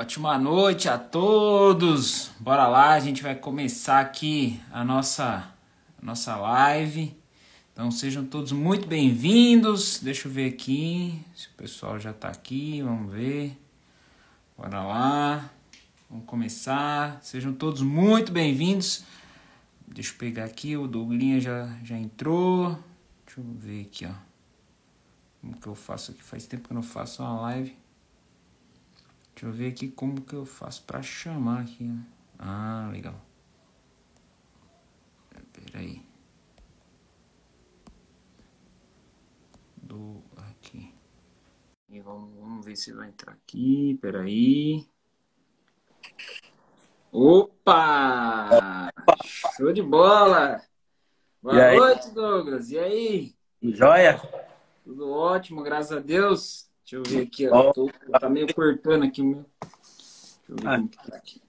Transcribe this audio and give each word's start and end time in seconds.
Ótima 0.00 0.38
noite 0.38 0.88
a 0.88 0.96
todos. 0.96 2.30
Bora 2.38 2.68
lá, 2.68 2.92
a 2.92 3.00
gente 3.00 3.20
vai 3.20 3.34
começar 3.34 3.98
aqui 3.98 4.62
a 4.70 4.84
nossa 4.84 5.52
a 6.00 6.06
nossa 6.06 6.36
live. 6.36 7.16
Então 7.72 7.90
sejam 7.90 8.24
todos 8.24 8.52
muito 8.52 8.86
bem-vindos. 8.86 9.98
Deixa 10.00 10.28
eu 10.28 10.32
ver 10.32 10.54
aqui 10.54 11.20
se 11.34 11.48
o 11.48 11.50
pessoal 11.56 11.98
já 11.98 12.12
está 12.12 12.28
aqui. 12.28 12.80
Vamos 12.80 13.12
ver. 13.12 13.58
Bora 14.56 14.84
lá. 14.84 15.50
Vamos 16.08 16.26
começar. 16.26 17.18
Sejam 17.20 17.52
todos 17.52 17.82
muito 17.82 18.30
bem-vindos. 18.30 19.02
Deixa 19.84 20.12
eu 20.12 20.16
pegar 20.18 20.44
aqui, 20.44 20.76
o 20.76 20.86
Douglinha 20.86 21.40
já, 21.40 21.76
já 21.82 21.98
entrou. 21.98 22.78
Deixa 23.26 23.40
eu 23.40 23.44
ver 23.44 23.82
aqui, 23.82 24.06
ó. 24.06 24.14
Como 25.40 25.60
que 25.60 25.66
eu 25.66 25.74
faço 25.74 26.12
aqui? 26.12 26.22
Faz 26.22 26.46
tempo 26.46 26.68
que 26.68 26.72
eu 26.72 26.76
não 26.76 26.84
faço 26.84 27.20
uma 27.20 27.40
live. 27.40 27.87
Deixa 29.38 29.46
eu 29.46 29.52
ver 29.52 29.68
aqui 29.68 29.88
como 29.88 30.20
que 30.20 30.34
eu 30.34 30.44
faço 30.44 30.82
para 30.82 31.00
chamar 31.00 31.60
aqui. 31.60 31.84
Né? 31.84 32.04
Ah, 32.36 32.88
legal. 32.90 33.14
Pera 35.52 35.78
aí. 35.78 36.04
Do 39.76 40.24
aqui. 40.36 40.92
E 41.88 42.00
vamos, 42.00 42.34
vamos 42.34 42.66
ver 42.66 42.74
se 42.74 42.92
vai 42.92 43.10
entrar 43.10 43.34
aqui. 43.34 43.96
Pera 44.02 44.22
aí. 44.22 44.88
Opa! 47.12 48.90
Show 49.56 49.72
de 49.72 49.82
bola! 49.82 50.60
Boa 51.40 51.76
noite, 51.76 52.10
Douglas. 52.10 52.72
E 52.72 52.78
aí? 52.80 53.36
Joia? 53.62 54.20
Tudo 54.82 55.08
ótimo, 55.08 55.62
graças 55.62 55.96
a 55.96 56.00
Deus. 56.00 56.67
Deixa 56.90 56.96
eu 56.96 57.02
ver 57.02 57.26
aqui, 57.26 57.46
ó. 57.46 57.70
Tô, 57.70 57.90
tá 58.18 58.30
meio 58.30 58.54
cortando 58.54 59.04
aqui 59.04 59.20
o 59.20 59.26
meu. 59.26 59.44
Deixa 59.60 60.48
eu 60.48 60.56
ver 60.56 60.68
ah. 60.68 60.76
como 60.76 60.88
que 60.88 60.96
tá 60.96 61.16
aqui. 61.16 61.42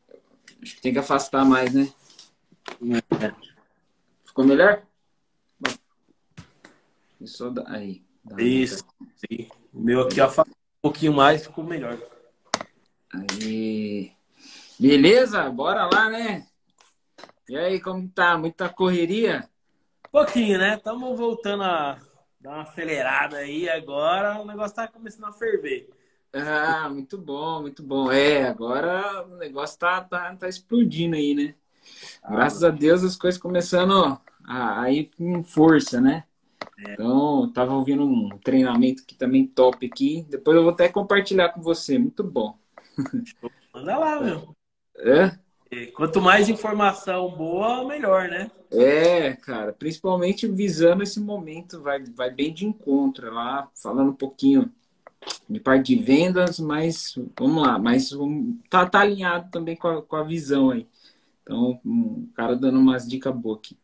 Acho 0.61 0.75
que 0.75 0.81
tem 0.81 0.91
que 0.91 0.99
afastar 0.99 1.45
mais, 1.45 1.73
né? 1.73 1.93
Ficou 4.25 4.43
melhor? 4.43 4.83
Da... 7.53 7.71
Aí. 7.71 8.03
Isso. 8.37 8.83
Sim. 9.15 9.47
O 9.73 9.79
meu 9.79 10.01
aqui 10.01 10.19
afastou 10.19 10.53
um 10.53 10.81
pouquinho 10.81 11.13
mais, 11.13 11.43
ficou 11.43 11.63
melhor. 11.63 11.97
Aí. 13.13 14.11
Beleza? 14.77 15.49
Bora 15.49 15.85
lá, 15.85 16.09
né? 16.09 16.47
E 17.47 17.55
aí, 17.55 17.79
como 17.79 18.09
tá? 18.09 18.37
Muita 18.37 18.67
correria? 18.67 19.49
Pouquinho, 20.11 20.59
né? 20.59 20.75
Estamos 20.75 21.17
voltando 21.17 21.63
a 21.63 21.97
Dá 22.39 22.51
uma 22.51 22.61
acelerada 22.61 23.37
aí 23.37 23.69
agora, 23.69 24.39
o 24.39 24.45
negócio 24.45 24.75
tá 24.75 24.87
começando 24.87 25.25
a 25.25 25.31
ferver. 25.31 25.89
Ah, 26.31 26.87
muito 26.89 27.17
bom, 27.17 27.61
muito 27.61 27.83
bom. 27.83 28.11
É, 28.11 28.43
agora 28.47 29.25
o 29.25 29.35
negócio 29.35 29.77
tá, 29.77 30.01
tá, 30.01 30.35
tá 30.35 30.47
explodindo 30.47 31.15
aí, 31.15 31.33
né? 31.33 31.55
Ah, 32.23 32.31
Graças 32.31 32.63
a 32.63 32.69
Deus 32.69 33.03
as 33.03 33.17
coisas 33.17 33.39
começando 33.41 34.19
a, 34.45 34.81
a 34.81 34.91
ir 34.91 35.09
com 35.17 35.43
força, 35.43 35.99
né? 35.99 36.23
É. 36.85 36.93
Então, 36.93 37.51
tava 37.51 37.73
ouvindo 37.73 38.03
um 38.03 38.29
treinamento 38.37 39.05
que 39.05 39.15
também 39.15 39.45
top 39.45 39.85
aqui. 39.85 40.25
Depois 40.29 40.55
eu 40.55 40.63
vou 40.63 40.71
até 40.71 40.87
compartilhar 40.87 41.49
com 41.49 41.61
você. 41.61 41.97
Muito 41.97 42.23
bom. 42.23 42.57
Manda 43.73 43.97
lá, 43.97 44.19
meu. 44.21 44.55
É? 44.97 45.37
Quanto 45.93 46.21
mais 46.21 46.49
informação 46.49 47.29
boa, 47.31 47.85
melhor, 47.85 48.27
né? 48.27 48.49
É, 48.71 49.33
cara, 49.33 49.73
principalmente 49.73 50.47
visando 50.47 51.01
esse 51.01 51.19
momento, 51.19 51.81
vai, 51.81 52.03
vai 52.03 52.29
bem 52.29 52.53
de 52.53 52.65
encontro 52.65 53.33
lá, 53.33 53.69
falando 53.73 54.11
um 54.11 54.15
pouquinho 54.15 54.71
de 55.49 55.59
parte 55.59 55.95
de 55.95 56.03
vendas, 56.03 56.59
mas 56.59 57.15
vamos 57.37 57.63
lá, 57.63 57.79
mas 57.79 58.11
tá, 58.69 58.85
tá 58.87 59.01
alinhado 59.01 59.49
também 59.51 59.75
com 59.75 59.87
a, 59.87 60.03
com 60.03 60.15
a 60.15 60.23
visão 60.23 60.69
aí. 60.71 60.87
Então, 61.43 61.79
um 61.85 62.27
cara 62.35 62.55
dando 62.55 62.79
umas 62.79 63.08
dicas 63.08 63.35
boas 63.35 63.59
aqui. 63.59 63.77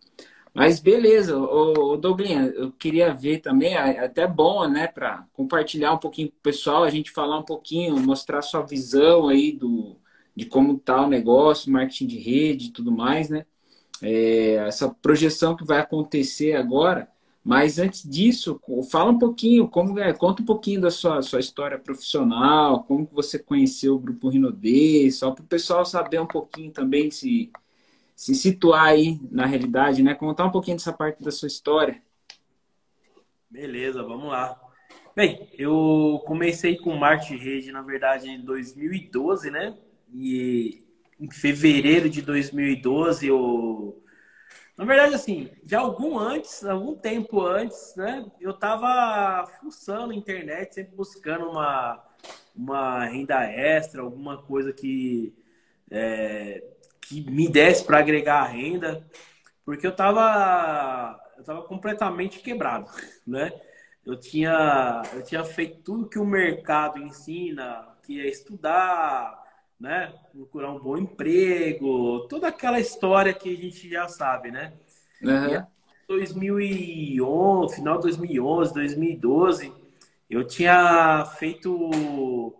Mas 0.54 0.80
beleza, 0.80 1.38
ô, 1.38 1.94
ô 1.94 1.98
Douglinha, 1.98 2.48
eu 2.56 2.72
queria 2.72 3.14
ver 3.14 3.40
também, 3.40 3.76
até 3.78 4.28
bom, 4.28 4.68
né, 4.70 4.88
para 4.88 5.28
compartilhar 5.34 5.94
um 5.94 5.98
pouquinho 5.98 6.30
com 6.30 6.38
o 6.38 6.42
pessoal, 6.44 6.84
a 6.84 6.90
gente 6.90 7.12
falar 7.12 7.40
um 7.40 7.44
pouquinho, 7.44 8.00
mostrar 8.00 8.42
sua 8.42 8.62
visão 8.62 9.28
aí 9.30 9.52
do, 9.52 9.98
de 10.36 10.46
como 10.46 10.76
está 10.78 11.02
o 11.06 11.10
negócio, 11.10 11.72
marketing 11.72 12.08
de 12.08 12.20
rede 12.20 12.68
e 12.68 12.72
tudo 12.72 12.92
mais, 12.92 13.30
né? 13.30 13.46
É, 14.02 14.56
essa 14.68 14.90
projeção 14.90 15.56
que 15.56 15.66
vai 15.66 15.80
acontecer 15.80 16.54
agora. 16.54 17.10
Mas 17.44 17.78
antes 17.78 18.02
disso, 18.10 18.60
fala 18.90 19.12
um 19.12 19.20
pouquinho, 19.20 19.68
como 19.68 20.00
é, 20.00 20.12
conta 20.12 20.42
um 20.42 20.46
pouquinho 20.46 20.82
da 20.82 20.90
sua, 20.90 21.22
sua 21.22 21.40
história 21.40 21.78
profissional, 21.78 22.84
como 22.84 23.08
você 23.12 23.38
conheceu 23.38 23.94
o 23.94 24.00
Grupo 24.00 24.30
Rinodê, 24.30 25.12
só 25.12 25.30
para 25.30 25.44
o 25.44 25.48
pessoal 25.48 25.86
saber 25.86 26.20
um 26.20 26.26
pouquinho 26.26 26.72
também, 26.72 27.12
se, 27.12 27.52
se 28.16 28.34
situar 28.34 28.86
aí 28.86 29.20
na 29.30 29.46
realidade, 29.46 30.02
né? 30.02 30.16
Contar 30.16 30.46
um 30.46 30.52
pouquinho 30.52 30.78
dessa 30.78 30.92
parte 30.92 31.24
da 31.24 31.32
sua 31.32 31.48
história. 31.48 32.02
Beleza, 33.48 34.02
vamos 34.02 34.30
lá. 34.30 34.60
Bem, 35.16 35.48
eu 35.54 36.24
comecei 36.26 36.76
com 36.78 37.00
de 37.00 37.38
rede, 37.38 37.72
na 37.72 37.84
verdade, 37.84 38.28
em 38.28 38.42
2012, 38.42 39.52
né? 39.52 39.78
E 40.14 40.85
em 41.20 41.32
fevereiro 41.32 42.10
de 42.10 42.22
2012 42.22 43.28
eu 43.28 44.02
na 44.78 44.84
verdade, 44.84 45.16
assim, 45.16 45.50
já 45.66 45.80
algum 45.80 46.20
antes, 46.20 46.64
algum 46.66 46.96
tempo 46.96 47.42
antes, 47.42 47.94
né? 47.96 48.30
Eu 48.42 48.54
tava 48.54 49.48
fuçando 49.62 50.12
a 50.12 50.16
internet, 50.16 50.76
sempre 50.76 50.94
buscando 50.96 51.50
uma, 51.50 52.04
uma 52.54 53.06
renda 53.06 53.42
extra, 53.46 54.02
alguma 54.02 54.42
coisa 54.44 54.74
que, 54.74 55.34
é, 55.90 56.62
que 57.00 57.22
me 57.32 57.48
desse 57.48 57.86
para 57.86 58.00
agregar 58.00 58.44
renda, 58.48 59.08
porque 59.64 59.88
eu 59.88 59.96
tava, 59.96 61.18
eu 61.38 61.44
tava 61.46 61.64
completamente 61.64 62.40
quebrado, 62.40 62.92
né? 63.26 63.54
Eu 64.06 64.20
tinha, 64.20 65.02
eu 65.14 65.24
tinha 65.24 65.44
feito 65.44 65.82
tudo 65.84 66.10
que 66.10 66.20
o 66.20 66.26
mercado 66.26 67.00
ensina, 67.00 67.96
que 68.04 68.20
é 68.20 68.28
estudar, 68.28 69.42
né? 69.80 70.14
Procurar 70.32 70.72
um 70.72 70.80
bom 70.80 70.98
emprego, 70.98 72.28
toda 72.28 72.48
aquela 72.48 72.80
história 72.80 73.34
que 73.34 73.54
a 73.54 73.58
gente 73.58 73.90
já 73.90 74.08
sabe, 74.08 74.52
né? 74.52 74.74
Uhum. 75.22 75.56
E 75.56 75.66
2011, 76.08 77.76
final 77.76 77.96
de 77.98 78.04
2011, 78.04 78.74
2012, 78.74 79.74
eu 80.30 80.46
tinha 80.46 81.26
feito 81.38 82.54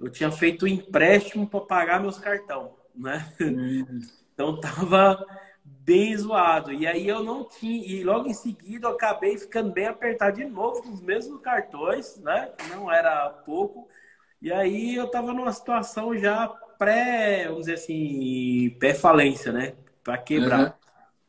eu 0.00 0.10
tinha 0.10 0.32
feito 0.32 0.66
empréstimo 0.66 1.46
para 1.46 1.60
pagar 1.60 2.00
meus 2.00 2.18
cartão, 2.18 2.74
né? 2.94 3.32
Uhum. 3.40 4.00
Então 4.34 4.58
tava 4.60 5.24
bem 5.64 6.16
zoado. 6.16 6.72
E 6.72 6.86
aí 6.86 7.06
eu 7.06 7.22
não 7.22 7.44
tinha 7.44 7.86
e 7.86 8.02
logo 8.02 8.28
em 8.28 8.34
seguida 8.34 8.88
eu 8.88 8.92
acabei 8.92 9.38
ficando 9.38 9.72
bem 9.72 9.86
apertado 9.86 10.36
de 10.36 10.44
novo 10.44 10.82
com 10.82 10.90
os 10.90 11.00
mesmos 11.00 11.40
cartões, 11.40 12.16
né? 12.18 12.50
Não 12.70 12.90
era 12.90 13.30
pouco. 13.30 13.88
E 14.42 14.52
aí 14.52 14.96
eu 14.96 15.06
tava 15.06 15.32
numa 15.32 15.52
situação 15.52 16.18
já 16.18 16.48
pré, 16.76 17.44
vamos 17.44 17.60
dizer 17.60 17.74
assim, 17.74 18.74
pré-falência, 18.80 19.52
né? 19.52 19.74
Para 20.02 20.18
quebrar. 20.18 20.60
Uhum. 20.60 20.72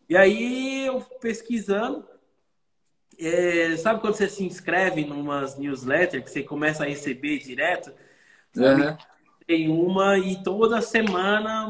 E 0.10 0.18
aí 0.18 0.88
eu 0.88 1.00
pesquisando, 1.22 2.04
é, 3.20 3.78
sabe 3.78 4.02
quando 4.02 4.16
você 4.16 4.28
se 4.28 4.44
inscreve 4.44 5.02
em 5.02 5.12
umas 5.12 5.56
newsletters 5.60 6.24
que 6.24 6.32
você 6.32 6.42
começa 6.42 6.84
a 6.84 6.88
receber 6.88 7.38
direto? 7.38 7.94
Uhum. 8.58 8.98
Tem 9.46 9.70
uma 9.70 10.18
e 10.18 10.42
toda 10.42 10.82
semana 10.82 11.68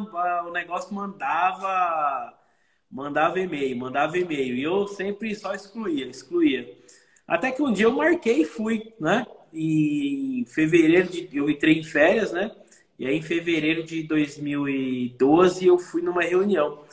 o 0.48 0.52
negócio 0.52 0.96
mandava 0.96 2.34
mandava 2.90 3.40
e-mail, 3.40 3.76
mandava 3.76 4.18
e-mail. 4.18 4.56
E 4.56 4.64
eu 4.64 4.88
sempre 4.88 5.36
só 5.36 5.53
excluía, 5.53 6.06
excluía. 6.06 6.74
Até 7.28 7.52
que 7.52 7.62
um 7.62 7.74
dia 7.74 7.88
eu 7.88 7.92
marquei 7.92 8.44
e 8.44 8.46
fui, 8.46 8.94
né? 8.98 9.26
Em 9.53 10.46
fevereiro 10.46 11.09
de, 11.09 11.29
eu 11.32 11.50
entrei 11.50 11.79
em 11.79 11.84
férias, 11.84 12.32
né? 12.32 12.52
E 12.97 13.05
aí 13.05 13.17
em 13.17 13.22
fevereiro 13.22 13.84
de 13.84 14.03
2012 14.03 15.66
eu 15.66 15.78
fui 15.78 16.02
numa 16.02 16.23
reunião. 16.23 16.84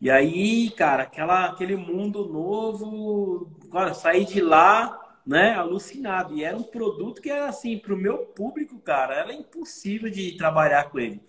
E 0.00 0.10
aí, 0.10 0.70
cara, 0.70 1.04
aquela, 1.04 1.46
aquele 1.46 1.76
mundo 1.76 2.26
novo, 2.26 3.50
cara, 3.72 3.94
saí 3.94 4.24
de 4.24 4.40
lá, 4.40 5.18
né, 5.26 5.54
alucinado. 5.54 6.34
E 6.34 6.44
era 6.44 6.56
um 6.56 6.62
produto 6.62 7.22
que 7.22 7.30
era 7.30 7.48
assim, 7.48 7.78
para 7.78 7.94
o 7.94 7.96
meu 7.96 8.18
público, 8.18 8.78
cara, 8.80 9.14
era 9.14 9.32
impossível 9.32 10.10
de 10.10 10.36
trabalhar 10.36 10.90
com 10.90 10.98
ele, 10.98 11.22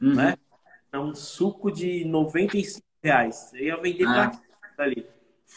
uhum. 0.00 0.14
né? 0.14 0.36
É 0.92 0.98
um 0.98 1.14
suco 1.14 1.70
de 1.70 2.04
95 2.04 2.84
reais. 3.02 3.52
Eu 3.54 3.64
ia 3.64 3.76
vender 3.76 4.08
ah. 4.08 4.32
pra 4.74 4.86
ali, 4.86 5.06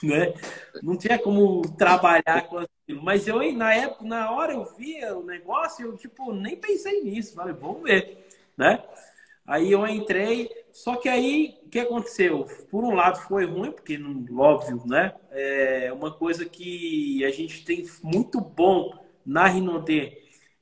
né? 0.03 0.33
Não 0.81 0.97
tinha 0.97 1.17
como 1.19 1.61
trabalhar 1.77 2.47
com 2.47 2.65
mas 3.01 3.27
eu, 3.27 3.39
na 3.53 3.73
época, 3.73 4.03
na 4.03 4.31
hora 4.31 4.53
eu 4.53 4.65
via 4.75 5.15
o 5.15 5.23
negócio, 5.23 5.85
eu, 5.85 5.95
tipo, 5.95 6.33
nem 6.33 6.57
pensei 6.57 7.03
nisso. 7.03 7.35
Falei, 7.35 7.53
vamos 7.53 7.83
ver, 7.83 8.27
né? 8.57 8.83
Aí 9.45 9.71
eu 9.71 9.85
entrei, 9.85 10.49
só 10.71 10.95
que 10.95 11.07
aí, 11.07 11.59
o 11.63 11.69
que 11.69 11.79
aconteceu? 11.79 12.47
Por 12.71 12.83
um 12.83 12.95
lado 12.95 13.19
foi 13.27 13.45
ruim, 13.45 13.71
porque, 13.71 13.99
óbvio, 14.35 14.81
né? 14.87 15.13
É 15.29 15.93
uma 15.93 16.11
coisa 16.11 16.45
que 16.45 17.23
a 17.23 17.29
gente 17.29 17.63
tem 17.63 17.87
muito 18.03 18.41
bom 18.41 18.91
na 19.25 19.47
Rinodê 19.47 20.19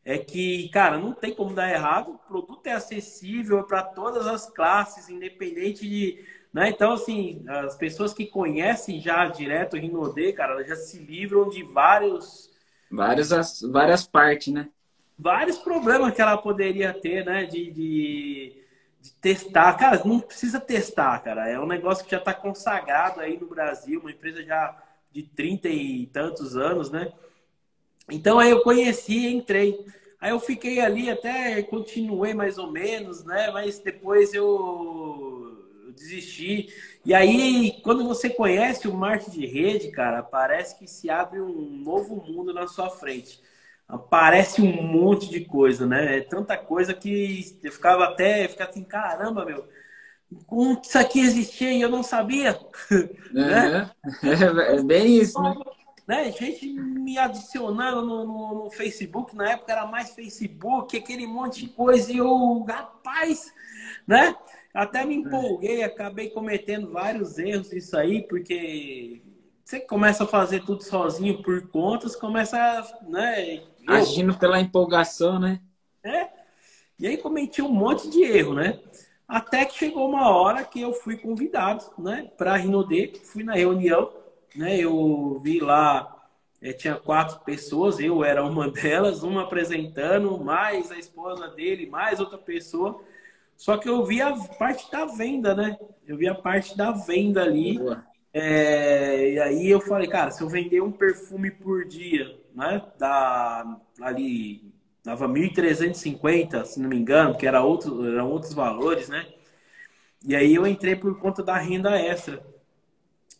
é 0.07 0.17
que, 0.17 0.69
cara, 0.69 0.97
não 0.97 1.11
tem 1.11 1.35
como 1.35 1.53
dar 1.53 1.69
errado, 1.69 2.11
o 2.11 2.17
produto 2.17 2.65
é 2.65 2.71
acessível 2.71 3.61
para 3.65 3.83
todas 3.83 4.25
as 4.25 4.49
classes, 4.49 5.09
independente 5.09 5.85
de. 5.85 6.23
Né? 6.57 6.69
Então, 6.69 6.93
assim, 6.93 7.45
as 7.47 7.75
pessoas 7.75 8.15
que 8.15 8.25
conhecem 8.25 8.99
já 8.99 9.27
direto 9.27 9.75
o 9.75 9.79
Rinode, 9.79 10.33
cara, 10.33 10.53
elas 10.53 10.67
já 10.67 10.75
se 10.75 10.97
livram 10.97 11.47
de 11.47 11.61
vários. 11.61 12.49
Várias, 12.89 13.61
várias 13.61 14.07
partes, 14.07 14.51
né? 14.51 14.67
Vários 15.19 15.59
problemas 15.59 16.15
que 16.15 16.19
ela 16.19 16.35
poderia 16.35 16.91
ter, 16.91 17.23
né? 17.23 17.45
de, 17.45 17.71
de 17.71 18.63
de 18.99 19.13
testar. 19.21 19.77
Cara, 19.77 20.01
não 20.03 20.19
precisa 20.19 20.59
testar, 20.59 21.19
cara. 21.19 21.47
É 21.47 21.59
um 21.59 21.67
negócio 21.67 22.03
que 22.03 22.09
já 22.09 22.17
está 22.17 22.33
consagrado 22.33 23.19
aí 23.19 23.39
no 23.39 23.45
Brasil, 23.45 23.99
uma 23.99 24.09
empresa 24.09 24.43
já 24.43 24.75
de 25.11 25.21
30 25.21 25.69
e 25.69 26.07
tantos 26.07 26.57
anos, 26.57 26.89
né? 26.89 27.13
Então 28.09 28.39
aí 28.39 28.49
eu 28.49 28.63
conheci, 28.63 29.27
entrei. 29.27 29.85
Aí 30.19 30.31
eu 30.31 30.39
fiquei 30.39 30.79
ali 30.79 31.07
até 31.07 31.61
continuei 31.61 32.33
mais 32.33 32.57
ou 32.57 32.71
menos, 32.71 33.23
né? 33.23 33.51
Mas 33.51 33.77
depois 33.77 34.33
eu 34.33 35.46
desisti. 35.97 36.69
E 37.05 37.13
aí, 37.13 37.79
quando 37.83 38.07
você 38.07 38.29
conhece 38.29 38.87
o 38.87 38.93
marketing 38.93 39.39
de 39.39 39.45
rede, 39.45 39.91
cara, 39.91 40.23
parece 40.23 40.77
que 40.77 40.87
se 40.87 41.09
abre 41.09 41.41
um 41.41 41.81
novo 41.83 42.15
mundo 42.15 42.53
na 42.53 42.67
sua 42.67 42.89
frente 42.89 43.41
aparece 43.87 44.61
um 44.61 44.81
monte 44.81 45.29
de 45.29 45.45
coisa, 45.45 45.85
né? 45.85 46.17
É 46.17 46.21
tanta 46.21 46.57
coisa 46.57 46.93
que 46.93 47.57
eu 47.63 47.71
ficava 47.71 48.03
até, 48.03 48.47
ficava 48.47 48.69
assim, 48.69 48.83
caramba, 48.83 49.45
meu, 49.45 49.65
como 50.45 50.79
isso 50.83 50.97
aqui 50.97 51.19
existia 51.21 51.71
e 51.71 51.81
eu 51.81 51.89
não 51.89 52.03
sabia. 52.03 52.59
né? 53.31 53.89
É, 54.23 54.75
é, 54.75 54.83
bem 54.83 55.19
isso, 55.19 55.41
né? 55.41 55.55
né? 56.05 56.31
Gente 56.33 56.67
me 56.67 57.17
adicionando 57.17 58.01
no, 58.01 58.25
no, 58.25 58.63
no, 58.63 58.69
Facebook, 58.69 59.35
na 59.35 59.51
época 59.51 59.71
era 59.71 59.85
mais 59.85 60.13
Facebook, 60.13 60.97
aquele 60.97 61.25
monte 61.25 61.61
de 61.61 61.69
coisa, 61.69 62.11
e 62.11 62.17
eu, 62.17 62.63
rapaz, 62.63 63.53
né? 64.05 64.35
Até 64.77 65.03
me 65.03 65.15
empolguei, 65.15 65.81
acabei 65.81 66.29
cometendo 66.29 66.91
vários 66.91 67.39
erros 67.39 67.73
isso 67.73 67.97
aí, 67.97 68.21
porque 68.21 69.23
você 69.65 69.79
começa 69.79 70.23
a 70.23 70.27
fazer 70.27 70.63
tudo 70.65 70.83
sozinho 70.83 71.41
por 71.41 71.67
contas, 71.69 72.15
começa, 72.15 72.87
né? 73.07 73.63
Agindo 73.87 74.37
pela 74.37 74.61
empolgação, 74.61 75.39
né? 75.39 75.59
É. 76.03 76.29
E 76.99 77.07
aí 77.07 77.17
cometi 77.17 77.59
um 77.59 77.71
monte 77.71 78.07
de 78.07 78.21
erro, 78.21 78.53
né? 78.53 78.79
Até 79.27 79.65
que 79.65 79.73
chegou 79.73 80.07
uma 80.07 80.29
hora 80.29 80.63
que 80.63 80.79
eu 80.79 80.93
fui 80.93 81.17
convidado, 81.17 81.83
né, 81.97 82.29
para 82.37 82.53
a 82.53 82.57
Rinode, 82.57 83.13
fui 83.23 83.43
na 83.43 83.55
reunião, 83.55 84.13
né? 84.55 84.77
Eu 84.77 85.39
vi 85.43 85.59
lá, 85.59 86.29
é, 86.61 86.71
tinha 86.71 86.93
quatro 86.93 87.39
pessoas, 87.39 87.99
eu 87.99 88.23
era 88.23 88.45
uma 88.45 88.69
delas, 88.69 89.23
uma 89.23 89.41
apresentando, 89.41 90.37
mais 90.37 90.91
a 90.91 90.99
esposa 90.99 91.47
dele, 91.47 91.89
mais 91.89 92.19
outra 92.19 92.37
pessoa. 92.37 93.01
Só 93.57 93.77
que 93.77 93.89
eu 93.89 94.05
vi 94.05 94.21
a 94.21 94.33
parte 94.33 94.89
da 94.89 95.05
venda, 95.05 95.53
né? 95.53 95.77
Eu 96.07 96.15
vi 96.15 96.29
a 96.29 96.35
parte 96.35 96.77
da 96.77 96.91
venda 96.91 97.41
ali. 97.41 97.77
É, 98.31 99.31
e 99.31 99.39
aí 99.39 99.67
eu 99.67 99.81
falei, 99.81 100.07
cara, 100.07 100.31
se 100.31 100.41
eu 100.41 100.47
vender 100.47 100.79
um 100.81 100.91
perfume 100.91 101.51
por 101.51 101.85
dia 101.85 102.37
né? 102.57 102.81
Da, 102.97 103.79
ali 104.01 104.73
dava 105.03 105.29
1.350, 105.29 106.65
se 106.65 106.79
não 106.79 106.89
me 106.89 106.97
engano, 106.97 107.37
que 107.37 107.45
era 107.45 107.63
outro, 107.63 108.03
eram 108.03 108.31
outros 108.31 108.53
valores, 108.53 109.07
né? 109.07 109.27
E 110.25 110.35
aí 110.35 110.55
eu 110.55 110.65
entrei 110.65 110.95
por 110.95 111.17
conta 111.19 111.43
da 111.43 111.55
renda 111.55 111.95
extra. 111.95 112.43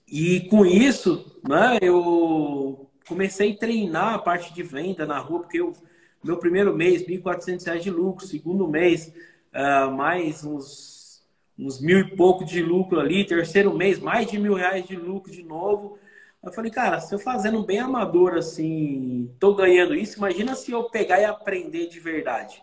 E 0.08 0.42
com 0.42 0.66
isso, 0.66 1.40
né, 1.44 1.80
eu 1.81 2.90
comecei 3.06 3.52
a 3.54 3.58
treinar 3.58 4.14
a 4.14 4.19
parte 4.19 4.54
de 4.54 4.64
venda 4.64 5.06
na 5.06 5.18
rua, 5.18 5.42
porque 5.42 5.60
eu, 5.60 5.74
meu 6.24 6.38
primeiro 6.38 6.74
mês, 6.74 7.02
R$ 7.02 7.18
1.400 7.18 7.80
de 7.80 7.90
lucro, 7.90 8.25
segundo 8.25 8.68
mês, 8.68 9.12
uh, 9.53 9.91
mais 9.91 10.44
uns, 10.44 11.25
uns 11.57 11.79
mil 11.79 11.99
e 11.99 12.15
pouco 12.15 12.45
de 12.45 12.61
lucro 12.61 12.99
ali, 12.99 13.25
terceiro 13.25 13.73
mês, 13.73 13.99
mais 13.99 14.29
de 14.29 14.38
mil 14.38 14.53
reais 14.53 14.85
de 14.85 14.95
lucro 14.95 15.31
de 15.31 15.44
novo. 15.44 15.97
Eu 16.44 16.51
falei, 16.53 16.71
cara, 16.71 16.99
se 16.99 17.13
eu 17.13 17.19
fazendo 17.19 17.63
bem 17.63 17.79
amador 17.79 18.35
assim, 18.35 19.33
tô 19.39 19.55
ganhando 19.55 19.95
isso, 19.95 20.17
imagina 20.17 20.55
se 20.55 20.71
eu 20.71 20.83
pegar 20.85 21.19
e 21.19 21.25
aprender 21.25 21.88
de 21.88 21.99
verdade. 21.99 22.61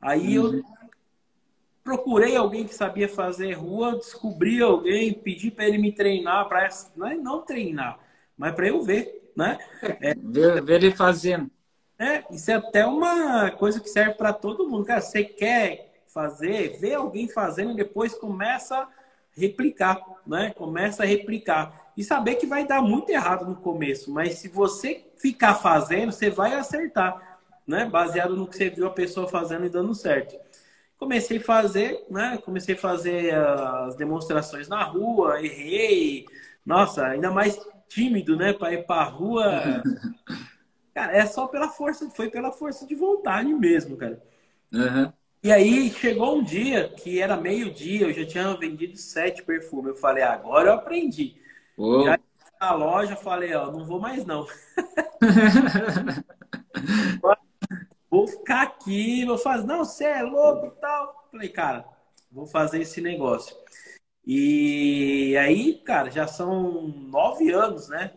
Aí 0.00 0.38
uhum. 0.38 0.56
eu 0.56 0.64
procurei 1.82 2.36
alguém 2.36 2.66
que 2.66 2.74
sabia 2.74 3.08
fazer 3.08 3.52
rua, 3.52 3.96
descobri 3.96 4.62
alguém, 4.62 5.12
pedi 5.12 5.50
para 5.50 5.66
ele 5.66 5.78
me 5.78 5.92
treinar, 5.92 6.48
para 6.48 6.68
não, 6.96 7.06
é 7.06 7.14
não 7.14 7.42
treinar, 7.42 7.98
mas 8.36 8.54
para 8.54 8.68
eu 8.68 8.82
ver, 8.82 9.30
né? 9.36 9.58
É, 10.00 10.14
ver, 10.22 10.62
ver 10.62 10.82
ele 10.82 10.94
fazendo. 10.94 11.50
É, 11.98 12.24
isso 12.30 12.50
é 12.50 12.54
até 12.54 12.84
uma 12.86 13.50
coisa 13.52 13.80
que 13.80 13.88
serve 13.88 14.14
para 14.14 14.32
todo 14.32 14.68
mundo. 14.68 14.84
Cara, 14.84 15.00
você 15.00 15.22
quer 15.22 15.93
fazer, 16.14 16.78
vê 16.78 16.94
alguém 16.94 17.28
fazendo 17.28 17.72
e 17.72 17.76
depois 17.76 18.14
começa 18.14 18.76
a 18.78 18.88
replicar, 19.36 20.00
né? 20.24 20.52
Começa 20.56 21.02
a 21.02 21.06
replicar 21.06 21.90
e 21.96 22.04
saber 22.04 22.36
que 22.36 22.46
vai 22.46 22.64
dar 22.64 22.80
muito 22.80 23.10
errado 23.10 23.44
no 23.44 23.56
começo, 23.56 24.12
mas 24.12 24.38
se 24.38 24.48
você 24.48 25.04
ficar 25.16 25.56
fazendo, 25.56 26.12
você 26.12 26.30
vai 26.30 26.54
acertar, 26.54 27.40
né? 27.66 27.84
Baseado 27.84 28.36
no 28.36 28.46
que 28.46 28.56
você 28.56 28.70
viu 28.70 28.86
a 28.86 28.90
pessoa 28.90 29.28
fazendo 29.28 29.66
e 29.66 29.68
dando 29.68 29.92
certo. 29.92 30.36
Comecei 30.96 31.38
a 31.38 31.42
fazer, 31.42 32.06
né? 32.08 32.38
Comecei 32.44 32.76
a 32.76 32.78
fazer 32.78 33.34
as 33.34 33.96
demonstrações 33.96 34.68
na 34.68 34.84
rua, 34.84 35.42
errei. 35.44 36.26
Nossa, 36.64 37.04
ainda 37.06 37.30
mais 37.30 37.58
tímido, 37.88 38.36
né? 38.36 38.52
Para 38.52 38.72
ir 38.72 38.86
para 38.86 39.02
a 39.02 39.04
rua. 39.04 39.82
Cara, 40.94 41.12
é 41.12 41.26
só 41.26 41.48
pela 41.48 41.68
força, 41.68 42.08
foi 42.10 42.30
pela 42.30 42.52
força 42.52 42.86
de 42.86 42.94
vontade 42.94 43.52
mesmo, 43.52 43.96
cara. 43.96 44.22
Uhum. 44.72 45.12
E 45.44 45.52
aí 45.52 45.90
chegou 45.90 46.38
um 46.38 46.42
dia 46.42 46.88
que 46.88 47.20
era 47.20 47.36
meio-dia, 47.36 48.06
eu 48.06 48.12
já 48.14 48.24
tinha 48.24 48.56
vendido 48.56 48.96
sete 48.96 49.42
perfumes. 49.42 49.88
Eu 49.88 49.94
falei, 49.94 50.22
agora 50.22 50.70
eu 50.70 50.72
aprendi. 50.72 51.36
Oh. 51.76 52.06
aí, 52.06 52.18
na 52.58 52.72
loja, 52.72 53.14
falei, 53.14 53.54
ó, 53.54 53.70
não 53.70 53.84
vou 53.84 54.00
mais 54.00 54.24
não. 54.24 54.46
vou 58.10 58.26
ficar 58.26 58.62
aqui, 58.62 59.26
vou 59.26 59.36
fazer, 59.36 59.66
não, 59.66 59.84
você 59.84 60.06
é 60.06 60.22
louco 60.22 60.68
e 60.68 60.80
tal. 60.80 61.28
Falei, 61.30 61.50
cara, 61.50 61.84
vou 62.32 62.46
fazer 62.46 62.80
esse 62.80 63.02
negócio. 63.02 63.54
E 64.26 65.36
aí, 65.36 65.74
cara, 65.84 66.10
já 66.10 66.26
são 66.26 66.88
nove 66.88 67.52
anos, 67.52 67.90
né? 67.90 68.12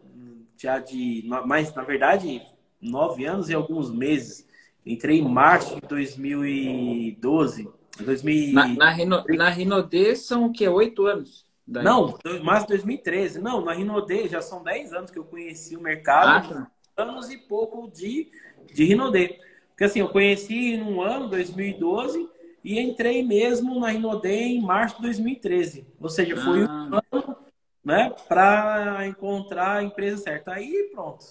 Já 0.56 0.80
de, 0.80 1.26
mas 1.46 1.76
na 1.76 1.84
verdade, 1.84 2.42
nove 2.80 3.26
anos 3.26 3.50
e 3.50 3.54
alguns 3.54 3.92
meses. 3.92 4.47
Entrei 4.88 5.20
em 5.20 5.28
março 5.28 5.76
de 5.76 5.88
2012. 5.88 7.70
2000... 8.00 8.54
Na, 8.54 8.68
na, 8.68 8.90
Rino, 8.90 9.24
na 9.28 10.16
são 10.16 10.46
o 10.46 10.52
quê? 10.52 10.68
Oito 10.68 11.06
anos? 11.06 11.48
Daí. 11.68 11.84
Não, 11.84 12.18
março 12.44 12.68
de 12.68 12.74
2013. 12.74 13.42
Não, 13.42 13.64
na 13.64 13.74
Rinode 13.74 14.30
já 14.30 14.42
são 14.42 14.64
10 14.64 14.94
anos 14.94 15.12
que 15.12 15.20
eu 15.20 15.26
conheci 15.26 15.76
o 15.76 15.82
mercado. 15.82 16.30
Ah, 16.30 16.68
tá. 16.96 17.04
Anos 17.04 17.30
e 17.30 17.38
pouco 17.38 17.92
de, 17.92 18.32
de 18.74 18.86
Rinode. 18.86 19.38
Porque 19.70 19.84
assim, 19.84 20.00
eu 20.00 20.10
conheci 20.10 20.78
num 20.78 21.02
ano, 21.02 21.30
2012, 21.30 22.28
e 22.64 22.80
entrei 22.80 23.22
mesmo 23.22 23.80
na 23.80 23.90
Rinode 23.90 24.30
em 24.30 24.62
março 24.62 24.96
de 24.96 25.02
2013. 25.04 25.86
Ou 26.00 26.10
seja, 26.10 26.38
foi 26.38 26.64
ah. 26.64 26.90
um 26.90 27.18
ano 27.18 27.38
né, 27.84 28.14
para 28.28 29.06
encontrar 29.06 29.78
a 29.78 29.84
empresa 29.84 30.24
certa. 30.24 30.54
Aí 30.54 30.90
pronto. 30.94 31.26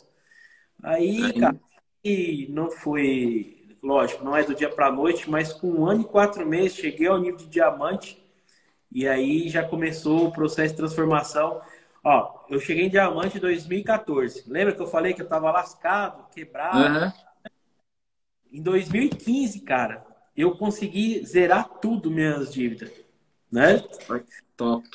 Aí, 0.82 1.24
Aí, 1.24 1.40
cara, 1.40 1.58
não 2.50 2.70
foi, 2.70 3.76
lógico, 3.82 4.24
não 4.24 4.36
é 4.36 4.42
do 4.42 4.54
dia 4.54 4.68
para 4.68 4.92
noite, 4.92 5.28
mas 5.28 5.52
com 5.52 5.68
um 5.68 5.86
ano 5.86 6.02
e 6.02 6.04
quatro 6.04 6.46
meses 6.46 6.76
cheguei 6.76 7.06
ao 7.06 7.18
nível 7.18 7.36
de 7.36 7.46
diamante 7.46 8.22
e 8.90 9.06
aí 9.06 9.48
já 9.48 9.62
começou 9.62 10.26
o 10.26 10.32
processo 10.32 10.72
de 10.72 10.78
transformação. 10.78 11.60
Ó, 12.02 12.44
eu 12.48 12.60
cheguei 12.60 12.86
em 12.86 12.90
diamante 12.90 13.36
em 13.36 13.40
2014. 13.40 14.44
Lembra 14.46 14.74
que 14.74 14.80
eu 14.80 14.86
falei 14.86 15.12
que 15.12 15.22
eu 15.22 15.28
tava 15.28 15.50
lascado, 15.50 16.28
quebrado? 16.30 17.04
Uhum. 17.04 17.12
Em 18.52 18.62
2015, 18.62 19.60
cara, 19.60 20.06
eu 20.36 20.56
consegui 20.56 21.24
zerar 21.26 21.68
tudo 21.80 22.10
minhas 22.10 22.52
dívidas, 22.52 22.92
né? 23.50 23.82
Top. 24.56 24.88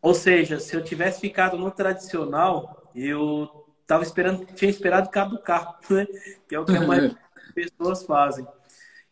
Ou 0.00 0.14
seja, 0.14 0.60
se 0.60 0.76
eu 0.76 0.84
tivesse 0.84 1.20
ficado 1.20 1.58
no 1.58 1.70
tradicional, 1.70 2.90
eu 2.94 3.63
tava 3.86 4.02
esperando, 4.02 4.46
tinha 4.54 4.70
esperado 4.70 5.10
caducar, 5.10 5.78
né? 5.90 6.06
Que 6.48 6.54
é 6.54 6.60
o 6.60 6.64
que 6.64 6.76
a 6.76 6.86
maioria 6.86 7.16
das 7.36 7.52
pessoas 7.52 8.04
fazem. 8.04 8.46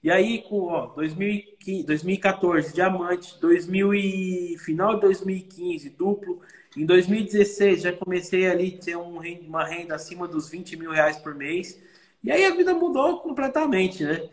E 0.03 0.11
aí, 0.11 0.43
com 0.43 0.63
ó, 0.63 0.87
2015, 0.95 1.87
2014, 1.87 2.75
diamante, 2.75 3.41
2000 3.41 3.95
e, 3.95 4.57
final 4.59 4.97
de 4.97 5.03
2015, 5.03 5.91
duplo. 5.91 6.41
Em 6.77 6.85
2016, 6.85 7.83
já 7.83 7.93
comecei 7.93 8.49
ali 8.49 8.77
a 8.81 8.85
ter 8.85 8.97
um, 8.97 9.21
uma 9.47 9.65
renda 9.65 9.95
acima 9.95 10.27
dos 10.27 10.49
20 10.51 10.77
mil 10.77 10.91
reais 10.91 11.19
por 11.19 11.35
mês. 11.35 11.81
E 12.25 12.33
aí 12.33 12.45
a 12.45 12.55
vida 12.55 12.75
mudou 12.75 13.21
completamente, 13.21 14.05
né? 14.05 14.29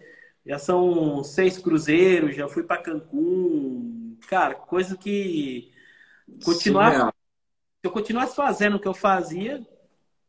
Já 0.46 0.58
são 0.58 1.24
seis 1.24 1.58
cruzeiros, 1.60 2.36
já 2.36 2.48
fui 2.48 2.63
para 2.63 2.81
Cancún. 2.81 4.17
Cara, 4.27 4.55
coisa 4.55 4.98
que 4.98 5.72
continuar, 6.43 7.08
se 7.08 7.13
eu 7.84 7.91
continuasse 7.91 8.36
fazendo 8.36 8.77
o 8.77 8.79
que 8.79 8.88
eu 8.88 8.93
fazia, 8.93 9.63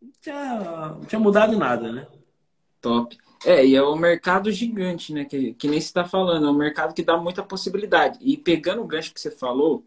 não 0.00 0.10
tinha, 0.20 0.58
não 0.98 1.04
tinha 1.04 1.20
mudado 1.20 1.56
nada, 1.56 1.92
né? 1.92 2.06
Top. 2.80 3.16
É, 3.44 3.64
e 3.64 3.74
é 3.74 3.82
um 3.82 3.96
mercado 3.96 4.50
gigante, 4.50 5.12
né? 5.12 5.24
Que, 5.24 5.54
que 5.54 5.68
nem 5.68 5.80
você 5.80 5.86
está 5.86 6.04
falando, 6.04 6.46
é 6.46 6.50
um 6.50 6.56
mercado 6.56 6.94
que 6.94 7.02
dá 7.02 7.16
muita 7.16 7.42
possibilidade. 7.42 8.18
E 8.20 8.36
pegando 8.36 8.82
o 8.82 8.86
gancho 8.86 9.14
que 9.14 9.20
você 9.20 9.30
falou, 9.30 9.84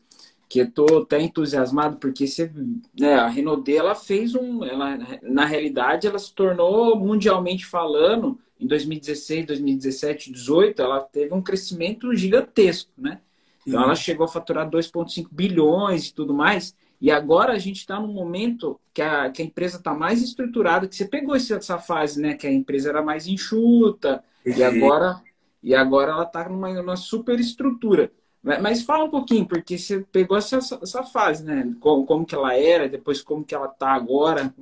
que 0.50 0.60
eu 0.60 0.72
tô 0.72 1.00
até 1.00 1.20
entusiasmado, 1.20 1.98
porque 1.98 2.28
você, 2.28 2.52
né, 3.00 3.16
a 3.16 3.28
Renault 3.28 3.76
ela 3.76 3.96
fez 3.96 4.36
um. 4.36 4.64
Ela, 4.64 4.98
na 5.22 5.46
realidade, 5.46 6.08
ela 6.08 6.20
se 6.20 6.34
tornou 6.34 6.96
mundialmente 6.96 7.66
falando, 7.66 8.40
em 8.60 8.68
2016, 8.68 9.48
2017, 9.48 10.32
2018, 10.32 10.82
ela 10.82 11.02
teve 11.02 11.34
um 11.34 11.42
crescimento 11.42 12.16
gigantesco, 12.16 12.92
né? 12.98 13.20
Então 13.66 13.82
ela 13.82 13.96
chegou 13.96 14.26
a 14.26 14.30
faturar 14.30 14.70
2,5 14.70 15.28
bilhões 15.32 16.08
e 16.08 16.14
tudo 16.14 16.34
mais. 16.34 16.76
E 17.04 17.12
agora 17.12 17.52
a 17.52 17.60
gente 17.60 17.80
está 17.80 18.00
num 18.00 18.14
momento 18.14 18.80
que 18.94 19.02
a, 19.02 19.30
que 19.30 19.42
a 19.42 19.46
empresa 19.46 19.76
está 19.76 19.94
mais 19.94 20.22
estruturada, 20.22 20.88
que 20.88 20.96
você 20.96 21.04
pegou 21.04 21.36
essa 21.36 21.78
fase, 21.78 22.22
né? 22.22 22.34
Que 22.34 22.48
a 22.48 22.52
empresa 22.52 22.88
era 22.88 23.02
mais 23.02 23.28
enxuta, 23.28 24.24
e 24.46 24.64
agora, 24.64 25.22
e 25.62 25.76
agora 25.76 26.14
ela 26.14 26.24
está 26.24 26.48
numa, 26.48 26.74
numa 26.74 26.96
super 26.96 27.38
estrutura. 27.42 28.10
Mas 28.42 28.84
fala 28.84 29.04
um 29.04 29.10
pouquinho, 29.10 29.46
porque 29.46 29.78
você 29.78 30.00
pegou 30.14 30.38
essa, 30.38 30.60
essa 30.82 31.04
fase, 31.04 31.44
né? 31.44 31.76
Como, 31.82 32.06
como 32.06 32.26
que 32.26 32.36
ela 32.36 32.56
era, 32.56 32.88
depois 32.88 33.22
como 33.22 33.44
que 33.44 33.54
ela 33.54 33.68
está 33.68 33.90
agora. 33.90 34.54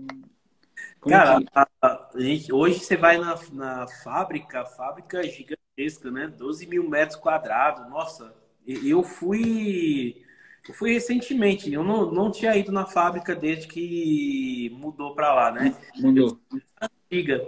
Como 1.00 1.16
Cara, 1.16 1.40
que... 1.42 1.48
a, 1.54 1.68
a, 1.80 2.10
gente, 2.16 2.52
hoje 2.52 2.80
você 2.80 2.98
vai 2.98 3.20
na, 3.20 3.40
na 3.54 3.88
fábrica, 4.04 4.66
fábrica 4.66 5.20
é 5.20 5.30
gigantesca, 5.30 6.10
né? 6.10 6.28
12 6.28 6.66
mil 6.66 6.90
metros 6.90 7.20
quadrados. 7.20 7.88
Nossa, 7.88 8.34
eu 8.66 9.04
fui 9.04 10.24
eu 10.68 10.74
fui 10.74 10.94
recentemente, 10.94 11.72
eu 11.72 11.84
não, 11.84 12.12
não 12.12 12.32
tinha 12.32 12.56
ido 12.56 12.72
na 12.72 12.86
fábrica 12.86 13.36
desde 13.36 13.68
que 13.68 14.70
mudou 14.76 15.16
para 15.16 15.34
lá, 15.34 15.52
né? 15.52 15.76
Mudou. 15.98 16.40
Antiga. 16.80 17.46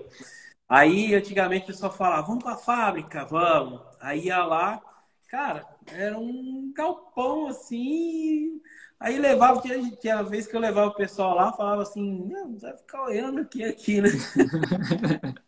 Aí, 0.67 1.13
antigamente, 1.13 1.65
o 1.65 1.67
pessoal 1.67 1.91
falava, 1.91 2.27
vamos 2.27 2.43
para 2.43 2.53
a 2.53 2.57
fábrica, 2.57 3.25
vamos. 3.25 3.81
Aí 4.01 4.25
ia 4.25 4.43
lá, 4.43 4.81
cara, 5.29 5.65
era 5.87 6.17
um 6.17 6.73
galpão 6.75 7.47
assim. 7.47 8.59
Aí 8.99 9.19
levava, 9.19 9.61
tinha, 9.61 9.79
tinha 9.97 10.23
vez 10.23 10.47
que 10.47 10.55
eu 10.55 10.59
levava 10.59 10.89
o 10.89 10.95
pessoal 10.95 11.35
lá, 11.35 11.53
falava 11.53 11.83
assim, 11.83 12.27
não, 12.27 12.57
vai 12.57 12.75
ficar 12.77 13.03
olhando 13.03 13.41
aqui, 13.41 13.63
aqui, 13.63 14.01
né? 14.01 14.09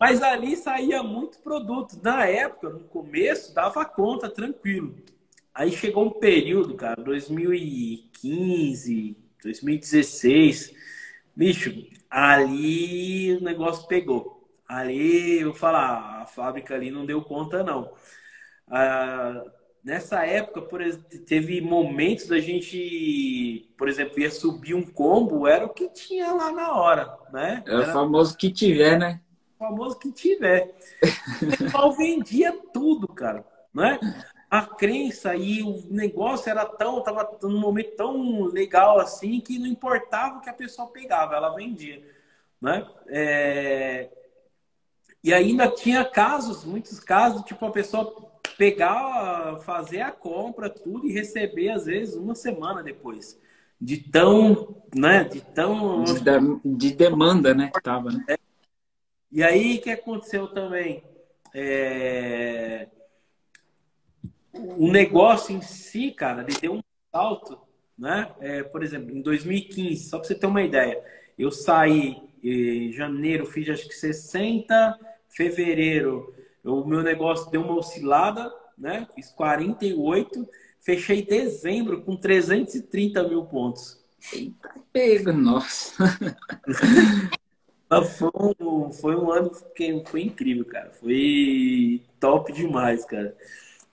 Mas 0.00 0.22
ali 0.22 0.56
saía 0.56 1.02
muito 1.02 1.38
produto. 1.40 2.00
Na 2.02 2.26
época, 2.26 2.70
no 2.70 2.80
começo, 2.84 3.54
dava 3.54 3.84
conta 3.84 4.30
tranquilo. 4.30 4.94
Aí 5.54 5.70
chegou 5.70 6.06
um 6.06 6.10
período, 6.10 6.74
cara, 6.74 7.00
2015, 7.00 9.16
2016. 9.42 10.74
Bicho, 11.36 11.86
ali 12.10 13.36
o 13.36 13.42
negócio 13.42 13.86
pegou. 13.86 14.50
Ali 14.66 15.40
eu 15.40 15.54
falar, 15.54 16.22
a 16.22 16.26
fábrica 16.26 16.74
ali 16.74 16.90
não 16.90 17.06
deu 17.06 17.22
conta, 17.22 17.62
não. 17.62 17.92
Ah, 18.68 19.44
nessa 19.84 20.26
época, 20.26 20.62
por 20.62 20.80
exemplo, 20.80 21.06
teve 21.26 21.60
momentos 21.60 22.26
da 22.26 22.40
gente, 22.40 23.70
por 23.76 23.88
exemplo, 23.88 24.18
ia 24.18 24.30
subir 24.30 24.74
um 24.74 24.84
combo, 24.84 25.46
era 25.46 25.66
o 25.66 25.68
que 25.68 25.88
tinha 25.90 26.32
lá 26.32 26.50
na 26.50 26.74
hora, 26.74 27.16
né? 27.32 27.62
Era 27.66 27.90
o 27.90 27.92
famoso 27.92 28.36
que 28.36 28.50
tiver, 28.50 28.98
né? 28.98 29.20
O 29.56 29.64
famoso 29.64 29.98
que 29.98 30.10
tiver. 30.10 30.74
O 31.42 31.56
pessoal 31.56 31.92
vendia 31.92 32.52
tudo, 32.72 33.06
cara, 33.06 33.44
né? 33.72 34.00
A 34.50 34.62
crença 34.62 35.34
e 35.34 35.62
o 35.62 35.84
negócio 35.90 36.50
era 36.50 36.64
tão, 36.64 37.02
tava 37.02 37.38
num 37.42 37.58
momento 37.58 37.96
tão 37.96 38.44
legal 38.44 39.00
assim 39.00 39.40
que 39.40 39.58
não 39.58 39.66
importava 39.66 40.38
o 40.38 40.40
que 40.40 40.50
a 40.50 40.54
pessoa 40.54 40.88
pegava, 40.88 41.34
ela 41.34 41.54
vendia, 41.54 42.02
né? 42.60 42.86
É... 43.08 44.10
E 45.22 45.32
ainda 45.32 45.68
tinha 45.68 46.04
casos, 46.04 46.64
muitos 46.64 47.00
casos, 47.00 47.42
tipo 47.42 47.64
a 47.64 47.70
pessoa 47.70 48.30
pegar, 48.56 49.58
fazer 49.60 50.02
a 50.02 50.12
compra, 50.12 50.68
tudo 50.68 51.08
e 51.08 51.12
receber 51.12 51.70
às 51.70 51.86
vezes 51.86 52.14
uma 52.14 52.34
semana 52.34 52.82
depois, 52.82 53.40
de 53.80 53.96
tão, 53.96 54.76
né? 54.94 55.24
De 55.24 55.40
tão 55.40 56.04
de, 56.04 56.76
de 56.76 56.94
demanda, 56.94 57.54
né? 57.54 57.70
Que 57.74 57.82
tava, 57.82 58.10
né? 58.10 58.24
É. 58.28 58.38
E 59.32 59.42
aí 59.42 59.78
o 59.78 59.82
que 59.82 59.90
aconteceu 59.90 60.46
também? 60.48 61.02
É 61.52 62.86
o 64.54 64.90
negócio 64.90 65.54
em 65.54 65.60
si, 65.60 66.10
cara, 66.10 66.42
ele 66.42 66.58
deu 66.60 66.74
um 66.74 66.82
salto, 67.12 67.58
né? 67.98 68.30
É, 68.40 68.62
por 68.62 68.82
exemplo, 68.82 69.16
em 69.16 69.20
2015, 69.20 70.08
só 70.08 70.18
para 70.18 70.28
você 70.28 70.34
ter 70.34 70.46
uma 70.46 70.62
ideia, 70.62 71.02
eu 71.38 71.50
saí 71.50 72.22
em 72.42 72.92
janeiro, 72.92 73.46
fiz 73.46 73.68
acho 73.68 73.88
que 73.88 73.94
60, 73.94 74.98
fevereiro, 75.28 76.34
o 76.62 76.84
meu 76.84 77.02
negócio 77.02 77.50
deu 77.50 77.62
uma 77.62 77.76
oscilada, 77.76 78.52
né? 78.76 79.06
Fiz 79.14 79.30
48, 79.30 80.48
fechei 80.80 81.22
dezembro 81.22 82.02
com 82.02 82.16
330 82.16 83.28
mil 83.28 83.44
pontos. 83.44 84.02
Eita, 84.32 84.70
pega, 84.92 85.32
nossa! 85.32 85.94
foi, 88.18 88.30
um, 88.60 88.90
foi 88.90 89.14
um 89.16 89.30
ano 89.30 89.50
que 89.74 90.02
foi 90.06 90.22
incrível, 90.22 90.64
cara. 90.64 90.90
Foi 90.92 92.02
top 92.18 92.52
demais, 92.52 93.04
cara. 93.04 93.36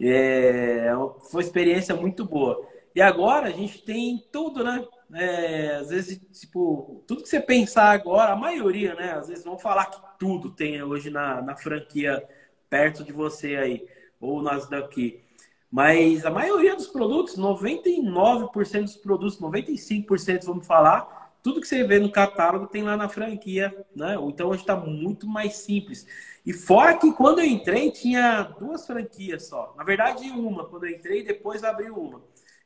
É, 0.01 0.89
foi 1.29 1.41
uma 1.41 1.47
experiência 1.47 1.95
muito 1.95 2.25
boa. 2.25 2.67
E 2.95 3.01
agora 3.01 3.47
a 3.47 3.51
gente 3.51 3.83
tem 3.83 4.23
tudo, 4.31 4.63
né? 4.63 4.85
É, 5.13 5.75
às 5.75 5.89
vezes, 5.89 6.19
tipo, 6.31 7.03
tudo 7.07 7.21
que 7.21 7.29
você 7.29 7.39
pensar 7.39 7.91
agora, 7.91 8.31
a 8.33 8.35
maioria, 8.35 8.95
né? 8.95 9.13
Às 9.13 9.27
vezes 9.27 9.43
vão 9.43 9.57
falar 9.57 9.85
que 9.85 10.01
tudo 10.19 10.51
tem 10.51 10.81
hoje 10.83 11.09
na, 11.09 11.41
na 11.41 11.55
franquia 11.55 12.23
perto 12.69 13.03
de 13.03 13.11
você 13.11 13.55
aí, 13.57 13.87
ou 14.19 14.41
nas 14.41 14.67
daqui. 14.69 15.23
Mas 15.69 16.25
a 16.25 16.29
maioria 16.31 16.75
dos 16.75 16.87
produtos, 16.87 17.37
99% 17.37 18.83
dos 18.83 18.97
produtos, 18.97 19.39
95% 19.39 20.45
vamos 20.45 20.67
falar, 20.67 21.33
tudo 21.43 21.61
que 21.61 21.67
você 21.67 21.83
vê 21.83 21.99
no 21.99 22.11
catálogo 22.11 22.67
tem 22.67 22.83
lá 22.83 22.95
na 22.97 23.09
franquia, 23.09 23.73
né? 23.95 24.15
Então 24.27 24.49
hoje 24.49 24.61
está 24.61 24.75
muito 24.75 25.27
mais 25.27 25.55
simples. 25.57 26.05
E 26.45 26.53
fora 26.53 26.97
que 26.97 27.11
quando 27.13 27.39
eu 27.39 27.45
entrei, 27.45 27.91
tinha 27.91 28.43
duas 28.59 28.85
franquias 28.85 29.47
só. 29.47 29.73
Na 29.77 29.83
verdade, 29.83 30.29
uma. 30.31 30.65
Quando 30.65 30.85
eu 30.85 30.91
entrei, 30.91 31.23
depois 31.23 31.63
abriu 31.63 31.95
uma. 31.95 32.21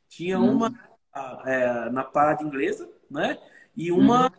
Tinha 0.08 0.38
hum. 0.38 0.52
uma 0.52 0.74
é, 1.44 1.90
na 1.90 2.02
parada 2.02 2.42
inglesa, 2.42 2.88
né? 3.10 3.38
E 3.76 3.92
uma 3.92 4.32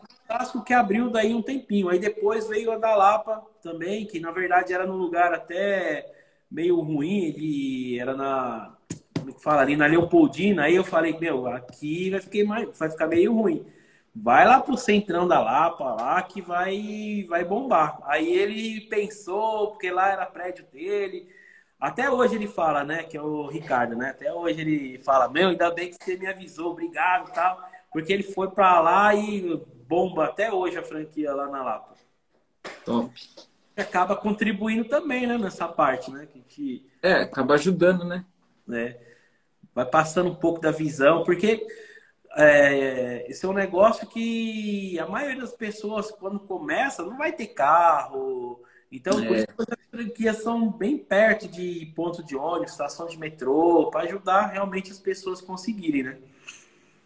hum. 0.55 0.61
que 0.65 0.73
abriu 0.73 1.11
daí 1.11 1.35
um 1.35 1.41
tempinho. 1.41 1.89
Aí 1.89 1.99
depois 1.99 2.47
veio 2.47 2.71
a 2.71 2.77
da 2.77 2.95
Lapa 2.95 3.45
também, 3.61 4.07
que 4.07 4.19
na 4.19 4.31
verdade 4.31 4.73
era 4.73 4.87
num 4.87 4.97
lugar 4.97 5.31
até 5.33 6.11
meio 6.49 6.79
ruim. 6.79 7.25
Ele 7.25 7.99
era 7.99 8.15
na. 8.15 8.75
Como 9.19 9.29
é 9.29 9.33
que 9.33 9.43
fala? 9.43 9.61
Ali 9.61 9.75
na 9.75 9.85
Leopoldina. 9.85 10.63
Aí 10.63 10.75
eu 10.75 10.83
falei, 10.83 11.15
meu, 11.19 11.47
aqui 11.47 12.09
vai 12.09 12.21
ficar, 12.21 12.43
mais, 12.45 12.77
vai 12.77 12.89
ficar 12.89 13.07
meio 13.07 13.33
ruim 13.33 13.65
vai 14.21 14.45
lá 14.45 14.59
pro 14.59 14.77
centrão 14.77 15.27
da 15.27 15.39
Lapa 15.39 15.93
lá 15.93 16.21
que 16.21 16.41
vai 16.41 17.25
vai 17.27 17.43
bombar. 17.43 17.99
Aí 18.03 18.27
ele 18.27 18.81
pensou, 18.81 19.71
porque 19.71 19.91
lá 19.91 20.11
era 20.11 20.25
prédio 20.25 20.65
dele. 20.71 21.29
Até 21.79 22.09
hoje 22.09 22.35
ele 22.35 22.47
fala, 22.47 22.83
né, 22.83 23.03
que 23.03 23.15
é 23.15 23.21
o 23.21 23.47
Ricardo, 23.47 23.95
né? 23.95 24.09
Até 24.09 24.33
hoje 24.33 24.61
ele 24.61 24.97
fala: 24.99 25.29
"Meu, 25.29 25.49
ainda 25.49 25.69
bem 25.71 25.91
que 25.91 26.03
você 26.03 26.17
me 26.17 26.27
avisou, 26.27 26.71
obrigado", 26.71 27.31
tal, 27.31 27.61
porque 27.91 28.11
ele 28.11 28.23
foi 28.23 28.49
para 28.49 28.79
lá 28.81 29.13
e 29.13 29.55
bomba 29.87 30.25
até 30.25 30.51
hoje 30.51 30.77
a 30.77 30.83
franquia 30.83 31.33
lá 31.33 31.47
na 31.47 31.63
Lapa. 31.63 31.93
Top. 32.83 33.13
Acaba 33.75 34.15
contribuindo 34.15 34.85
também, 34.85 35.27
né, 35.27 35.37
nessa 35.37 35.67
parte, 35.67 36.09
né, 36.09 36.25
que 36.25 36.39
gente... 36.39 36.85
É, 37.01 37.13
acaba 37.13 37.53
ajudando, 37.53 38.03
né? 38.03 38.25
É. 38.71 38.99
Vai 39.73 39.85
passando 39.85 40.31
um 40.31 40.35
pouco 40.35 40.59
da 40.59 40.71
visão, 40.71 41.23
porque 41.23 41.65
é, 42.37 43.25
esse 43.27 43.43
é 43.45 43.49
um 43.49 43.53
negócio 43.53 44.07
que 44.07 44.99
a 44.99 45.07
maioria 45.07 45.41
das 45.41 45.53
pessoas, 45.53 46.11
quando 46.11 46.39
começa, 46.39 47.03
não 47.03 47.17
vai 47.17 47.33
ter 47.33 47.47
carro. 47.47 48.61
Então, 48.91 49.19
é. 49.19 49.25
por 49.25 49.35
isso 49.35 49.47
as 49.57 49.89
franquias 49.89 50.43
são 50.43 50.69
bem 50.69 50.97
perto 50.97 51.47
de 51.47 51.91
ponto 51.95 52.23
de 52.23 52.35
ônibus, 52.35 52.71
estação 52.71 53.07
de 53.07 53.17
metrô, 53.17 53.89
para 53.89 54.03
ajudar 54.03 54.47
realmente 54.47 54.91
as 54.91 54.99
pessoas 54.99 55.41
a 55.41 55.45
conseguirem, 55.45 56.03
né? 56.03 56.17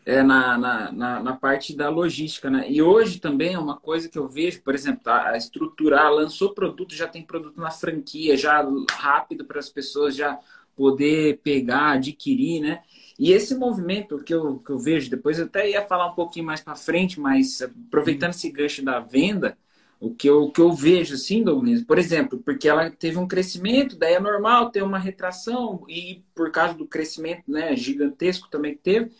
É 0.04 0.24
na, 0.24 0.58
na, 0.58 0.92
na, 0.92 1.24
na, 1.24 1.36
parte 1.38 1.76
da 1.78 1.88
logística, 1.88 2.50
né? 2.50 2.66
E 2.70 2.82
hoje 2.82 3.20
também 3.20 3.54
é 3.54 3.60
uma 3.60 3.78
coisa 3.78 4.10
que 4.10 4.18
eu 4.18 4.28
vejo, 4.28 4.62
por 4.64 4.74
exemplo, 4.74 5.02
a 5.06 5.38
estruturar, 5.38 6.12
lançou 6.12 6.56
produto, 6.56 6.96
já 6.96 7.08
tem 7.08 7.24
produto 7.24 7.62
na 7.62 7.70
franquia, 7.70 8.36
já 8.36 8.68
rápido 8.92 9.46
para 9.46 9.60
as 9.60 9.70
pessoas 9.70 10.16
já 10.16 10.40
poder 10.76 11.40
pegar, 11.44 11.92
adquirir, 11.92 12.62
né? 12.62 12.82
E 13.22 13.34
esse 13.34 13.54
movimento 13.54 14.18
que 14.24 14.34
eu, 14.34 14.58
que 14.58 14.72
eu 14.72 14.80
vejo, 14.80 15.08
depois 15.08 15.38
eu 15.38 15.46
até 15.46 15.70
ia 15.70 15.86
falar 15.86 16.08
um 16.08 16.16
pouquinho 16.16 16.44
mais 16.44 16.60
para 16.60 16.74
frente, 16.75 17.20
mas 17.20 17.62
aproveitando 17.62 18.32
esse 18.32 18.50
gancho 18.50 18.84
da 18.84 19.00
venda, 19.00 19.56
o 20.00 20.10
que 20.10 20.28
eu, 20.28 20.46
o 20.46 20.51
que 20.51 20.60
eu 20.60 20.74
vejo, 20.74 21.13
assim, 21.13 21.44
Douglas, 21.44 21.84
por 21.84 22.00
exemplo, 22.00 22.40
porque 22.44 22.68
ela 22.68 22.90
teve 22.90 23.20
um 23.20 23.28
crescimento, 23.28 23.96
daí 23.96 24.16
é 24.16 24.20
normal 24.20 24.72
ter 24.72 24.82
uma 24.82 24.98
retração, 24.98 25.86
e 25.88 26.24
por 26.34 26.50
causa 26.50 26.74
do 26.74 26.88
crescimento 26.88 27.44
né, 27.48 27.75
gigantesco 27.75 28.50
também 28.50 28.74
que 28.74 28.82
teve. 28.82 29.12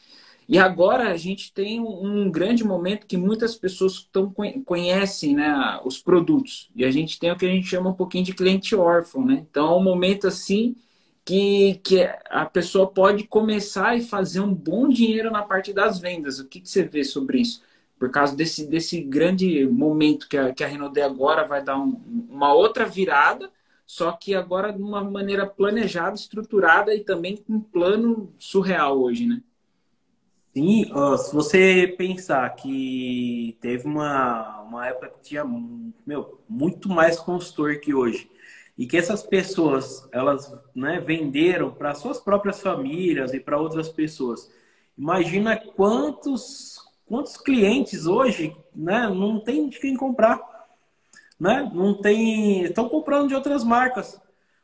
E 0.50 0.58
agora 0.58 1.12
a 1.12 1.15
gente 1.15 1.53
tem 1.53 1.79
um 1.79 2.31
grande 2.31 2.63
momento 2.63 3.05
que 3.05 3.17
muitas 3.17 3.55
pessoas 3.55 4.10
tão, 4.12 4.34
conhecem 4.65 5.36
né, 5.36 5.79
os 5.86 6.00
produtos. 6.00 6.72
E 6.75 6.84
a 6.84 6.89
gente 6.89 7.20
tem 7.20 7.31
o 7.31 7.38
que 7.38 7.46
a 7.46 7.50
gente 7.50 7.67
chama 7.67 7.91
um 7.91 7.93
pouquinho 7.93 8.25
de 8.25 8.34
cliente 8.34 8.75
órfão. 8.75 9.24
Né? 9.24 9.46
Então 9.48 9.67
é 9.72 9.77
um 9.77 9.84
momento 9.84 10.27
assim 10.27 10.75
que, 11.25 11.75
que 11.84 12.01
a 12.30 12.46
pessoa 12.46 12.88
pode 12.88 13.25
começar 13.25 13.96
e 13.96 14.01
fazer 14.01 14.40
um 14.40 14.54
bom 14.54 14.90
dinheiro 14.90 15.32
na 15.32 15.44
parte 15.44 15.72
das 15.74 16.00
vendas. 16.00 16.40
O 16.40 16.48
que, 16.48 16.60
que 16.60 16.70
você 16.70 16.84
vê 16.84 17.04
sobre 17.04 17.40
isso? 17.42 17.63
Por 18.00 18.10
causa 18.10 18.36
desse, 18.36 18.66
desse 18.66 19.01
grande 19.01 19.66
momento 19.68 20.28
que 20.28 20.38
a, 20.38 20.54
que 20.54 20.63
a 20.63 20.68
Renault 20.68 21.00
agora 21.00 21.46
vai 21.46 21.63
dar 21.63 21.78
um, 21.78 22.01
uma 22.30 22.54
outra 22.54 22.86
virada, 22.86 23.51
só 23.86 24.12
que 24.13 24.34
agora 24.34 24.72
de 24.72 24.82
uma 24.82 25.04
maneira 25.04 25.46
planejada, 25.46 26.16
estruturada 26.16 26.96
e 26.96 27.01
também 27.01 27.38
com 27.38 27.54
um 27.54 27.60
plano 27.60 28.34
surreal 28.38 29.00
hoje, 29.00 29.28
né? 29.28 29.42
Sim, 30.54 30.86
se 31.18 31.34
você 31.34 31.94
pensar 31.98 32.50
que 32.56 33.58
teve 33.62 33.86
uma, 33.86 34.62
uma 34.62 34.88
época 34.88 35.10
que 35.10 35.22
tinha 35.22 35.46
meu, 36.06 36.42
muito 36.48 36.90
mais 36.90 37.18
consultor 37.20 37.80
que 37.80 37.94
hoje, 37.94 38.30
e 38.81 38.88
que 38.88 38.97
essas 38.97 39.21
pessoas 39.21 40.09
elas 40.11 40.51
né, 40.73 41.00
venderam 41.00 41.71
para 41.71 41.93
suas 41.93 42.19
próprias 42.19 42.59
famílias 42.59 43.31
e 43.31 43.39
para 43.39 43.61
outras 43.61 43.89
pessoas. 43.89 44.51
Imagina 44.97 45.55
quantos 45.55 46.79
quantos 47.05 47.38
clientes 47.38 48.07
hoje 48.07 48.57
né, 48.75 49.07
não 49.07 49.39
tem 49.39 49.69
de 49.69 49.79
quem 49.79 49.95
comprar, 49.95 50.41
né? 51.39 51.69
Não 51.71 51.93
tem, 51.93 52.63
estão 52.63 52.89
comprando 52.89 53.27
de 53.27 53.35
outras 53.35 53.63
marcas, 53.63 54.19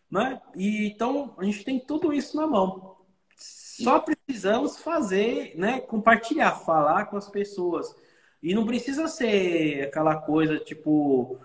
né? 0.09 0.41
E 0.55 0.87
então 0.87 1.35
a 1.37 1.43
gente 1.43 1.63
tem 1.63 1.79
tudo 1.79 2.11
isso 2.11 2.35
na 2.35 2.47
mão. 2.47 2.95
Só 3.35 3.99
precisamos 3.99 4.79
fazer, 4.79 5.53
né? 5.55 5.79
Compartilhar, 5.79 6.53
falar 6.53 7.05
com 7.05 7.17
as 7.17 7.29
pessoas. 7.29 7.95
E 8.41 8.55
não 8.55 8.65
precisa 8.65 9.07
ser 9.07 9.83
aquela 9.83 10.15
coisa 10.15 10.57
tipo. 10.57 11.39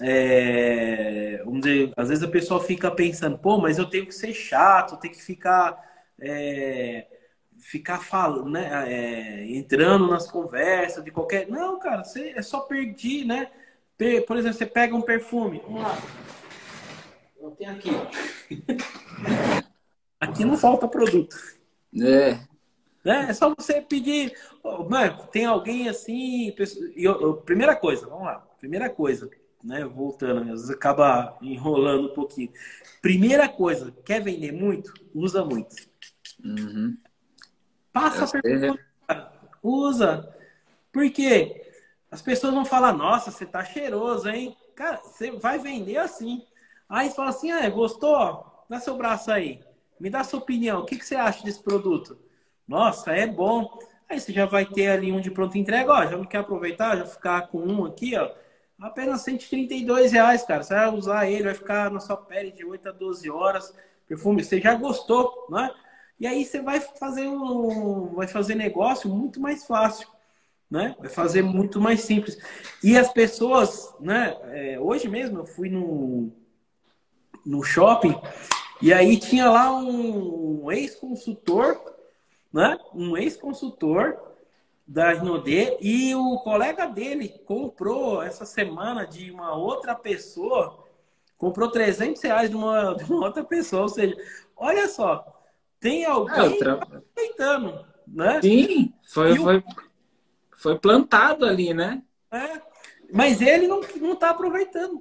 É, 0.00 1.42
vamos 1.44 1.60
dizer, 1.60 1.92
às 1.96 2.08
vezes 2.08 2.24
a 2.24 2.28
pessoa 2.28 2.62
fica 2.62 2.90
pensando, 2.90 3.38
pô, 3.38 3.58
mas 3.58 3.78
eu 3.78 3.88
tenho 3.88 4.06
que 4.06 4.14
ser 4.14 4.32
chato, 4.32 4.96
tenho 4.96 5.14
que 5.14 5.22
ficar. 5.22 5.90
É, 6.20 7.06
ficar 7.58 7.98
falando, 7.98 8.50
né? 8.50 8.92
É, 8.92 9.46
entrando 9.56 10.08
nas 10.08 10.30
conversas 10.30 11.04
de 11.04 11.10
qualquer. 11.10 11.48
Não, 11.48 11.78
cara, 11.78 12.04
você 12.04 12.32
é 12.36 12.42
só 12.42 12.60
perdi, 12.60 13.24
né? 13.24 13.50
Por 14.26 14.36
exemplo, 14.36 14.58
você 14.58 14.66
pega 14.66 14.96
um 14.96 15.02
perfume. 15.02 15.62
Vamos 15.64 15.82
lá. 15.82 15.96
Eu 17.40 17.50
tenho 17.52 17.70
aqui. 17.70 17.90
aqui 20.18 20.44
não 20.44 20.56
falta 20.56 20.88
produto. 20.88 21.36
É. 22.00 22.38
Né? 23.04 23.26
É 23.28 23.32
só 23.32 23.54
você 23.54 23.80
pedir. 23.80 24.32
Mano, 24.88 25.26
tem 25.30 25.44
alguém 25.44 25.88
assim. 25.88 26.54
Eu, 26.96 27.36
primeira 27.36 27.76
coisa, 27.76 28.06
vamos 28.06 28.24
lá. 28.24 28.44
Primeira 28.58 28.90
coisa, 28.90 29.30
né? 29.62 29.84
Voltando, 29.84 30.42
às 30.42 30.60
vezes 30.60 30.70
acaba 30.70 31.36
enrolando 31.40 32.10
um 32.10 32.14
pouquinho. 32.14 32.52
Primeira 33.00 33.48
coisa, 33.48 33.92
quer 34.04 34.22
vender 34.22 34.52
muito? 34.52 34.92
Usa 35.14 35.44
muito. 35.44 35.74
Uhum. 36.44 36.96
Passa 37.92 38.24
a 38.24 38.42
pergunta. 38.42 38.82
Usa. 39.62 40.28
Por 40.90 41.10
quê? 41.10 41.72
As 42.10 42.20
pessoas 42.20 42.52
vão 42.52 42.64
falar, 42.64 42.92
nossa, 42.92 43.30
você 43.30 43.46
tá 43.46 43.64
cheiroso, 43.64 44.28
hein? 44.28 44.56
Cara, 44.74 44.98
você 44.98 45.30
vai 45.30 45.58
vender 45.58 45.96
assim. 45.96 46.44
Aí 46.88 47.08
você 47.08 47.16
fala 47.16 47.30
assim, 47.30 47.50
ah, 47.50 47.68
gostou? 47.70 48.64
Dá 48.68 48.78
seu 48.80 48.96
braço 48.96 49.30
aí. 49.30 49.60
Me 49.98 50.10
dá 50.10 50.24
sua 50.24 50.40
opinião. 50.40 50.80
O 50.80 50.84
que, 50.84 50.96
que 50.98 51.06
você 51.06 51.14
acha 51.14 51.44
desse 51.44 51.62
produto? 51.62 52.18
Nossa, 52.66 53.12
é 53.12 53.26
bom. 53.26 53.78
Aí 54.08 54.20
você 54.20 54.32
já 54.32 54.44
vai 54.44 54.66
ter 54.66 54.88
ali 54.88 55.12
um 55.12 55.20
de 55.20 55.30
pronto 55.30 55.56
entrega. 55.56 55.92
Ó, 55.92 56.04
já 56.04 56.16
não 56.16 56.24
quer 56.24 56.38
aproveitar? 56.38 56.96
Já 56.96 57.06
ficar 57.06 57.48
com 57.48 57.58
um 57.58 57.86
aqui, 57.86 58.16
ó. 58.16 58.30
Apenas 58.82 59.20
132 59.22 60.10
reais, 60.10 60.42
cara. 60.42 60.64
Você 60.64 60.74
vai 60.74 60.92
usar 60.92 61.30
ele, 61.30 61.44
vai 61.44 61.54
ficar 61.54 61.88
na 61.88 62.00
sua 62.00 62.16
pele 62.16 62.50
de 62.50 62.64
8 62.64 62.88
a 62.88 62.92
12 62.92 63.30
horas. 63.30 63.72
Perfume, 64.08 64.42
você 64.42 64.60
já 64.60 64.74
gostou, 64.74 65.46
né? 65.48 65.70
E 66.18 66.26
aí 66.26 66.44
você 66.44 66.60
vai 66.60 66.80
fazer 66.80 67.28
um, 67.28 68.06
vai 68.14 68.26
fazer 68.26 68.56
negócio 68.56 69.08
muito 69.08 69.40
mais 69.40 69.64
fácil, 69.64 70.08
né? 70.68 70.96
Vai 70.98 71.08
fazer 71.08 71.42
muito 71.42 71.80
mais 71.80 72.00
simples. 72.00 72.36
E 72.82 72.98
as 72.98 73.12
pessoas, 73.12 73.94
né? 74.00 74.36
É, 74.50 74.80
hoje 74.80 75.08
mesmo 75.08 75.38
eu 75.38 75.46
fui 75.46 75.68
no, 75.68 76.32
no 77.46 77.62
shopping 77.62 78.20
e 78.80 78.92
aí 78.92 79.16
tinha 79.16 79.48
lá 79.48 79.72
um 79.76 80.72
ex-consultor, 80.72 81.80
né? 82.52 82.76
Um 82.92 83.16
ex-consultor 83.16 84.31
da 84.92 85.10
Rinode 85.10 85.78
e 85.80 86.14
o 86.14 86.38
colega 86.40 86.86
dele 86.86 87.30
comprou 87.46 88.22
essa 88.22 88.44
semana 88.44 89.06
de 89.06 89.30
uma 89.30 89.56
outra 89.56 89.94
pessoa, 89.94 90.84
comprou 91.38 91.70
300 91.70 92.20
reais 92.20 92.50
de 92.50 92.56
uma, 92.56 92.92
de 93.00 93.04
uma 93.10 93.24
outra 93.24 93.42
pessoa. 93.42 93.82
Ou 93.82 93.88
seja, 93.88 94.14
olha 94.54 94.86
só, 94.88 95.26
tem 95.80 96.04
alguém 96.04 96.60
é, 96.62 96.68
aproveitando, 96.68 97.86
né? 98.06 98.40
Sim, 98.42 98.92
foi, 99.02 99.32
o... 99.38 99.42
foi, 99.42 99.64
foi 100.58 100.78
plantado 100.78 101.46
ali, 101.46 101.72
né? 101.72 102.02
É, 102.30 102.60
mas 103.10 103.40
ele 103.40 103.66
não, 103.66 103.80
não 103.98 104.14
tá 104.14 104.28
aproveitando. 104.28 105.00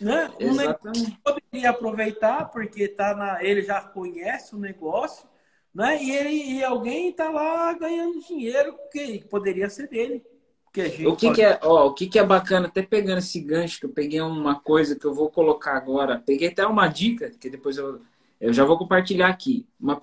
Né? 0.00 0.32
Exatamente. 0.38 1.18
poderia 1.22 1.70
aproveitar 1.70 2.50
porque 2.50 2.86
tá 2.86 3.14
na, 3.14 3.42
ele 3.44 3.62
já 3.62 3.80
conhece 3.80 4.54
o 4.54 4.58
negócio, 4.58 5.28
né? 5.74 6.02
E 6.02 6.10
ele 6.10 6.30
e 6.30 6.64
alguém 6.64 7.10
está 7.10 7.30
lá 7.30 7.72
ganhando 7.72 8.20
dinheiro 8.20 8.76
que 8.92 9.24
poderia 9.28 9.68
ser 9.68 9.88
dele. 9.88 10.22
Que 10.72 11.06
o 11.06 11.14
que, 11.14 11.26
pode... 11.26 11.34
que, 11.36 11.42
é, 11.42 11.60
ó, 11.62 11.86
o 11.86 11.94
que, 11.94 12.06
que 12.08 12.18
é 12.18 12.24
bacana, 12.24 12.66
até 12.66 12.82
pegando 12.82 13.18
esse 13.18 13.40
gancho 13.40 13.78
que 13.78 13.86
eu 13.86 13.90
peguei 13.90 14.20
uma 14.20 14.58
coisa 14.58 14.98
que 14.98 15.04
eu 15.04 15.14
vou 15.14 15.30
colocar 15.30 15.76
agora, 15.76 16.22
peguei 16.24 16.48
até 16.48 16.66
uma 16.66 16.88
dica 16.88 17.30
que 17.30 17.48
depois 17.48 17.76
eu, 17.76 18.00
eu 18.40 18.52
já 18.52 18.64
vou 18.64 18.76
compartilhar 18.76 19.28
aqui. 19.28 19.66
Uma, 19.80 20.00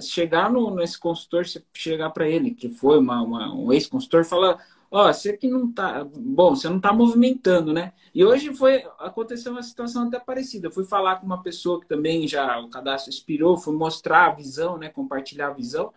chegar 0.00 0.50
no, 0.50 0.74
nesse 0.74 0.98
consultor, 0.98 1.44
chegar 1.72 2.10
para 2.10 2.28
ele, 2.28 2.50
que 2.50 2.68
foi 2.68 2.98
uma, 2.98 3.22
uma 3.22 3.54
um 3.54 3.72
ex-consultor, 3.72 4.24
falar 4.24 4.62
ó, 4.90 5.12
você 5.12 5.36
que 5.36 5.48
não 5.48 5.70
tá, 5.72 6.04
bom, 6.04 6.54
você 6.54 6.68
não 6.68 6.80
tá 6.80 6.92
movimentando, 6.92 7.72
né? 7.72 7.92
E 8.14 8.24
hoje 8.24 8.52
foi, 8.54 8.84
aconteceu 8.98 9.52
uma 9.52 9.62
situação 9.62 10.08
até 10.08 10.18
parecida. 10.18 10.66
Eu 10.66 10.72
fui 10.72 10.84
falar 10.84 11.16
com 11.16 11.26
uma 11.26 11.42
pessoa 11.42 11.80
que 11.80 11.86
também 11.86 12.26
já 12.26 12.58
o 12.58 12.68
cadastro 12.68 13.10
expirou, 13.10 13.56
fui 13.56 13.74
mostrar 13.74 14.26
a 14.26 14.34
visão, 14.34 14.76
né, 14.76 14.88
compartilhar 14.88 15.48
a 15.48 15.54
visão. 15.54 15.92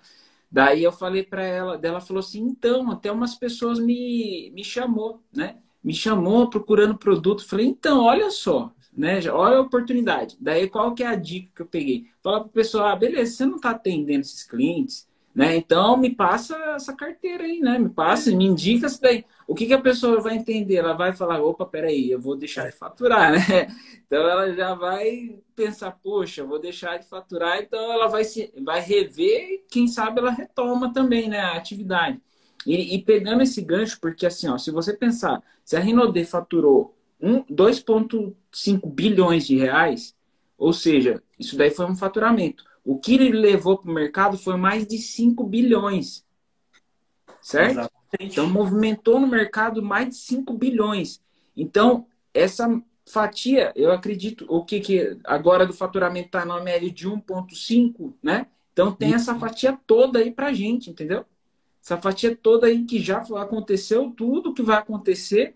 Daí 0.52 0.84
eu 0.84 0.92
falei 0.92 1.24
para 1.24 1.44
ela, 1.44 1.78
dela 1.78 2.00
falou 2.00 2.20
assim, 2.20 2.42
então, 2.44 2.92
até 2.92 3.12
umas 3.12 3.34
pessoas 3.34 3.80
me, 3.80 4.52
me 4.54 4.64
chamou, 4.64 5.20
né? 5.36 5.58
Me 5.84 5.94
chamou 5.96 6.48
procurando 6.50 6.96
produto. 6.96 7.48
Falei, 7.48 7.66
então, 7.66 8.04
olha 8.04 8.30
só, 8.30 8.72
né? 8.96 9.20
Olha 9.32 9.58
a 9.58 9.62
oportunidade. 9.62 10.38
Daí 10.40 10.70
qual 10.70 10.94
que 10.94 11.04
é 11.04 11.08
a 11.08 11.16
dica 11.16 11.50
que 11.56 11.62
eu 11.64 11.66
peguei? 11.66 12.06
Fala 12.22 12.42
para 12.42 12.50
o 12.50 12.52
pessoal, 12.52 12.90
ah, 12.90 12.96
beleza, 12.96 13.36
você 13.36 13.46
não 13.48 13.56
está 13.56 13.72
atendendo 13.72 14.22
esses 14.22 14.44
clientes, 14.44 15.08
né? 15.34 15.56
Então, 15.56 15.98
me 15.98 16.14
passa 16.14 16.56
essa 16.76 16.96
carteira 16.96 17.44
aí, 17.44 17.60
né? 17.60 17.80
Me 17.80 17.90
passa, 17.90 18.32
me 18.32 18.46
indica 18.46 18.86
isso 18.86 19.02
daí. 19.02 19.26
O 19.48 19.56
que, 19.56 19.66
que 19.66 19.74
a 19.74 19.82
pessoa 19.82 20.22
vai 20.22 20.36
entender? 20.36 20.76
Ela 20.76 20.94
vai 20.94 21.14
falar, 21.14 21.42
opa, 21.42 21.66
peraí, 21.66 22.12
eu 22.12 22.22
vou 22.22 22.36
deixar 22.36 22.70
de 22.70 22.78
faturar, 22.78 23.32
né? 23.34 23.68
Então, 24.06 24.28
ela 24.28 24.54
já 24.54 24.76
vai 24.76 25.40
pensar, 25.56 25.92
poxa, 26.04 26.44
vou 26.44 26.60
deixar 26.60 27.00
de 27.00 27.08
faturar. 27.08 27.60
Então, 27.60 27.92
ela 27.92 28.08
vai, 28.08 28.24
se, 28.24 28.54
vai 28.64 28.80
rever 28.80 29.54
e, 29.54 29.64
quem 29.70 29.88
sabe, 29.88 30.20
ela 30.20 30.32
retoma 30.32 30.94
também 30.94 31.28
né, 31.28 31.40
a 31.40 31.56
atividade. 31.56 32.22
E, 32.66 32.96
e 32.96 33.02
pegando 33.04 33.42
esse 33.42 33.62
gancho, 33.62 34.00
porque 34.00 34.26
assim, 34.26 34.48
ó, 34.48 34.58
se 34.58 34.72
você 34.72 34.94
pensar, 34.94 35.42
se 35.64 35.76
a 35.76 35.80
Rinode 35.80 36.24
faturou 36.26 36.96
2,5 37.22 38.90
bilhões 38.94 39.48
de 39.48 39.58
reais, 39.58 40.16
ou 40.58 40.74
seja, 40.74 41.22
isso 41.40 41.58
daí 41.58 41.72
foi 41.72 41.86
um 41.86 41.96
faturamento. 41.96 42.64
O 42.84 42.98
que 42.98 43.16
ele 43.16 43.30
levou 43.30 43.78
para 43.78 43.90
o 43.90 43.94
mercado 43.94 44.38
foi 44.38 44.58
mais 44.58 44.86
de 44.86 44.98
5 44.98 45.44
bilhões. 45.46 46.26
Certo? 47.42 47.72
Exatamente. 47.72 47.94
Então, 48.20 48.50
movimentou 48.50 49.20
no 49.20 49.28
mercado 49.28 49.82
mais 49.82 50.10
de 50.10 50.16
5 50.16 50.54
bilhões. 50.54 51.22
Então, 51.56 52.06
essa 52.34 52.82
fatia, 53.06 53.72
eu 53.76 53.92
acredito, 53.92 54.46
o 54.48 54.64
que, 54.64 54.80
que 54.80 55.18
agora 55.24 55.66
do 55.66 55.74
faturamento 55.74 56.28
está 56.28 56.46
na 56.46 56.60
média 56.62 56.90
de 56.90 57.08
1,5, 57.08 58.14
né? 58.22 58.48
Então, 58.72 58.92
tem 58.92 59.14
essa 59.14 59.36
fatia 59.36 59.78
toda 59.86 60.20
aí 60.20 60.32
para 60.32 60.54
gente, 60.54 60.90
entendeu? 60.90 61.26
Essa 61.82 61.98
fatia 61.98 62.36
toda 62.36 62.68
aí 62.68 62.86
que 62.86 63.00
já 63.00 63.18
aconteceu, 63.18 64.12
tudo 64.16 64.54
que 64.54 64.64
vai 64.64 64.78
acontecer, 64.78 65.56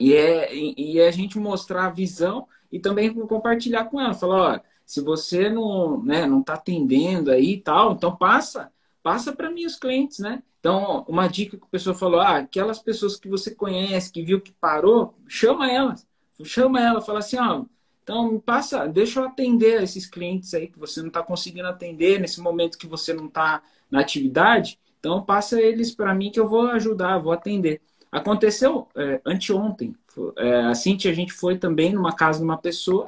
e 0.00 0.12
é, 0.14 0.54
e 0.54 0.98
é 0.98 1.06
a 1.06 1.10
gente 1.10 1.38
mostrar 1.38 1.86
a 1.86 1.90
visão 1.90 2.48
e 2.70 2.78
também 2.80 3.14
compartilhar 3.14 3.84
com 3.84 4.00
ela. 4.00 4.14
Falar, 4.14 4.56
ó, 4.56 4.60
se 4.84 5.00
você 5.00 5.48
não 5.48 6.02
né, 6.02 6.26
não 6.26 6.40
está 6.40 6.54
atendendo 6.54 7.30
aí 7.30 7.54
e 7.54 7.60
tal, 7.60 7.92
então 7.92 8.14
passa, 8.16 8.72
passa 9.02 9.32
para 9.32 9.50
mim 9.50 9.66
os 9.66 9.76
clientes, 9.76 10.18
né? 10.18 10.42
Então, 10.60 11.04
uma 11.06 11.28
dica 11.28 11.58
que 11.58 11.64
a 11.64 11.68
pessoa 11.68 11.94
falou, 11.94 12.20
ah, 12.20 12.38
aquelas 12.38 12.78
pessoas 12.78 13.16
que 13.16 13.28
você 13.28 13.54
conhece, 13.54 14.10
que 14.10 14.22
viu 14.22 14.40
que 14.40 14.52
parou, 14.52 15.14
chama 15.28 15.70
elas. 15.70 16.06
Chama 16.42 16.80
ela, 16.80 17.02
fala 17.02 17.18
assim, 17.18 17.36
ó, 17.38 17.64
então 18.02 18.38
passa, 18.38 18.86
deixa 18.86 19.20
eu 19.20 19.24
atender 19.24 19.82
esses 19.82 20.06
clientes 20.06 20.52
aí 20.52 20.68
que 20.68 20.78
você 20.78 21.00
não 21.00 21.08
está 21.08 21.22
conseguindo 21.22 21.66
atender 21.68 22.20
nesse 22.20 22.40
momento 22.40 22.78
que 22.78 22.86
você 22.86 23.14
não 23.14 23.26
está 23.26 23.62
na 23.90 24.00
atividade. 24.00 24.78
Então 25.00 25.22
passa 25.22 25.60
eles 25.60 25.94
para 25.94 26.14
mim 26.14 26.30
que 26.30 26.38
eu 26.38 26.48
vou 26.48 26.68
ajudar, 26.68 27.18
vou 27.18 27.32
atender. 27.32 27.80
Aconteceu 28.12 28.88
é, 28.94 29.20
anteontem, 29.24 29.94
é, 30.36 30.60
a 30.60 30.74
Cintia, 30.74 31.10
a 31.10 31.14
gente 31.14 31.32
foi 31.32 31.58
também 31.58 31.92
numa 31.92 32.14
casa 32.14 32.38
de 32.38 32.44
uma 32.44 32.58
pessoa, 32.58 33.06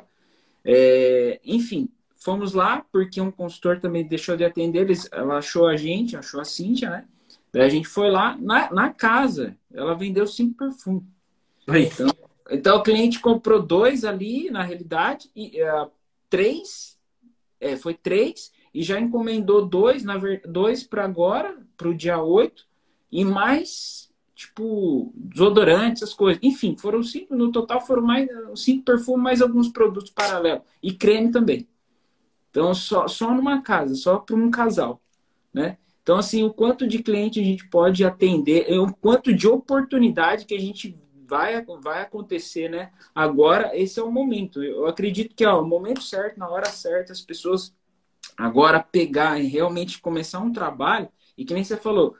é, 0.66 1.40
enfim, 1.44 1.88
fomos 2.16 2.52
lá 2.52 2.84
porque 2.90 3.20
um 3.20 3.30
consultor 3.30 3.78
também 3.78 4.04
deixou 4.04 4.36
de 4.36 4.44
atender, 4.44 4.80
eles, 4.80 5.08
ela 5.12 5.38
achou 5.38 5.66
a 5.66 5.76
gente, 5.76 6.16
achou 6.16 6.40
a 6.40 6.44
Cintia, 6.44 6.90
né? 6.90 7.04
Daí 7.52 7.62
a 7.62 7.68
gente 7.68 7.86
foi 7.86 8.10
lá 8.10 8.36
na, 8.36 8.70
na 8.72 8.92
casa, 8.92 9.56
ela 9.72 9.94
vendeu 9.94 10.26
cinco 10.26 10.58
perfumes. 10.58 11.04
Então, 11.68 12.08
então 12.50 12.76
o 12.78 12.82
cliente 12.82 13.20
comprou 13.20 13.62
dois 13.62 14.04
ali, 14.04 14.50
na 14.50 14.62
realidade, 14.62 15.30
e 15.34 15.62
uh, 15.62 15.90
três, 16.28 16.98
é, 17.60 17.76
foi 17.76 17.94
três, 17.94 18.52
e 18.74 18.82
já 18.82 19.00
encomendou 19.00 19.64
dois, 19.64 20.04
na 20.04 20.16
dois 20.46 20.82
para 20.82 21.04
agora, 21.04 21.56
para 21.76 21.88
o 21.88 21.94
dia 21.94 22.20
8, 22.20 22.66
e 23.10 23.24
mais, 23.24 24.05
tipo, 24.36 25.12
desodorantes, 25.16 26.02
essas 26.02 26.14
coisas. 26.14 26.40
Enfim, 26.42 26.76
foram 26.76 27.02
cinco, 27.02 27.34
no 27.34 27.50
total 27.50 27.84
foram 27.84 28.02
mais 28.02 28.28
cinco 28.54 28.84
perfumes, 28.84 29.22
mais 29.22 29.42
alguns 29.42 29.68
produtos 29.68 30.12
paralelos. 30.12 30.62
E 30.82 30.92
creme 30.92 31.32
também. 31.32 31.66
Então, 32.50 32.72
só, 32.74 33.08
só 33.08 33.34
numa 33.34 33.60
casa, 33.62 33.96
só 33.96 34.18
para 34.18 34.36
um 34.36 34.50
casal, 34.50 35.00
né? 35.52 35.78
Então, 36.02 36.16
assim, 36.16 36.44
o 36.44 36.52
quanto 36.52 36.86
de 36.86 37.02
cliente 37.02 37.40
a 37.40 37.44
gente 37.44 37.68
pode 37.68 38.04
atender, 38.04 38.70
o 38.78 38.94
quanto 38.94 39.34
de 39.34 39.48
oportunidade 39.48 40.44
que 40.44 40.54
a 40.54 40.60
gente 40.60 40.96
vai, 41.26 41.64
vai 41.82 42.02
acontecer, 42.02 42.70
né? 42.70 42.92
Agora, 43.12 43.76
esse 43.76 43.98
é 43.98 44.02
o 44.02 44.12
momento. 44.12 44.62
Eu 44.62 44.86
acredito 44.86 45.34
que 45.34 45.44
é 45.44 45.50
o 45.50 45.66
momento 45.66 46.02
certo, 46.02 46.38
na 46.38 46.48
hora 46.48 46.66
certa, 46.66 47.12
as 47.12 47.20
pessoas 47.20 47.74
Agora, 48.36 48.82
pegar 48.82 49.40
e 49.40 49.46
realmente 49.46 50.00
começar 50.00 50.40
um 50.40 50.52
trabalho, 50.52 51.08
e 51.36 51.44
que 51.44 51.54
nem 51.54 51.64
você 51.64 51.76
falou, 51.76 52.16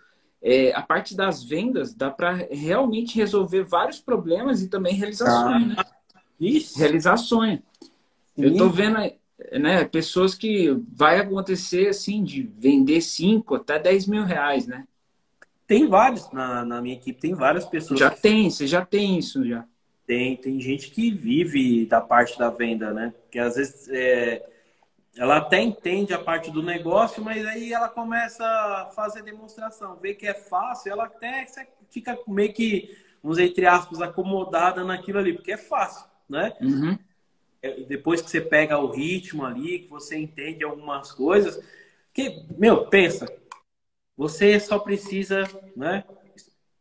é, 0.48 0.72
a 0.72 0.80
parte 0.80 1.16
das 1.16 1.42
vendas 1.42 1.92
dá 1.92 2.08
para 2.08 2.46
realmente 2.52 3.16
resolver 3.16 3.64
vários 3.64 3.98
problemas 3.98 4.62
e 4.62 4.68
também 4.68 4.94
realizar 4.94 5.28
ah. 5.28 5.58
né? 5.58 5.74
Isso. 6.38 6.78
Realizar 6.78 7.16
sonho. 7.16 7.60
Eu 8.38 8.52
estou 8.52 8.70
vendo 8.70 8.96
né, 9.58 9.84
pessoas 9.84 10.36
que 10.36 10.70
vai 10.94 11.18
acontecer 11.18 11.88
assim, 11.88 12.22
de 12.22 12.42
vender 12.42 13.00
5 13.00 13.56
até 13.56 13.76
10 13.76 14.06
mil 14.06 14.22
reais, 14.22 14.68
né? 14.68 14.86
Tem 15.66 15.88
vários 15.88 16.30
na, 16.30 16.64
na 16.64 16.80
minha 16.80 16.94
equipe, 16.94 17.20
tem 17.20 17.34
várias 17.34 17.64
pessoas. 17.64 17.98
Já 17.98 18.10
que... 18.10 18.22
tem, 18.22 18.48
você 18.48 18.68
já 18.68 18.86
tem 18.86 19.18
isso 19.18 19.44
já. 19.44 19.64
Tem, 20.06 20.36
tem 20.36 20.60
gente 20.60 20.92
que 20.92 21.10
vive 21.10 21.86
da 21.86 22.00
parte 22.00 22.38
da 22.38 22.50
venda, 22.50 22.92
né? 22.92 23.12
Que 23.32 23.40
às 23.40 23.56
vezes 23.56 23.88
é, 23.88 24.46
ela 25.16 25.38
até 25.38 25.60
entende 25.60 26.12
a 26.12 26.18
parte 26.18 26.50
do 26.50 26.62
negócio, 26.62 27.22
mas 27.22 27.44
aí 27.46 27.72
ela 27.72 27.88
começa 27.88 28.44
a 28.44 28.90
fazer 28.94 29.22
demonstração, 29.22 29.96
vê 29.96 30.14
que 30.14 30.26
é 30.26 30.34
fácil, 30.34 30.92
ela 30.92 31.04
até 31.04 31.46
fica 31.90 32.18
meio 32.28 32.52
que, 32.52 32.96
vamos 33.22 33.38
dizer, 33.38 33.50
entre 33.50 33.66
aspas, 33.66 34.02
acomodada 34.02 34.84
naquilo 34.84 35.18
ali, 35.18 35.32
porque 35.32 35.52
é 35.52 35.56
fácil, 35.56 36.06
né? 36.28 36.52
Uhum. 36.60 36.98
É, 37.62 37.80
depois 37.84 38.20
que 38.20 38.30
você 38.30 38.40
pega 38.40 38.78
o 38.78 38.90
ritmo 38.90 39.44
ali, 39.44 39.80
que 39.80 39.88
você 39.88 40.18
entende 40.18 40.64
algumas 40.64 41.10
coisas, 41.12 41.58
que, 42.12 42.44
meu, 42.58 42.86
pensa, 42.86 43.26
você 44.16 44.60
só 44.60 44.78
precisa, 44.78 45.44
né, 45.74 46.04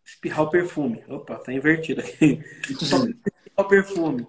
espirrar 0.04 0.42
o 0.42 0.50
perfume. 0.50 1.04
Opa, 1.08 1.36
tá 1.36 1.54
invertido 1.54 2.02
aqui. 2.02 2.44
só 2.82 2.98
espirrar 2.98 3.60
o 3.60 3.64
perfume. 3.66 4.28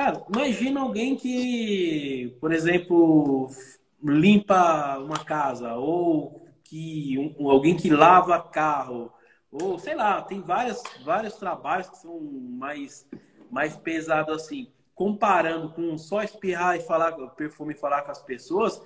Cara, 0.00 0.24
imagina 0.34 0.80
alguém 0.80 1.14
que, 1.14 2.34
por 2.40 2.54
exemplo, 2.54 3.50
limpa 4.02 4.96
uma 4.98 5.22
casa, 5.22 5.74
ou 5.74 6.48
que 6.64 7.34
um, 7.38 7.50
alguém 7.50 7.76
que 7.76 7.90
lava 7.90 8.40
carro, 8.40 9.12
ou 9.52 9.78
sei 9.78 9.94
lá, 9.94 10.22
tem 10.22 10.40
vários, 10.40 10.82
vários 11.04 11.34
trabalhos 11.34 11.90
que 11.90 11.98
são 11.98 12.18
mais, 12.18 13.06
mais 13.50 13.76
pesados 13.76 14.34
assim. 14.34 14.72
Comparando 14.94 15.68
com 15.74 15.98
só 15.98 16.22
espirrar 16.22 16.78
e 16.78 16.80
falar, 16.80 17.12
perfume 17.32 17.74
e 17.74 17.78
falar 17.78 18.00
com 18.00 18.10
as 18.10 18.22
pessoas, 18.22 18.80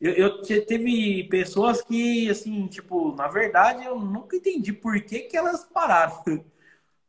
eu, 0.00 0.14
eu 0.14 0.42
teve 0.42 1.28
pessoas 1.30 1.80
que, 1.80 2.28
assim, 2.28 2.66
tipo, 2.66 3.14
na 3.14 3.28
verdade, 3.28 3.84
eu 3.84 4.00
nunca 4.00 4.34
entendi 4.34 4.72
por 4.72 5.00
que, 5.00 5.20
que 5.20 5.36
elas 5.36 5.64
pararam, 5.64 6.24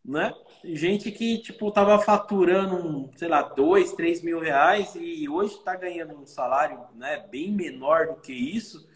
né? 0.04 0.34
gente 0.64 1.12
que, 1.12 1.40
tipo, 1.40 1.72
tava 1.72 2.00
faturando, 2.00 3.10
sei 3.16 3.28
lá, 3.28 3.42
dois, 3.42 3.94
três 3.94 4.22
mil 4.22 4.40
reais 4.40 4.94
e 4.96 5.28
hoje 5.28 5.56
está 5.56 5.76
ganhando 5.76 6.16
um 6.16 6.26
salário, 6.26 6.80
né, 6.96 7.26
bem 7.30 7.52
menor 7.52 8.08
do 8.08 8.16
que 8.22 8.34
isso, 8.34 8.88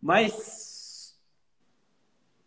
mas, 0.00 1.18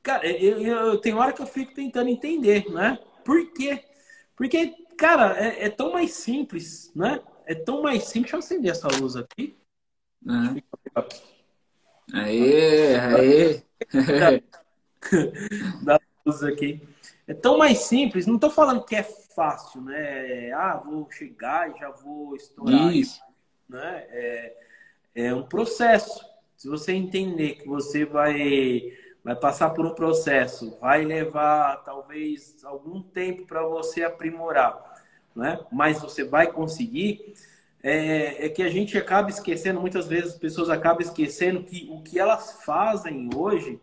cara, 0.04 0.26
eu, 0.28 0.60
eu 0.62 0.98
tenho 1.00 1.18
hora 1.18 1.34
que 1.34 1.42
eu 1.42 1.48
fico 1.48 1.74
tentando 1.74 2.10
entender, 2.10 2.70
né? 2.72 3.00
Por 3.26 3.52
quê? 3.54 3.84
Porque, 4.36 4.74
cara, 4.98 5.38
é, 5.38 5.66
é 5.66 5.70
tão 5.70 5.92
mais 5.92 6.12
simples, 6.14 6.92
né? 6.96 7.22
É 7.46 7.56
tão 7.56 7.82
mais 7.82 8.04
simples. 8.04 8.32
Deixa 8.32 8.36
eu 8.36 8.40
acender 8.40 8.72
essa 8.72 8.88
luz 9.00 9.16
aqui. 9.16 9.58
Uhum. 10.26 10.62
Aê, 12.14 12.96
aê. 12.96 13.64
Dá 15.84 16.00
luz 16.26 16.44
aqui. 16.44 16.82
É 17.30 17.34
tão 17.36 17.60
mais 17.60 17.78
simples, 17.82 18.26
não 18.26 18.36
estou 18.36 18.50
falando 18.50 18.84
que 18.84 18.96
é 18.96 19.04
fácil, 19.04 19.82
né? 19.82 20.52
Ah, 20.52 20.82
vou 20.84 21.08
chegar 21.12 21.70
e 21.70 21.80
já 21.80 21.92
vou 21.92 22.36
estourar. 22.36 22.92
Isso. 22.92 23.22
Né? 23.70 24.04
É, 24.10 24.54
é 25.14 25.36
um 25.36 25.44
processo. 25.44 26.26
Se 26.58 26.68
você 26.68 26.92
entender 26.92 27.52
que 27.58 27.68
você 27.68 28.04
vai, 28.04 28.92
vai 29.24 29.36
passar 29.36 29.70
por 29.70 29.86
um 29.86 29.94
processo, 29.94 30.76
vai 30.82 31.06
levar 31.06 31.84
talvez 31.84 32.58
algum 32.64 33.00
tempo 33.00 33.46
para 33.46 33.62
você 33.62 34.04
aprimorar, 34.04 34.96
né? 35.36 35.60
mas 35.72 36.02
você 36.02 36.24
vai 36.24 36.52
conseguir, 36.52 37.36
é, 37.84 38.48
é, 38.48 38.50
que 38.50 38.64
a 38.64 38.70
gente 38.70 38.98
acaba 38.98 39.30
esquecendo, 39.30 39.80
muitas 39.80 40.08
vezes 40.08 40.34
as 40.34 40.40
pessoas 40.40 40.68
acabam 40.68 41.04
esquecendo 41.04 41.62
que 41.62 41.88
o 41.92 42.02
que 42.02 42.18
elas 42.18 42.64
fazem 42.64 43.30
hoje 43.36 43.80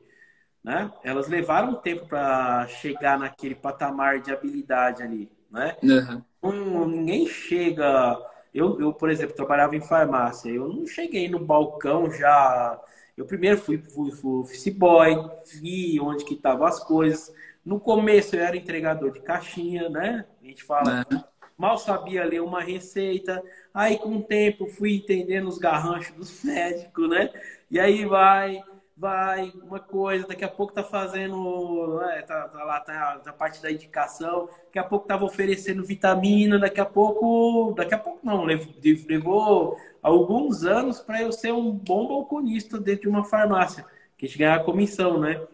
né? 0.66 0.90
Elas 1.04 1.28
levaram 1.28 1.76
tempo 1.76 2.06
para 2.06 2.66
chegar 2.66 3.16
naquele 3.16 3.54
patamar 3.54 4.20
de 4.20 4.32
habilidade 4.32 5.00
ali, 5.00 5.30
né? 5.48 5.76
Uhum. 5.80 6.22
Então, 6.38 6.88
ninguém 6.88 7.28
chega. 7.28 8.20
Eu, 8.52 8.80
eu, 8.80 8.92
por 8.92 9.08
exemplo, 9.08 9.36
trabalhava 9.36 9.76
em 9.76 9.80
farmácia. 9.80 10.50
Eu 10.50 10.68
não 10.68 10.84
cheguei 10.84 11.28
no 11.28 11.38
balcão 11.38 12.10
já. 12.10 12.80
Eu 13.16 13.24
primeiro 13.24 13.58
fui, 13.58 13.78
fui, 13.78 14.10
fui 14.10 14.40
office 14.40 14.68
boy, 14.70 15.14
vi 15.60 16.00
onde 16.00 16.24
que 16.24 16.34
estavam 16.34 16.66
as 16.66 16.82
coisas. 16.82 17.32
No 17.64 17.78
começo 17.78 18.34
eu 18.34 18.42
era 18.42 18.56
entregador 18.56 19.12
de 19.12 19.20
caixinha, 19.20 19.88
né? 19.88 20.24
A 20.42 20.46
gente 20.46 20.64
fala, 20.64 21.06
uhum. 21.12 21.22
mal 21.56 21.78
sabia 21.78 22.24
ler 22.24 22.42
uma 22.42 22.60
receita. 22.60 23.40
Aí 23.72 23.98
com 23.98 24.16
o 24.16 24.22
tempo 24.22 24.66
fui 24.66 24.96
entendendo 24.96 25.46
os 25.46 25.58
garranchos 25.58 26.16
dos 26.16 26.42
médicos, 26.44 27.08
né? 27.08 27.30
E 27.70 27.78
aí 27.78 28.04
vai 28.04 28.64
vai 28.96 29.52
uma 29.62 29.78
coisa, 29.78 30.26
daqui 30.26 30.42
a 30.42 30.48
pouco 30.48 30.72
tá 30.72 30.82
fazendo, 30.82 32.00
é, 32.02 32.22
tá, 32.22 32.48
tá, 32.48 32.64
lá, 32.64 32.80
tá 32.80 33.20
a 33.26 33.32
parte 33.32 33.60
da 33.60 33.70
indicação, 33.70 34.48
daqui 34.64 34.78
a 34.78 34.84
pouco 34.84 35.06
tava 35.06 35.24
oferecendo 35.24 35.84
vitamina, 35.84 36.58
daqui 36.58 36.80
a 36.80 36.86
pouco, 36.86 37.74
daqui 37.76 37.94
a 37.94 37.98
pouco 37.98 38.20
não, 38.24 38.44
levou, 38.44 38.74
levou 39.06 39.76
alguns 40.02 40.64
anos 40.64 40.98
para 41.00 41.20
eu 41.20 41.30
ser 41.30 41.52
um 41.52 41.70
bom 41.70 42.08
balconista 42.08 42.80
dentro 42.80 43.02
de 43.02 43.08
uma 43.08 43.24
farmácia, 43.24 43.84
que 44.16 44.24
a 44.24 44.28
gente 44.28 44.38
ganhar 44.38 44.64
comissão, 44.64 45.20
né? 45.20 45.46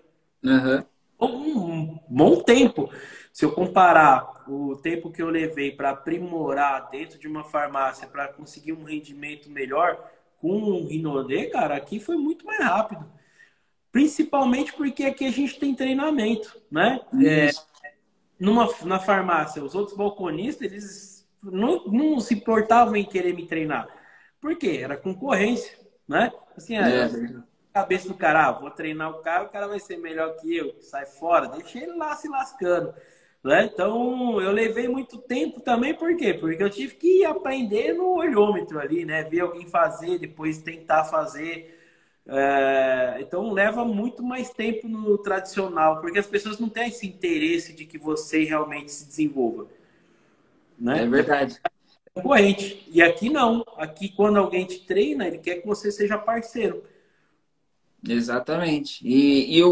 Uhum. 0.44 0.84
Um, 1.20 1.98
bom 2.08 2.40
tempo. 2.42 2.90
Se 3.32 3.44
eu 3.44 3.52
comparar 3.52 4.44
o 4.48 4.76
tempo 4.76 5.10
que 5.10 5.22
eu 5.22 5.28
levei 5.28 5.72
para 5.72 5.90
aprimorar 5.90 6.90
dentro 6.90 7.18
de 7.18 7.26
uma 7.26 7.42
farmácia 7.42 8.06
para 8.06 8.28
conseguir 8.28 8.72
um 8.72 8.84
rendimento 8.84 9.50
melhor 9.50 9.98
com 10.40 10.48
o 10.48 10.86
Rinodê, 10.86 11.46
cara, 11.46 11.76
aqui 11.76 11.98
foi 11.98 12.16
muito 12.16 12.44
mais 12.44 12.60
rápido. 12.60 13.04
Principalmente 13.92 14.72
porque 14.72 15.04
aqui 15.04 15.26
a 15.26 15.30
gente 15.30 15.60
tem 15.60 15.74
treinamento, 15.74 16.56
né? 16.70 16.98
É, 17.22 17.50
numa, 18.40 18.68
na 18.84 18.98
farmácia, 18.98 19.62
os 19.62 19.74
outros 19.74 19.96
balconistas, 19.96 20.62
eles 20.62 21.28
não, 21.42 21.84
não 21.84 22.18
se 22.18 22.34
importavam 22.34 22.96
em 22.96 23.04
querer 23.04 23.34
me 23.34 23.46
treinar. 23.46 23.86
Por 24.40 24.56
quê? 24.56 24.80
Era 24.82 24.96
concorrência, 24.96 25.78
né? 26.08 26.32
Assim, 26.56 26.76
é. 26.76 27.08
cabeça 27.72 28.08
do 28.08 28.14
cara, 28.14 28.48
ah, 28.48 28.52
vou 28.52 28.70
treinar 28.70 29.10
o 29.10 29.22
cara, 29.22 29.44
o 29.44 29.48
cara 29.50 29.68
vai 29.68 29.78
ser 29.78 29.98
melhor 29.98 30.36
que 30.36 30.56
eu, 30.56 30.74
sai 30.80 31.06
fora, 31.06 31.48
deixa 31.48 31.78
ele 31.78 31.92
lá 31.92 32.16
se 32.16 32.28
lascando. 32.28 32.94
Né? 33.44 33.68
Então, 33.72 34.40
eu 34.40 34.52
levei 34.52 34.88
muito 34.88 35.18
tempo 35.18 35.60
também, 35.60 35.92
por 35.92 36.16
quê? 36.16 36.32
Porque 36.32 36.62
eu 36.62 36.70
tive 36.70 36.94
que 36.94 37.24
aprender 37.24 37.92
no 37.92 38.14
olhômetro 38.14 38.78
ali, 38.78 39.04
né? 39.04 39.24
Ver 39.24 39.40
alguém 39.40 39.66
fazer, 39.66 40.18
depois 40.18 40.58
tentar 40.58 41.04
fazer. 41.04 41.71
É, 42.26 43.18
então 43.20 43.52
leva 43.52 43.84
muito 43.84 44.22
mais 44.22 44.50
tempo 44.50 44.88
no 44.88 45.18
tradicional, 45.18 46.00
porque 46.00 46.18
as 46.18 46.26
pessoas 46.26 46.58
não 46.58 46.68
têm 46.68 46.88
esse 46.88 47.06
interesse 47.06 47.72
de 47.72 47.84
que 47.84 47.98
você 47.98 48.44
realmente 48.44 48.92
se 48.92 49.06
desenvolva. 49.06 49.66
Né? 50.78 51.02
É 51.02 51.06
verdade. 51.06 51.60
É 52.14 52.20
corrente. 52.20 52.88
E 52.90 53.02
aqui 53.02 53.28
não. 53.28 53.64
Aqui, 53.76 54.08
quando 54.08 54.38
alguém 54.38 54.66
te 54.66 54.80
treina, 54.80 55.26
ele 55.26 55.38
quer 55.38 55.56
que 55.56 55.66
você 55.66 55.90
seja 55.90 56.18
parceiro. 56.18 56.84
Exatamente. 58.06 59.06
E, 59.06 59.60
e, 59.60 59.62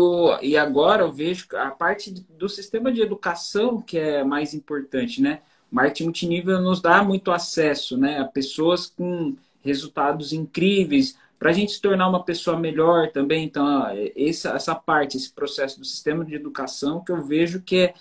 e 0.42 0.56
agora 0.56 1.02
eu 1.02 1.12
vejo 1.12 1.46
a 1.56 1.70
parte 1.70 2.12
do 2.12 2.48
sistema 2.48 2.92
de 2.92 3.00
educação 3.00 3.82
que 3.82 3.98
é 3.98 4.22
mais 4.22 4.54
importante, 4.54 5.20
né? 5.20 5.42
O 5.70 5.74
marketing 5.74 6.04
multinível 6.04 6.60
nos 6.60 6.80
dá 6.80 7.02
muito 7.02 7.30
acesso 7.30 7.96
né, 7.96 8.18
a 8.18 8.24
pessoas 8.24 8.86
com 8.86 9.36
resultados 9.62 10.32
incríveis, 10.32 11.16
para 11.40 11.48
a 11.48 11.52
gente 11.54 11.72
se 11.72 11.80
tornar 11.80 12.06
uma 12.06 12.22
pessoa 12.22 12.58
melhor 12.60 13.10
também. 13.12 13.46
Então, 13.46 13.66
essa, 14.14 14.50
essa 14.50 14.74
parte, 14.74 15.16
esse 15.16 15.32
processo 15.32 15.80
do 15.80 15.86
sistema 15.86 16.22
de 16.22 16.34
educação 16.34 17.02
que 17.02 17.10
eu 17.10 17.24
vejo 17.24 17.62
que 17.62 17.78
é, 17.78 17.94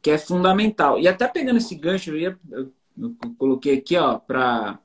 que 0.00 0.12
é 0.12 0.16
fundamental. 0.16 1.00
E 1.00 1.08
até 1.08 1.26
pegando 1.26 1.56
esse 1.56 1.74
gancho, 1.74 2.10
eu, 2.10 2.18
ia, 2.18 2.38
eu, 2.52 2.72
eu 2.96 3.16
coloquei 3.36 3.78
aqui 3.78 3.96
ó 3.96 4.16
para 4.16 4.78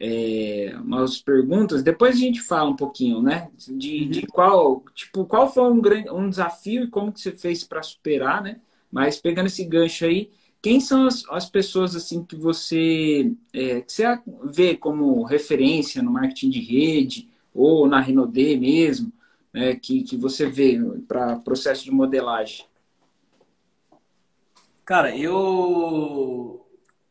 é, 0.00 0.74
umas 0.82 1.18
perguntas. 1.22 1.84
Depois 1.84 2.16
a 2.16 2.18
gente 2.18 2.40
fala 2.40 2.68
um 2.68 2.74
pouquinho, 2.74 3.22
né? 3.22 3.48
De, 3.56 4.02
uhum. 4.02 4.10
de 4.10 4.26
qual, 4.26 4.84
tipo, 4.92 5.24
qual 5.24 5.48
foi 5.48 5.70
um, 5.70 5.80
grande, 5.80 6.10
um 6.10 6.28
desafio 6.28 6.82
e 6.82 6.90
como 6.90 7.12
que 7.12 7.20
você 7.20 7.30
fez 7.30 7.62
para 7.62 7.80
superar, 7.80 8.42
né? 8.42 8.56
Mas 8.90 9.20
pegando 9.20 9.46
esse 9.46 9.64
gancho 9.64 10.04
aí, 10.04 10.32
quem 10.60 10.80
são 10.80 11.06
as, 11.06 11.22
as 11.30 11.48
pessoas 11.48 11.94
assim 11.94 12.24
que 12.24 12.34
você 12.34 13.32
é, 13.52 13.82
que 13.82 13.92
você 13.92 14.20
vê 14.42 14.74
como 14.76 15.22
referência 15.22 16.02
no 16.02 16.10
marketing 16.10 16.50
de 16.50 16.60
rede 16.60 17.35
ou 17.56 17.88
na 17.88 18.00
Renaudet 18.00 18.58
mesmo, 18.58 19.12
né, 19.52 19.74
que, 19.74 20.02
que 20.02 20.16
você 20.16 20.46
vê 20.46 20.78
para 21.08 21.36
processo 21.36 21.84
de 21.84 21.90
modelagem? 21.90 22.66
Cara, 24.84 25.16
eu 25.16 26.64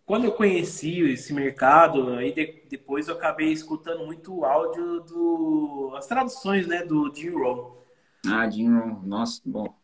quando 0.06 0.26
eu 0.26 0.32
conheci 0.32 1.02
esse 1.02 1.34
mercado, 1.34 2.14
aí 2.14 2.32
de, 2.32 2.64
depois 2.70 3.08
eu 3.08 3.16
acabei 3.16 3.52
escutando 3.52 4.06
muito 4.06 4.46
áudio 4.46 5.02
do 5.02 5.94
as 5.98 6.06
traduções, 6.06 6.68
né, 6.68 6.86
do 6.86 7.12
Jim 7.14 7.32
Rohn. 7.32 7.76
Ah, 8.28 8.50
Jim 8.50 8.72
Rohn, 8.72 9.02
nossa, 9.04 9.42
bom. 9.44 9.76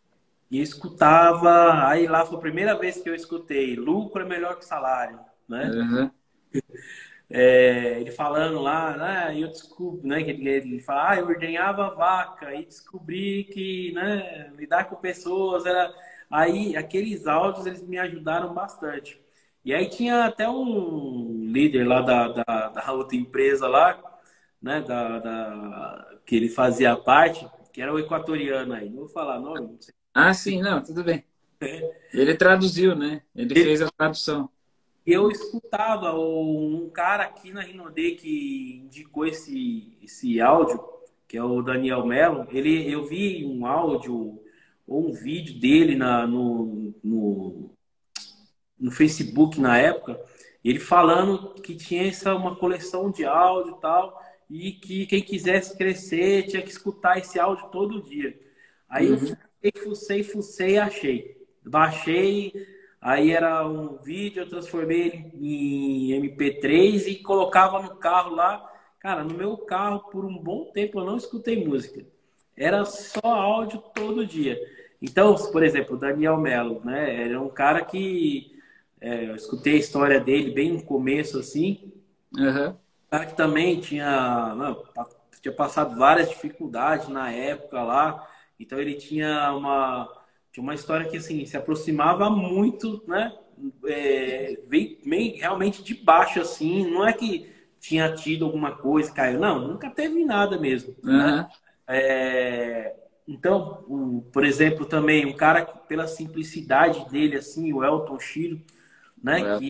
E 0.50 0.58
eu 0.58 0.64
escutava, 0.64 1.88
aí 1.88 2.08
lá 2.08 2.26
foi 2.26 2.38
a 2.38 2.42
primeira 2.42 2.78
vez 2.78 2.98
que 2.98 3.10
eu 3.10 3.16
escutei, 3.16 3.76
lucro 3.76 4.22
é 4.22 4.26
melhor 4.26 4.58
que 4.58 4.66
salário, 4.66 5.20
né? 5.48 5.70
Uhum. 5.72 6.12
É, 7.34 8.00
ele 8.02 8.12
falando 8.12 8.60
lá, 8.60 8.98
né, 8.98 9.40
eu 9.40 9.48
descobri, 9.48 10.06
né, 10.08 10.22
que 10.24 10.32
ele, 10.32 10.50
ele 10.50 10.80
fala, 10.82 11.12
ah, 11.12 11.18
eu 11.18 11.28
ordenhava 11.28 11.96
vaca 11.96 12.54
e 12.54 12.66
descobri 12.66 13.46
que, 13.46 13.94
né, 13.94 14.52
lidar 14.58 14.86
com 14.86 14.96
pessoas 14.98 15.66
era... 15.66 15.94
Aí, 16.30 16.76
aqueles 16.76 17.28
áudios, 17.28 17.66
eles 17.66 17.82
me 17.88 17.98
ajudaram 17.98 18.54
bastante. 18.54 19.20
E 19.64 19.74
aí 19.74 19.90
tinha 19.90 20.26
até 20.26 20.50
um 20.50 21.50
líder 21.52 21.86
lá 21.88 22.02
da, 22.02 22.28
da, 22.30 22.70
da 22.70 22.92
outra 22.94 23.16
empresa 23.18 23.68
lá, 23.68 24.02
né, 24.62 24.82
da, 24.82 25.20
da, 25.20 26.20
que 26.26 26.36
ele 26.36 26.50
fazia 26.50 26.96
parte, 26.98 27.48
que 27.72 27.82
era 27.82 27.94
o 27.94 28.00
equatoriano 28.00 28.74
aí. 28.74 28.90
Não 28.90 29.00
vou 29.00 29.10
falar 29.10 29.40
nome, 29.40 29.68
não 29.68 29.82
sei. 29.82 29.94
Ah, 30.14 30.34
sim, 30.34 30.62
não, 30.62 30.82
tudo 30.84 31.04
bem. 31.04 31.24
Ele 32.14 32.36
traduziu, 32.36 32.96
né? 32.96 33.22
Ele, 33.36 33.54
ele 33.54 33.64
fez 33.64 33.82
a 33.82 33.90
tradução. 33.90 34.50
Eu 35.06 35.32
escutava 35.32 36.14
um 36.14 36.90
cara 36.94 37.24
aqui 37.24 37.52
na 37.52 37.62
Rinode 37.62 38.12
que 38.16 38.82
indicou 38.86 39.26
esse, 39.26 39.98
esse 40.02 40.40
áudio, 40.40 40.84
que 41.28 41.38
é 41.38 41.44
o 41.44 41.62
Daniel 41.62 42.06
Mello. 42.06 42.48
Ele, 42.52 42.92
eu 42.92 43.06
vi 43.06 43.46
um 43.46 43.66
áudio 43.66 44.40
ou 44.88 45.10
um 45.10 45.12
vídeo 45.12 45.60
dele 45.60 45.96
na, 45.96 46.28
no, 46.28 46.94
no 47.04 47.72
no 48.82 48.90
Facebook 48.90 49.62
na 49.62 49.78
época, 49.78 50.20
ele 50.66 50.80
falando 50.80 51.54
que 51.62 51.76
tinha 51.76 52.08
essa 52.08 52.34
uma 52.34 52.56
coleção 52.56 53.12
de 53.12 53.24
áudio 53.24 53.76
e 53.78 53.80
tal, 53.80 54.20
e 54.50 54.72
que 54.72 55.06
quem 55.06 55.22
quisesse 55.22 55.78
crescer 55.78 56.48
tinha 56.48 56.62
que 56.62 56.72
escutar 56.72 57.20
esse 57.20 57.40
áudio 57.40 57.70
todo 57.70 58.02
dia. 58.02 58.38
Aí 58.90 59.12
uhum. 59.12 59.36
eu 59.62 59.84
fucei, 59.84 60.24
fucei 60.24 60.72
e 60.72 60.80
achei. 60.80 61.38
Baixei, 61.64 62.52
aí 63.02 63.32
era 63.32 63.68
um 63.68 63.98
vídeo, 63.98 64.44
eu 64.44 64.50
transformei 64.50 65.32
em 65.34 66.10
MP3 66.22 67.08
e 67.08 67.16
colocava 67.16 67.82
no 67.82 67.96
carro 67.96 68.36
lá. 68.36 68.70
Cara, 69.00 69.24
no 69.24 69.34
meu 69.34 69.58
carro, 69.58 70.02
por 70.12 70.24
um 70.24 70.38
bom 70.38 70.66
tempo, 70.72 71.00
eu 71.00 71.06
não 71.06 71.18
escutei 71.18 71.66
música. 71.66 72.06
Era 72.56 72.86
só 72.86 73.22
áudio 73.24 73.80
todo 73.96 74.26
dia. 74.26 74.60
Então, 75.02 75.34
por 75.52 75.64
exemplo, 75.64 75.96
o 75.96 76.00
Daniel 76.00 76.38
Mello, 76.38 76.80
né? 76.86 77.24
Era 77.24 77.42
um 77.42 77.50
cara 77.50 77.84
que 77.84 78.56
é, 79.02 79.30
eu 79.30 79.36
escutei 79.36 79.74
a 79.74 79.80
história 79.80 80.20
dele 80.20 80.52
bem 80.52 80.74
no 80.74 80.84
começo, 80.84 81.40
assim. 81.40 81.92
Uhum. 82.38 82.76
Cara 83.10 83.26
que 83.26 83.36
também 83.36 83.80
tinha, 83.80 84.54
não, 84.56 84.84
tinha 85.42 85.54
passado 85.54 85.98
várias 85.98 86.30
dificuldades 86.30 87.08
na 87.08 87.32
época 87.32 87.82
lá. 87.82 88.28
Então 88.60 88.80
ele 88.80 88.94
tinha 88.94 89.52
uma, 89.54 90.08
tinha 90.52 90.64
uma 90.64 90.76
história 90.76 91.08
que 91.08 91.18
assim, 91.18 91.46
se 91.46 91.56
aproximava 91.56 92.30
muito, 92.30 93.04
né? 93.08 93.34
É, 93.86 94.60
veio, 94.68 94.98
veio 95.06 95.38
realmente 95.38 95.84
de 95.84 95.94
baixo, 95.94 96.42
assim. 96.42 96.90
Não 96.90 97.08
é 97.08 97.14
que 97.14 97.50
tinha 97.80 98.14
tido 98.14 98.46
alguma 98.46 98.76
coisa, 98.76 99.14
caiu. 99.14 99.40
Não, 99.40 99.68
nunca 99.68 99.90
teve 99.90 100.24
nada 100.26 100.60
mesmo. 100.60 100.96
Uhum. 101.04 101.12
Né? 101.12 101.50
É, 101.88 102.96
então, 103.28 103.84
o, 103.88 104.22
por 104.32 104.46
exemplo, 104.46 104.86
também 104.86 105.26
um 105.26 105.36
cara 105.36 105.64
que, 105.64 105.78
pela 105.88 106.08
simplicidade 106.08 107.10
dele, 107.10 107.38
assim, 107.38 107.72
o 107.72 107.84
Elton 107.84 108.20
Chiro, 108.20 108.62
né? 109.24 109.42
É. 109.42 109.60
Que 109.60 109.70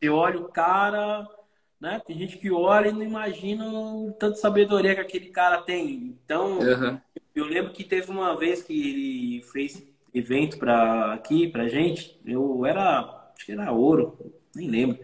você 0.00 0.08
olha 0.08 0.40
o 0.40 0.48
cara, 0.48 1.26
né? 1.80 2.00
Tem 2.06 2.18
gente 2.18 2.36
que 2.38 2.50
olha 2.50 2.88
e 2.88 2.92
não 2.92 3.02
imagina 3.02 3.66
o 3.66 4.12
tanto 4.12 4.34
de 4.34 4.40
sabedoria 4.40 4.94
que 4.94 5.00
aquele 5.00 5.30
cara 5.30 5.62
tem. 5.62 6.18
Então, 6.24 6.58
uhum. 6.58 7.00
eu 7.34 7.44
lembro 7.46 7.72
que 7.72 7.82
teve 7.82 8.10
uma 8.10 8.36
vez 8.36 8.62
que 8.62 8.72
ele 8.72 9.42
fez 9.44 9.86
evento 10.14 10.58
para 10.58 11.14
aqui 11.14 11.48
pra 11.48 11.68
gente, 11.68 12.20
eu 12.24 12.64
era, 12.66 13.00
acho 13.34 13.46
que 13.46 13.52
era 13.52 13.72
ouro, 13.72 14.18
nem 14.54 14.68
lembro. 14.68 14.98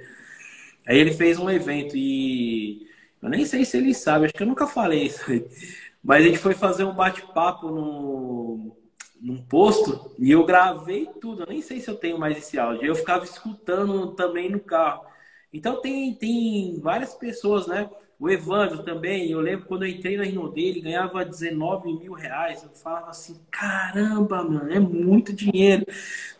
Aí 0.87 0.99
ele 0.99 1.13
fez 1.13 1.39
um 1.39 1.51
evento 1.51 1.97
e 1.97 2.87
eu 3.23 3.29
nem 3.29 3.45
sei 3.45 3.65
se 3.65 3.77
ele 3.77 3.95
sabe, 3.95 4.27
acho 4.27 4.35
que 4.35 4.43
eu 4.43 4.47
nunca 4.47 4.67
falei 4.67 5.05
isso. 5.05 5.25
Mas 6.03 6.25
a 6.25 6.29
gente 6.29 6.39
foi 6.39 6.55
fazer 6.55 6.85
um 6.85 6.95
bate-papo 6.95 7.69
no 7.71 8.77
num 9.25 9.43
posto 9.43 10.15
e 10.19 10.31
eu 10.33 10.45
gravei 10.45 11.07
tudo. 11.19 11.43
Eu 11.43 11.47
nem 11.47 11.63
sei 11.63 11.81
se 11.81 11.89
eu 11.89 11.97
tenho 11.97 12.19
mais 12.19 12.37
esse 12.37 12.59
áudio. 12.59 12.85
Eu 12.85 12.95
ficava 12.95 13.25
escutando 13.25 14.15
também 14.15 14.51
no 14.51 14.61
carro. 14.61 15.07
Então 15.51 15.81
tem, 15.81 16.15
tem 16.15 16.79
várias 16.81 17.15
pessoas, 17.15 17.67
né? 17.67 17.89
O 18.25 18.31
Evandro 18.31 18.83
também, 18.83 19.31
eu 19.31 19.39
lembro 19.39 19.67
quando 19.67 19.85
eu 19.85 19.91
entrei 19.91 20.17
na 20.17 20.25
Rino 20.25 20.51
dele, 20.51 20.81
ganhava 20.81 21.27
19 21.27 21.93
mil 21.93 22.15
reais. 22.15 22.63
Eu 22.63 22.71
falava 22.71 23.11
assim, 23.11 23.39
caramba, 23.51 24.43
mano, 24.43 24.73
é 24.73 24.81
muito 24.81 25.31
dinheiro, 25.31 25.85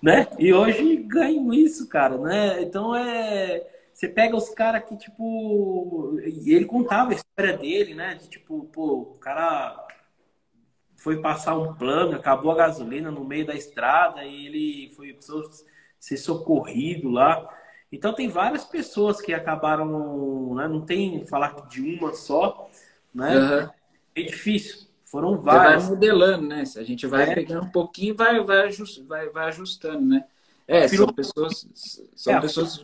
né? 0.03 0.27
E 0.39 0.51
hoje 0.51 0.97
ganho 0.97 1.53
isso, 1.53 1.87
cara, 1.87 2.17
né? 2.17 2.63
Então 2.63 2.97
é. 2.97 3.67
Você 3.93 4.09
pega 4.09 4.35
os 4.35 4.49
caras 4.49 4.83
que, 4.89 4.97
tipo. 4.97 6.17
Ele 6.23 6.65
contava 6.65 7.11
a 7.11 7.15
história 7.17 7.55
dele, 7.59 7.93
né? 7.95 8.15
De 8.15 8.31
tipo, 8.31 8.65
pô, 8.73 9.13
o 9.15 9.19
cara 9.19 9.87
foi 10.97 11.21
passar 11.21 11.55
um 11.59 11.75
plano, 11.75 12.17
acabou 12.17 12.51
a 12.53 12.57
gasolina 12.57 13.11
no 13.11 13.25
meio 13.25 13.47
da 13.47 13.55
estrada 13.55 14.25
e 14.25 14.47
ele 14.47 14.95
foi 14.97 15.13
precisou 15.13 15.43
ser 16.01 16.17
socorrido 16.17 17.11
lá. 17.11 17.47
Então 17.95 18.13
tem 18.13 18.29
várias 18.29 18.65
pessoas 18.65 19.21
que 19.21 19.33
acabaram, 19.33 20.55
né? 20.55 20.67
não 20.67 20.81
tem 20.81 21.25
falar 21.25 21.55
de 21.69 21.81
uma 21.81 22.13
só, 22.13 22.69
né? 23.15 23.37
Uhum. 23.37 23.69
É 24.17 24.23
difícil. 24.23 24.89
Foram 25.05 25.39
várias. 25.39 25.85
vai 25.85 25.91
modelando, 25.93 26.49
né? 26.49 26.65
A 26.77 26.83
gente 26.83 27.07
vai 27.07 27.31
é. 27.31 27.35
pegando 27.35 27.67
um 27.67 27.71
pouquinho 27.71 28.15
e 28.15 28.17
vai, 28.17 28.43
vai, 28.43 28.67
ajust, 28.67 29.05
vai, 29.05 29.29
vai 29.29 29.47
ajustando, 29.47 30.05
né? 30.05 30.25
É, 30.67 30.89
são 30.89 31.07
pessoas. 31.07 31.69
São 32.17 32.35
é, 32.35 32.41
pessoas. 32.41 32.83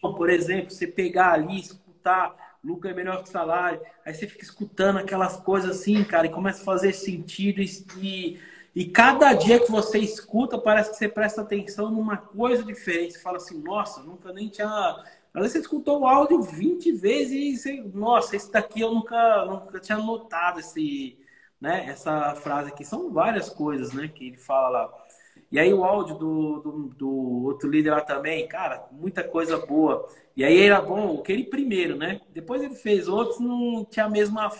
Por 0.00 0.30
exemplo, 0.30 0.72
você 0.72 0.88
pegar 0.88 1.34
ali, 1.34 1.60
escutar 1.60 2.34
lucro 2.64 2.90
é 2.90 2.94
melhor 2.94 3.22
que 3.22 3.28
salário. 3.28 3.80
Aí 4.04 4.12
você 4.12 4.26
fica 4.26 4.42
escutando 4.42 4.98
aquelas 4.98 5.36
coisas 5.36 5.78
assim, 5.78 6.02
cara, 6.02 6.26
e 6.26 6.30
começa 6.30 6.62
a 6.62 6.64
fazer 6.64 6.92
sentido. 6.92 7.62
E, 7.62 8.36
e 8.74 8.86
cada 8.86 9.34
dia 9.34 9.60
que 9.60 9.70
você 9.70 9.98
escuta, 9.98 10.58
parece 10.58 10.90
que 10.90 10.96
você 10.96 11.08
presta 11.08 11.42
atenção 11.42 11.90
numa 11.90 12.16
coisa 12.16 12.64
diferente. 12.64 13.14
Você 13.14 13.18
fala 13.18 13.36
assim, 13.36 13.62
nossa, 13.62 14.02
nunca 14.02 14.32
nem 14.32 14.48
tinha. 14.48 14.66
Às 14.66 15.42
vezes 15.42 15.52
você 15.52 15.58
escutou 15.58 16.00
o 16.00 16.06
áudio 16.06 16.40
20 16.40 16.92
vezes 16.92 17.32
e 17.32 17.56
você, 17.56 17.82
nossa, 17.92 18.34
esse 18.34 18.50
daqui 18.50 18.80
eu 18.80 18.94
nunca, 18.94 19.44
nunca 19.44 19.78
tinha 19.78 19.98
notado 19.98 20.60
esse, 20.60 21.18
né, 21.60 21.86
essa 21.86 22.34
frase 22.34 22.70
aqui. 22.70 22.84
São 22.84 23.12
várias 23.12 23.50
coisas, 23.50 23.92
né, 23.92 24.08
que 24.08 24.28
ele 24.28 24.38
fala 24.38 24.68
lá. 24.70 25.02
E 25.50 25.58
aí 25.58 25.72
o 25.72 25.84
áudio 25.84 26.16
do, 26.16 26.60
do, 26.60 26.72
do, 26.96 27.44
outro 27.44 27.68
líder 27.68 27.90
lá 27.90 28.00
também, 28.00 28.48
cara, 28.48 28.86
muita 28.90 29.22
coisa 29.22 29.58
boa. 29.58 30.08
E 30.34 30.42
aí 30.42 30.62
era 30.62 30.80
bom 30.80 31.20
aquele 31.20 31.44
primeiro, 31.44 31.94
né? 31.94 32.22
Depois 32.32 32.62
ele 32.62 32.74
fez 32.74 33.06
outros, 33.06 33.38
não 33.38 33.84
tinha 33.84 34.06
a 34.06 34.10
mesma 34.10 34.50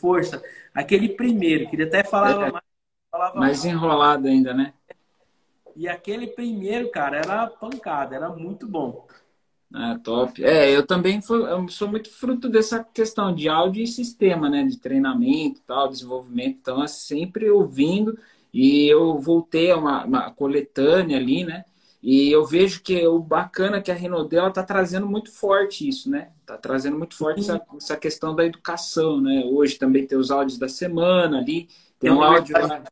força. 0.00 0.42
Aquele 0.74 1.10
primeiro, 1.10 1.68
que 1.68 1.76
ele 1.76 1.84
até 1.84 2.02
falava 2.02 2.46
é, 2.46 2.50
mais. 2.50 2.71
Falava 3.12 3.38
mais, 3.38 3.62
enrolado 3.66 4.26
ainda, 4.26 4.54
né? 4.54 4.72
E 5.76 5.86
aquele 5.86 6.28
primeiro, 6.28 6.90
cara, 6.90 7.18
era 7.18 7.46
pancada, 7.46 8.16
era 8.16 8.30
muito 8.30 8.66
bom. 8.66 9.06
Ah, 9.74 9.98
top. 10.02 10.42
É, 10.42 10.74
eu 10.74 10.86
também 10.86 11.20
eu 11.28 11.68
sou 11.68 11.88
muito 11.88 12.10
fruto 12.10 12.48
dessa 12.48 12.82
questão 12.82 13.34
de 13.34 13.50
áudio 13.50 13.82
e 13.82 13.86
sistema, 13.86 14.48
né? 14.48 14.64
De 14.64 14.78
treinamento 14.78 15.60
e 15.60 15.62
tal, 15.66 15.88
desenvolvimento. 15.88 16.58
Então, 16.60 16.82
é 16.82 16.86
sempre 16.86 17.50
ouvindo. 17.50 18.18
E 18.52 18.86
eu 18.86 19.18
voltei 19.18 19.70
a 19.70 19.76
uma, 19.76 20.04
uma 20.04 20.30
coletânea 20.30 21.18
ali, 21.18 21.44
né? 21.44 21.66
E 22.02 22.30
eu 22.30 22.46
vejo 22.46 22.82
que 22.82 23.06
o 23.06 23.18
bacana 23.18 23.76
é 23.76 23.80
que 23.80 23.90
a 23.90 23.94
Renault 23.94 24.34
ela 24.34 24.48
está 24.48 24.62
trazendo 24.62 25.06
muito 25.06 25.30
forte 25.30 25.86
isso, 25.86 26.10
né? 26.10 26.30
Está 26.40 26.56
trazendo 26.56 26.98
muito 26.98 27.14
forte 27.14 27.40
essa, 27.40 27.62
essa, 27.76 27.96
questão 27.96 28.34
da 28.34 28.44
educação, 28.44 29.20
né? 29.20 29.44
Hoje 29.46 29.78
também 29.78 30.06
tem 30.06 30.18
os 30.18 30.30
áudios 30.30 30.58
da 30.58 30.68
semana 30.68 31.38
ali, 31.38 31.68
tem 32.00 32.10
um 32.10 32.22
áudio 32.22 32.58
lá 32.58 32.82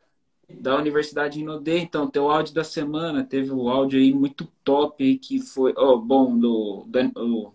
da 0.58 0.76
Universidade 0.76 1.40
Inodê, 1.40 1.78
então 1.78 2.08
tem 2.08 2.20
o 2.20 2.30
áudio 2.30 2.54
da 2.54 2.64
semana, 2.64 3.24
teve 3.24 3.50
o 3.50 3.68
áudio 3.68 3.98
aí 3.98 4.12
muito 4.12 4.46
top 4.64 5.02
aí 5.02 5.18
que 5.18 5.40
foi, 5.40 5.74
oh, 5.76 5.98
bom, 5.98 6.38
do, 6.38 6.86
do, 6.86 7.54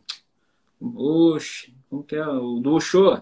oxe, 0.79 1.73
como 1.89 2.03
que 2.03 2.15
é? 2.15 2.27
O 2.27 2.59
do 2.59 2.73
Oshô, 2.73 3.21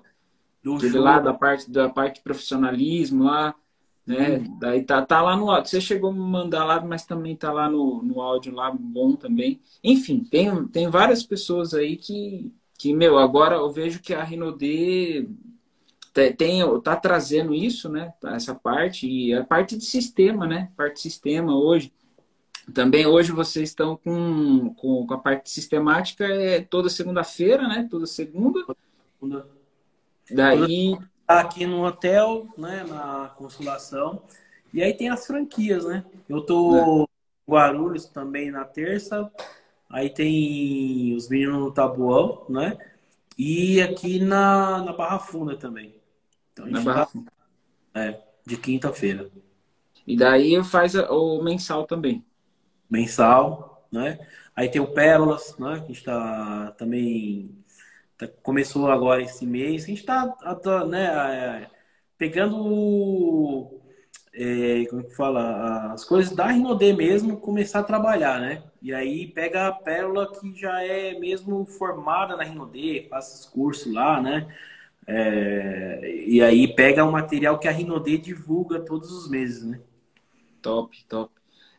do 0.63 0.99
lá 0.99 1.19
da 1.19 1.33
parte, 1.33 1.69
da 1.69 1.89
parte 1.89 2.15
de 2.15 2.21
profissionalismo 2.21 3.25
lá, 3.25 3.55
né? 4.05 4.37
Hum. 4.37 4.57
Daí 4.59 4.83
tá, 4.83 5.01
tá 5.05 5.21
lá 5.21 5.35
no 5.35 5.49
áudio. 5.49 5.69
Você 5.69 5.81
chegou 5.81 6.09
a 6.09 6.13
me 6.13 6.19
mandar 6.19 6.65
lá, 6.65 6.81
mas 6.81 7.05
também 7.05 7.35
tá 7.35 7.51
lá 7.51 7.69
no, 7.69 8.01
no 8.03 8.21
áudio 8.21 8.53
lá, 8.53 8.71
bom 8.71 9.15
também. 9.15 9.61
Enfim, 9.83 10.23
tem, 10.23 10.65
tem 10.67 10.89
várias 10.89 11.23
pessoas 11.23 11.73
aí 11.73 11.95
que, 11.95 12.51
que, 12.77 12.93
meu, 12.93 13.17
agora 13.17 13.55
eu 13.55 13.71
vejo 13.71 14.01
que 14.01 14.13
a 14.13 14.23
Rinode 14.23 15.29
tem, 16.13 16.61
tá 16.81 16.95
trazendo 16.95 17.53
isso, 17.53 17.89
né? 17.89 18.13
Essa 18.25 18.53
parte, 18.53 19.07
e 19.09 19.33
a 19.33 19.43
parte 19.43 19.75
de 19.75 19.83
sistema, 19.83 20.45
né? 20.45 20.71
Parte 20.77 20.95
de 20.95 21.01
sistema 21.01 21.55
hoje. 21.55 21.91
Também 22.71 23.05
hoje 23.05 23.31
vocês 23.31 23.69
estão 23.69 23.97
com, 23.97 24.73
com, 24.75 25.07
com 25.07 25.13
a 25.13 25.17
parte 25.17 25.49
sistemática 25.49 26.23
é 26.25 26.61
toda 26.61 26.87
segunda-feira, 26.87 27.67
né? 27.67 27.87
Toda 27.89 28.05
segunda. 28.05 28.63
Daí. 30.31 30.95
Tá 31.25 31.39
aqui 31.39 31.65
no 31.65 31.85
hotel, 31.85 32.47
né? 32.57 32.85
Na 32.87 33.33
consolação. 33.35 34.21
E 34.73 34.83
aí 34.83 34.93
tem 34.93 35.09
as 35.09 35.25
franquias, 35.25 35.83
né? 35.85 36.05
Eu 36.29 36.41
tô 36.41 37.03
é. 37.03 37.51
Guarulhos 37.51 38.05
também 38.05 38.51
na 38.51 38.63
terça. 38.63 39.31
Aí 39.89 40.09
tem 40.09 41.15
os 41.15 41.27
meninos 41.27 41.59
no 41.59 41.71
Tabuão, 41.71 42.45
né? 42.47 42.77
E 43.37 43.81
aqui 43.81 44.19
na, 44.19 44.83
na 44.83 44.93
Barra 44.93 45.19
Funda 45.19 45.57
também. 45.57 46.02
Então, 46.53 46.65
Na 46.67 46.81
Barra 46.81 47.05
tá... 47.05 47.21
É, 47.95 48.19
de 48.45 48.57
quinta-feira. 48.57 49.29
E 50.05 50.15
daí 50.15 50.63
faz 50.63 50.95
o 50.95 51.41
mensal 51.43 51.85
também. 51.85 52.23
Mensal, 52.89 53.87
né? 53.91 54.19
Aí 54.55 54.69
tem 54.69 54.81
o 54.81 54.93
Pérolas, 54.93 55.57
né? 55.57 55.83
Que 55.85 55.91
está 55.91 56.71
também 56.77 57.49
tá, 58.17 58.27
começou 58.41 58.89
agora 58.89 59.21
esse 59.21 59.45
mês. 59.45 59.83
A 59.83 59.87
gente 59.87 59.99
está 59.99 60.35
né, 60.87 61.05
é, 61.05 61.69
pegando 62.17 63.81
é, 64.33 64.85
como 64.89 65.01
é 65.01 65.05
que 65.05 65.15
fala? 65.15 65.93
As 65.93 66.03
coisas 66.03 66.35
da 66.35 66.47
Rinodê 66.47 66.91
mesmo 66.91 67.37
começar 67.37 67.79
a 67.79 67.83
trabalhar, 67.83 68.39
né? 68.41 68.63
E 68.81 68.93
aí 68.93 69.27
pega 69.27 69.67
a 69.67 69.71
pérola 69.71 70.31
que 70.33 70.55
já 70.55 70.83
é 70.83 71.17
mesmo 71.19 71.63
formada 71.65 72.35
na 72.35 72.43
Rinodê, 72.43 73.07
faz 73.09 73.27
esses 73.27 73.45
cursos 73.45 73.93
lá, 73.93 74.19
né? 74.21 74.47
É, 75.05 76.25
e 76.27 76.41
aí 76.41 76.73
pega 76.73 77.03
o 77.03 77.11
material 77.11 77.59
que 77.59 77.67
a 77.67 77.71
Rinode 77.71 78.17
divulga 78.17 78.79
todos 78.79 79.11
os 79.11 79.29
meses, 79.29 79.63
né? 79.63 79.81
Top, 80.61 80.97
top. 81.07 81.31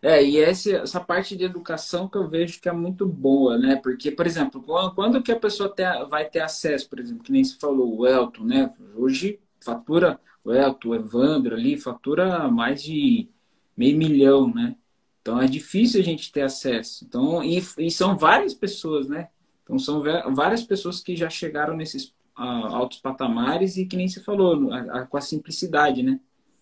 É, 0.02 0.22
e 0.22 0.38
essa, 0.38 0.70
essa 0.70 1.00
parte 1.00 1.34
de 1.34 1.44
educação 1.44 2.06
que 2.06 2.18
eu 2.18 2.28
vejo 2.28 2.60
que 2.60 2.68
é 2.68 2.72
muito 2.72 3.06
boa, 3.06 3.56
né? 3.56 3.76
Porque, 3.76 4.10
por 4.10 4.26
exemplo, 4.26 4.62
quando, 4.94 5.22
que 5.22 5.32
a 5.32 5.40
pessoa 5.40 5.68
ter, 5.74 6.04
vai 6.06 6.26
ter 6.28 6.40
acesso, 6.40 6.90
por 6.90 7.00
exemplo, 7.00 7.22
que 7.22 7.32
nem 7.32 7.42
se 7.42 7.58
falou, 7.58 7.98
o 7.98 8.06
Elton, 8.06 8.44
né? 8.44 8.74
Hoje 8.94 9.40
fatura, 9.60 10.20
o 10.44 10.52
Elton, 10.52 10.90
o 10.90 10.94
Evandro 10.94 11.54
ali, 11.54 11.78
fatura 11.80 12.48
mais 12.48 12.82
de 12.82 13.30
meio 13.74 13.96
milhão, 13.96 14.52
né? 14.52 14.76
Então 15.22 15.40
é 15.40 15.46
difícil 15.46 16.00
a 16.00 16.04
gente 16.04 16.30
ter 16.30 16.42
acesso. 16.42 17.02
Então, 17.06 17.42
e, 17.42 17.62
e 17.78 17.90
são 17.90 18.14
várias 18.14 18.52
pessoas, 18.52 19.08
né? 19.08 19.28
Então 19.62 19.78
são 19.78 20.02
várias 20.34 20.62
pessoas 20.62 21.00
que 21.00 21.16
já 21.16 21.30
chegaram 21.30 21.74
nesses 21.74 22.13
a 22.36 22.76
altos 22.76 22.98
patamares 22.98 23.76
e 23.76 23.86
que 23.86 23.96
nem 23.96 24.08
se 24.08 24.22
falou, 24.22 24.72
a, 24.72 25.00
a, 25.00 25.06
com 25.06 25.16
a 25.16 25.20
simplicidade, 25.20 26.02
né? 26.02 26.20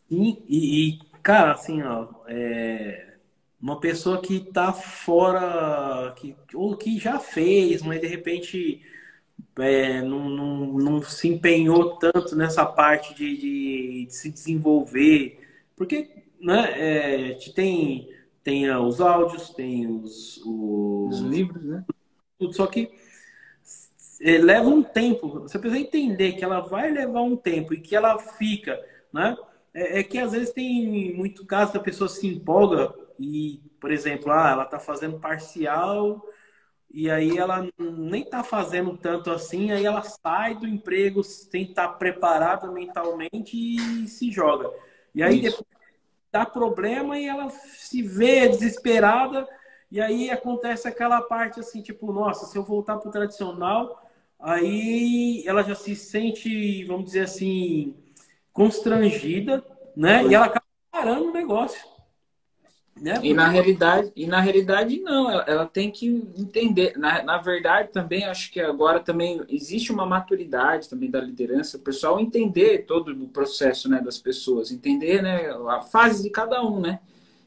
Sim, 0.08 0.42
e, 0.46 0.90
e 0.90 0.98
cara, 1.22 1.52
assim, 1.52 1.82
ó, 1.82 2.08
é, 2.28 3.16
uma 3.60 3.80
pessoa 3.80 4.20
que 4.20 4.40
tá 4.40 4.72
fora, 4.72 6.12
que, 6.16 6.36
ou 6.54 6.76
que 6.76 6.98
já 6.98 7.18
fez, 7.18 7.82
mas 7.82 8.00
de 8.00 8.06
repente 8.06 8.82
é, 9.58 10.02
não, 10.02 10.28
não, 10.28 10.66
não, 10.78 11.02
se 11.02 11.28
empenhou 11.28 11.96
tanto 11.96 12.36
nessa 12.36 12.64
parte 12.66 13.14
de, 13.14 13.36
de, 13.36 14.06
de 14.06 14.14
se 14.14 14.30
desenvolver, 14.30 15.40
porque 15.76 16.10
né, 16.40 17.30
é, 17.30 17.38
tem, 17.54 18.08
tem 18.42 18.70
os 18.76 19.00
áudios, 19.00 19.50
tem 19.50 19.86
os, 19.86 20.38
os, 20.44 21.20
os 21.20 21.20
livros, 21.20 21.62
né? 21.64 21.84
Tudo, 22.38 22.52
só 22.54 22.66
que 22.66 22.90
leva 24.22 24.68
um 24.68 24.82
tempo. 24.82 25.40
Você 25.40 25.58
precisa 25.58 25.80
entender 25.80 26.32
que 26.32 26.44
ela 26.44 26.60
vai 26.60 26.90
levar 26.90 27.22
um 27.22 27.36
tempo 27.36 27.74
e 27.74 27.80
que 27.80 27.96
ela 27.96 28.18
fica, 28.18 28.80
né? 29.12 29.36
É, 29.74 30.00
é 30.00 30.02
que 30.02 30.18
às 30.18 30.32
vezes 30.32 30.52
tem 30.52 31.14
muito 31.14 31.44
caso 31.46 31.72
da 31.72 31.80
pessoa 31.80 32.08
se 32.08 32.26
empolga 32.26 32.94
e, 33.18 33.60
por 33.80 33.90
exemplo, 33.90 34.30
ah, 34.30 34.50
ela 34.50 34.64
está 34.64 34.78
fazendo 34.78 35.18
parcial 35.18 36.24
e 36.90 37.10
aí 37.10 37.38
ela 37.38 37.66
nem 37.78 38.22
está 38.22 38.44
fazendo 38.44 38.96
tanto 38.98 39.30
assim, 39.30 39.72
aí 39.72 39.84
ela 39.84 40.02
sai 40.02 40.54
do 40.54 40.66
emprego 40.66 41.24
sem 41.24 41.62
estar 41.62 41.88
tá 41.88 41.94
preparada 41.94 42.70
mentalmente 42.70 43.56
e 43.56 44.06
se 44.06 44.30
joga. 44.30 44.70
E 45.14 45.22
aí 45.22 45.40
Isso. 45.40 45.58
depois 45.58 45.66
dá 46.30 46.46
problema 46.46 47.18
e 47.18 47.26
ela 47.26 47.50
se 47.50 48.02
vê 48.02 48.48
desesperada 48.48 49.48
e 49.90 50.00
aí 50.00 50.30
acontece 50.30 50.88
aquela 50.88 51.20
parte 51.20 51.60
assim, 51.60 51.82
tipo, 51.82 52.10
nossa, 52.12 52.46
se 52.46 52.56
eu 52.56 52.64
voltar 52.64 52.96
para 52.96 53.08
o 53.08 53.12
tradicional, 53.12 54.01
aí 54.42 55.44
ela 55.46 55.62
já 55.62 55.74
se 55.74 55.94
sente, 55.94 56.84
vamos 56.84 57.06
dizer 57.06 57.20
assim, 57.20 57.94
constrangida, 58.52 59.64
né? 59.96 60.26
E 60.26 60.34
ela 60.34 60.46
acaba 60.46 60.66
parando 60.90 61.28
o 61.28 61.32
negócio. 61.32 61.80
Né? 63.00 63.14
E 63.22 63.32
na 63.32 63.48
realidade, 63.48 64.12
e 64.14 64.26
na 64.26 64.38
realidade 64.38 65.00
não, 65.00 65.30
ela, 65.30 65.42
ela 65.48 65.66
tem 65.66 65.90
que 65.90 66.06
entender. 66.36 66.96
Na, 66.96 67.22
na 67.22 67.38
verdade, 67.38 67.90
também 67.90 68.24
acho 68.24 68.52
que 68.52 68.60
agora 68.60 69.00
também 69.00 69.40
existe 69.48 69.90
uma 69.90 70.04
maturidade 70.04 70.88
também 70.88 71.10
da 71.10 71.20
liderança, 71.20 71.78
o 71.78 71.80
pessoal 71.80 72.20
entender 72.20 72.84
todo 72.86 73.10
o 73.10 73.28
processo 73.28 73.88
né, 73.88 74.00
das 74.00 74.18
pessoas, 74.18 74.70
entender 74.70 75.22
né, 75.22 75.50
a 75.68 75.80
fase 75.80 76.22
de 76.22 76.30
cada 76.30 76.62
um, 76.62 76.80
né? 76.80 77.00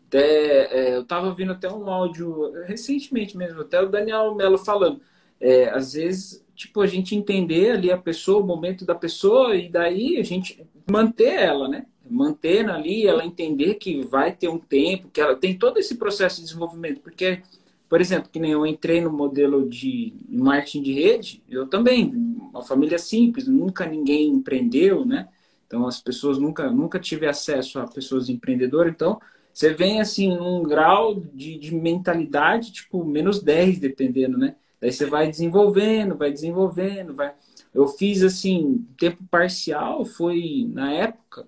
Até, 0.08 0.65
é, 0.75 0.95
eu 0.95 1.01
estava 1.01 1.27
ouvindo 1.27 1.51
até 1.51 1.71
um 1.71 1.89
áudio 1.89 2.51
recentemente 2.63 3.38
mesmo, 3.38 3.62
até 3.62 3.81
o 3.81 3.89
Daniel 3.89 4.34
Melo 4.36 4.58
falando. 4.58 4.99
É, 5.39 5.69
às 5.69 5.93
vezes 5.93 6.44
tipo, 6.56 6.82
a 6.82 6.88
gente 6.88 7.15
entender 7.15 7.72
ali 7.72 7.91
a 7.91 7.98
pessoa, 7.98 8.41
o 8.41 8.48
momento 8.48 8.86
da 8.86 8.96
pessoa, 8.96 9.56
e 9.56 9.70
daí 9.70 10.18
a 10.18 10.24
gente 10.24 10.65
manter 10.89 11.34
ela, 11.36 11.68
né? 11.68 11.86
Manter 12.10 12.70
ali, 12.70 13.06
ela 13.06 13.26
entender 13.26 13.76
que 13.76 14.04
vai 14.04 14.32
ter 14.32 14.48
um 14.48 14.60
tempo, 14.60 15.10
que 15.10 15.20
ela 15.20 15.36
tem 15.36 15.58
todo 15.58 15.80
esse 15.80 15.96
processo 15.96 16.38
de 16.38 16.44
desenvolvimento, 16.48 17.02
porque, 17.02 17.41
por 17.89 18.00
exemplo, 18.00 18.30
que 18.32 18.39
nem 18.39 18.52
eu 18.52 18.65
entrei 18.65 19.02
no 19.02 19.12
modelo 19.12 19.68
de 19.68 20.13
marketing 20.30 20.84
de 20.84 20.94
rede, 20.94 21.44
eu 21.50 21.68
também, 21.68 22.12
uma 22.52 22.63
família 22.63 22.98
simples, 22.98 23.48
nunca 23.48 23.86
ninguém 23.86 24.30
empreendeu, 24.30 25.06
né? 25.06 25.28
Então 25.68 25.88
as 25.88 26.00
pessoas 26.02 26.38
nunca, 26.38 26.72
nunca 26.72 27.00
tive 27.00 27.28
acesso 27.28 27.80
a 27.80 27.88
pessoas 27.88 28.30
empreendedoras, 28.30 28.94
então 28.94 29.20
você 29.52 29.74
vem 29.74 30.02
assim 30.02 30.36
num 30.36 30.63
grau 30.63 31.15
de, 31.34 31.58
de 31.58 31.74
mentalidade, 31.74 32.72
tipo, 32.74 33.04
menos 33.06 33.41
10, 33.41 33.80
dependendo, 33.80 34.38
né? 34.38 34.56
Daí 34.86 34.91
você 34.91 35.08
vai 35.08 35.28
desenvolvendo, 35.28 36.15
vai 36.15 36.32
desenvolvendo, 36.32 37.15
vai. 37.15 37.34
Eu 37.74 37.88
fiz 37.88 38.21
assim, 38.21 38.86
tempo 39.00 39.24
parcial 39.32 40.06
foi 40.06 40.69
na 40.71 40.93
época, 40.93 41.48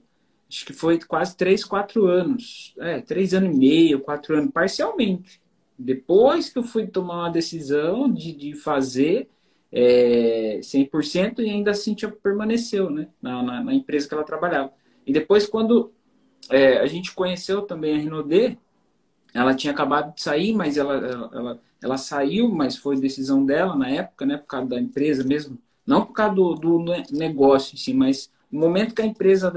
acho 0.50 0.66
que 0.66 0.74
foi 0.74 0.98
quase 0.98 1.38
três, 1.38 1.64
quatro 1.64 2.08
anos. 2.08 2.74
É, 2.80 3.00
três 3.00 3.36
anos 3.36 3.56
e 3.56 3.60
meio, 3.60 4.00
quatro 4.00 4.36
anos, 4.36 4.52
parcialmente. 4.52 5.40
Depois 5.78 6.50
que 6.50 6.58
eu 6.58 6.64
fui 6.64 6.88
tomar 6.88 7.26
uma 7.26 7.30
decisão 7.30 8.12
de, 8.12 8.34
de 8.34 8.56
fazer 8.56 9.30
é, 9.72 10.58
100% 10.60 11.38
e 11.38 11.48
ainda 11.52 11.70
assim 11.70 11.94
tinha, 11.94 12.10
permaneceu 12.10 12.90
né, 12.90 13.08
na, 13.22 13.44
na, 13.44 13.64
na, 13.66 13.74
empresa 13.76 14.08
que 14.08 14.16
ela 14.16 14.24
trabalhava. 14.24 14.74
E 15.06 15.14
depois, 15.14 15.46
quando 15.46 15.94
é, 16.50 16.80
a 16.80 16.88
gente 16.88 17.14
conheceu 17.14 17.62
também 17.62 17.94
a 17.94 18.00
Renaudet, 18.00 18.58
ela 19.34 19.56
tinha 19.56 19.74
acabado 19.74 20.14
de 20.16 20.22
sair, 20.22 20.54
mas 20.54 20.78
ela, 20.78 20.96
ela, 20.96 21.30
ela 21.34 21.62
ela 21.82 21.98
saiu, 21.98 22.50
mas 22.50 22.78
foi 22.78 23.00
decisão 23.00 23.46
dela 23.46 23.76
na 23.76 23.90
época, 23.90 24.26
né? 24.26 24.38
Por 24.38 24.48
causa 24.48 24.68
da 24.68 24.80
empresa 24.80 25.24
mesmo. 25.24 25.58
Não 25.86 26.06
por 26.06 26.14
causa 26.14 26.36
do, 26.36 26.56
do 26.56 26.86
negócio 27.12 27.76
em 27.76 27.78
si, 27.78 27.94
mas 27.94 28.32
o 28.52 28.58
momento 28.58 28.94
que 28.96 29.02
a 29.02 29.06
empresa 29.06 29.54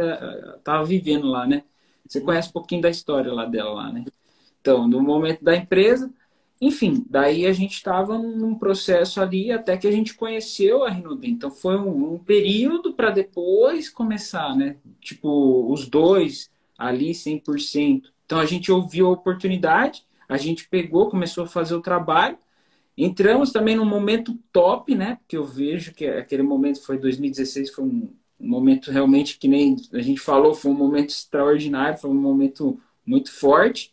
estava 0.56 0.84
vivendo 0.84 1.26
lá, 1.26 1.46
né? 1.46 1.64
Você 2.06 2.20
conhece 2.20 2.48
um 2.48 2.52
pouquinho 2.52 2.82
da 2.82 2.90
história 2.90 3.32
lá 3.32 3.44
dela 3.44 3.72
lá, 3.72 3.92
né? 3.92 4.04
Então, 4.60 4.86
no 4.86 5.00
momento 5.00 5.42
da 5.42 5.56
empresa, 5.56 6.12
enfim, 6.60 7.04
daí 7.08 7.46
a 7.46 7.52
gente 7.52 7.72
estava 7.72 8.18
num 8.18 8.54
processo 8.54 9.20
ali 9.20 9.50
até 9.50 9.76
que 9.76 9.86
a 9.86 9.92
gente 9.92 10.14
conheceu 10.14 10.84
a 10.84 10.90
Rinodem. 10.90 11.30
Então 11.30 11.50
foi 11.50 11.76
um, 11.78 12.14
um 12.14 12.18
período 12.18 12.92
para 12.92 13.10
depois 13.10 13.88
começar, 13.88 14.54
né? 14.54 14.76
Tipo, 15.00 15.72
os 15.72 15.88
dois 15.88 16.50
ali 16.76 17.14
100%. 17.14 18.12
Então 18.30 18.38
a 18.38 18.46
gente 18.46 18.70
ouviu 18.70 19.08
a 19.08 19.10
oportunidade, 19.10 20.04
a 20.28 20.36
gente 20.36 20.68
pegou, 20.68 21.10
começou 21.10 21.42
a 21.42 21.48
fazer 21.48 21.74
o 21.74 21.80
trabalho. 21.80 22.38
Entramos 22.96 23.50
também 23.50 23.74
num 23.74 23.84
momento 23.84 24.38
top, 24.52 24.94
né? 24.94 25.16
Porque 25.16 25.36
eu 25.36 25.42
vejo 25.42 25.92
que 25.92 26.06
aquele 26.06 26.44
momento 26.44 26.80
foi 26.80 26.96
2016, 26.96 27.70
foi 27.70 27.84
um, 27.84 28.14
momento 28.38 28.92
realmente 28.92 29.36
que 29.36 29.48
nem 29.48 29.74
a 29.92 29.98
gente 29.98 30.20
falou, 30.20 30.54
foi 30.54 30.70
um 30.70 30.76
momento 30.76 31.10
extraordinário, 31.10 31.98
foi 31.98 32.08
um 32.08 32.14
momento 32.14 32.80
muito 33.04 33.32
forte. 33.32 33.92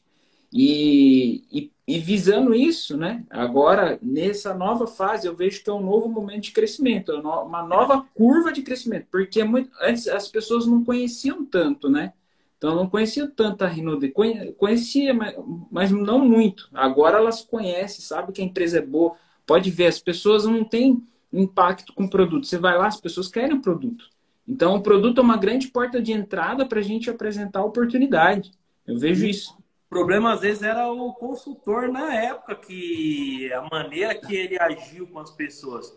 E, 0.54 1.44
e, 1.52 1.72
e, 1.88 1.98
visando 1.98 2.54
isso, 2.54 2.96
né? 2.96 3.26
Agora, 3.32 3.98
nessa 4.04 4.54
nova 4.54 4.86
fase, 4.86 5.28
eu 5.28 5.36
vejo 5.36 5.64
que 5.64 5.70
é 5.72 5.74
um 5.74 5.84
novo 5.84 6.08
momento 6.10 6.44
de 6.44 6.52
crescimento, 6.52 7.12
é 7.12 7.20
uma 7.20 7.64
nova 7.64 8.06
curva 8.14 8.54
de 8.54 8.62
crescimento, 8.62 9.08
porque 9.12 9.44
muito, 9.44 9.72
antes 9.82 10.08
as 10.08 10.28
pessoas 10.28 10.68
não 10.68 10.84
conheciam 10.84 11.44
tanto, 11.44 11.90
né? 11.90 12.14
Então, 12.58 12.76
não 12.76 12.90
conhecia 12.90 13.28
tanto 13.28 13.64
a 13.64 13.68
Rinode, 13.68 14.12
conhecia, 14.58 15.14
mas, 15.14 15.36
mas 15.72 15.92
não 15.92 16.20
muito. 16.26 16.68
Agora 16.74 17.18
elas 17.18 17.42
conhecem, 17.44 18.02
sabe 18.02 18.32
que 18.32 18.42
a 18.42 18.46
empresa 18.46 18.80
é 18.80 18.82
boa. 18.82 19.16
Pode 19.46 19.70
ver, 19.70 19.86
as 19.86 20.00
pessoas 20.00 20.46
não 20.46 20.64
têm 20.64 21.04
impacto 21.32 21.94
com 21.94 22.06
o 22.06 22.10
produto. 22.10 22.48
Você 22.48 22.58
vai 22.58 22.78
lá, 22.78 22.88
as 22.88 23.00
pessoas 23.00 23.28
querem 23.28 23.56
o 23.56 23.62
produto. 23.62 24.10
Então, 24.48 24.76
o 24.76 24.82
produto 24.82 25.20
é 25.20 25.24
uma 25.24 25.38
grande 25.38 25.68
porta 25.68 26.02
de 26.02 26.12
entrada 26.14 26.66
para 26.66 26.80
a 26.80 26.84
gente 26.84 27.10
apresentar 27.10 27.60
a 27.60 27.66
oportunidade. 27.66 28.52
Eu 28.88 28.98
vejo 28.98 29.26
isso. 29.26 29.54
O 29.86 29.90
problema, 29.90 30.34
às 30.34 30.42
vezes, 30.42 30.64
era 30.64 30.92
o 30.92 31.14
consultor 31.14 31.90
na 31.90 32.14
época, 32.14 32.56
que 32.56 33.52
a 33.54 33.62
maneira 33.70 34.16
que 34.16 34.36
ele 34.36 34.60
agiu 34.60 35.06
com 35.08 35.20
as 35.20 35.32
pessoas. 35.32 35.96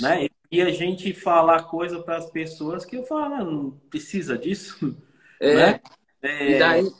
Né? 0.00 0.28
E 0.50 0.60
a 0.60 0.70
gente 0.70 1.12
falar 1.12 1.64
coisa 1.64 2.00
para 2.02 2.16
as 2.16 2.30
pessoas 2.30 2.84
que 2.84 2.96
eu 2.96 3.02
falo, 3.02 3.34
ah, 3.34 3.44
não 3.44 3.70
precisa 3.90 4.38
disso. 4.38 4.96
É. 5.40 5.54
Né? 5.54 5.80
é 6.22 6.50
e 6.50 6.58
daí. 6.58 6.92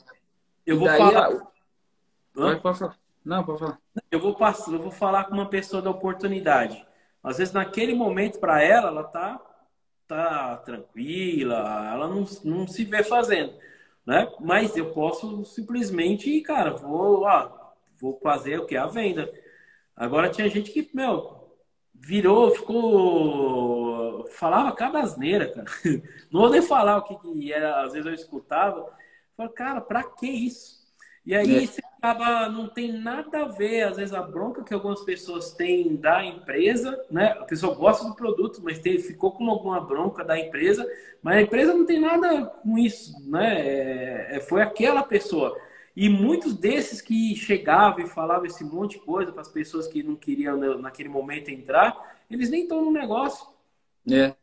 Eu 0.65 0.77
vou 0.79 0.87
daí, 0.87 0.97
falar. 0.97 1.29
Pode, 2.33 2.61
pode 2.61 2.79
falar. 2.79 2.97
Não, 3.23 3.43
pode 3.43 3.59
falar. 3.59 3.79
Eu 4.11 4.19
vou, 4.19 4.35
passar, 4.35 4.71
eu 4.71 4.81
vou 4.81 4.91
falar 4.91 5.25
com 5.25 5.33
uma 5.33 5.49
pessoa 5.49 5.81
da 5.81 5.89
oportunidade. 5.89 6.85
Às 7.23 7.37
vezes, 7.37 7.53
naquele 7.53 7.93
momento, 7.93 8.39
para 8.39 8.61
ela, 8.61 8.89
ela 8.89 9.03
tá, 9.03 9.41
tá 10.07 10.57
tranquila, 10.57 11.91
ela 11.91 12.07
não, 12.07 12.25
não 12.43 12.67
se 12.67 12.85
vê 12.85 13.03
fazendo 13.03 13.53
né? 14.07 14.31
Mas 14.39 14.75
eu 14.77 14.93
posso 14.93 15.43
simplesmente, 15.43 16.39
cara, 16.39 16.71
vou, 16.71 17.23
ó, 17.23 17.73
vou 17.99 18.17
fazer 18.23 18.57
o 18.57 18.65
que? 18.65 18.77
A 18.77 18.87
venda. 18.87 19.29
Agora 19.93 20.29
tinha 20.29 20.49
gente 20.49 20.71
que, 20.71 20.89
meu, 20.93 21.51
virou, 21.93 22.51
ficou. 22.51 23.86
Falava 24.31 24.71
cada 24.75 24.99
asneira, 24.99 25.51
cara. 25.51 25.67
Não 26.31 26.41
vou 26.41 26.49
nem 26.49 26.61
falar 26.61 26.97
o 26.97 27.03
que, 27.03 27.15
que 27.15 27.53
era, 27.53 27.81
às 27.81 27.93
vezes 27.93 28.05
eu 28.05 28.13
escutava. 28.13 28.91
Falei, 29.35 29.53
cara, 29.53 29.81
pra 29.81 30.03
que 30.03 30.27
isso? 30.27 30.77
E 31.27 31.35
aí 31.35 31.63
é. 31.63 31.67
você 31.67 31.81
acaba, 31.97 32.47
não 32.47 32.69
tem 32.69 32.93
nada 32.93 33.41
a 33.41 33.47
ver, 33.49 33.83
às 33.83 33.97
vezes, 33.97 34.13
a 34.13 34.21
bronca 34.21 34.63
que 34.63 34.73
algumas 34.73 35.01
pessoas 35.01 35.51
têm 35.51 35.97
da 35.97 36.23
empresa, 36.23 36.97
né? 37.11 37.31
A 37.31 37.43
pessoa 37.43 37.75
gosta 37.75 38.07
do 38.07 38.15
produto, 38.15 38.61
mas 38.63 38.79
tem, 38.79 38.97
ficou 38.97 39.33
com 39.33 39.49
alguma 39.49 39.81
bronca 39.81 40.23
da 40.23 40.39
empresa, 40.39 40.89
mas 41.21 41.35
a 41.35 41.41
empresa 41.41 41.73
não 41.73 41.85
tem 41.85 41.99
nada 41.99 42.45
com 42.45 42.77
isso, 42.77 43.13
né? 43.29 43.59
É, 43.59 44.37
é 44.37 44.39
foi 44.39 44.61
aquela 44.61 45.03
pessoa. 45.03 45.59
E 45.93 46.07
muitos 46.07 46.53
desses 46.53 47.01
que 47.01 47.35
chegavam 47.35 48.05
e 48.05 48.07
falavam 48.07 48.45
esse 48.45 48.63
monte 48.63 48.97
de 48.97 49.03
coisa 49.03 49.31
para 49.33 49.41
as 49.41 49.49
pessoas 49.49 49.85
que 49.85 50.01
não 50.01 50.15
queriam 50.15 50.55
naquele 50.77 51.09
momento 51.09 51.49
entrar, 51.49 52.17
eles 52.31 52.49
nem 52.49 52.63
estão 52.63 52.85
no 52.85 52.91
negócio. 52.91 53.45
É. 54.09 54.35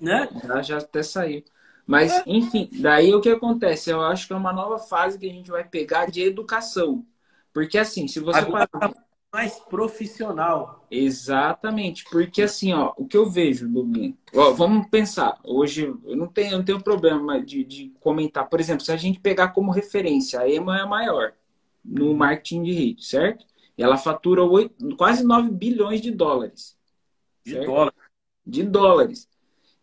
Né? 0.00 0.28
Já, 0.44 0.62
já 0.62 0.78
até 0.78 1.02
saiu. 1.02 1.44
Mas, 1.86 2.22
enfim, 2.26 2.70
daí 2.80 3.12
o 3.12 3.20
que 3.20 3.28
acontece? 3.28 3.90
Eu 3.90 4.00
acho 4.00 4.26
que 4.26 4.32
é 4.32 4.36
uma 4.36 4.52
nova 4.52 4.78
fase 4.78 5.18
que 5.18 5.28
a 5.28 5.32
gente 5.32 5.50
vai 5.50 5.64
pegar 5.64 6.06
de 6.06 6.22
educação. 6.22 7.04
Porque, 7.52 7.76
assim, 7.76 8.06
se 8.06 8.20
você. 8.20 8.38
Agora, 8.38 8.66
tá 8.68 8.92
mais 9.32 9.58
profissional. 9.58 10.86
Exatamente. 10.90 12.04
Porque, 12.04 12.42
assim, 12.42 12.72
ó, 12.72 12.92
o 12.96 13.06
que 13.06 13.16
eu 13.16 13.28
vejo, 13.28 13.68
Domingo. 13.68 14.16
Ó, 14.34 14.52
vamos 14.52 14.88
pensar. 14.88 15.38
Hoje, 15.44 15.92
eu 16.04 16.16
não 16.16 16.28
tenho, 16.28 16.52
eu 16.52 16.58
não 16.58 16.64
tenho 16.64 16.80
problema 16.80 17.40
de, 17.40 17.64
de 17.64 17.92
comentar. 18.00 18.48
Por 18.48 18.60
exemplo, 18.60 18.84
se 18.84 18.92
a 18.92 18.96
gente 18.96 19.18
pegar 19.18 19.48
como 19.48 19.72
referência, 19.72 20.40
a 20.40 20.48
EMA 20.48 20.78
é 20.78 20.82
a 20.82 20.86
maior 20.86 21.32
no 21.84 22.14
marketing 22.14 22.62
de 22.62 22.72
rede, 22.72 23.04
certo? 23.04 23.46
E 23.76 23.82
ela 23.82 23.96
fatura 23.96 24.44
8, 24.44 24.96
quase 24.96 25.24
9 25.24 25.50
bilhões 25.50 26.00
de 26.00 26.10
dólares. 26.10 26.76
De 27.44 27.58
dólares. 27.64 27.98
De 28.46 28.62
dólares. 28.62 29.28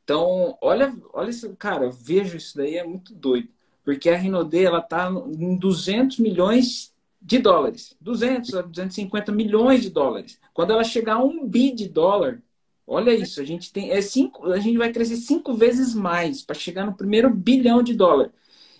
Então, 0.07 0.57
olha, 0.61 0.95
olha 1.11 1.29
isso, 1.29 1.53
cara, 1.57 1.89
vejo 1.89 2.37
isso 2.37 2.55
daí, 2.55 2.77
é 2.77 2.83
muito 2.85 3.13
doido. 3.13 3.49
Porque 3.83 4.09
a 4.09 4.15
Rinode, 4.15 4.63
ela 4.63 4.81
tá 4.81 5.09
em 5.09 5.57
200 5.57 6.19
milhões 6.19 6.93
de 7.21 7.39
dólares. 7.39 7.93
200 7.99 8.53
a 8.55 8.61
250 8.61 9.33
milhões 9.33 9.81
de 9.81 9.89
dólares. 9.89 10.39
Quando 10.53 10.71
ela 10.71 10.85
chegar 10.85 11.15
a 11.15 11.23
um 11.23 11.45
bi 11.45 11.73
de 11.73 11.89
dólar, 11.89 12.41
olha 12.85 13.13
isso, 13.13 13.41
a 13.41 13.43
gente 13.43 13.71
tem 13.71 13.91
é 13.91 14.01
cinco, 14.01 14.45
a 14.45 14.59
gente 14.59 14.77
vai 14.77 14.93
crescer 14.93 15.17
cinco 15.17 15.53
vezes 15.53 15.93
mais 15.93 16.41
para 16.41 16.55
chegar 16.55 16.85
no 16.85 16.95
primeiro 16.95 17.29
bilhão 17.29 17.83
de 17.83 17.93
dólar. 17.93 18.31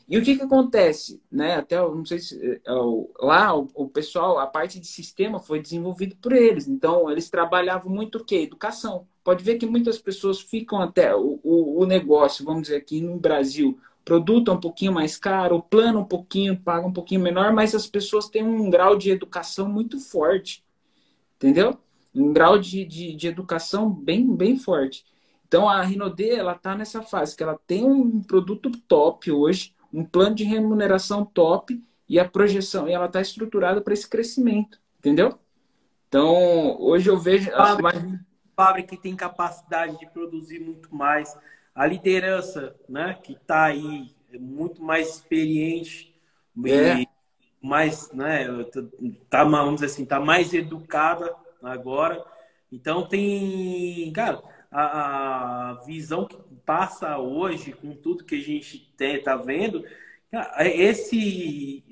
E 0.08 0.18
o 0.18 0.24
que 0.24 0.38
que 0.38 0.44
acontece, 0.44 1.22
né? 1.30 1.56
Até 1.56 1.78
não 1.78 2.06
sei 2.06 2.20
se 2.20 2.42
é, 2.42 2.72
lá 3.20 3.54
o, 3.54 3.70
o 3.74 3.90
pessoal, 3.90 4.40
a 4.40 4.48
parte 4.48 4.80
de 4.80 4.88
sistema 4.88 5.40
foi 5.40 5.60
desenvolvido 5.62 6.16
por 6.16 6.32
eles. 6.32 6.70
Então 6.70 7.12
eles 7.12 7.30
trabalhavam 7.30 7.92
muito 7.92 8.20
o 8.20 8.24
quê? 8.24 8.38
Educação 8.38 9.06
pode 9.28 9.44
ver 9.44 9.58
que 9.58 9.66
muitas 9.66 10.00
pessoas 10.00 10.40
ficam 10.40 10.82
até 10.82 11.14
o, 11.14 11.38
o, 11.44 11.82
o, 11.82 11.86
negócio, 11.86 12.46
vamos 12.46 12.62
dizer 12.62 12.78
aqui 12.78 13.02
no 13.02 13.20
Brasil, 13.20 13.78
produto 14.06 14.50
é 14.50 14.54
um 14.54 14.60
pouquinho 14.60 14.94
mais 14.94 15.18
caro, 15.18 15.58
o 15.58 15.62
plano 15.62 16.00
um 16.00 16.06
pouquinho, 16.06 16.58
paga 16.58 16.88
um 16.88 16.94
pouquinho 16.94 17.20
menor, 17.20 17.52
mas 17.52 17.76
as 17.76 17.86
pessoas 17.86 18.30
têm 18.30 18.42
um 18.42 18.70
grau 18.70 18.96
de 18.96 19.12
educação 19.12 19.68
muito 19.68 20.00
forte, 20.00 20.64
entendeu? 21.36 21.78
Um 22.16 22.32
grau 22.32 22.58
de, 22.58 22.86
de, 22.86 23.14
de 23.18 23.28
educação 23.28 23.90
bem, 23.90 24.34
bem 24.34 24.58
forte. 24.58 25.04
Então 25.46 25.68
a 25.68 25.82
Rinode, 25.82 26.30
ela 26.30 26.54
está 26.54 26.74
nessa 26.74 27.02
fase 27.02 27.36
que 27.36 27.44
ela 27.44 27.60
tem 27.68 27.84
um 27.84 28.22
produto 28.22 28.72
top 28.88 29.30
hoje, 29.30 29.76
um 29.92 30.06
plano 30.06 30.36
de 30.36 30.46
remuneração 30.46 31.26
top 31.26 31.84
e 32.08 32.18
a 32.18 32.24
projeção, 32.24 32.88
e 32.88 32.94
ela 32.94 33.08
está 33.08 33.20
estruturada 33.20 33.82
para 33.82 33.94
esse 33.94 34.10
crescimento, 34.10 34.80
entendeu? 35.00 35.38
Então, 36.08 36.80
hoje 36.80 37.10
eu 37.10 37.20
vejo. 37.20 37.52
Ah, 37.54 37.76
fábrica 38.58 38.96
que 38.96 39.02
tem 39.02 39.16
capacidade 39.16 40.00
de 40.00 40.08
produzir 40.08 40.60
muito 40.60 40.94
mais, 40.94 41.38
a 41.76 41.86
liderança, 41.86 42.76
né, 42.90 43.16
que 43.22 43.34
está 43.34 43.66
aí 43.66 44.10
é 44.34 44.40
muito 44.40 44.84
mais 44.84 45.10
experiente 45.10 46.12
é. 46.66 47.06
mais, 47.62 48.12
né, 48.12 48.48
tá, 49.30 49.44
vamos 49.44 49.76
dizer 49.76 49.86
assim, 49.86 50.06
tá 50.06 50.20
mais 50.20 50.52
educada 50.56 51.36
agora. 51.62 52.26
Então 52.72 53.08
tem, 53.08 54.12
cara, 54.12 54.42
a, 54.72 55.70
a 55.70 55.74
visão 55.86 56.26
que 56.26 56.38
passa 56.66 57.18
hoje 57.20 57.74
com 57.74 57.96
tudo 57.96 58.26
que 58.26 58.36
a 58.36 58.42
gente 58.42 58.92
tem, 58.98 59.22
tá 59.22 59.36
vendo, 59.36 59.86
esse 60.60 61.84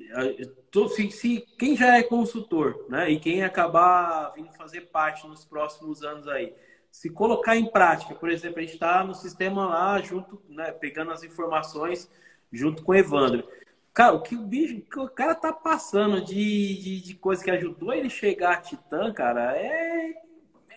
se, 0.90 1.10
se, 1.12 1.46
quem 1.58 1.76
já 1.76 1.98
é 1.98 2.04
consultor, 2.04 2.86
né, 2.90 3.10
e 3.10 3.20
quem 3.20 3.44
acabar 3.44 4.34
vindo 4.36 4.52
fazer 4.52 4.82
parte 4.82 5.26
nos 5.28 5.46
próximos 5.46 6.04
anos 6.04 6.28
aí, 6.28 6.54
se 6.92 7.10
colocar 7.10 7.56
em 7.56 7.70
prática, 7.70 8.16
por 8.16 8.30
exemplo, 8.30 8.60
a 8.60 8.62
gente 8.62 8.74
está 8.74 9.04
no 9.04 9.14
sistema 9.14 9.68
lá 9.68 10.02
junto, 10.02 10.42
né, 10.50 10.72
pegando 10.72 11.12
as 11.12 11.24
informações 11.24 12.10
junto 12.52 12.84
com 12.84 12.92
o 12.92 12.96
Evandro. 12.96 13.48
Cara, 13.94 14.14
o 14.14 14.22
que 14.22 14.36
o 14.36 14.42
bicho, 14.42 14.82
que 14.82 15.00
o 15.00 15.10
cara 15.10 15.36
tá 15.36 15.54
passando 15.54 16.22
de, 16.24 16.82
de, 16.82 17.02
de 17.02 17.16
coisa 17.16 17.44
que 17.44 17.52
ajudou 17.52 17.94
ele 17.94 18.10
chegar 18.10 18.54
a 18.54 18.62
Titã, 18.62 19.14
cara, 19.14 19.58
é. 19.58 20.14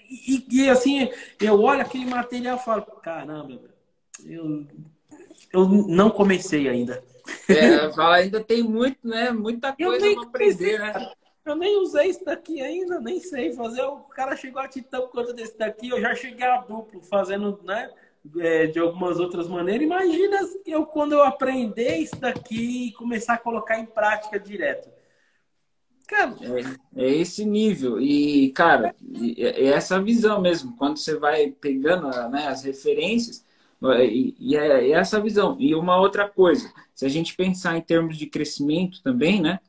E, 0.08 0.46
e 0.50 0.70
assim, 0.70 1.10
eu 1.40 1.60
olho 1.60 1.82
aquele 1.82 2.06
material 2.06 2.56
e 2.56 2.64
falo, 2.64 2.82
caramba, 2.82 3.60
eu, 4.24 4.66
eu 5.52 5.68
não 5.68 6.10
comecei 6.10 6.68
ainda. 6.68 7.02
É, 7.48 7.90
fala, 7.92 8.16
ainda 8.16 8.42
tem 8.42 8.62
muito, 8.62 9.06
né? 9.06 9.30
Muita 9.30 9.72
coisa 9.72 10.14
para 10.14 10.22
aprender, 10.22 10.78
né? 10.78 11.12
Eu 11.44 11.56
nem 11.56 11.80
usei 11.80 12.08
isso 12.08 12.24
daqui 12.24 12.60
ainda, 12.60 13.00
nem 13.00 13.20
sei 13.20 13.52
fazer. 13.54 13.82
O 13.82 14.00
cara 14.00 14.36
chegou 14.36 14.60
a 14.60 14.68
titã 14.68 15.00
por 15.00 15.10
conta 15.10 15.32
desse 15.32 15.56
daqui, 15.56 15.88
eu 15.88 16.00
já 16.00 16.14
cheguei 16.14 16.46
a 16.46 16.58
duplo, 16.58 17.00
fazendo, 17.02 17.58
né? 17.64 17.90
É, 18.38 18.66
de 18.66 18.78
algumas 18.78 19.18
outras 19.18 19.48
maneiras. 19.48 19.82
Imagina 19.82 20.36
eu 20.66 20.84
quando 20.84 21.12
eu 21.12 21.22
aprender 21.22 21.96
isso 21.96 22.16
daqui 22.16 22.88
e 22.88 22.92
começar 22.92 23.34
a 23.34 23.38
colocar 23.38 23.78
em 23.78 23.86
prática 23.86 24.38
direto. 24.38 24.90
Cara, 26.06 26.34
é, 26.40 27.02
é 27.04 27.14
esse 27.16 27.44
nível. 27.44 28.00
E, 28.00 28.50
cara, 28.52 28.94
é, 29.36 29.64
é 29.64 29.66
essa 29.66 30.02
visão 30.02 30.40
mesmo. 30.40 30.76
Quando 30.76 30.96
você 30.98 31.16
vai 31.16 31.50
pegando 31.50 32.08
né, 32.30 32.48
as 32.48 32.62
referências, 32.64 33.44
e, 33.80 34.56
é, 34.56 34.88
é 34.88 34.90
essa 34.90 35.20
visão. 35.20 35.56
E 35.60 35.74
uma 35.74 35.96
outra 35.98 36.28
coisa, 36.28 36.72
se 36.94 37.06
a 37.06 37.08
gente 37.08 37.36
pensar 37.36 37.76
em 37.76 37.80
termos 37.80 38.16
de 38.16 38.26
crescimento 38.26 39.02
também, 39.02 39.40
né? 39.40 39.60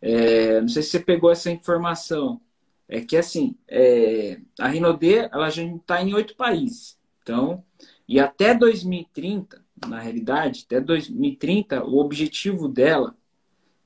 É, 0.00 0.60
não 0.60 0.68
sei 0.68 0.82
se 0.82 0.90
você 0.90 1.00
pegou 1.00 1.30
essa 1.30 1.50
informação. 1.50 2.40
é 2.88 3.00
que 3.00 3.16
assim, 3.16 3.56
é, 3.68 4.40
a 4.58 4.68
Rinode 4.68 5.16
ela 5.16 5.50
já 5.50 5.62
está 5.62 6.02
em 6.02 6.14
oito 6.14 6.36
países. 6.36 6.98
Então, 7.22 7.62
e 8.08 8.18
até 8.18 8.54
2030, 8.54 9.62
na 9.86 10.00
realidade, 10.00 10.64
até 10.66 10.80
2030, 10.80 11.84
o 11.84 11.98
objetivo 11.98 12.68
dela 12.68 13.14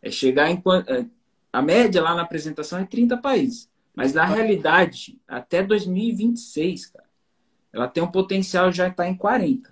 é 0.00 0.10
chegar 0.10 0.50
em 0.50 0.62
é, 0.86 1.06
a 1.52 1.60
média 1.60 2.00
lá 2.00 2.14
na 2.14 2.22
apresentação 2.22 2.78
é 2.78 2.84
30 2.84 3.16
países. 3.18 3.70
Mas 3.94 4.14
na 4.14 4.24
realidade, 4.24 5.20
até 5.28 5.62
2026, 5.62 6.86
cara, 6.86 7.08
ela 7.72 7.88
tem 7.88 8.02
um 8.02 8.10
potencial 8.10 8.72
já 8.72 8.88
estar 8.88 9.04
tá 9.04 9.08
em 9.08 9.16
40. 9.16 9.71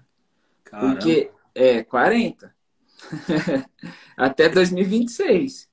Caramba. 0.70 0.94
Porque 0.94 1.30
é 1.54 1.82
40. 1.82 2.54
até 4.16 4.48
2026. 4.48 5.68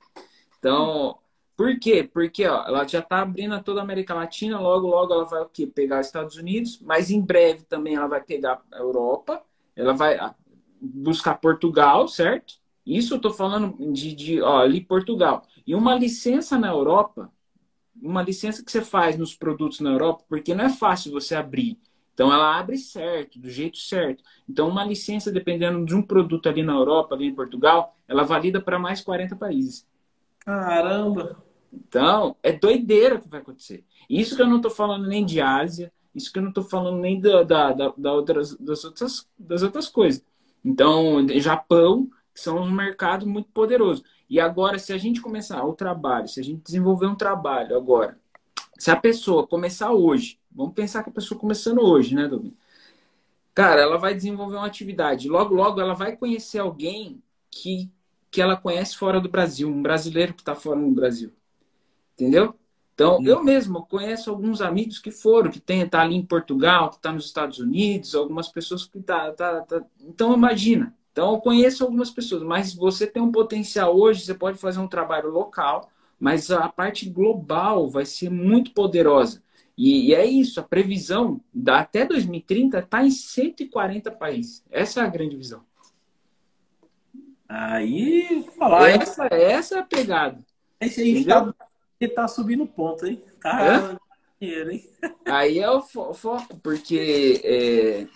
Então, 0.59 1.17
por 1.55 1.79
quê? 1.79 2.03
Porque 2.03 2.45
ó, 2.45 2.65
ela 2.65 2.87
já 2.87 2.99
está 2.99 3.21
abrindo 3.21 3.61
toda 3.63 3.79
a 3.79 3.83
América 3.83 4.13
Latina, 4.13 4.59
logo, 4.59 4.87
logo 4.87 5.13
ela 5.13 5.25
vai 5.25 5.41
o 5.41 5.49
quê? 5.49 5.67
pegar 5.67 5.99
os 5.99 6.07
Estados 6.07 6.35
Unidos, 6.37 6.79
mas 6.81 7.09
em 7.09 7.21
breve 7.21 7.63
também 7.63 7.95
ela 7.95 8.07
vai 8.07 8.21
pegar 8.21 8.61
a 8.71 8.77
Europa, 8.77 9.43
ela 9.75 9.93
vai 9.93 10.15
ah, 10.17 10.35
buscar 10.79 11.35
Portugal, 11.35 12.07
certo? 12.07 12.55
Isso 12.85 13.13
eu 13.13 13.17
estou 13.17 13.33
falando 13.33 13.91
de, 13.91 14.15
de 14.15 14.41
ó, 14.41 14.59
ali 14.59 14.79
Portugal. 14.79 15.43
E 15.65 15.75
uma 15.75 15.95
licença 15.95 16.57
na 16.57 16.69
Europa, 16.69 17.31
uma 18.01 18.21
licença 18.21 18.63
que 18.63 18.71
você 18.71 18.81
faz 18.81 19.17
nos 19.17 19.35
produtos 19.35 19.79
na 19.79 19.89
Europa, 19.89 20.23
porque 20.29 20.55
não 20.55 20.65
é 20.65 20.69
fácil 20.69 21.11
você 21.11 21.35
abrir. 21.35 21.77
Então 22.17 22.33
ela 22.33 22.57
abre 22.57 22.79
certo, 22.79 23.37
do 23.37 23.47
jeito 23.47 23.77
certo. 23.77 24.23
Então 24.49 24.67
uma 24.67 24.83
licença, 24.83 25.31
dependendo 25.31 25.85
de 25.85 25.93
um 25.93 26.01
produto 26.01 26.49
ali 26.49 26.63
na 26.63 26.73
Europa, 26.73 27.13
ali 27.13 27.27
em 27.27 27.35
Portugal, 27.35 27.95
ela 28.07 28.23
valida 28.23 28.59
para 28.59 28.79
mais 28.79 29.01
40 29.01 29.35
países. 29.35 29.85
Caramba! 30.39 31.37
Então, 31.71 32.35
é 32.41 32.51
doideira 32.51 33.19
que 33.19 33.29
vai 33.29 33.39
acontecer. 33.39 33.85
Isso 34.09 34.35
que 34.35 34.41
eu 34.41 34.47
não 34.47 34.55
estou 34.55 34.71
falando 34.71 35.05
nem 35.05 35.23
de 35.23 35.39
Ásia, 35.39 35.93
isso 36.15 36.33
que 36.33 36.39
eu 36.39 36.41
não 36.41 36.49
estou 36.49 36.63
falando 36.63 36.97
nem 36.97 37.21
da, 37.21 37.43
da, 37.43 37.71
da, 37.71 37.93
da, 37.95 38.13
outras, 38.13 38.57
das, 38.57 38.83
outras, 38.83 39.29
das 39.37 39.61
outras 39.61 39.87
coisas. 39.87 40.25
Então, 40.65 41.23
Japão, 41.39 42.09
que 42.33 42.39
são 42.39 42.57
um 42.57 42.71
mercado 42.71 43.27
muito 43.27 43.49
poderoso. 43.51 44.03
E 44.27 44.39
agora, 44.39 44.79
se 44.79 44.91
a 44.91 44.97
gente 44.97 45.21
começar 45.21 45.63
o 45.63 45.73
trabalho, 45.73 46.27
se 46.27 46.39
a 46.39 46.43
gente 46.43 46.63
desenvolver 46.63 47.05
um 47.05 47.15
trabalho 47.15 47.77
agora, 47.77 48.17
se 48.75 48.89
a 48.89 48.95
pessoa 48.95 49.45
começar 49.45 49.91
hoje, 49.91 50.39
vamos 50.57 50.73
pensar 50.73 51.03
que 51.03 51.09
a 51.09 51.13
pessoa 51.13 51.39
começando 51.39 51.79
hoje, 51.79 52.15
né, 52.15 52.27
Domingo? 52.27 52.57
Cara, 53.53 53.81
ela 53.81 53.97
vai 53.97 54.13
desenvolver 54.13 54.57
uma 54.57 54.67
atividade. 54.67 55.29
Logo, 55.29 55.53
logo, 55.53 55.79
ela 55.79 55.93
vai 55.93 56.15
conhecer 56.15 56.59
alguém 56.59 57.21
que, 57.49 57.89
que 58.29 58.41
ela 58.41 58.57
conhece 58.57 58.97
fora 58.97 59.21
do 59.21 59.29
Brasil, 59.29 59.69
um 59.69 59.81
brasileiro 59.81 60.33
que 60.33 60.41
está 60.41 60.53
fora 60.55 60.79
do 60.79 60.91
Brasil. 60.91 61.31
Entendeu? 62.13 62.55
Então, 62.93 63.19
hum. 63.19 63.25
eu 63.25 63.43
mesmo 63.43 63.85
conheço 63.85 64.31
alguns 64.31 64.59
amigos 64.59 64.97
que 64.97 65.11
foram, 65.11 65.51
que 65.51 65.59
tem 65.59 65.87
tá 65.87 66.01
ali 66.01 66.15
em 66.15 66.25
Portugal, 66.25 66.89
que 66.89 66.95
está 66.97 67.11
nos 67.11 67.25
Estados 67.25 67.59
Unidos, 67.59 68.15
algumas 68.15 68.47
pessoas 68.47 68.85
que 68.85 68.99
tá, 68.99 69.31
tá, 69.31 69.61
tá, 69.61 69.83
Então, 70.01 70.33
imagina. 70.33 70.95
Então, 71.11 71.33
eu 71.33 71.39
conheço 71.39 71.83
algumas 71.83 72.11
pessoas, 72.11 72.43
mas 72.43 72.73
você 72.73 73.07
tem 73.07 73.21
um 73.21 73.31
potencial 73.31 73.95
hoje, 73.95 74.21
você 74.21 74.33
pode 74.33 74.57
fazer 74.57 74.79
um 74.79 74.87
trabalho 74.87 75.29
local, 75.29 75.89
mas 76.19 76.51
a 76.51 76.69
parte 76.69 77.09
global 77.09 77.89
vai 77.89 78.05
ser 78.05 78.29
muito 78.29 78.71
poderosa. 78.71 79.41
E, 79.77 80.07
e 80.07 80.15
é 80.15 80.25
isso, 80.25 80.59
a 80.59 80.63
previsão 80.63 81.39
da, 81.53 81.79
até 81.79 82.03
2030 82.03 82.79
está 82.79 83.05
em 83.05 83.11
140 83.11 84.11
países. 84.11 84.63
Essa 84.71 85.01
é 85.01 85.03
a 85.03 85.07
grande 85.07 85.37
visão. 85.37 85.63
Aí, 87.47 88.43
falar. 88.57 88.89
Essa, 88.89 89.25
essa 89.31 89.75
é 89.75 89.79
a 89.79 89.83
pegada. 89.83 90.43
Esse 90.79 91.01
aí 91.01 91.17
está 91.19 91.53
tá 92.15 92.27
subindo 92.27 92.65
ponto, 92.65 93.05
hein? 93.05 93.23
Tá 93.41 93.97
dinheiro, 94.39 94.71
hein? 94.71 94.89
Aí 95.25 95.59
é 95.59 95.69
o 95.69 95.81
fo 95.81 96.13
foco, 96.13 96.57
porque 96.57 97.41
é, 97.43 98.07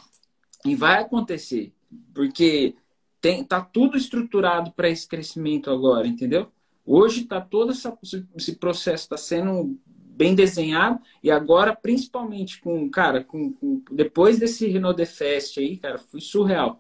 e 0.63 0.75
vai 0.75 1.01
acontecer, 1.01 1.73
porque 2.13 2.75
tem, 3.19 3.43
tá 3.43 3.61
tudo 3.61 3.97
estruturado 3.97 4.71
para 4.71 4.89
esse 4.89 5.07
crescimento 5.07 5.71
agora, 5.71 6.07
entendeu? 6.07 6.51
Hoje 6.85 7.25
tá 7.25 7.41
todo 7.41 7.71
essa, 7.71 7.97
esse 8.35 8.55
processo 8.55 9.03
está 9.03 9.17
sendo 9.17 9.79
bem 10.21 10.35
desenhado 10.35 10.99
e 11.23 11.31
agora 11.31 11.75
principalmente 11.75 12.61
com 12.61 12.87
cara 12.91 13.23
com, 13.23 13.51
com 13.53 13.81
depois 13.91 14.37
desse 14.37 14.67
Renault 14.67 15.03
Fest 15.07 15.57
aí 15.57 15.77
cara 15.77 15.97
foi 15.97 16.21
surreal 16.21 16.79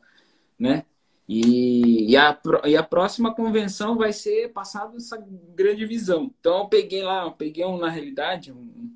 né 0.59 0.85
e, 1.33 2.11
e, 2.11 2.17
a, 2.17 2.37
e 2.65 2.75
a 2.75 2.83
próxima 2.83 3.33
convenção 3.33 3.95
vai 3.95 4.11
ser 4.11 4.51
passada 4.51 4.97
essa 4.97 5.17
grande 5.55 5.85
visão. 5.85 6.29
Então 6.37 6.57
eu 6.57 6.67
peguei 6.67 7.03
lá, 7.03 7.23
eu 7.23 7.31
peguei 7.31 7.63
um, 7.63 7.77
na 7.77 7.89
realidade, 7.89 8.51
um, 8.51 8.91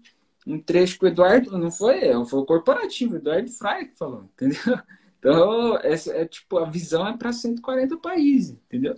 um 0.45 0.59
trecho 0.59 0.99
que 0.99 1.05
o 1.05 1.07
Eduardo, 1.07 1.57
não 1.57 1.71
foi 1.71 2.11
foi 2.25 2.39
o 2.39 2.45
corporativo, 2.45 3.15
Eduardo 3.15 3.49
Frei 3.49 3.85
que 3.85 3.95
falou, 3.95 4.29
entendeu? 4.35 4.79
Então, 5.17 5.77
essa 5.77 6.11
é 6.11 6.25
tipo, 6.25 6.57
a 6.57 6.65
visão 6.65 7.07
é 7.07 7.15
para 7.15 7.31
140 7.31 7.95
países, 7.97 8.57
entendeu? 8.65 8.95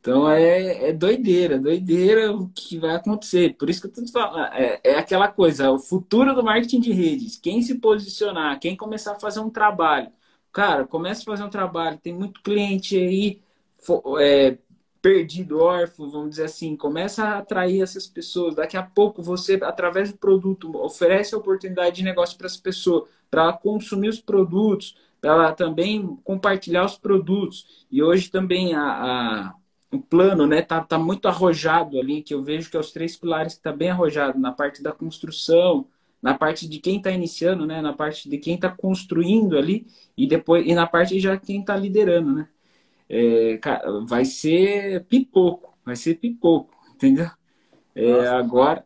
Então 0.00 0.30
é, 0.30 0.90
é 0.90 0.92
doideira, 0.92 1.58
doideira 1.58 2.32
o 2.32 2.48
que 2.50 2.78
vai 2.78 2.94
acontecer. 2.94 3.54
Por 3.56 3.68
isso 3.68 3.80
que 3.80 3.88
eu 3.88 3.92
tô 4.06 4.12
falando, 4.12 4.52
é, 4.54 4.80
é 4.84 4.94
aquela 4.98 5.28
coisa, 5.28 5.70
o 5.70 5.78
futuro 5.78 6.34
do 6.34 6.42
marketing 6.44 6.80
de 6.80 6.92
redes. 6.92 7.36
Quem 7.36 7.60
se 7.62 7.74
posicionar, 7.78 8.58
quem 8.60 8.76
começar 8.76 9.12
a 9.12 9.20
fazer 9.20 9.40
um 9.40 9.50
trabalho 9.50 10.12
Cara, 10.52 10.86
comece 10.86 11.22
a 11.22 11.24
fazer 11.24 11.44
um 11.44 11.50
trabalho. 11.50 11.98
Tem 11.98 12.12
muito 12.12 12.42
cliente 12.42 12.96
aí 12.96 13.40
é, 14.20 14.58
perdido, 15.00 15.60
órfão, 15.60 16.10
vamos 16.10 16.30
dizer 16.30 16.44
assim. 16.44 16.76
Começa 16.76 17.24
a 17.24 17.38
atrair 17.38 17.82
essas 17.82 18.06
pessoas. 18.06 18.54
Daqui 18.54 18.76
a 18.76 18.82
pouco 18.82 19.22
você, 19.22 19.58
através 19.62 20.10
do 20.12 20.18
produto, 20.18 20.76
oferece 20.78 21.34
a 21.34 21.38
oportunidade 21.38 21.96
de 21.96 22.02
negócio 22.02 22.36
para 22.36 22.46
as 22.46 22.56
pessoas, 22.56 23.08
para 23.30 23.42
ela 23.42 23.52
consumir 23.52 24.08
os 24.08 24.20
produtos, 24.20 24.96
para 25.20 25.30
ela 25.32 25.52
também 25.52 26.16
compartilhar 26.24 26.84
os 26.84 26.98
produtos. 26.98 27.86
E 27.90 28.02
hoje 28.02 28.30
também 28.30 28.74
a, 28.74 28.82
a 28.82 29.54
plano 30.08 30.46
né 30.46 30.60
tá, 30.60 30.82
tá 30.82 30.98
muito 30.98 31.28
arrojado 31.28 31.98
ali 31.98 32.22
que 32.22 32.34
eu 32.34 32.42
vejo 32.42 32.70
que 32.70 32.76
é 32.76 32.80
os 32.80 32.92
três 32.92 33.16
pilares 33.16 33.54
que 33.54 33.62
tá 33.62 33.72
bem 33.72 33.90
arrojado 33.90 34.38
na 34.38 34.52
parte 34.52 34.82
da 34.82 34.92
construção 34.92 35.86
na 36.22 36.34
parte 36.34 36.68
de 36.68 36.78
quem 36.80 36.96
está 36.96 37.10
iniciando, 37.10 37.66
né? 37.66 37.80
Na 37.80 37.92
parte 37.92 38.28
de 38.28 38.38
quem 38.38 38.56
está 38.56 38.68
construindo 38.68 39.56
ali 39.56 39.86
e 40.16 40.26
depois 40.26 40.66
e 40.66 40.74
na 40.74 40.86
parte 40.86 41.14
de 41.14 41.20
já 41.20 41.36
quem 41.36 41.60
está 41.60 41.76
liderando, 41.76 42.32
né? 42.32 42.48
É, 43.08 43.58
vai 44.06 44.24
ser 44.24 45.04
pipoco, 45.04 45.74
vai 45.84 45.96
ser 45.96 46.16
pipoco, 46.16 46.74
entendeu? 46.94 47.30
É, 47.94 48.28
agora 48.28 48.84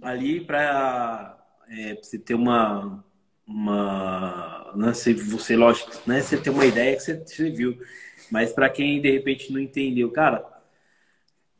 ali 0.00 0.40
para 0.40 1.38
é, 1.68 1.94
você 1.94 2.18
ter 2.18 2.34
uma 2.34 3.04
uma 3.46 4.72
não 4.74 4.94
sei 4.94 5.12
você 5.12 5.56
lógico 5.56 5.90
né 6.06 6.22
você 6.22 6.36
ter 6.36 6.50
uma 6.50 6.64
ideia 6.64 6.96
que 6.96 7.02
você, 7.02 7.16
você 7.16 7.50
viu 7.50 7.76
mas 8.30 8.52
para 8.52 8.68
quem 8.68 9.00
de 9.00 9.10
repente 9.10 9.52
não 9.52 9.60
entendeu 9.60 10.10
cara 10.10 10.60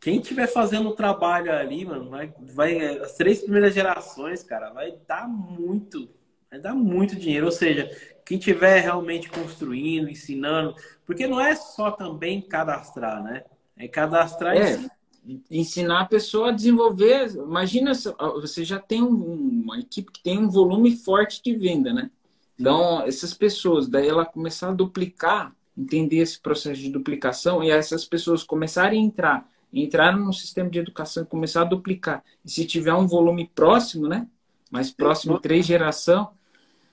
quem 0.01 0.19
tiver 0.19 0.47
fazendo 0.47 0.89
o 0.89 0.95
trabalho 0.95 1.53
ali, 1.53 1.85
mano, 1.85 2.09
vai, 2.09 2.33
vai 2.41 2.99
as 2.99 3.15
três 3.15 3.43
primeiras 3.43 3.75
gerações, 3.75 4.43
cara, 4.43 4.71
vai 4.71 4.95
dar 5.07 5.29
muito, 5.29 6.09
vai 6.51 6.59
dar 6.59 6.75
muito 6.75 7.15
dinheiro. 7.15 7.47
Ou 7.47 7.53
seja, 7.53 7.91
quem 8.25 8.39
tiver 8.39 8.81
realmente 8.81 9.29
construindo, 9.29 10.09
ensinando, 10.09 10.75
porque 11.05 11.27
não 11.27 11.39
é 11.39 11.55
só 11.55 11.91
também 11.91 12.41
cadastrar, 12.41 13.23
né? 13.23 13.45
É 13.77 13.87
cadastrar 13.87 14.57
é, 14.57 14.81
e 15.27 15.61
ensinar 15.61 16.01
a 16.01 16.07
pessoa 16.07 16.49
a 16.49 16.53
desenvolver. 16.53 17.31
Imagina, 17.33 17.93
você 18.41 18.65
já 18.65 18.79
tem 18.79 19.03
uma 19.03 19.79
equipe 19.79 20.11
que 20.11 20.23
tem 20.23 20.39
um 20.39 20.49
volume 20.49 20.97
forte 20.97 21.43
de 21.43 21.55
venda, 21.55 21.93
né? 21.93 22.11
Então, 22.59 23.03
essas 23.03 23.35
pessoas, 23.35 23.87
daí 23.87 24.09
ela 24.09 24.25
começar 24.25 24.69
a 24.71 24.75
duplicar, 24.75 25.55
entender 25.81 26.19
esse 26.19 26.39
processo 26.41 26.81
de 26.81 26.91
duplicação 26.91 27.63
e 27.63 27.71
essas 27.71 28.05
pessoas 28.05 28.43
começarem 28.43 29.01
a 29.01 29.05
entrar 29.05 29.51
entrar 29.73 30.17
no 30.17 30.33
sistema 30.33 30.69
de 30.69 30.79
educação 30.79 31.23
e 31.23 31.27
começar 31.27 31.63
a 31.63 31.65
duplicar. 31.65 32.25
E 32.45 32.51
se 32.51 32.67
tiver 32.67 32.93
um 32.93 33.07
volume 33.07 33.49
próximo, 33.55 34.09
né? 34.09 34.27
Mais 34.71 34.91
próximo, 34.91 35.39
três 35.39 35.65
geração. 35.67 36.31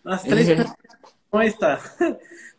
As 0.05 0.23
três 0.23 0.47
é... 0.47 0.55
gerações 0.55 1.57
tá, 1.59 1.79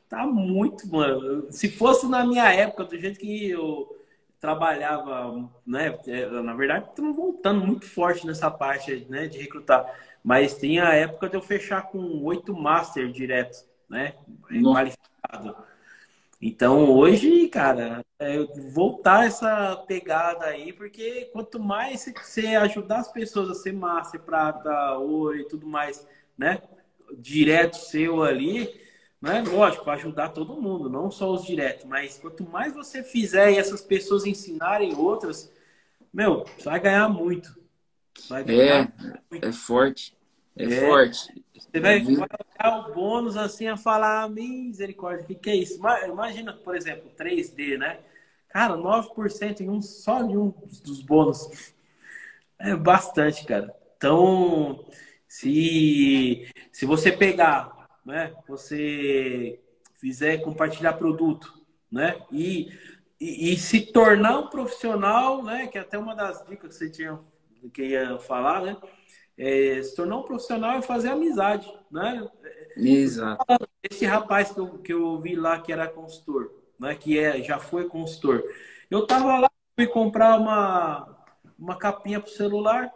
tá 0.08 0.26
muito, 0.26 0.88
mano. 0.88 1.50
Se 1.50 1.68
fosse 1.68 2.06
na 2.08 2.24
minha 2.24 2.52
época, 2.52 2.84
do 2.84 2.98
jeito 2.98 3.18
que 3.18 3.50
eu 3.50 3.96
trabalhava, 4.40 5.48
né? 5.66 5.98
É, 6.06 6.26
na 6.42 6.54
verdade, 6.54 6.86
estamos 6.88 7.16
voltando 7.16 7.64
muito 7.64 7.86
forte 7.86 8.26
nessa 8.26 8.50
parte, 8.50 9.06
né? 9.08 9.26
De 9.26 9.38
recrutar. 9.38 9.86
Mas 10.22 10.54
tem 10.54 10.80
a 10.80 10.94
época 10.94 11.28
de 11.28 11.36
eu 11.36 11.40
fechar 11.40 11.82
com 11.82 12.22
oito 12.24 12.52
master 12.54 13.10
direto, 13.10 13.64
né? 13.88 14.14
Qualificado. 14.62 15.56
Então 16.40 16.88
hoje, 16.90 17.48
cara, 17.48 18.04
é 18.18 18.38
voltar 18.72 19.26
essa 19.26 19.76
pegada 19.88 20.46
aí, 20.46 20.72
porque 20.72 21.26
quanto 21.32 21.58
mais 21.58 22.04
você 22.04 22.46
ajudar 22.54 22.98
as 22.98 23.10
pessoas 23.10 23.50
a 23.50 23.54
ser 23.54 23.72
massa, 23.72 24.18
prata, 24.18 24.96
ouro 24.98 25.36
e 25.36 25.48
tudo 25.48 25.66
mais, 25.66 26.06
né? 26.36 26.62
Direto 27.16 27.76
seu 27.76 28.22
ali, 28.22 28.72
né? 29.20 29.42
Lógico, 29.42 29.84
vai 29.84 29.96
ajudar 29.96 30.28
todo 30.28 30.60
mundo, 30.60 30.88
não 30.88 31.10
só 31.10 31.32
os 31.32 31.44
diretos, 31.44 31.84
mas 31.86 32.18
quanto 32.18 32.44
mais 32.48 32.72
você 32.72 33.02
fizer 33.02 33.52
e 33.52 33.58
essas 33.58 33.80
pessoas 33.80 34.24
ensinarem 34.24 34.94
outras, 34.94 35.52
meu, 36.12 36.44
você 36.56 36.68
vai 36.68 36.80
ganhar 36.80 37.08
muito. 37.08 37.58
Vai 38.28 38.44
é, 38.48 38.88
é 39.42 39.52
forte. 39.52 40.17
É, 40.58 40.64
é, 40.64 40.80
forte. 40.80 41.44
Você 41.54 41.80
vai, 41.80 42.00
vai 42.00 42.12
olhar 42.12 42.78
o 42.78 42.94
bônus 42.94 43.36
assim 43.36 43.68
a 43.68 43.76
falar, 43.76 44.28
misericórdia, 44.28 45.24
o 45.24 45.26
que, 45.26 45.34
que 45.34 45.50
é 45.50 45.56
isso? 45.56 45.80
Imagina, 46.06 46.52
por 46.52 46.74
exemplo, 46.74 47.10
3D, 47.16 47.78
né? 47.78 48.00
Cara, 48.48 48.76
9% 48.76 49.60
em 49.60 49.68
um 49.68 49.80
só 49.80 50.22
de 50.22 50.36
um 50.36 50.52
dos 50.84 51.00
bônus. 51.02 51.72
É 52.58 52.74
bastante, 52.74 53.44
cara. 53.44 53.72
Então, 53.96 54.84
se, 55.28 56.50
se 56.72 56.86
você 56.86 57.12
pegar, 57.12 57.88
né? 58.04 58.34
Você 58.48 59.60
fizer 60.00 60.38
compartilhar 60.38 60.94
produto, 60.94 61.52
né? 61.92 62.20
E, 62.32 62.72
e, 63.20 63.52
e, 63.52 63.56
se 63.56 63.92
tornar 63.92 64.38
um 64.38 64.46
profissional, 64.48 65.44
né? 65.44 65.66
Que 65.66 65.78
é 65.78 65.82
até 65.82 65.98
uma 65.98 66.14
das 66.14 66.44
dicas 66.46 66.72
que 66.72 66.78
você 66.78 66.90
tinha 66.90 67.18
que 67.72 67.82
ia 67.82 68.18
falar, 68.18 68.62
né? 68.62 68.76
É, 69.38 69.80
se 69.80 69.94
tornar 69.94 70.16
um 70.16 70.24
profissional 70.24 70.80
e 70.80 70.82
fazer 70.82 71.10
amizade, 71.10 71.72
né? 71.90 72.28
Exato. 72.76 73.44
Esse 73.88 74.04
rapaz 74.04 74.50
que 74.50 74.58
eu, 74.58 74.78
que 74.78 74.92
eu 74.92 75.16
vi 75.20 75.36
lá 75.36 75.60
que 75.60 75.72
era 75.72 75.86
consultor, 75.86 76.52
né? 76.78 76.96
Que 76.96 77.18
é, 77.20 77.40
já 77.40 77.58
foi 77.58 77.88
consultor. 77.88 78.42
Eu 78.90 79.06
tava 79.06 79.38
lá, 79.38 79.50
fui 79.76 79.86
comprar 79.86 80.36
uma, 80.40 81.16
uma 81.56 81.76
capinha 81.76 82.18
pro 82.18 82.30
celular. 82.30 82.92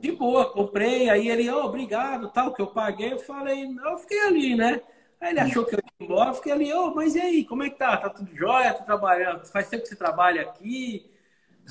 De 0.00 0.12
boa, 0.12 0.52
comprei. 0.52 1.08
Aí 1.08 1.30
ele, 1.30 1.48
oh, 1.50 1.64
obrigado, 1.64 2.30
tal, 2.30 2.52
que 2.52 2.60
eu 2.60 2.66
paguei. 2.66 3.14
Eu 3.14 3.18
falei, 3.18 3.64
eu 3.64 3.98
fiquei 3.98 4.20
ali, 4.20 4.54
né? 4.54 4.82
Aí 5.18 5.30
ele 5.30 5.40
achou 5.40 5.64
que 5.64 5.74
eu 5.74 5.78
ia 5.78 6.04
embora, 6.04 6.28
eu 6.28 6.34
fiquei 6.34 6.52
ali, 6.52 6.70
oh, 6.74 6.94
mas 6.94 7.14
e 7.14 7.20
aí, 7.20 7.44
como 7.46 7.62
é 7.62 7.70
que 7.70 7.78
tá? 7.78 7.96
Tá 7.96 8.10
tudo 8.10 8.36
jóia? 8.36 8.74
Tá 8.74 8.84
trabalhando? 8.84 9.46
Faz 9.46 9.70
tempo 9.70 9.84
que 9.84 9.88
você 9.88 9.96
trabalha 9.96 10.42
aqui? 10.42 11.10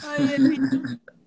Aí 0.03 0.33
ele, 0.33 0.57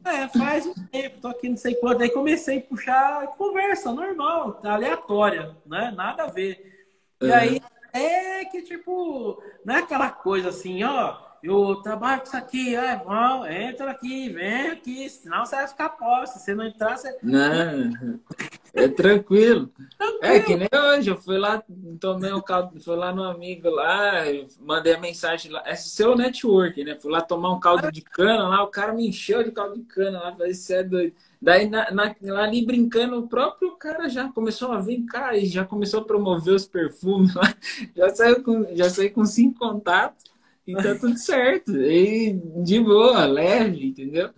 é, 0.07 0.29
faz 0.29 0.67
um 0.67 0.75
tempo, 0.75 1.21
tô 1.21 1.29
aqui 1.29 1.49
não 1.49 1.57
sei 1.57 1.75
quanto. 1.75 2.03
Aí 2.03 2.11
comecei 2.11 2.59
a 2.59 2.63
puxar 2.63 3.27
conversa 3.37 3.93
normal, 3.93 4.61
aleatória, 4.65 5.57
né? 5.67 5.93
Nada 5.97 6.25
a 6.25 6.27
ver. 6.29 6.87
E 7.21 7.31
aí 7.33 7.61
é 7.93 8.45
que, 8.45 8.63
tipo, 8.63 9.43
não 9.65 9.75
é 9.75 9.79
aquela 9.79 10.11
coisa 10.11 10.51
assim, 10.51 10.83
ó, 10.85 11.17
eu 11.43 11.77
trabalho 11.77 12.21
com 12.21 12.27
isso 12.27 12.37
aqui, 12.37 12.75
é 12.75 12.97
bom, 12.97 13.47
entra 13.47 13.91
aqui, 13.91 14.29
vem 14.29 14.71
aqui, 14.71 15.09
senão 15.09 15.45
você 15.45 15.57
vai 15.57 15.69
ficar 15.69 15.91
pobre. 15.91 16.27
Se 16.27 16.41
você 16.41 16.55
não 16.55 16.67
entrar, 16.67 16.97
você. 16.97 17.17
Não, 17.23 18.21
é 18.77 18.89
tranquilo. 18.89 19.69
tranquilo. 19.69 20.19
É 20.23 20.41
que 20.41 20.57
nem 20.57 20.69
hoje, 20.73 21.11
eu 21.11 21.17
fui 21.17 21.39
lá, 21.39 21.63
tomei 21.99 22.33
um 22.33 22.41
caldo, 22.41 22.81
fui 22.81 22.95
lá 22.95 23.15
no 23.15 23.25
amigo 23.25 23.69
lá, 23.71 24.23
mandei 24.61 24.95
a 24.95 25.01
mensagem 25.01 25.51
lá. 25.51 25.63
É 25.67 25.75
seu 25.75 26.17
network, 26.17 26.85
né? 26.85 26.97
Fui 27.01 27.11
lá 27.11 27.21
tomar 27.21 27.53
um 27.53 27.61
caldo 27.61 27.91
de 27.91 28.03
cana 28.03 28.49
lá, 28.49 28.63
o 28.63 28.69
cara 28.69 28.93
me 28.93 29.09
encheu 29.09 29.43
de 29.43 29.51
caldo 29.51 29.77
de 29.77 29.85
cana 29.85 30.21
lá, 30.21 30.33
falei, 30.33 30.55
você 30.55 30.75
é 30.77 30.83
doido. 30.83 31.15
Daí, 31.41 31.69
na, 31.69 31.91
na, 31.91 32.15
ali 32.43 32.65
brincando, 32.65 33.19
o 33.19 33.29
próprio 33.29 33.77
cara 33.77 34.09
já 34.09 34.29
começou 34.33 34.73
a 34.73 34.81
vir 34.81 35.05
cá 35.05 35.37
e 35.37 35.47
já 35.47 35.65
começou 35.65 36.01
a 36.01 36.05
promover 36.05 36.55
os 36.55 36.67
perfumes 36.67 37.35
lá. 37.35 37.55
Já 37.95 38.09
saiu 38.11 38.43
com, 38.43 38.75
já 38.75 38.89
saiu 38.89 39.13
com 39.13 39.25
cinco 39.25 39.59
contatos 39.59 40.25
e 40.67 40.75
tá 40.75 40.95
tudo 40.99 41.17
certo. 41.19 41.77
E 41.77 42.33
de 42.65 42.81
boa, 42.81 43.27
leve, 43.27 43.89
entendeu? 43.89 44.31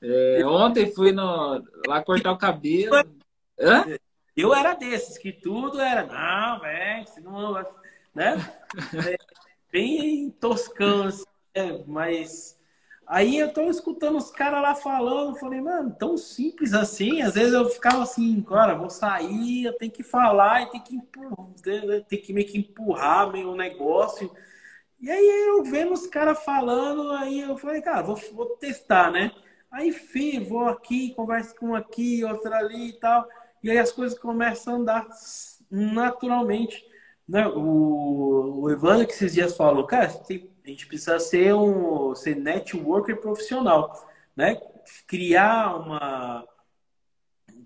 É, 0.00 0.44
ontem 0.44 0.92
fui 0.92 1.12
no, 1.12 1.62
lá 1.86 2.02
cortar 2.02 2.32
o 2.32 2.38
cabelo. 2.38 2.96
Hã? 3.62 3.86
Eu 4.36 4.54
era 4.54 4.74
desses, 4.74 5.18
que 5.18 5.32
tudo 5.32 5.80
era, 5.80 6.04
não, 6.06 6.60
velho, 6.60 7.06
não, 7.22 7.54
né? 8.14 8.36
É, 9.06 9.16
bem 9.70 10.30
toscão, 10.30 11.04
assim, 11.04 11.24
né? 11.54 11.84
mas 11.86 12.58
Aí 13.06 13.36
eu 13.38 13.52
tô 13.52 13.68
escutando 13.68 14.16
os 14.16 14.30
caras 14.30 14.62
lá 14.62 14.74
falando, 14.74 15.36
falei, 15.36 15.60
mano, 15.60 15.94
tão 15.98 16.16
simples 16.16 16.72
assim. 16.72 17.20
Às 17.20 17.34
vezes 17.34 17.52
eu 17.52 17.68
ficava 17.68 18.02
assim, 18.02 18.40
cara, 18.42 18.74
vou 18.74 18.88
sair, 18.88 19.64
eu 19.64 19.76
tenho 19.76 19.92
que 19.92 20.02
falar 20.02 20.62
e 20.62 20.70
tem 20.70 20.80
que 20.80 20.94
empurrar, 20.96 21.46
tem 22.08 22.20
que 22.22 22.32
meio 22.32 22.46
que 22.46 22.58
empurrar 22.58 23.30
meio 23.30 23.54
negócio. 23.54 24.34
E 25.00 25.10
aí 25.10 25.48
eu 25.48 25.64
vendo 25.64 25.92
os 25.92 26.06
caras 26.06 26.42
falando, 26.44 27.12
aí 27.12 27.40
eu 27.40 27.56
falei, 27.58 27.82
cara, 27.82 28.02
vou, 28.02 28.16
vou 28.32 28.46
testar, 28.56 29.10
né? 29.10 29.32
Aí, 29.70 29.92
fi, 29.92 30.38
vou 30.38 30.68
aqui, 30.68 31.14
converso 31.14 31.54
com 31.56 31.68
um 31.68 31.74
aqui, 31.74 32.24
outra 32.24 32.58
ali 32.58 32.90
e 32.90 32.92
tal. 32.94 33.28
E 33.62 33.70
aí 33.70 33.78
as 33.78 33.92
coisas 33.92 34.18
começam 34.18 34.74
a 34.74 34.76
andar 34.76 35.08
naturalmente. 35.70 36.84
Né? 37.28 37.46
O, 37.46 38.62
o 38.62 38.70
Evandro 38.70 39.06
que 39.06 39.12
esses 39.12 39.32
dias 39.32 39.56
falou, 39.56 39.86
cara, 39.86 40.06
a 40.06 40.68
gente 40.68 40.86
precisa 40.86 41.18
ser 41.18 41.54
um 41.54 42.14
ser 42.14 42.36
networker 42.36 43.16
profissional, 43.16 44.08
né? 44.36 44.60
Criar 45.06 45.76
uma 45.76 46.46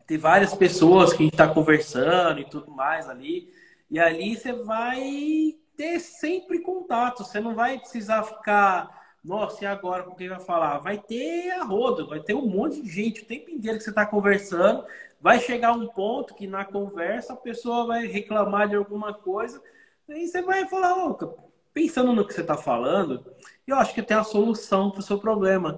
ter 0.06 0.18
várias 0.18 0.54
pessoas 0.54 1.12
que 1.12 1.22
a 1.22 1.24
gente 1.24 1.34
está 1.34 1.48
conversando 1.48 2.40
e 2.40 2.48
tudo 2.48 2.70
mais 2.70 3.08
ali, 3.08 3.52
e 3.90 3.98
ali 3.98 4.36
você 4.36 4.52
vai 4.52 5.56
ter 5.76 6.00
sempre 6.00 6.60
contato. 6.60 7.24
Você 7.24 7.40
não 7.40 7.54
vai 7.54 7.78
precisar 7.78 8.22
ficar, 8.22 8.95
nossa, 9.26 9.64
e 9.64 9.66
agora 9.66 10.04
com 10.04 10.14
quem 10.14 10.28
vai 10.28 10.38
falar? 10.38 10.78
Vai 10.78 10.98
ter 10.98 11.50
a 11.50 11.64
roda, 11.64 12.04
vai 12.04 12.20
ter 12.20 12.34
um 12.34 12.46
monte 12.46 12.80
de 12.80 12.88
gente 12.88 13.22
o 13.22 13.26
tempo 13.26 13.50
inteiro 13.50 13.76
que 13.76 13.82
você 13.82 13.90
está 13.90 14.06
conversando. 14.06 14.84
Vai 15.20 15.40
chegar 15.40 15.72
um 15.72 15.88
ponto 15.88 16.32
que 16.32 16.46
na 16.46 16.64
conversa 16.64 17.32
a 17.32 17.36
pessoa 17.36 17.86
vai 17.86 18.06
reclamar 18.06 18.68
de 18.68 18.76
alguma 18.76 19.12
coisa, 19.12 19.60
aí 20.08 20.28
você 20.28 20.40
vai 20.42 20.68
falar, 20.68 20.94
ô, 21.04 21.36
pensando 21.74 22.12
no 22.12 22.24
que 22.24 22.32
você 22.32 22.42
está 22.42 22.56
falando, 22.56 23.26
eu 23.66 23.74
acho 23.76 23.92
que 23.92 24.02
tem 24.02 24.16
a 24.16 24.22
solução 24.22 24.92
para 24.92 25.00
o 25.00 25.02
seu 25.02 25.18
problema. 25.18 25.76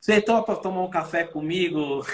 Você 0.00 0.20
topa 0.20 0.56
tomar 0.56 0.82
um 0.82 0.90
café 0.90 1.22
comigo? 1.22 2.04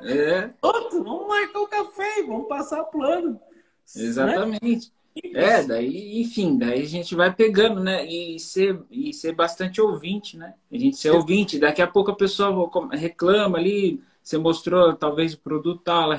É. 0.00 0.48
Outro, 0.62 1.04
vamos 1.04 1.28
marcar 1.28 1.58
o 1.58 1.64
um 1.64 1.68
café, 1.68 2.22
vamos 2.26 2.48
passar 2.48 2.84
plano. 2.84 3.32
Né? 3.32 4.02
Exatamente. 4.02 4.88
Né? 4.88 4.97
É, 5.34 5.62
daí, 5.62 6.20
enfim, 6.20 6.58
daí 6.58 6.82
a 6.82 6.86
gente 6.86 7.14
vai 7.14 7.34
pegando, 7.34 7.80
né? 7.80 8.06
E 8.06 8.38
ser, 8.38 8.80
e 8.90 9.12
ser 9.12 9.32
bastante 9.32 9.80
ouvinte, 9.80 10.36
né? 10.36 10.54
A 10.70 10.76
gente 10.76 10.96
ser 10.96 11.10
ouvinte. 11.10 11.58
Daqui 11.58 11.82
a 11.82 11.86
pouco 11.86 12.10
a 12.10 12.16
pessoa 12.16 12.70
reclama 12.92 13.58
ali, 13.58 14.02
você 14.22 14.36
mostrou 14.38 14.94
talvez 14.94 15.34
o 15.34 15.40
produto 15.40 15.82
tal, 15.82 16.04
ela 16.04 16.18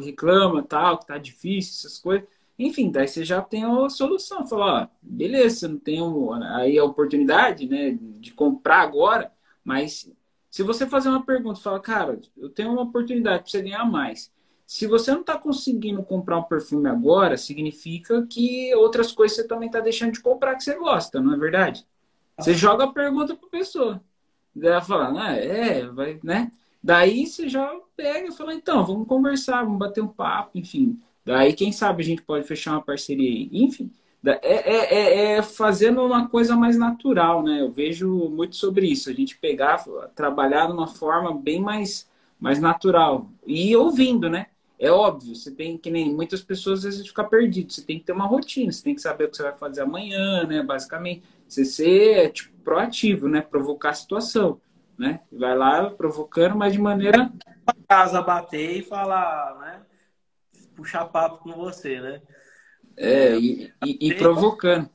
reclama 0.00 0.62
tal, 0.62 0.98
que 0.98 1.06
tá 1.06 1.18
difícil, 1.18 1.72
essas 1.86 1.98
coisas. 1.98 2.26
Enfim, 2.58 2.90
daí 2.90 3.08
você 3.08 3.24
já 3.24 3.42
tem 3.42 3.64
a 3.64 3.88
solução. 3.88 4.46
Falar, 4.46 4.84
ó, 4.84 4.88
beleza, 5.02 5.56
você 5.56 5.68
não 5.68 5.78
tem 5.78 6.00
aí 6.56 6.78
a 6.78 6.84
oportunidade 6.84 7.66
né, 7.68 7.98
de 8.00 8.32
comprar 8.32 8.80
agora, 8.80 9.32
mas 9.64 10.10
se 10.48 10.62
você 10.62 10.86
fazer 10.86 11.08
uma 11.08 11.24
pergunta, 11.26 11.60
fala, 11.60 11.80
cara, 11.80 12.20
eu 12.36 12.48
tenho 12.48 12.70
uma 12.72 12.82
oportunidade 12.82 13.42
para 13.42 13.50
você 13.50 13.62
ganhar 13.62 13.84
mais. 13.84 14.32
Se 14.66 14.86
você 14.86 15.12
não 15.12 15.20
está 15.20 15.36
conseguindo 15.38 16.02
comprar 16.02 16.38
um 16.38 16.42
perfume 16.42 16.88
agora, 16.88 17.36
significa 17.36 18.26
que 18.26 18.74
outras 18.74 19.12
coisas 19.12 19.36
você 19.36 19.46
também 19.46 19.66
está 19.66 19.80
deixando 19.80 20.12
de 20.12 20.20
comprar 20.20 20.54
que 20.56 20.64
você 20.64 20.74
gosta, 20.78 21.20
não 21.20 21.34
é 21.34 21.36
verdade? 21.36 21.86
Você 22.38 22.54
joga 22.54 22.84
a 22.84 22.92
pergunta 22.92 23.36
para 23.36 23.46
a 23.46 23.50
pessoa. 23.50 24.02
Ela 24.60 24.80
fala, 24.80 25.12
ah, 25.22 25.32
é, 25.32 25.86
vai, 25.86 26.18
né? 26.22 26.50
Daí 26.82 27.26
você 27.26 27.48
já 27.48 27.74
pega 27.96 28.28
e 28.28 28.32
fala, 28.32 28.54
então, 28.54 28.84
vamos 28.84 29.06
conversar, 29.08 29.62
vamos 29.64 29.78
bater 29.78 30.02
um 30.02 30.08
papo, 30.08 30.58
enfim. 30.58 31.00
Daí, 31.24 31.52
quem 31.54 31.72
sabe 31.72 32.02
a 32.02 32.06
gente 32.06 32.22
pode 32.22 32.46
fechar 32.46 32.72
uma 32.72 32.82
parceria 32.82 33.28
aí. 33.28 33.48
Enfim, 33.52 33.90
é, 34.26 34.40
é, 34.42 34.94
é, 34.94 35.36
é, 35.36 35.42
fazendo 35.42 36.04
uma 36.04 36.28
coisa 36.28 36.56
mais 36.56 36.76
natural, 36.76 37.42
né? 37.42 37.60
Eu 37.60 37.70
vejo 37.72 38.08
muito 38.30 38.56
sobre 38.56 38.86
isso. 38.86 39.10
A 39.10 39.12
gente 39.12 39.36
pegar, 39.38 39.84
trabalhar 40.14 40.66
de 40.66 40.72
uma 40.72 40.86
forma 40.86 41.34
bem 41.34 41.60
mais, 41.60 42.08
mais 42.38 42.60
natural. 42.60 43.28
E 43.46 43.74
ouvindo, 43.76 44.28
né? 44.28 44.46
É 44.78 44.90
óbvio, 44.90 45.34
você 45.34 45.50
tem 45.50 45.78
que 45.78 45.90
nem 45.90 46.12
muitas 46.12 46.42
pessoas 46.42 46.80
às 46.80 46.84
vezes 46.84 47.06
ficar 47.06 47.24
perdido. 47.24 47.72
Você 47.72 47.82
tem 47.82 47.98
que 47.98 48.04
ter 48.04 48.12
uma 48.12 48.26
rotina, 48.26 48.72
você 48.72 48.82
tem 48.82 48.94
que 48.94 49.00
saber 49.00 49.24
o 49.24 49.30
que 49.30 49.36
você 49.36 49.42
vai 49.42 49.56
fazer 49.56 49.82
amanhã, 49.82 50.44
né? 50.44 50.62
Basicamente, 50.62 51.22
você 51.46 51.64
ser 51.64 52.32
tipo, 52.32 52.52
proativo, 52.62 53.28
né? 53.28 53.40
Provocar 53.40 53.90
a 53.90 53.94
situação, 53.94 54.60
né? 54.98 55.20
Vai 55.32 55.56
lá 55.56 55.90
provocando, 55.90 56.56
mas 56.56 56.72
de 56.72 56.80
maneira. 56.80 57.32
Casa 57.88 58.20
bater 58.20 58.78
e 58.78 58.82
falar, 58.82 59.58
né? 59.60 59.82
puxar 60.74 61.06
papo 61.06 61.38
com 61.38 61.52
você, 61.52 62.00
né? 62.00 62.20
É, 62.96 63.36
e, 63.36 63.72
e, 63.84 64.08
e 64.08 64.14
provocando. 64.14 64.88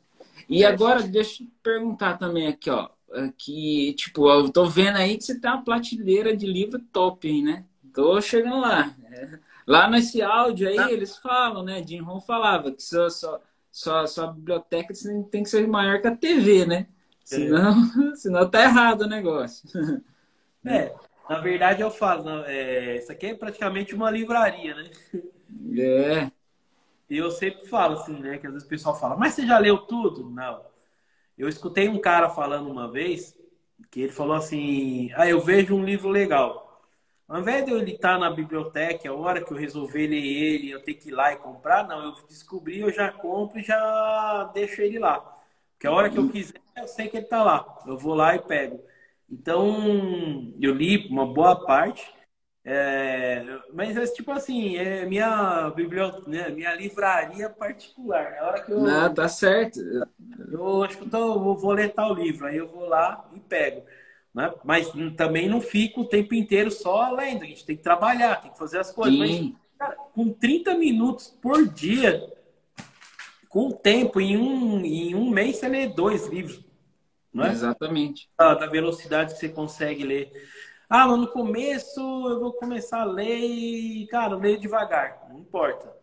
E 0.48 0.64
agora, 0.64 1.02
deixa 1.04 1.44
eu 1.44 1.48
te 1.48 1.54
perguntar 1.62 2.18
também 2.18 2.48
aqui, 2.48 2.70
ó. 2.70 2.90
Que, 3.38 3.94
tipo, 3.94 4.30
eu 4.30 4.50
tô 4.50 4.66
vendo 4.66 4.98
aí 4.98 5.18
que 5.18 5.24
você 5.24 5.40
tem 5.40 5.50
uma 5.50 5.64
prateleira 5.64 6.36
de 6.36 6.46
livro 6.46 6.80
top, 6.92 7.28
hein, 7.28 7.44
né? 7.44 7.66
Tô 7.94 8.22
chegando 8.22 8.60
lá. 8.60 8.96
Lá 9.70 9.88
nesse 9.88 10.20
áudio 10.20 10.68
aí, 10.68 10.80
ah. 10.80 10.92
eles 10.92 11.16
falam, 11.16 11.62
né? 11.62 11.86
Jim 11.86 12.00
Ron 12.00 12.20
falava 12.20 12.72
que 12.72 12.82
só, 12.82 13.08
só, 13.08 13.40
só, 13.70 14.08
só 14.08 14.24
a 14.24 14.32
biblioteca 14.32 14.92
tem 15.30 15.44
que 15.44 15.50
ser 15.50 15.68
maior 15.68 16.02
que 16.02 16.08
a 16.08 16.16
TV, 16.16 16.66
né? 16.66 16.88
Senão, 17.24 17.76
é. 18.12 18.16
senão 18.18 18.50
tá 18.50 18.64
errado 18.64 19.02
o 19.02 19.08
negócio. 19.08 19.70
É, 20.66 20.94
na 21.30 21.40
verdade 21.40 21.82
eu 21.82 21.90
falo, 21.90 22.44
é, 22.44 22.98
isso 22.98 23.10
aqui 23.10 23.28
é 23.28 23.34
praticamente 23.34 23.96
uma 23.96 24.12
livraria, 24.12 24.76
né? 24.76 24.92
É. 25.80 26.30
E 27.10 27.18
eu 27.18 27.32
sempre 27.32 27.66
falo 27.66 27.94
assim, 27.94 28.20
né? 28.20 28.38
Que 28.38 28.46
às 28.46 28.52
vezes 28.52 28.68
o 28.68 28.70
pessoal 28.70 29.00
fala, 29.00 29.16
mas 29.16 29.36
você 29.36 29.48
já 29.48 29.58
leu 29.58 29.78
tudo? 29.78 30.30
Não. 30.30 30.62
Eu 31.38 31.48
escutei 31.48 31.88
um 31.88 32.02
cara 32.02 32.30
falando 32.30 32.70
uma 32.70 32.92
vez 32.92 33.40
que 33.90 34.02
ele 34.02 34.12
falou 34.12 34.36
assim: 34.36 35.10
Ah, 35.16 35.28
eu 35.30 35.40
vejo 35.40 35.74
um 35.74 35.86
livro 35.86 36.10
legal. 36.10 36.69
Ao 37.30 37.40
invés 37.40 37.64
de 37.66 37.72
eu 37.72 37.84
estar 37.86 38.18
na 38.20 38.32
biblioteca, 38.32 39.08
a 39.10 39.14
hora 39.14 39.44
que 39.44 39.52
eu 39.54 39.58
resolver 39.58 40.08
ler 40.08 40.18
ele, 40.26 40.72
eu 40.72 40.82
ter 40.84 40.96
que 40.96 41.10
ir 41.10 41.12
lá 41.12 41.32
e 41.32 41.38
comprar, 41.38 41.88
não, 41.88 42.04
eu 42.04 42.14
descobri, 42.28 42.80
eu 42.80 42.92
já 42.92 43.12
compro 43.12 43.60
e 43.60 43.64
já 43.64 44.52
deixo 44.54 44.82
ele 44.82 44.98
lá. 45.00 45.20
Porque 45.74 45.86
a 45.88 45.92
hora 45.92 46.10
que 46.10 46.18
eu 46.18 46.28
quiser, 46.28 46.60
eu 46.76 46.88
sei 46.88 47.08
que 47.08 47.18
ele 47.18 47.26
está 47.26 47.44
lá. 47.44 47.84
Eu 47.86 47.98
vou 47.98 48.16
lá 48.16 48.36
e 48.36 48.40
pego. 48.40 48.84
Então, 49.30 50.52
eu 50.60 50.74
li 50.74 51.08
uma 51.10 51.26
boa 51.32 51.56
parte. 51.66 52.12
É, 52.66 53.44
mas 53.74 53.96
é 53.96 54.06
tipo 54.08 54.32
assim, 54.32 54.76
é 54.76 55.06
minha 55.06 55.70
biblioteca, 55.70 56.30
né, 56.30 56.50
minha 56.50 56.74
livraria 56.76 57.50
particular. 57.50 58.34
É 58.34 58.40
a 58.40 58.48
hora 58.48 58.62
que 58.64 58.72
eu. 58.72 58.80
Não, 58.82 59.14
tá 59.14 59.30
certo. 59.30 59.80
Eu 60.52 60.84
acho 60.84 60.98
que 60.98 61.04
eu 61.06 61.10
tô, 61.10 61.56
vou 61.56 61.72
ler 61.72 61.94
tal 61.94 62.14
livro, 62.14 62.48
aí 62.48 62.58
eu 62.58 62.68
vou 62.68 62.88
lá 62.88 63.30
e 63.36 63.40
pego. 63.40 63.84
Né? 64.40 64.54
Mas 64.64 64.90
também 65.18 65.50
não 65.50 65.60
fico 65.60 66.00
o 66.02 66.06
tempo 66.06 66.34
inteiro 66.34 66.72
só 66.72 67.12
lendo. 67.12 67.44
A 67.44 67.46
gente 67.46 67.66
tem 67.66 67.76
que 67.76 67.84
trabalhar, 67.84 68.38
tem 68.38 68.50
que 68.50 68.58
fazer 68.58 68.80
as 68.80 68.90
coisas. 68.90 69.20
Mas, 69.20 69.52
cara, 69.78 69.98
com 70.16 70.32
30 70.32 70.76
minutos 70.76 71.28
por 71.42 71.68
dia, 71.68 72.26
com 73.50 73.68
o 73.68 73.74
tempo, 73.74 74.22
em 74.22 74.38
um, 74.38 74.80
em 74.80 75.14
um 75.14 75.30
mês 75.30 75.58
você 75.58 75.68
lê 75.68 75.90
dois 75.90 76.28
livros. 76.28 76.64
Não 77.34 77.44
é? 77.44 77.52
Exatamente. 77.52 78.30
Da, 78.38 78.54
da 78.54 78.68
velocidade 78.68 79.34
que 79.34 79.40
você 79.42 79.50
consegue 79.50 80.06
ler. 80.06 80.32
Ah, 80.90 81.06
mas 81.06 81.20
no 81.20 81.28
começo 81.28 82.00
eu 82.00 82.40
vou 82.40 82.54
começar 82.54 83.02
a 83.02 83.06
ler 83.06 83.40
e, 83.40 84.08
cara, 84.08 84.38
leio 84.38 84.58
devagar, 84.58 85.28
não 85.30 85.38
importa. 85.38 85.94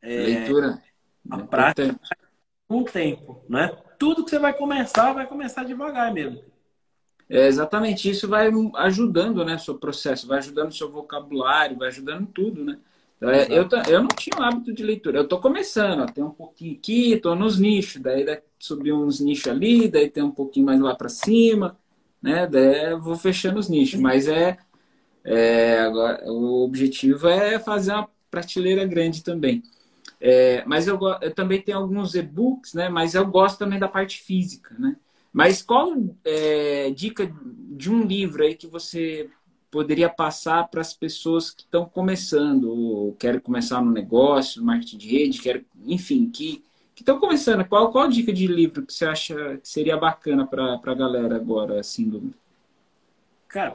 É, 0.00 0.16
Leitura. 0.16 0.80
A 1.28 1.38
é 1.38 1.42
prática 1.42 2.00
com 2.68 2.78
o 2.78 2.84
tempo, 2.84 3.44
né? 3.48 3.76
Tudo 3.98 4.24
que 4.24 4.30
você 4.30 4.38
vai 4.38 4.56
começar, 4.56 5.12
vai 5.12 5.26
começar 5.26 5.64
devagar 5.64 6.14
mesmo. 6.14 6.40
É, 7.30 7.46
exatamente, 7.46 8.08
isso 8.08 8.26
vai 8.26 8.50
ajudando, 8.76 9.44
né, 9.44 9.58
seu 9.58 9.78
processo, 9.78 10.26
vai 10.26 10.38
ajudando 10.38 10.70
o 10.70 10.74
seu 10.74 10.90
vocabulário, 10.90 11.76
vai 11.76 11.88
ajudando 11.88 12.26
tudo, 12.26 12.64
né? 12.64 12.78
É, 13.20 13.52
eu, 13.52 13.68
eu 13.88 14.00
não 14.00 14.08
tinha 14.08 14.38
o 14.38 14.42
hábito 14.42 14.72
de 14.72 14.82
leitura, 14.82 15.18
eu 15.18 15.24
estou 15.24 15.40
começando, 15.40 16.02
ó, 16.02 16.06
tem 16.06 16.22
um 16.24 16.30
pouquinho 16.30 16.76
aqui, 16.76 17.12
estou 17.12 17.34
nos 17.34 17.58
nichos, 17.58 18.00
daí, 18.00 18.24
daí 18.24 18.40
subi 18.58 18.92
uns 18.92 19.20
nichos 19.20 19.48
ali, 19.48 19.88
daí 19.88 20.08
tem 20.08 20.22
um 20.22 20.30
pouquinho 20.30 20.66
mais 20.66 20.80
lá 20.80 20.94
para 20.94 21.08
cima, 21.08 21.76
né? 22.22 22.46
Daí 22.46 22.94
vou 22.96 23.16
fechando 23.16 23.58
os 23.58 23.68
nichos, 23.68 24.00
mas 24.00 24.28
é, 24.28 24.56
é 25.24 25.80
agora 25.80 26.22
o 26.30 26.64
objetivo 26.64 27.28
é 27.28 27.58
fazer 27.58 27.92
uma 27.92 28.08
prateleira 28.30 28.84
grande 28.86 29.22
também. 29.22 29.62
É, 30.20 30.64
mas 30.66 30.86
eu, 30.88 30.98
eu 31.22 31.34
também 31.34 31.60
tenho 31.62 31.78
alguns 31.78 32.14
e-books, 32.14 32.74
né? 32.74 32.88
Mas 32.88 33.14
eu 33.14 33.26
gosto 33.26 33.58
também 33.58 33.78
da 33.78 33.88
parte 33.88 34.20
física, 34.22 34.74
né? 34.78 34.96
Mas 35.32 35.62
qual 35.62 35.94
é, 36.24 36.90
dica 36.90 37.30
de 37.70 37.90
um 37.90 38.04
livro 38.04 38.42
aí 38.42 38.54
que 38.54 38.66
você 38.66 39.30
poderia 39.70 40.08
passar 40.08 40.68
para 40.68 40.80
as 40.80 40.94
pessoas 40.94 41.50
que 41.50 41.62
estão 41.62 41.84
começando, 41.84 42.70
ou 42.70 43.12
querem 43.14 43.40
começar 43.40 43.82
no 43.82 43.90
negócio, 43.90 44.64
marketing 44.64 44.96
de 44.96 45.08
rede, 45.08 45.42
querem, 45.42 45.64
enfim, 45.86 46.28
que 46.28 46.64
estão 46.98 47.18
começando? 47.20 47.64
Qual, 47.66 47.90
qual 47.92 48.08
dica 48.08 48.32
de 48.32 48.46
livro 48.46 48.84
que 48.84 48.92
você 48.92 49.04
acha 49.04 49.58
que 49.58 49.68
seria 49.68 49.96
bacana 49.96 50.46
para 50.46 50.80
a 50.82 50.94
galera 50.94 51.36
agora, 51.36 51.78
assim, 51.78 52.08
do... 52.08 52.34
Cara, 53.46 53.70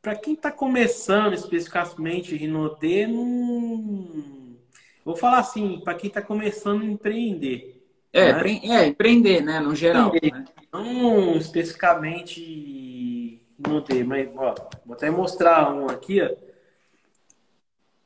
para 0.00 0.16
quem 0.16 0.34
está 0.34 0.50
começando 0.50 1.34
especificamente 1.34 2.36
Rinodê, 2.36 3.06
não... 3.06 4.56
vou 5.04 5.16
falar 5.16 5.40
assim, 5.40 5.80
para 5.80 5.94
quem 5.94 6.08
está 6.08 6.22
começando 6.22 6.82
a 6.82 6.86
empreender. 6.86 7.75
É, 8.12 8.32
né? 8.32 8.60
é, 8.64 8.86
empreender, 8.86 9.42
né, 9.42 9.60
no 9.60 9.74
geral. 9.74 10.12
Né? 10.12 10.44
Não 10.72 11.36
especificamente 11.36 13.42
não 13.58 13.80
tem, 13.80 14.04
mas 14.04 14.28
ó, 14.36 14.54
vou 14.84 14.94
até 14.94 15.10
mostrar 15.10 15.72
um 15.72 15.88
aqui, 15.88 16.22
ó. 16.22 16.30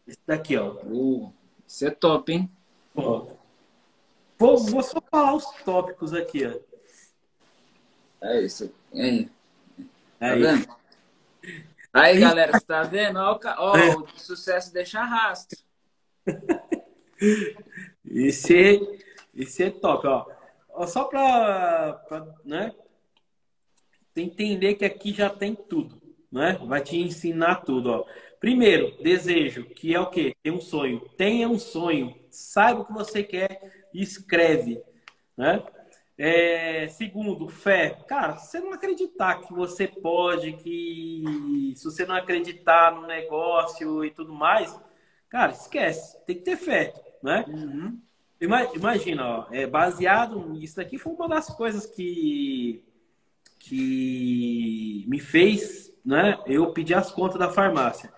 Esse 0.06 0.20
daqui, 0.26 0.56
ó. 0.56 0.72
Uh, 0.84 1.32
é 1.82 1.90
top, 1.90 2.32
hein? 2.32 2.50
Ó. 2.94 3.26
Vou, 4.38 4.58
vou 4.58 4.82
só 4.82 5.00
falar 5.10 5.34
os 5.34 5.46
tópicos 5.64 6.12
aqui, 6.12 6.46
ó. 6.46 6.58
É 8.22 8.40
isso. 8.40 8.72
Aí. 8.92 9.28
Tá 10.18 10.34
vendo? 10.34 10.68
Aí, 11.92 12.20
galera, 12.20 12.52
você 12.52 12.64
tá 12.64 12.82
vendo? 12.82 13.18
Ó, 13.18 13.38
ó 13.58 13.76
é. 13.76 13.96
o 13.96 14.06
sucesso 14.16 14.72
deixa 14.72 15.02
rastro. 15.02 15.58
Esse, 18.04 18.80
esse 19.42 19.64
é 19.64 19.70
top, 19.70 20.06
ó 20.06 20.40
só 20.86 21.04
para 21.04 22.00
né, 22.44 22.74
entender 24.16 24.74
que 24.74 24.84
aqui 24.84 25.12
já 25.12 25.30
tem 25.30 25.54
tudo, 25.54 26.00
né? 26.30 26.58
Vai 26.66 26.82
te 26.82 26.96
ensinar 26.96 27.56
tudo, 27.56 27.90
ó. 27.90 28.06
Primeiro, 28.38 28.96
desejo, 29.02 29.64
que 29.64 29.94
é 29.94 30.00
o 30.00 30.08
quê? 30.08 30.34
Ter 30.42 30.50
um 30.50 30.60
sonho. 30.60 31.00
Tenha 31.16 31.48
um 31.48 31.58
sonho. 31.58 32.14
Saiba 32.30 32.80
o 32.80 32.86
que 32.86 32.92
você 32.92 33.22
quer 33.22 33.88
e 33.92 34.02
escreve, 34.02 34.82
né? 35.36 35.62
É, 36.16 36.86
segundo, 36.88 37.48
fé. 37.48 37.98
Cara, 38.06 38.36
se 38.36 38.50
você 38.50 38.60
não 38.60 38.72
acreditar 38.72 39.40
que 39.40 39.52
você 39.52 39.86
pode, 39.88 40.52
que 40.54 41.72
se 41.76 41.84
você 41.84 42.04
não 42.04 42.14
acreditar 42.14 42.94
no 42.94 43.06
negócio 43.06 44.04
e 44.04 44.10
tudo 44.10 44.32
mais, 44.32 44.78
cara, 45.28 45.52
esquece. 45.52 46.22
Tem 46.26 46.36
que 46.36 46.42
ter 46.42 46.56
fé, 46.56 46.92
né? 47.22 47.44
Uhum. 47.48 48.00
Imagina, 48.40 49.26
ó, 49.26 49.46
é, 49.50 49.66
baseado 49.66 50.56
isso 50.56 50.80
aqui 50.80 50.96
foi 50.98 51.12
uma 51.12 51.28
das 51.28 51.48
coisas 51.48 51.86
que 51.86 52.84
que 53.58 55.04
me 55.06 55.20
fez, 55.20 55.92
né, 56.04 56.38
eu 56.46 56.72
pedir 56.72 56.94
as 56.94 57.12
contas 57.12 57.38
da 57.38 57.50
farmácia. 57.50 58.10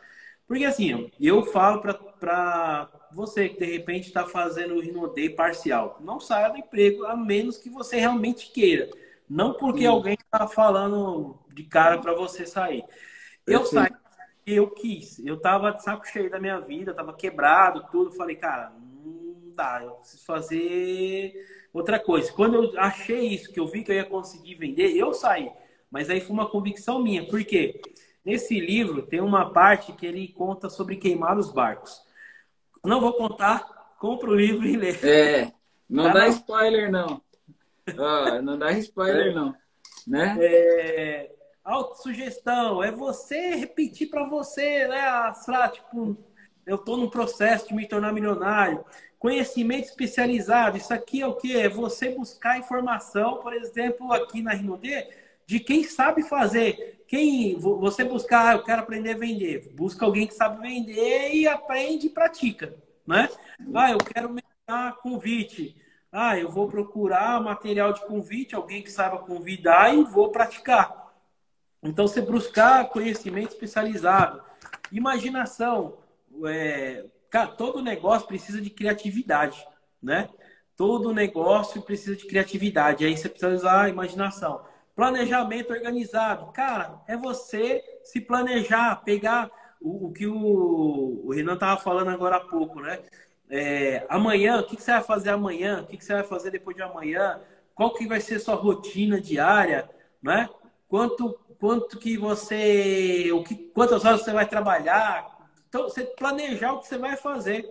Porque 0.46 0.64
assim, 0.64 1.10
eu 1.20 1.44
falo 1.46 1.82
para 1.82 2.88
você 3.12 3.48
que 3.48 3.58
de 3.58 3.66
repente 3.66 4.06
está 4.06 4.24
fazendo 4.24 4.74
o 4.74 4.80
Rinodei 4.80 5.30
parcial, 5.30 5.98
não 6.00 6.20
saia 6.20 6.48
do 6.48 6.58
emprego 6.58 7.04
a 7.04 7.16
menos 7.16 7.58
que 7.58 7.68
você 7.68 7.98
realmente 7.98 8.52
queira. 8.52 8.88
Não 9.28 9.54
porque 9.54 9.84
alguém 9.84 10.14
está 10.14 10.46
falando 10.46 11.38
de 11.52 11.64
cara 11.64 11.98
para 11.98 12.14
você 12.14 12.46
sair. 12.46 12.84
Eu 13.46 13.64
saí, 13.64 13.90
eu 14.46 14.70
quis. 14.70 15.18
Eu 15.24 15.40
tava 15.40 15.72
de 15.72 15.82
saco 15.82 16.06
cheio 16.06 16.30
da 16.30 16.38
minha 16.38 16.60
vida, 16.60 16.94
tava 16.94 17.14
quebrado, 17.14 17.86
tudo. 17.90 18.12
Falei, 18.12 18.36
cara, 18.36 18.72
dá, 19.54 19.82
eu 19.82 19.92
preciso 19.92 20.24
fazer 20.24 21.34
outra 21.72 21.98
coisa. 21.98 22.32
Quando 22.32 22.54
eu 22.54 22.80
achei 22.80 23.28
isso, 23.28 23.52
que 23.52 23.60
eu 23.60 23.66
vi 23.66 23.82
que 23.82 23.90
eu 23.90 23.96
ia 23.96 24.04
conseguir 24.04 24.54
vender, 24.56 24.96
eu 24.96 25.12
saí. 25.12 25.50
Mas 25.90 26.08
aí 26.08 26.20
foi 26.20 26.32
uma 26.32 26.48
convicção 26.48 27.02
minha. 27.02 27.26
Por 27.26 27.44
quê? 27.44 27.80
Nesse 28.24 28.58
livro 28.58 29.02
tem 29.02 29.20
uma 29.20 29.52
parte 29.52 29.92
que 29.92 30.06
ele 30.06 30.28
conta 30.28 30.70
sobre 30.70 30.96
queimar 30.96 31.38
os 31.38 31.52
barcos. 31.52 32.00
Não 32.84 33.00
vou 33.00 33.12
contar, 33.12 33.94
compra 33.98 34.30
o 34.30 34.34
livro 34.34 34.66
e 34.66 34.76
lê. 34.76 34.92
É, 35.02 35.52
não 35.88 36.04
tá 36.04 36.12
dá 36.12 36.20
não? 36.20 36.28
spoiler 36.28 36.90
não. 36.90 37.22
não 38.42 38.58
dá 38.58 38.72
spoiler 38.72 39.28
é. 39.28 39.34
não, 39.34 39.54
né? 40.06 40.36
É, 40.40 41.30
autossugestão, 41.64 42.82
é 42.82 42.90
você 42.90 43.54
repetir 43.54 44.08
para 44.08 44.28
você, 44.28 44.86
né, 44.88 45.00
as 45.00 45.44
tipo, 45.72 46.16
eu 46.66 46.76
estou 46.76 46.96
no 46.96 47.10
processo 47.10 47.68
de 47.68 47.74
me 47.74 47.86
tornar 47.86 48.12
milionário. 48.12 48.84
Conhecimento 49.22 49.84
especializado, 49.84 50.76
isso 50.76 50.92
aqui 50.92 51.22
é 51.22 51.26
o 51.28 51.36
que? 51.36 51.56
É 51.56 51.68
você 51.68 52.08
buscar 52.08 52.58
informação, 52.58 53.36
por 53.36 53.54
exemplo, 53.54 54.12
aqui 54.12 54.42
na 54.42 54.52
Rinode, 54.52 55.06
de 55.46 55.60
quem 55.60 55.84
sabe 55.84 56.24
fazer. 56.24 57.04
Quem 57.06 57.56
você 57.56 58.02
buscar, 58.02 58.48
ah, 58.48 58.54
eu 58.54 58.64
quero 58.64 58.82
aprender 58.82 59.12
a 59.12 59.16
vender. 59.16 59.70
Busca 59.76 60.04
alguém 60.04 60.26
que 60.26 60.34
sabe 60.34 60.60
vender 60.60 61.32
e 61.34 61.46
aprende 61.46 62.08
e 62.08 62.10
pratica, 62.10 62.74
né? 63.06 63.28
Ah, 63.72 63.92
eu 63.92 63.98
quero 63.98 64.28
melhorar 64.28 64.96
convite. 64.96 65.76
Ah, 66.10 66.36
eu 66.36 66.50
vou 66.50 66.66
procurar 66.66 67.40
material 67.40 67.92
de 67.92 68.04
convite, 68.04 68.56
alguém 68.56 68.82
que 68.82 68.90
saiba 68.90 69.18
convidar 69.18 69.94
e 69.94 70.02
vou 70.02 70.32
praticar. 70.32 71.14
Então, 71.80 72.08
você 72.08 72.20
buscar 72.20 72.88
conhecimento 72.88 73.52
especializado, 73.52 74.42
imaginação, 74.90 75.98
é, 76.44 77.04
Cara, 77.32 77.46
todo 77.46 77.80
negócio 77.80 78.28
precisa 78.28 78.60
de 78.60 78.68
criatividade, 78.68 79.66
né? 80.02 80.28
Todo 80.76 81.14
negócio 81.14 81.80
precisa 81.80 82.14
de 82.14 82.26
criatividade. 82.26 83.06
Aí 83.06 83.16
você 83.16 83.26
precisa 83.26 83.54
usar 83.54 83.84
a 83.84 83.88
imaginação. 83.88 84.62
Planejamento 84.94 85.72
organizado. 85.72 86.52
Cara, 86.52 87.00
é 87.08 87.16
você 87.16 87.82
se 88.04 88.20
planejar, 88.20 88.96
pegar 88.96 89.50
o, 89.80 90.08
o 90.08 90.12
que 90.12 90.26
o, 90.26 91.22
o 91.24 91.32
Renan 91.32 91.54
estava 91.54 91.80
falando 91.80 92.10
agora 92.10 92.36
há 92.36 92.40
pouco, 92.40 92.80
né? 92.82 93.00
É, 93.48 94.04
amanhã, 94.10 94.60
o 94.60 94.66
que, 94.66 94.76
que, 94.76 94.82
você 94.82 94.92
vai 94.92 95.02
fazer 95.02 95.30
amanhã? 95.30 95.80
O 95.80 95.86
que, 95.86 95.96
que, 95.96 96.04
você 96.04 96.12
vai 96.12 96.24
fazer 96.24 96.50
depois 96.50 96.76
de 96.76 96.82
amanhã? 96.82 97.40
Qual 97.74 97.94
que 97.94 98.06
vai 98.06 98.20
ser 98.20 98.40
sua 98.40 98.56
rotina 98.56 99.18
diária, 99.18 99.88
né? 100.22 100.50
Quanto, 100.86 101.32
quanto 101.58 101.98
que 101.98 102.18
você, 102.18 103.32
o 103.32 103.42
que, 103.42 103.54
quantas 103.54 104.04
horas 104.04 104.20
você 104.22 104.32
vai 104.32 104.46
trabalhar? 104.46 105.31
Então, 105.72 105.84
você 105.84 106.04
planejar 106.04 106.74
o 106.74 106.80
que 106.80 106.86
você 106.86 106.98
vai 106.98 107.16
fazer 107.16 107.66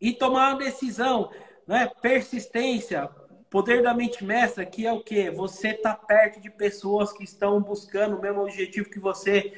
e 0.00 0.12
tomar 0.12 0.52
uma 0.52 0.58
decisão, 0.60 1.32
né? 1.66 1.90
Persistência. 2.00 3.10
poder 3.50 3.82
da 3.82 3.92
mente 3.92 4.24
mestra 4.24 4.62
aqui 4.62 4.86
é 4.86 4.92
o 4.92 5.02
que? 5.02 5.28
Você 5.32 5.74
tá 5.74 5.94
perto 5.94 6.40
de 6.40 6.48
pessoas 6.48 7.12
que 7.12 7.24
estão 7.24 7.60
buscando 7.60 8.16
o 8.16 8.22
mesmo 8.22 8.42
objetivo 8.42 8.88
que 8.88 9.00
você 9.00 9.52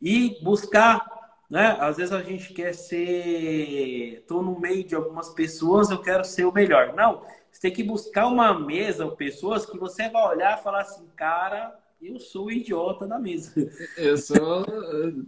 e 0.00 0.38
buscar, 0.40 1.04
né? 1.50 1.76
Às 1.80 1.96
vezes 1.96 2.12
a 2.12 2.22
gente 2.22 2.54
quer 2.54 2.72
ser, 2.72 4.24
tô 4.28 4.40
no 4.40 4.60
meio 4.60 4.84
de 4.84 4.94
algumas 4.94 5.30
pessoas, 5.30 5.90
eu 5.90 6.00
quero 6.00 6.24
ser 6.24 6.44
o 6.44 6.52
melhor. 6.52 6.94
Não, 6.94 7.24
você 7.50 7.62
tem 7.62 7.72
que 7.72 7.82
buscar 7.82 8.28
uma 8.28 8.56
mesa 8.56 9.04
ou 9.04 9.16
pessoas 9.16 9.66
que 9.66 9.76
você 9.76 10.08
vai 10.08 10.28
olhar 10.28 10.60
e 10.60 10.62
falar 10.62 10.82
assim, 10.82 11.08
cara, 11.16 11.76
eu 12.00 12.20
sou 12.20 12.44
o 12.46 12.52
idiota 12.52 13.04
da 13.04 13.18
mesa. 13.18 13.52
Eu 13.96 14.16
sou, 14.16 14.64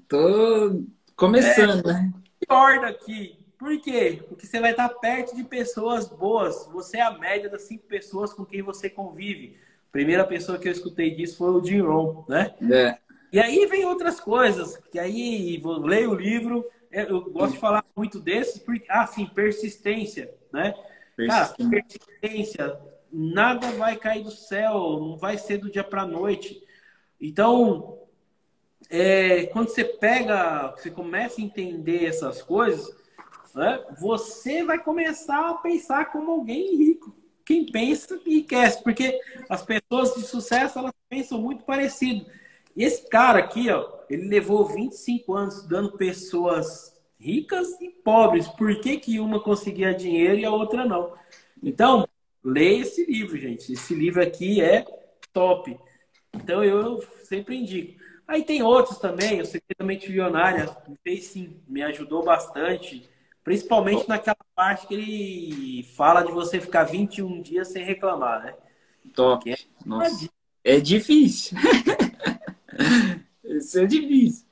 tô 0.07 0.81
começando, 1.17 1.89
é, 1.89 1.93
né? 1.93 2.13
Pior 2.47 2.81
daqui. 2.81 3.39
Por 3.59 3.81
quê? 3.81 4.23
Porque 4.29 4.47
você 4.47 4.61
vai 4.61 4.73
estar 4.73 4.89
perto 4.89 5.37
de 5.37 5.45
pessoas 5.45 6.09
boas. 6.09 6.67
Você 6.73 6.99
é 6.99 7.03
a 7.03 7.17
média 7.17 7.49
das 7.49 7.63
cinco 7.63 7.87
pessoas 7.87 8.35
com 8.35 8.45
quem 8.45 8.61
você 8.61 8.91
convive. 8.91 9.57
A 9.89 9.93
primeira 9.93 10.25
pessoa 10.25 10.59
que 10.59 10.67
eu 10.67 10.73
escutei 10.73 11.15
disso 11.15 11.39
foi 11.39 11.51
o 11.51 11.65
Jim 11.65 11.81
Rohn, 11.81 12.25
né? 12.29 12.55
É. 12.71 12.99
E 13.33 13.39
aí 13.39 13.65
vem 13.67 13.85
outras 13.85 14.21
coisas, 14.21 14.77
que 14.91 14.99
aí 14.99 15.59
vou 15.59 15.79
ler 15.79 16.09
o 16.09 16.15
livro, 16.15 16.67
eu 16.91 17.31
gosto 17.31 17.55
de 17.55 17.61
falar 17.61 17.83
muito 17.97 18.21
desses, 18.21 18.59
porque, 18.59 18.85
ah, 18.91 19.07
sim, 19.07 19.25
persistência, 19.27 20.35
né? 20.53 20.75
Persistência. 21.17 21.57
Cara, 21.57 21.71
persistência, 21.71 22.81
nada 23.11 23.71
vai 23.73 23.97
cair 23.97 24.23
do 24.23 24.31
céu, 24.31 24.99
não 25.01 25.17
vai 25.17 25.39
ser 25.39 25.57
do 25.57 25.71
dia 25.71 25.83
para 25.83 26.05
noite. 26.05 26.63
Então, 27.19 28.02
é, 28.93 29.47
quando 29.47 29.71
você 29.71 29.83
pega, 29.83 30.75
você 30.77 30.91
começa 30.91 31.41
a 31.41 31.45
entender 31.45 32.05
essas 32.05 32.43
coisas, 32.43 32.95
né, 33.55 33.83
você 33.99 34.63
vai 34.63 34.79
começar 34.79 35.49
a 35.49 35.55
pensar 35.55 36.13
como 36.13 36.31
alguém 36.31 36.77
rico. 36.77 37.17
Quem 37.43 37.65
pensa 37.65 38.21
e 38.27 38.43
quer, 38.43 38.83
porque 38.83 39.19
as 39.49 39.65
pessoas 39.65 40.15
de 40.15 40.23
sucesso 40.23 40.79
elas 40.79 40.93
pensam 41.09 41.41
muito 41.41 41.65
parecido. 41.65 42.27
E 42.77 42.85
esse 42.85 43.09
cara 43.09 43.39
aqui, 43.39 43.71
ó, 43.71 43.91
ele 44.11 44.29
levou 44.29 44.67
25 44.67 45.35
anos 45.35 45.57
estudando 45.57 45.97
pessoas 45.97 46.95
ricas 47.19 47.81
e 47.81 47.89
pobres. 47.89 48.47
Por 48.47 48.79
que, 48.79 48.99
que 48.99 49.19
uma 49.19 49.41
conseguia 49.43 49.95
dinheiro 49.95 50.39
e 50.39 50.45
a 50.45 50.51
outra 50.51 50.85
não? 50.85 51.15
Então, 51.63 52.07
leia 52.45 52.83
esse 52.83 53.05
livro, 53.07 53.39
gente. 53.39 53.73
Esse 53.73 53.95
livro 53.95 54.23
aqui 54.23 54.61
é 54.61 54.85
top. 55.33 55.79
Então, 56.35 56.63
eu 56.63 57.03
sempre 57.25 57.57
indico. 57.57 58.02
Aí 58.33 58.43
tem 58.43 58.63
outros 58.63 58.97
também, 58.97 59.43
o 59.43 59.45
Segredo 59.45 59.85
Mente 59.85 60.09
Milionária, 60.09 60.75
me 60.89 60.97
fez 61.05 61.27
sim, 61.27 61.61
me 61.69 61.83
ajudou 61.83 62.25
bastante. 62.25 63.07
Principalmente 63.45 64.09
naquela 64.09 64.39
parte 64.55 64.87
que 64.87 64.95
ele 64.95 65.83
fala 65.95 66.23
de 66.23 66.33
você 66.33 66.59
ficar 66.59 66.85
21 66.85 67.43
dias 67.43 67.69
sem 67.69 67.85
reclamar, 67.85 68.43
né? 68.43 68.55
Top. 69.15 69.53
É, 69.53 69.59
Nossa. 69.85 70.31
é 70.65 70.81
difícil. 70.81 71.59
Isso 73.45 73.79
é 73.79 73.85
difícil. 73.85 74.47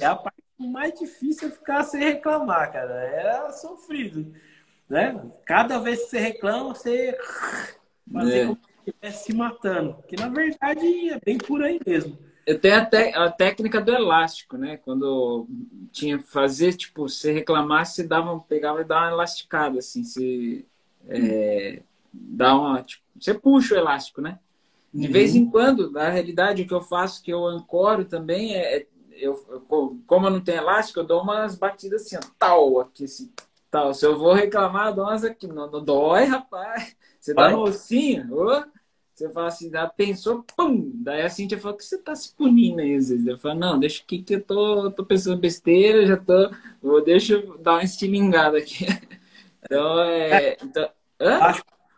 É 0.00 0.06
a 0.06 0.16
parte 0.16 0.42
mais 0.58 0.98
difícil 0.98 1.48
é 1.48 1.50
ficar 1.50 1.82
sem 1.82 2.00
reclamar, 2.00 2.72
cara. 2.72 3.04
É 3.04 3.52
sofrido. 3.52 4.32
Né? 4.88 5.22
Cada 5.44 5.78
vez 5.78 6.04
que 6.04 6.08
você 6.08 6.18
reclama, 6.20 6.72
você 6.72 7.14
fazer 8.10 8.38
é. 8.38 8.46
como 8.46 8.56
se 8.56 8.90
estivesse 8.90 9.24
se 9.24 9.34
matando. 9.34 10.02
Que 10.08 10.16
na 10.16 10.30
verdade 10.30 11.10
é 11.10 11.20
bem 11.20 11.36
por 11.36 11.62
aí 11.62 11.78
mesmo. 11.86 12.24
Eu 12.46 12.60
tenho 12.60 12.76
até 12.76 13.12
a 13.12 13.28
técnica 13.30 13.80
do 13.80 13.92
elástico, 13.92 14.56
né? 14.56 14.76
Quando 14.76 15.48
tinha 15.90 16.18
fazer, 16.20 16.74
tipo, 16.74 17.08
você 17.08 17.32
reclamasse, 17.32 17.96
você 17.96 18.06
dava, 18.06 18.38
pegava 18.40 18.80
e 18.80 18.84
dava 18.84 19.06
uma 19.06 19.12
elasticada, 19.12 19.80
assim, 19.80 20.04
você 20.04 20.64
é, 21.08 21.82
dá 22.12 22.56
uma, 22.56 22.82
tipo, 22.82 23.02
você 23.18 23.34
puxa 23.34 23.74
o 23.74 23.78
elástico, 23.78 24.20
né? 24.20 24.38
De 24.94 25.06
uhum. 25.06 25.12
vez 25.12 25.34
em 25.34 25.50
quando, 25.50 25.90
na 25.90 26.08
realidade, 26.08 26.62
o 26.62 26.66
que 26.66 26.72
eu 26.72 26.80
faço, 26.80 27.22
que 27.22 27.32
eu 27.32 27.44
ancoro 27.44 28.04
também, 28.04 28.54
é, 28.54 28.78
é 28.78 28.86
eu, 29.18 29.34
como 30.06 30.26
eu 30.26 30.30
não 30.30 30.40
tenho 30.40 30.58
elástico, 30.58 31.00
eu 31.00 31.04
dou 31.04 31.22
umas 31.22 31.56
batidas 31.56 32.02
assim, 32.02 32.16
ó, 32.16 32.20
tal, 32.38 32.80
aqui 32.80 33.04
assim, 33.04 33.32
tal. 33.70 33.92
Se 33.92 34.06
eu 34.06 34.18
vou 34.18 34.32
reclamar, 34.34 34.94
dou 34.94 35.04
umas 35.04 35.24
aqui, 35.24 35.46
não, 35.46 35.70
não 35.70 35.84
dói, 35.84 36.24
rapaz. 36.24 36.96
Você 37.18 37.34
dá 37.34 37.50
no 37.50 37.62
ossinho, 37.62 38.28
oh, 38.30 38.64
você 39.16 39.30
fala 39.30 39.48
assim, 39.48 39.70
dá, 39.70 39.88
pensou, 39.88 40.44
pum! 40.54 40.90
Daí 40.96 41.22
a 41.22 41.30
Cintia 41.30 41.58
falou 41.58 41.76
que 41.76 41.84
você 41.84 41.96
tá 41.96 42.14
se 42.14 42.34
punindo 42.34 42.82
aí, 42.82 42.94
às 42.94 43.08
vezes. 43.08 43.26
Eu 43.26 43.38
falo, 43.38 43.58
não, 43.58 43.78
deixa 43.78 44.02
aqui 44.02 44.22
que 44.22 44.34
eu 44.34 44.42
tô, 44.42 44.90
tô 44.90 45.06
pensando 45.06 45.40
besteira, 45.40 46.04
já 46.06 46.18
tô, 46.18 46.50
vou, 46.82 47.02
deixa 47.02 47.34
eu 47.34 47.56
dar 47.58 47.74
uma 47.74 47.84
estilingada 47.84 48.58
aqui. 48.58 48.86
Então, 49.68 50.00
é... 50.00 50.56
Então, 50.62 50.88
hã? 51.20 51.52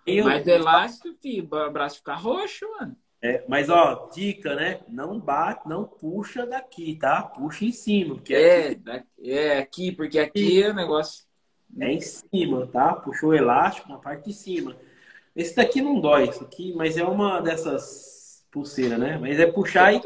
Eu... 0.07 0.25
Mas 0.25 0.47
elástico, 0.47 1.13
filho, 1.21 1.47
o 1.53 1.71
braço 1.71 1.99
fica 1.99 2.15
roxo, 2.15 2.67
mano. 2.79 2.97
É, 3.21 3.45
mas 3.47 3.69
ó, 3.69 4.09
dica, 4.15 4.55
né? 4.55 4.81
Não 4.89 5.21
bate, 5.21 5.69
não 5.69 5.85
puxa 5.85 6.47
daqui, 6.47 6.97
tá? 6.97 7.21
Puxa 7.21 7.67
em 7.67 7.73
cima. 7.73 8.15
Porque 8.15 8.33
é, 8.33 8.71
aqui... 8.71 9.31
é 9.31 9.59
aqui, 9.59 9.93
porque 9.93 10.19
aqui 10.19 10.63
é 10.63 10.71
o 10.71 10.75
negócio. 10.75 11.27
É 11.79 11.93
em 11.93 12.01
cima, 12.01 12.67
tá? 12.69 12.95
Puxou 12.95 13.31
o 13.31 13.35
elástico 13.35 13.91
na 13.91 13.99
parte 13.99 14.29
de 14.29 14.33
cima. 14.33 14.75
Esse 15.39 15.55
daqui 15.55 15.81
não 15.81 16.01
dói, 16.01 16.29
isso 16.29 16.43
aqui, 16.43 16.75
mas 16.75 16.97
é 16.97 17.05
uma 17.05 17.41
dessas 17.41 18.45
pulseiras, 18.51 18.99
né? 18.99 19.17
Mas 19.19 19.39
é 19.39 19.47
puxar 19.47 19.95
e. 19.95 20.03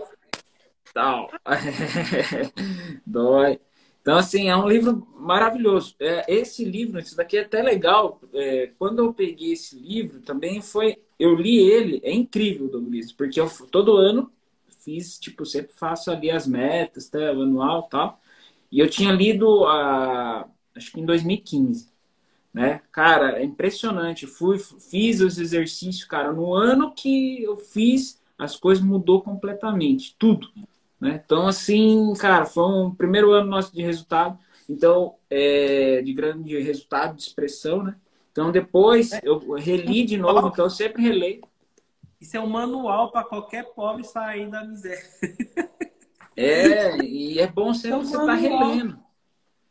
Tal. 0.93 1.31
dói. 3.07 3.59
Então, 4.03 4.19
assim, 4.19 4.51
é 4.51 4.57
um 4.57 4.69
livro 4.69 5.09
maravilhoso. 5.17 5.97
É, 5.99 6.31
esse 6.31 6.67
livro, 6.67 7.01
isso 7.01 7.17
daqui 7.17 7.39
é 7.39 7.41
até 7.41 7.63
legal. 7.63 8.21
É, 8.35 8.73
quando 8.79 8.99
eu 8.99 9.15
peguei 9.15 9.53
esse 9.53 9.75
livro, 9.79 10.21
também 10.21 10.61
foi. 10.61 10.99
Eu 11.19 11.35
li 11.35 11.59
ele, 11.59 12.03
é 12.05 12.13
incrível, 12.13 12.69
Douglas, 12.69 13.11
porque 13.11 13.41
eu 13.41 13.49
todo 13.71 13.97
ano 13.97 14.31
fiz, 14.85 15.19
tipo, 15.19 15.47
sempre 15.47 15.73
faço 15.73 16.11
ali 16.11 16.31
as 16.31 16.47
metas, 16.47 17.09
tá, 17.09 17.33
o 17.33 17.41
anual 17.41 17.87
e 17.87 17.91
tal. 17.91 18.21
E 18.71 18.81
eu 18.81 18.91
tinha 18.91 19.13
lido, 19.13 19.65
a, 19.65 20.47
acho 20.77 20.93
que 20.93 21.01
em 21.01 21.07
2015, 21.07 21.92
né? 22.53 22.81
Cara, 22.91 23.41
é 23.41 23.45
impressionante. 23.45 24.27
Fui, 24.27 24.59
fiz 24.59 25.21
os 25.21 25.39
exercícios, 25.39 26.05
cara. 26.05 26.33
No 26.33 26.55
ano 26.55 26.93
que 26.95 27.43
eu 27.43 27.57
fiz, 27.57 28.21
as 28.39 28.57
coisas 28.57 28.85
mudou 28.85 29.23
completamente, 29.23 30.15
tudo. 30.19 30.49
Né? 31.01 31.21
Então, 31.25 31.47
assim, 31.47 32.13
cara, 32.19 32.45
foi 32.45 32.65
um 32.65 32.95
primeiro 32.95 33.33
ano 33.33 33.51
nosso 33.51 33.75
de 33.75 33.83
resultado, 33.83 34.39
então, 34.69 35.17
é, 35.29 36.03
de 36.03 36.13
grande 36.13 36.59
resultado, 36.61 37.17
de 37.17 37.23
expressão, 37.23 37.83
né? 37.83 37.97
Então, 38.31 38.51
depois 38.51 39.11
eu 39.23 39.39
reli 39.55 40.05
de 40.05 40.17
novo, 40.17 40.49
então 40.49 40.65
eu 40.67 40.71
sempre 40.71 41.03
releio. 41.03 41.43
Isso 42.21 42.37
é 42.37 42.41
um 42.41 42.47
manual 42.47 43.11
para 43.11 43.25
qualquer 43.25 43.65
pobre 43.75 44.05
sair 44.05 44.49
da 44.49 44.65
miséria. 44.65 45.03
É, 46.35 46.97
e 47.05 47.39
é 47.39 47.47
bom 47.47 47.75
sempre 47.75 47.99
é 47.99 48.01
você 48.05 48.13
estar 48.13 48.25
tá 48.25 48.33
relendo. 48.33 48.99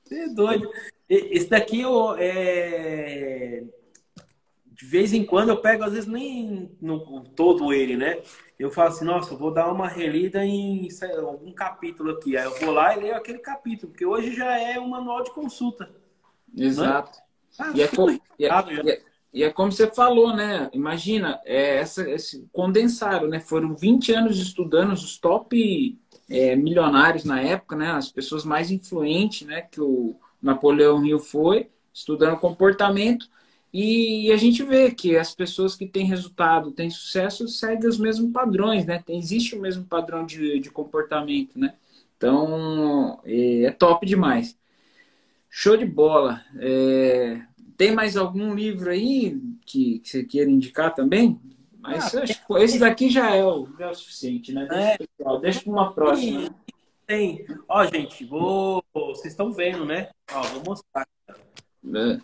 Você 0.04 0.16
é 0.16 0.30
doido. 0.30 0.70
Esse 1.14 1.50
daqui 1.50 1.82
eu, 1.82 2.16
é... 2.18 3.64
de 4.66 4.86
vez 4.86 5.14
em 5.14 5.26
quando 5.26 5.50
eu 5.50 5.58
pego, 5.58 5.84
às 5.84 5.92
vezes 5.92 6.08
nem 6.08 6.72
no, 6.82 7.22
todo 7.36 7.74
ele, 7.74 7.98
né? 7.98 8.22
eu 8.62 8.70
falo 8.70 8.90
assim, 8.90 9.06
nossa, 9.06 9.34
eu 9.34 9.38
vou 9.38 9.52
dar 9.52 9.72
uma 9.72 9.88
relida 9.88 10.46
em 10.46 10.88
algum 11.18 11.52
capítulo 11.52 12.12
aqui. 12.12 12.38
Aí 12.38 12.46
eu 12.46 12.60
vou 12.60 12.72
lá 12.72 12.96
e 12.96 13.00
leio 13.00 13.16
aquele 13.16 13.40
capítulo, 13.40 13.92
porque 13.92 14.06
hoje 14.06 14.36
já 14.36 14.58
é 14.58 14.80
um 14.80 14.88
manual 14.88 15.24
de 15.24 15.32
consulta. 15.32 15.90
Exato. 16.56 17.18
Ah, 17.58 17.72
e, 17.74 17.82
é 17.82 17.88
como, 17.88 18.12
e, 18.12 18.46
é, 18.46 19.02
e, 19.34 19.44
é, 19.44 19.52
como 19.52 19.72
você 19.72 19.88
falou, 19.88 20.36
né? 20.36 20.70
Imagina, 20.74 21.42
é, 21.44 21.78
essa, 21.78 22.08
esse 22.10 22.48
condensaram, 22.54 23.28
né? 23.28 23.40
Foram 23.40 23.76
20 23.76 24.14
anos 24.14 24.40
estudando 24.40 24.94
os 24.94 25.18
top 25.18 26.00
é, 26.30 26.56
milionários 26.56 27.26
na 27.26 27.42
época, 27.42 27.76
né? 27.76 27.92
As 27.92 28.12
pessoas 28.12 28.46
mais 28.46 28.70
influentes, 28.70 29.48
né? 29.48 29.62
Que 29.64 29.82
o 29.82 30.16
Napoleão 30.42 31.06
Hill 31.06 31.20
foi, 31.20 31.70
estudando 31.94 32.38
comportamento. 32.38 33.30
E 33.74 34.32
a 34.32 34.38
gente 34.38 34.64
vê 34.64 34.92
que 34.92 35.16
as 35.16 35.34
pessoas 35.34 35.76
que 35.76 35.86
têm 35.86 36.06
resultado, 36.06 36.72
têm 36.72 36.90
sucesso, 36.90 37.48
seguem 37.48 37.88
os 37.88 37.98
mesmos 37.98 38.32
padrões, 38.32 38.86
né? 38.86 39.02
Tem, 39.06 39.18
existe 39.18 39.56
o 39.56 39.62
mesmo 39.62 39.86
padrão 39.86 40.26
de, 40.26 40.60
de 40.60 40.70
comportamento, 40.70 41.58
né? 41.58 41.74
Então, 42.18 43.20
é, 43.24 43.64
é 43.64 43.72
top 43.72 44.06
demais. 44.06 44.58
Show 45.50 45.78
de 45.78 45.86
bola. 45.86 46.42
É, 46.60 47.42
tem 47.78 47.94
mais 47.94 48.18
algum 48.18 48.54
livro 48.54 48.90
aí 48.90 49.42
que, 49.66 50.00
que 50.00 50.10
você 50.10 50.24
queira 50.24 50.52
indicar 50.52 50.94
também? 50.94 51.40
Mas 51.80 52.14
ah, 52.14 52.24
acho 52.24 52.46
que 52.46 52.54
esse 52.58 52.78
daqui 52.78 53.10
já 53.10 53.36
é 53.36 53.44
o, 53.44 53.68
já 53.78 53.86
é 53.88 53.90
o 53.90 53.96
suficiente, 53.96 54.54
né? 54.54 54.68
Deixa, 54.68 55.08
é. 55.20 55.40
deixa 55.40 55.62
para 55.62 55.72
uma 55.72 55.94
próxima. 55.94 56.54
Tem. 57.12 57.46
Ó, 57.68 57.84
gente, 57.88 58.24
vou. 58.24 58.82
Vocês 58.94 59.34
estão 59.34 59.52
vendo, 59.52 59.84
né? 59.84 60.12
Ó, 60.32 60.42
vou 60.44 60.64
mostrar. 60.64 61.06
É. 61.30 62.22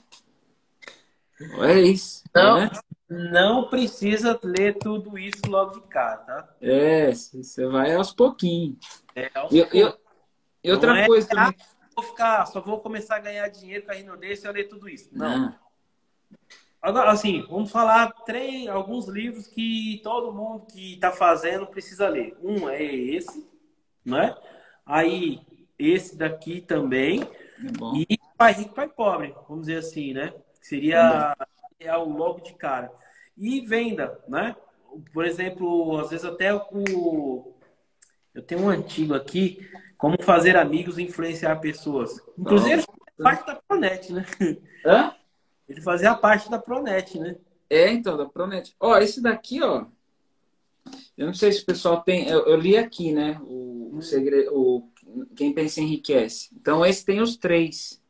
É 1.68 1.82
isso. 1.82 2.24
Não, 2.34 2.62
né? 2.62 2.72
não 3.10 3.70
precisa 3.70 4.40
ler 4.42 4.78
tudo 4.78 5.18
isso 5.18 5.42
logo 5.46 5.74
de 5.74 5.82
cara, 5.88 6.18
tá? 6.20 6.56
É, 6.62 7.12
você 7.12 7.68
vai 7.68 7.94
aos 7.94 8.14
pouquinhos. 8.14 8.78
É, 9.14 9.30
aos 9.36 9.52
e, 9.52 9.60
pouquinhos. 9.60 9.98
e 10.64 10.72
outra 10.72 10.98
é, 11.02 11.06
coisa 11.06 11.28
também. 11.28 11.56
Vou 11.94 12.06
ficar, 12.06 12.46
só 12.46 12.62
vou 12.62 12.80
começar 12.80 13.18
a 13.18 13.20
ganhar 13.20 13.46
dinheiro 13.50 13.86
com 13.86 13.92
a 13.92 13.96
Rino 13.96 14.16
desse 14.16 14.46
e 14.46 14.48
eu 14.48 14.54
ler 14.54 14.70
tudo 14.70 14.88
isso. 14.88 15.10
Não. 15.12 15.38
não. 15.38 15.56
Agora, 16.82 17.12
assim, 17.12 17.46
vamos 17.50 17.72
falar 17.72 18.10
três, 18.24 18.70
alguns 18.70 19.10
livros 19.10 19.48
que 19.48 20.00
todo 20.02 20.32
mundo 20.32 20.66
que 20.66 20.94
está 20.94 21.12
fazendo 21.12 21.68
precisa 21.68 22.08
ler. 22.08 22.38
Um 22.42 22.70
é 22.70 22.82
esse, 22.82 23.46
né? 24.06 24.34
Aí, 24.88 25.42
esse 25.78 26.18
daqui 26.18 26.62
também. 26.62 27.22
É 27.22 27.98
e 28.12 28.18
Pai 28.38 28.54
Rico, 28.54 28.74
Pai 28.74 28.88
Pobre, 28.88 29.36
vamos 29.48 29.66
dizer 29.66 29.80
assim, 29.80 30.14
né? 30.14 30.34
Seria 30.62 31.36
é 31.80 31.96
o 31.96 32.10
logo 32.10 32.42
de 32.42 32.54
cara. 32.54 32.92
E 33.38 33.62
venda, 33.62 34.20
né? 34.28 34.56
Por 35.14 35.26
exemplo, 35.26 35.98
às 36.00 36.10
vezes 36.10 36.26
até 36.26 36.54
o... 36.54 37.54
Eu 38.34 38.42
tenho 38.42 38.62
um 38.62 38.70
antigo 38.70 39.14
aqui, 39.14 39.68
Como 39.98 40.22
Fazer 40.22 40.56
Amigos 40.56 40.98
e 40.98 41.04
Influenciar 41.04 41.56
Pessoas. 41.58 42.20
Inclusive, 42.38 42.84
parte 43.22 43.46
da 43.46 43.56
Pronet, 43.56 44.14
né? 44.14 44.26
Hã? 44.86 45.14
Ele 45.68 45.82
fazia 45.82 46.16
parte 46.16 46.50
da 46.50 46.60
Pronet, 46.60 47.20
né? 47.20 47.36
É, 47.70 47.90
então, 47.92 48.16
da 48.16 48.26
Pronet. 48.26 48.76
Ó, 48.80 48.98
esse 48.98 49.22
daqui, 49.22 49.62
ó. 49.62 49.86
Eu 51.18 51.28
não 51.28 51.34
sei 51.34 51.52
se 51.52 51.64
o 51.64 51.66
pessoal 51.66 52.02
tem. 52.02 52.28
Eu, 52.28 52.46
eu 52.46 52.56
li 52.56 52.78
aqui, 52.78 53.12
né? 53.12 53.40
O, 53.42 53.67
o 53.98 54.02
segredo. 54.02 54.52
O, 54.54 54.90
quem 55.36 55.54
pensa 55.54 55.82
enriquece. 55.82 56.50
Então, 56.60 56.86
esse 56.86 57.06
tem 57.06 57.22
os 57.22 57.38
três. 57.38 58.02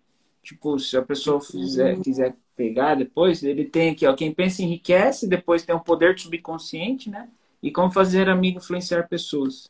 Tipo, 0.44 0.80
se 0.80 0.96
a 0.98 1.02
pessoa 1.02 1.42
fizer, 1.42 2.00
quiser 2.00 2.36
pegar 2.56 2.96
depois, 2.96 3.44
ele 3.44 3.66
tem 3.66 3.90
aqui, 3.90 4.06
ó. 4.06 4.16
Quem 4.16 4.34
pensa 4.34 4.62
enriquece, 4.62 5.28
depois 5.28 5.64
tem 5.64 5.76
o 5.76 5.80
poder 5.80 6.18
subconsciente, 6.18 7.10
né? 7.10 7.30
E 7.62 7.72
como 7.72 7.92
fazer 7.92 8.30
amigo 8.30 8.60
influenciar 8.60 9.08
pessoas. 9.08 9.68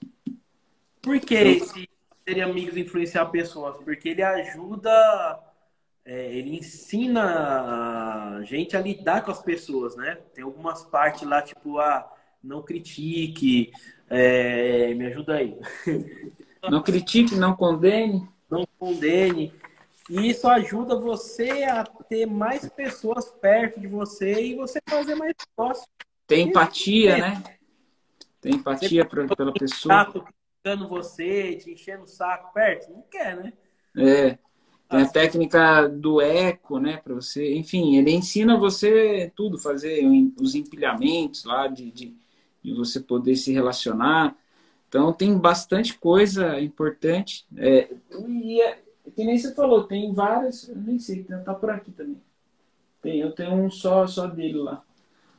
Por 1.02 1.20
que 1.20 1.36
esse 1.36 1.90
ser 2.26 2.42
amigos 2.42 2.78
influenciar 2.78 3.26
pessoas? 3.28 3.78
Porque 3.78 4.10
ele 4.10 4.22
ajuda 4.22 4.92
é, 6.08 6.34
ele 6.34 6.58
ensina 6.58 8.38
a 8.38 8.42
gente 8.44 8.78
a 8.78 8.82
lidar 8.82 9.26
com 9.26 9.30
as 9.30 9.42
pessoas, 9.42 9.98
né? 9.98 10.18
Tem 10.34 10.42
algumas 10.42 10.82
partes 10.86 11.28
lá, 11.28 11.42
tipo, 11.42 11.80
ah, 11.80 12.10
não 12.48 12.64
critique, 12.64 13.72
é, 14.10 14.94
me 14.94 15.08
ajuda 15.08 15.36
aí. 15.36 15.58
Não 16.70 16.82
critique, 16.82 17.34
não 17.36 17.56
condene. 17.56 18.28
Não 18.50 18.68
condene. 18.78 19.54
E 20.10 20.30
isso 20.30 20.48
ajuda 20.50 21.00
você 21.00 21.64
a 21.64 21.84
ter 21.84 22.26
mais 22.26 22.68
pessoas 22.68 23.30
perto 23.30 23.80
de 23.80 23.88
você 23.88 24.42
e 24.42 24.56
você 24.56 24.80
fazer 24.90 25.16
mais 25.16 25.34
negócio. 25.58 25.88
Tem 26.26 26.50
empatia, 26.50 27.18
né? 27.18 27.44
Tem 28.42 28.56
empatia 28.56 29.06
pra, 29.06 29.28
pela 29.28 29.54
pessoa. 29.54 30.06
Tá 30.06 30.12
criticando 30.12 30.90
você, 30.90 31.56
te 31.56 31.72
enchendo 31.72 32.04
o 32.04 32.08
saco 32.08 32.54
perto. 32.54 32.92
Não 32.92 33.04
quer, 33.04 33.38
né? 33.38 33.54
É. 33.96 34.38
Tem 34.90 35.02
a 35.02 35.10
técnica 35.10 35.88
do 35.88 36.22
eco, 36.22 36.80
né, 36.80 36.98
para 36.98 37.14
você. 37.14 37.56
Enfim, 37.56 37.98
ele 37.98 38.12
ensina 38.12 38.58
você 38.58 39.32
tudo, 39.36 39.58
fazer 39.58 40.02
os 40.40 40.56
empilhamentos 40.56 41.44
lá 41.44 41.68
de, 41.68 41.92
de, 41.92 42.16
de 42.68 42.74
você 42.74 43.00
poder 43.00 43.36
se 43.36 43.54
relacionar. 43.54 44.36
Então 44.90 45.14
tem 45.14 45.38
bastante 45.38 45.98
coisa 45.98 46.60
importante. 46.60 47.46
É, 47.56 47.90
e 48.28 48.62
é, 48.62 48.80
que 49.16 49.24
nem 49.24 49.38
você 49.38 49.54
falou, 49.54 49.84
tem 49.84 50.14
várias, 50.14 50.70
nem 50.76 51.00
sei, 51.00 51.24
tá 51.24 51.54
por 51.54 51.70
aqui 51.70 51.92
também. 51.92 52.22
Tem, 53.02 53.20
eu 53.20 53.32
tenho 53.32 53.54
um 53.54 53.70
só, 53.70 54.06
só 54.06 54.28
dele 54.28 54.58
lá. 54.58 54.84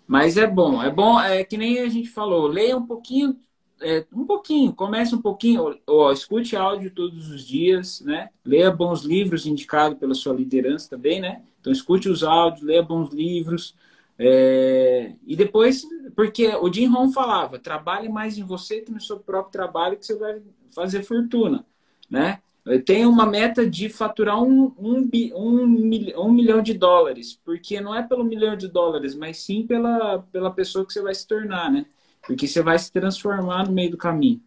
Mas 0.06 0.38
é 0.38 0.46
bom, 0.46 0.82
é 0.82 0.90
bom, 0.90 1.20
é 1.20 1.44
que 1.44 1.58
nem 1.58 1.80
a 1.80 1.88
gente 1.88 2.08
falou, 2.08 2.46
leia 2.46 2.76
um 2.76 2.86
pouquinho 2.86 3.36
é, 3.80 4.04
um 4.12 4.24
pouquinho, 4.24 4.72
comece 4.72 5.14
um 5.14 5.22
pouquinho, 5.22 5.78
ó, 5.86 6.10
escute 6.10 6.56
áudio 6.56 6.90
todos 6.90 7.30
os 7.30 7.46
dias, 7.46 8.00
né? 8.00 8.28
Leia 8.44 8.72
bons 8.72 9.02
livros 9.02 9.46
indicados 9.46 9.98
pela 9.98 10.14
sua 10.14 10.34
liderança 10.34 10.90
também, 10.90 11.20
né? 11.20 11.42
Então 11.60 11.72
escute 11.72 12.08
os 12.08 12.24
áudios, 12.24 12.64
leia 12.64 12.82
bons 12.82 13.12
livros. 13.12 13.76
É, 14.18 15.12
e 15.24 15.36
depois, 15.36 15.86
porque 16.16 16.48
o 16.56 16.72
Jim 16.72 16.86
Rohn 16.86 17.12
falava, 17.12 17.58
trabalhe 17.58 18.08
mais 18.08 18.36
em 18.36 18.42
você 18.42 18.80
que 18.80 18.90
no 18.90 19.00
seu 19.00 19.18
próprio 19.20 19.52
trabalho 19.52 19.96
que 19.96 20.04
você 20.04 20.16
vai 20.16 20.42
fazer 20.74 21.02
fortuna, 21.02 21.64
né? 22.10 22.40
Tem 22.84 23.06
uma 23.06 23.24
meta 23.24 23.68
de 23.68 23.88
faturar 23.88 24.42
um, 24.42 24.74
um, 24.78 25.08
um, 25.34 25.62
um 26.18 26.32
milhão 26.32 26.60
de 26.60 26.74
dólares, 26.74 27.40
porque 27.42 27.80
não 27.80 27.94
é 27.94 28.02
pelo 28.02 28.22
milhão 28.22 28.56
de 28.56 28.68
dólares, 28.68 29.14
mas 29.14 29.38
sim 29.38 29.66
pela, 29.66 30.18
pela 30.30 30.50
pessoa 30.50 30.84
que 30.84 30.92
você 30.92 31.00
vai 31.00 31.14
se 31.14 31.26
tornar, 31.26 31.70
né? 31.70 31.86
Porque 32.26 32.46
você 32.46 32.60
vai 32.60 32.78
se 32.78 32.92
transformar 32.92 33.64
no 33.66 33.72
meio 33.72 33.92
do 33.92 33.96
caminho. 33.96 34.42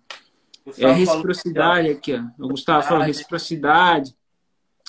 Gustavo 0.63 0.93
é 0.93 0.95
reciprocidade 0.95 1.89
aqui, 1.89 2.13
ó. 2.13 2.45
O 2.45 2.49
Gustavo 2.49 2.87
falou 2.87 3.03
reciprocidade. 3.03 4.15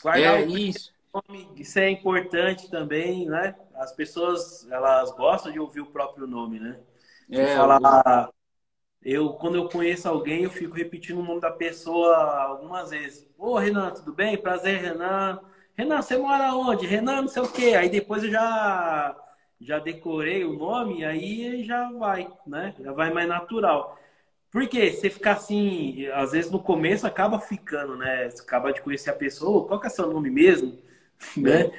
é 0.05 0.45
isso. 0.47 0.93
Isso 1.57 1.79
é 1.79 1.91
importante 1.91 2.71
também, 2.71 3.27
né? 3.27 3.55
As 3.75 3.93
pessoas, 3.93 4.71
elas 4.71 5.11
gostam 5.13 5.53
de 5.53 5.59
ouvir 5.59 5.81
o 5.81 5.87
próprio 5.91 6.27
nome, 6.27 6.59
né? 6.61 6.79
É, 7.31 7.47
falar, 7.57 8.31
eu, 9.03 9.31
quando 9.35 9.57
eu 9.57 9.69
conheço 9.69 10.09
alguém, 10.09 10.45
eu 10.45 10.51
fico 10.51 10.75
repetindo 10.75 11.19
o 11.19 11.25
nome 11.25 11.41
da 11.41 11.51
pessoa 11.51 12.17
algumas 12.43 12.91
vezes. 12.91 13.29
Ô, 13.37 13.59
Renan, 13.59 13.91
tudo 13.91 14.13
bem? 14.13 14.37
Prazer, 14.37 14.81
Renan. 14.81 15.41
Renan, 15.75 16.03
você 16.03 16.17
mora 16.17 16.55
onde? 16.55 16.87
Renan, 16.87 17.23
não 17.23 17.29
sei 17.29 17.43
o 17.43 17.53
quê. 17.53 17.75
Aí 17.75 17.89
depois 17.89 18.23
eu 18.23 18.31
já 18.31 19.17
já 19.61 19.79
decorei 19.79 20.45
o 20.45 20.55
nome, 20.59 21.05
aí 21.05 21.63
já 21.65 21.91
vai, 21.93 22.29
né? 22.47 22.75
Já 22.81 22.93
vai 22.93 23.13
mais 23.13 23.29
natural. 23.29 23.97
Porque 24.51 24.93
você 24.93 25.09
ficar 25.09 25.33
assim, 25.33 26.07
às 26.09 26.33
vezes 26.33 26.51
no 26.51 26.61
começo 26.63 27.07
acaba 27.07 27.39
ficando, 27.41 27.97
né? 27.97 28.29
Você 28.29 28.43
acaba 28.43 28.73
de 28.73 28.83
conhecer 28.83 29.11
a 29.11 29.15
pessoa, 29.15 29.67
qual 29.67 29.81
que 29.81 29.87
é 29.87 29.91
seu 29.91 30.07
nome 30.13 30.31
mesmo? 30.31 30.79
né? 31.37 31.71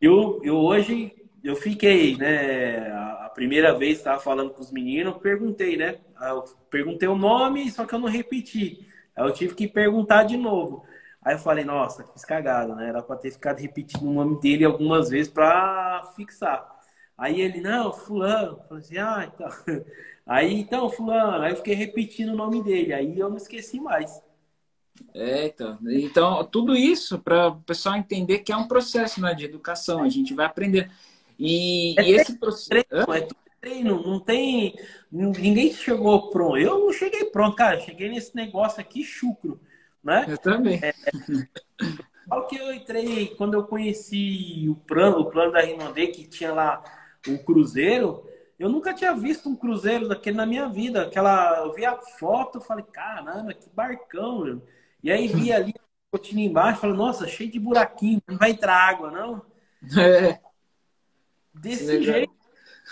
Eu, 0.00 0.40
eu 0.42 0.56
hoje, 0.56 1.14
eu 1.42 1.56
fiquei, 1.56 2.16
né? 2.16 2.88
A 2.90 3.30
primeira 3.34 3.76
vez 3.76 3.98
estava 3.98 4.20
falando 4.20 4.50
com 4.50 4.60
os 4.60 4.70
meninos, 4.70 5.18
perguntei, 5.18 5.76
né? 5.76 5.98
Eu 6.20 6.44
perguntei 6.70 7.08
o 7.08 7.16
nome, 7.16 7.70
só 7.70 7.84
que 7.84 7.94
eu 7.94 7.98
não 7.98 8.08
repeti. 8.08 8.86
Aí 9.16 9.24
eu 9.24 9.32
tive 9.32 9.54
que 9.54 9.68
perguntar 9.68 10.24
de 10.24 10.36
novo. 10.36 10.84
Aí 11.22 11.34
eu 11.34 11.38
falei, 11.38 11.64
nossa, 11.64 12.04
fiz 12.04 12.24
cagada, 12.24 12.74
né? 12.74 12.88
Era 12.88 13.02
para 13.02 13.16
ter 13.16 13.30
ficado 13.30 13.58
repetindo 13.58 14.08
o 14.08 14.12
nome 14.12 14.40
dele 14.40 14.64
algumas 14.64 15.08
vezes 15.08 15.32
para 15.32 16.02
fixar. 16.16 16.68
Aí 17.16 17.40
ele, 17.40 17.60
não, 17.60 17.92
fulano. 17.92 18.58
Eu 18.58 18.68
falei 18.68 18.82
assim, 18.82 18.98
ah, 18.98 19.30
então. 19.32 19.48
Aí, 20.26 20.54
então, 20.54 20.88
fulano. 20.88 21.42
Aí 21.42 21.52
eu 21.52 21.56
fiquei 21.56 21.74
repetindo 21.74 22.30
o 22.30 22.36
nome 22.36 22.62
dele. 22.62 22.92
Aí 22.92 23.18
eu 23.18 23.28
não 23.28 23.36
esqueci 23.36 23.80
mais. 23.80 24.22
É, 25.14 25.46
então. 25.46 25.78
Então, 25.88 26.44
tudo 26.44 26.74
isso 26.74 27.18
para 27.18 27.48
o 27.48 27.60
pessoal 27.62 27.96
entender 27.96 28.40
que 28.40 28.52
é 28.52 28.56
um 28.56 28.68
processo 28.68 29.20
né, 29.20 29.34
de 29.34 29.44
educação. 29.44 30.02
A 30.02 30.08
gente 30.08 30.34
vai 30.34 30.46
aprender. 30.46 30.90
E, 31.38 31.94
é 31.98 32.02
e 32.02 32.14
esse 32.14 32.38
processo. 32.38 32.86
É 32.90 33.20
tudo 33.20 33.36
treino. 33.60 34.02
Não 34.02 34.20
tem. 34.20 34.74
Ninguém 35.10 35.72
chegou 35.72 36.30
pronto. 36.30 36.58
Eu 36.58 36.80
não 36.80 36.92
cheguei 36.92 37.24
pronto, 37.26 37.56
cara. 37.56 37.80
Cheguei 37.80 38.08
nesse 38.08 38.34
negócio 38.34 38.80
aqui 38.80 39.04
chucro. 39.04 39.60
Né? 40.02 40.26
Eu 40.28 40.38
também. 40.38 40.80
É, 40.82 40.92
Falo 42.28 42.46
que 42.46 42.56
eu 42.56 42.72
entrei, 42.72 43.34
quando 43.36 43.54
eu 43.54 43.64
conheci 43.64 44.66
o 44.68 44.74
plano, 44.74 45.18
o 45.18 45.30
plano 45.30 45.52
da 45.52 45.60
Rinode, 45.60 46.06
que 46.08 46.26
tinha 46.26 46.52
lá 46.52 46.82
um 47.28 47.36
cruzeiro, 47.36 48.26
eu 48.58 48.68
nunca 48.68 48.94
tinha 48.94 49.12
visto 49.12 49.48
um 49.48 49.56
cruzeiro 49.56 50.08
daquele 50.08 50.36
na 50.36 50.46
minha 50.46 50.68
vida. 50.68 51.02
Aquela, 51.02 51.58
eu 51.58 51.72
vi 51.72 51.84
a 51.84 51.96
foto, 52.18 52.60
falei, 52.60 52.84
caramba, 52.92 53.52
que 53.52 53.68
barcão, 53.70 54.44
meu. 54.44 54.62
E 55.02 55.10
aí 55.10 55.26
vi 55.26 55.52
ali 55.52 55.74
a 55.76 55.82
cortina 56.10 56.40
embaixo, 56.40 56.80
falei, 56.80 56.96
nossa, 56.96 57.26
cheio 57.26 57.50
de 57.50 57.58
buraquinho, 57.58 58.22
não 58.26 58.38
vai 58.38 58.52
entrar 58.52 58.76
água, 58.76 59.10
não? 59.10 59.42
É. 59.98 60.40
Desse 61.62 62.02
jeito. 62.02 62.32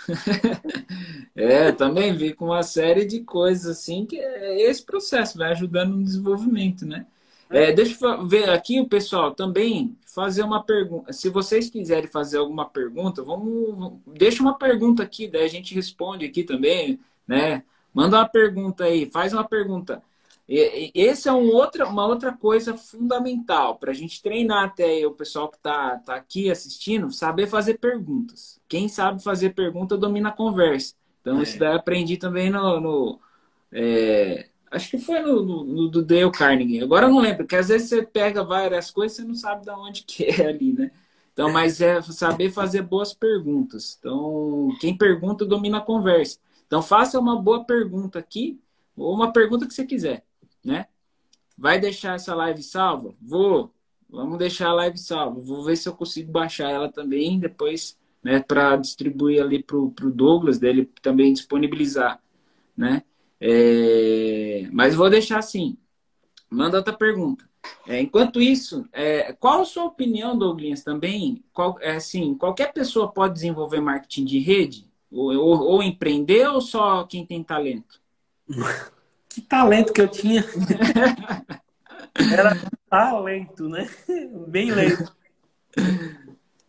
é, 1.35 1.71
também 1.73 2.15
vi 2.15 2.33
com 2.33 2.45
uma 2.45 2.63
série 2.63 3.05
de 3.05 3.19
coisas 3.19 3.77
assim 3.77 4.05
que 4.05 4.17
é 4.17 4.61
esse 4.61 4.83
processo 4.83 5.37
vai 5.37 5.51
ajudando 5.51 5.95
no 5.95 6.03
desenvolvimento, 6.03 6.85
né? 6.85 7.05
É, 7.49 7.73
deixa 7.73 8.05
eu 8.05 8.25
ver 8.25 8.49
aqui 8.49 8.79
o 8.79 8.87
pessoal 8.87 9.35
também 9.35 9.97
fazer 10.05 10.41
uma 10.41 10.63
pergunta. 10.63 11.11
Se 11.11 11.27
vocês 11.29 11.69
quiserem 11.69 12.09
fazer 12.09 12.37
alguma 12.37 12.67
pergunta, 12.69 13.21
vamos 13.21 13.99
deixa 14.07 14.41
uma 14.41 14.57
pergunta 14.57 15.03
aqui, 15.03 15.27
daí 15.27 15.43
a 15.43 15.49
gente 15.49 15.75
responde 15.75 16.25
aqui 16.25 16.43
também, 16.45 16.97
né? 17.27 17.63
Manda 17.93 18.17
uma 18.17 18.29
pergunta 18.29 18.85
aí, 18.85 19.05
faz 19.11 19.33
uma 19.33 19.43
pergunta. 19.43 20.01
E, 20.47 20.91
esse 20.93 21.29
é 21.29 21.33
um 21.33 21.49
outra, 21.49 21.87
uma 21.87 22.05
outra 22.05 22.33
coisa 22.33 22.75
fundamental 22.75 23.77
para 23.77 23.91
a 23.91 23.93
gente 23.93 24.21
treinar 24.21 24.65
até 24.65 25.05
o 25.05 25.11
pessoal 25.11 25.49
que 25.49 25.57
está 25.57 25.97
tá 25.97 26.15
aqui 26.15 26.49
assistindo, 26.51 27.11
saber 27.11 27.47
fazer 27.47 27.79
perguntas. 27.79 28.59
Quem 28.67 28.87
sabe 28.87 29.23
fazer 29.23 29.51
pergunta 29.51 29.97
domina 29.97 30.29
a 30.29 30.33
conversa. 30.33 30.95
Então, 31.21 31.39
é. 31.39 31.43
isso 31.43 31.57
daí 31.57 31.73
eu 31.73 31.77
aprendi 31.77 32.17
também 32.17 32.49
no, 32.49 32.79
no 32.79 33.19
é, 33.71 34.49
Acho 34.71 34.89
que 34.89 34.97
foi 34.97 35.19
no, 35.19 35.43
no, 35.45 35.63
no, 35.65 35.89
do 35.89 36.01
Dale 36.01 36.31
Carnegie. 36.31 36.81
Agora 36.81 37.05
eu 37.05 37.11
não 37.11 37.19
lembro, 37.19 37.39
porque 37.39 37.57
às 37.57 37.67
vezes 37.67 37.89
você 37.89 38.03
pega 38.03 38.41
várias 38.41 38.89
coisas 38.89 39.19
e 39.19 39.21
você 39.21 39.27
não 39.27 39.35
sabe 39.35 39.65
de 39.65 39.69
onde 39.69 40.03
que 40.03 40.23
é 40.41 40.47
ali, 40.47 40.71
né? 40.71 40.91
Então, 41.33 41.51
mas 41.51 41.81
é 41.81 42.01
saber 42.01 42.51
fazer 42.51 42.81
boas 42.81 43.13
perguntas. 43.13 43.97
Então, 43.99 44.69
quem 44.79 44.97
pergunta 44.97 45.45
domina 45.45 45.79
a 45.79 45.81
conversa. 45.81 46.39
Então, 46.65 46.81
faça 46.81 47.19
uma 47.19 47.41
boa 47.41 47.65
pergunta 47.65 48.17
aqui, 48.17 48.61
ou 48.95 49.13
uma 49.13 49.33
pergunta 49.33 49.67
que 49.67 49.73
você 49.73 49.85
quiser, 49.85 50.23
né? 50.63 50.87
Vai 51.57 51.79
deixar 51.79 52.15
essa 52.15 52.33
live 52.35 52.63
salva? 52.63 53.13
Vou. 53.21 53.73
Vamos 54.09 54.37
deixar 54.37 54.69
a 54.69 54.73
live 54.73 54.97
salva. 54.97 55.39
Vou 55.39 55.63
ver 55.63 55.75
se 55.75 55.87
eu 55.87 55.93
consigo 55.93 56.31
baixar 56.31 56.69
ela 56.69 56.91
também. 56.91 57.39
Depois 57.39 57.97
né, 58.23 58.39
para 58.39 58.75
distribuir 58.75 59.41
ali 59.41 59.63
para 59.63 59.77
o 59.77 59.93
Douglas, 60.11 60.59
dele 60.59 60.89
também 61.01 61.33
disponibilizar, 61.33 62.21
né? 62.75 63.03
É, 63.39 64.67
mas 64.71 64.93
vou 64.93 65.09
deixar 65.09 65.39
assim. 65.39 65.77
Manda 66.49 66.77
outra 66.77 66.93
pergunta. 66.93 67.49
É, 67.87 67.99
enquanto 67.99 68.41
isso, 68.41 68.87
é, 68.91 69.33
qual 69.33 69.61
a 69.61 69.65
sua 69.65 69.85
opinião, 69.85 70.37
Douglas, 70.37 70.83
também? 70.83 71.43
Qual, 71.53 71.77
é, 71.79 71.95
assim, 71.95 72.35
qualquer 72.35 72.73
pessoa 72.73 73.11
pode 73.11 73.33
desenvolver 73.33 73.79
marketing 73.79 74.25
de 74.25 74.39
rede? 74.39 74.87
Ou, 75.11 75.33
ou, 75.35 75.59
ou 75.61 75.83
empreender 75.83 76.47
ou 76.47 76.61
só 76.61 77.03
quem 77.03 77.25
tem 77.25 77.43
talento? 77.43 77.99
Que 79.33 79.41
talento 79.41 79.93
que 79.93 80.01
eu 80.01 80.09
tinha! 80.09 80.43
Era 82.33 82.51
talento, 82.89 83.69
né? 83.69 83.89
Bem 84.47 84.71
lento. 84.71 85.15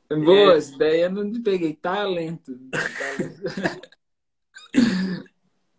Boa, 0.08 0.58
é... 0.58 0.60
daí 0.78 1.00
eu 1.00 1.10
não 1.10 1.42
peguei. 1.42 1.74
Talento. 1.74 2.56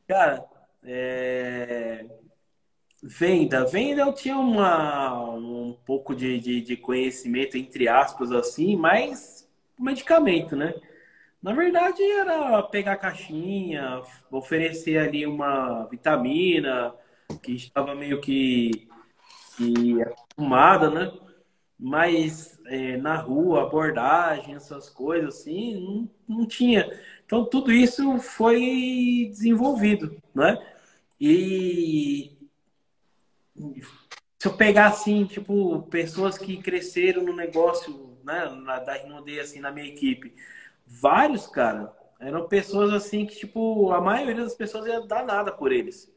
Cara, 0.06 0.44
é... 0.84 2.06
venda. 3.02 3.66
Venda 3.66 4.02
eu 4.02 4.14
tinha 4.14 4.38
uma, 4.38 5.34
um 5.36 5.78
pouco 5.86 6.14
de, 6.14 6.38
de, 6.38 6.60
de 6.62 6.76
conhecimento, 6.76 7.58
entre 7.58 7.88
aspas, 7.88 8.34
assim, 8.34 8.76
mas 8.76 9.50
medicamento, 9.80 10.58
né? 10.58 10.76
Na 11.44 11.52
verdade, 11.52 12.02
era 12.02 12.64
pegar 12.64 12.94
a 12.94 12.98
caixinha, 12.98 14.02
oferecer 14.32 14.98
ali 14.98 15.28
uma 15.28 15.84
vitamina 15.88 16.96
que 17.42 17.52
estava 17.52 17.94
meio 17.94 18.22
que, 18.22 18.88
que 19.58 20.02
acostumada, 20.02 20.90
né? 20.90 21.12
Mas 21.78 22.58
é, 22.68 22.96
na 22.96 23.18
rua, 23.18 23.64
abordagem, 23.64 24.56
essas 24.56 24.90
coisas 24.90 25.36
assim, 25.36 26.10
não, 26.28 26.38
não 26.40 26.48
tinha. 26.48 26.90
Então, 27.26 27.44
tudo 27.44 27.74
isso 27.74 28.20
foi 28.20 29.28
desenvolvido, 29.30 30.16
né? 30.34 30.58
E 31.20 32.38
se 34.40 34.48
eu 34.48 34.54
pegar 34.56 34.88
assim, 34.88 35.26
tipo, 35.26 35.82
pessoas 35.84 36.38
que 36.38 36.56
cresceram 36.62 37.24
no 37.24 37.36
negócio, 37.36 38.18
né, 38.24 38.46
da 38.86 38.94
Rinode, 38.94 39.40
assim, 39.42 39.60
na 39.60 39.72
minha 39.72 39.88
equipe, 39.88 40.34
vários, 41.02 41.48
cara, 41.48 41.94
eram 42.20 42.48
pessoas 42.48 42.94
assim 42.94 43.26
que, 43.26 43.36
tipo, 43.36 43.92
a 43.92 44.02
maioria 44.02 44.44
das 44.44 44.56
pessoas 44.56 44.86
ia 44.86 45.02
dar 45.02 45.26
nada 45.26 45.52
por 45.52 45.72
eles. 45.72 46.12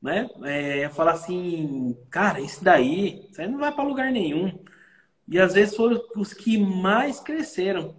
Né? 0.00 0.28
É, 0.44 0.88
falar 0.88 1.12
assim, 1.12 1.96
cara, 2.10 2.40
isso 2.40 2.64
daí, 2.64 3.28
isso 3.30 3.40
aí 3.40 3.48
não 3.48 3.58
vai 3.58 3.72
para 3.72 3.84
lugar 3.84 4.10
nenhum. 4.10 4.58
E 5.28 5.38
às 5.38 5.54
vezes 5.54 5.76
foram 5.76 6.00
os 6.16 6.32
que 6.32 6.58
mais 6.58 7.20
cresceram. 7.20 7.94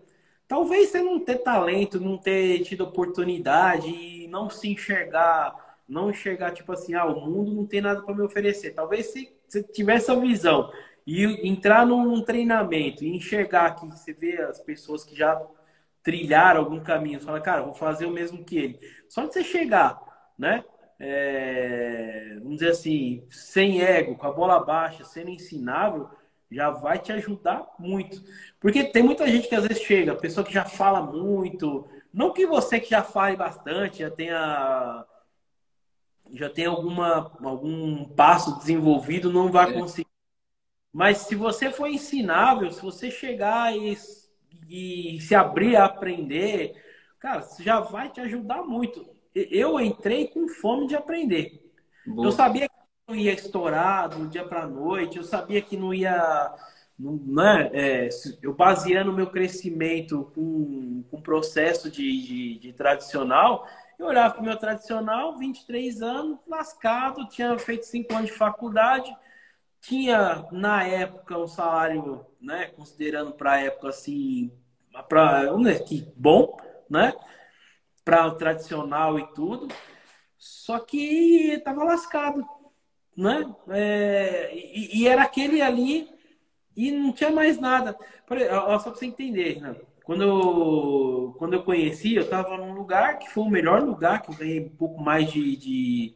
Talvez 0.47 0.89
você 0.89 1.01
não 1.01 1.19
ter 1.19 1.37
talento, 1.37 1.99
não 1.99 2.17
ter 2.17 2.59
tido 2.63 2.83
oportunidade 2.83 4.21
não 4.31 4.49
se 4.49 4.69
enxergar, 4.69 5.53
não 5.87 6.09
enxergar 6.09 6.51
tipo 6.51 6.71
assim, 6.71 6.95
ah, 6.95 7.05
o 7.05 7.29
mundo 7.29 7.51
não 7.51 7.65
tem 7.65 7.81
nada 7.81 8.01
para 8.01 8.15
me 8.15 8.21
oferecer. 8.21 8.71
Talvez 8.71 9.07
se 9.07 9.31
você 9.47 9.61
tivesse 9.61 10.09
a 10.09 10.15
visão 10.15 10.71
e 11.05 11.25
entrar 11.47 11.85
num 11.85 12.23
treinamento 12.23 13.03
e 13.03 13.15
enxergar 13.15 13.75
que 13.75 13.85
você 13.85 14.13
vê 14.13 14.41
as 14.41 14.59
pessoas 14.59 15.03
que 15.03 15.15
já 15.15 15.39
trilhar 16.03 16.57
algum 16.57 16.79
caminho, 16.79 17.19
você 17.19 17.25
fala, 17.25 17.41
cara, 17.41 17.63
vou 17.63 17.73
fazer 17.73 18.05
o 18.05 18.11
mesmo 18.11 18.43
que 18.43 18.57
ele. 18.57 18.79
Só 19.07 19.25
de 19.25 19.33
você 19.33 19.43
chegar, 19.43 19.99
né? 20.37 20.63
É, 20.99 22.35
vamos 22.39 22.59
dizer 22.59 22.71
assim, 22.71 23.25
sem 23.29 23.81
ego, 23.81 24.15
com 24.15 24.27
a 24.27 24.31
bola 24.31 24.63
baixa, 24.63 25.03
sendo 25.03 25.29
ensinável, 25.29 26.09
já 26.51 26.69
vai 26.69 26.99
te 26.99 27.11
ajudar 27.11 27.65
muito. 27.79 28.21
Porque 28.59 28.83
tem 28.83 29.01
muita 29.01 29.27
gente 29.27 29.47
que 29.47 29.55
às 29.55 29.65
vezes 29.65 29.83
chega, 29.83 30.15
pessoa 30.15 30.45
que 30.45 30.53
já 30.53 30.65
fala 30.65 31.01
muito, 31.01 31.87
não 32.13 32.33
que 32.33 32.45
você 32.45 32.79
que 32.79 32.89
já 32.89 33.03
fale 33.03 33.35
bastante, 33.35 33.99
já 33.99 34.11
tenha 34.11 35.05
já 36.33 36.49
tem 36.49 36.65
alguma 36.65 37.31
algum 37.43 38.05
passo 38.05 38.57
desenvolvido, 38.59 39.31
não 39.31 39.51
vai 39.51 39.71
é. 39.71 39.73
conseguir. 39.73 40.07
Mas 40.93 41.19
se 41.19 41.35
você 41.35 41.71
for 41.71 41.87
ensinável, 41.87 42.69
se 42.71 42.81
você 42.81 43.09
chegar 43.09 43.75
e 43.75 43.91
e 44.69 45.19
se 45.21 45.35
abrir 45.35 45.75
a 45.75 45.85
aprender, 45.85 46.73
cara, 47.19 47.45
já 47.59 47.79
vai 47.79 48.09
te 48.09 48.21
ajudar 48.21 48.63
muito. 48.63 49.05
Eu 49.33 49.79
entrei 49.79 50.27
com 50.27 50.47
fome 50.47 50.87
de 50.87 50.95
aprender. 50.95 51.61
Boa. 52.05 52.27
Eu 52.27 52.31
sabia 52.31 52.67
que 52.67 52.75
não 53.07 53.15
ia 53.15 53.33
estourar 53.33 54.09
do 54.09 54.27
dia 54.27 54.43
para 54.43 54.67
noite, 54.67 55.17
eu 55.17 55.23
sabia 55.23 55.61
que 55.61 55.77
não 55.77 55.93
ia. 55.93 56.53
Não, 56.97 57.15
né, 57.25 57.69
é, 57.73 58.09
eu 58.43 58.53
baseando 58.53 59.11
o 59.11 59.15
meu 59.15 59.27
crescimento 59.27 60.31
com, 60.35 61.03
com 61.09 61.21
processo 61.21 61.89
de, 61.89 62.21
de, 62.21 62.59
de 62.59 62.73
tradicional, 62.73 63.65
eu 64.01 64.07
olhava 64.07 64.33
para 64.33 64.41
o 64.41 64.45
meu 64.45 64.57
tradicional, 64.57 65.37
23 65.37 66.01
anos, 66.01 66.39
lascado, 66.47 67.27
tinha 67.27 67.57
feito 67.59 67.85
5 67.85 68.13
anos 68.13 68.31
de 68.31 68.37
faculdade, 68.37 69.15
tinha 69.81 70.47
na 70.51 70.83
época 70.83 71.37
um 71.37 71.47
salário, 71.47 72.25
né, 72.39 72.67
considerando 72.67 73.33
para 73.33 73.53
a 73.53 73.59
época 73.61 73.89
assim, 73.89 74.51
para 75.09 75.53
um 75.53 75.63
que 75.83 76.07
bom, 76.15 76.55
né? 76.89 77.13
Para 78.05 78.27
o 78.27 78.35
tradicional 78.35 79.19
e 79.19 79.25
tudo. 79.33 79.67
Só 80.37 80.79
que 80.79 81.61
tava 81.63 81.83
lascado, 81.83 82.45
né? 83.15 83.53
É, 83.69 84.51
e, 84.53 85.01
e, 85.01 85.07
era 85.07 85.23
aquele 85.23 85.61
ali 85.61 86.09
e 86.75 86.91
não 86.91 87.11
tinha 87.11 87.31
mais 87.31 87.59
nada. 87.59 87.97
Só 88.27 88.35
para 88.35 88.77
você 88.77 89.05
entender, 89.05 89.61
né? 89.61 89.75
Quando 90.03 90.23
eu, 90.23 91.35
quando 91.37 91.53
eu 91.53 91.63
conheci, 91.63 92.15
eu 92.15 92.23
estava 92.23 92.57
num 92.57 92.73
lugar 92.73 93.19
que 93.19 93.29
foi 93.29 93.43
o 93.43 93.49
melhor 93.49 93.83
lugar, 93.83 94.21
que 94.21 94.31
eu 94.31 94.35
ganhei 94.35 94.59
um 94.59 94.75
pouco 94.75 94.99
mais 95.01 95.31
de, 95.31 95.55
de, 95.55 96.15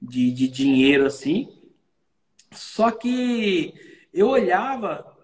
de, 0.00 0.32
de 0.32 0.48
dinheiro 0.48 1.06
assim. 1.06 1.57
Só 2.50 2.90
que 2.90 3.74
eu 4.12 4.28
olhava 4.28 5.18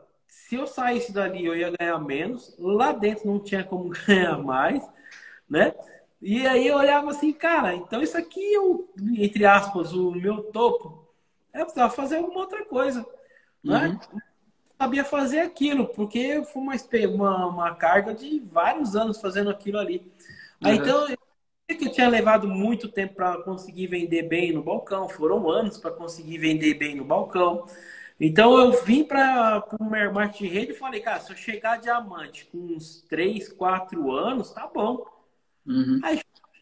se 0.55 0.57
eu 0.57 0.67
saísse 0.67 1.13
dali, 1.13 1.45
eu 1.45 1.57
ia 1.57 1.73
ganhar 1.79 1.99
menos. 1.99 2.55
Lá 2.59 2.93
dentro 2.93 3.27
não 3.27 3.41
tinha 3.41 3.65
como 3.65 3.89
ganhar 4.07 4.39
mais, 4.39 4.87
né? 5.49 5.75
E 6.21 6.47
aí 6.47 6.67
eu 6.67 6.77
olhava 6.77 7.11
assim, 7.11 7.33
cara, 7.33 7.75
então 7.75 8.03
isso 8.03 8.17
aqui 8.17 8.55
é 8.55 8.61
o, 8.61 8.89
entre 9.17 9.45
aspas, 9.45 9.93
o 9.93 10.11
meu 10.13 10.45
topo. 10.45 11.07
Eu 11.53 11.65
precisava 11.65 11.93
fazer 11.93 12.17
alguma 12.17 12.41
outra 12.41 12.65
coisa, 12.65 13.07
né? 13.63 13.89
Uhum. 13.89 14.21
Sabia 14.79 15.05
fazer 15.05 15.41
aquilo, 15.41 15.87
porque 15.89 16.43
foi 16.53 16.63
uma, 16.63 16.75
uma, 17.09 17.47
uma, 17.47 17.75
carga 17.75 18.13
de 18.13 18.41
vários 18.41 18.97
anos 18.97 19.21
fazendo 19.21 19.51
aquilo 19.51 19.79
ali. 19.79 19.99
Uhum. 20.63 20.69
Aí, 20.69 20.77
então, 20.77 21.09
eu 21.09 21.19
que 21.67 21.87
eu 21.87 21.93
tinha 21.93 22.09
levado 22.09 22.47
muito 22.47 22.89
tempo 22.89 23.15
para 23.15 23.39
conseguir 23.43 23.87
vender 23.87 24.25
bem 24.25 24.53
no 24.53 24.63
balcão, 24.63 25.09
foram 25.09 25.49
anos 25.49 25.79
para 25.79 25.91
conseguir 25.91 26.39
vender 26.39 26.75
bem 26.75 26.95
no 26.95 27.05
balcão. 27.05 27.65
Então 28.21 28.59
eu 28.59 28.85
vim 28.85 29.03
para 29.03 29.65
o 29.81 29.85
marketing 29.85 30.45
de 30.45 30.51
rede 30.51 30.73
e 30.73 30.77
falei, 30.77 31.01
cara, 31.01 31.21
se 31.21 31.33
eu 31.33 31.37
chegar 31.37 31.81
diamante 31.81 32.47
com 32.47 32.59
uns 32.59 33.03
3, 33.09 33.49
4 33.53 34.13
anos, 34.13 34.51
tá 34.53 34.67
bom. 34.67 35.05
Uhum. 35.67 36.01
Aí 36.03 36.21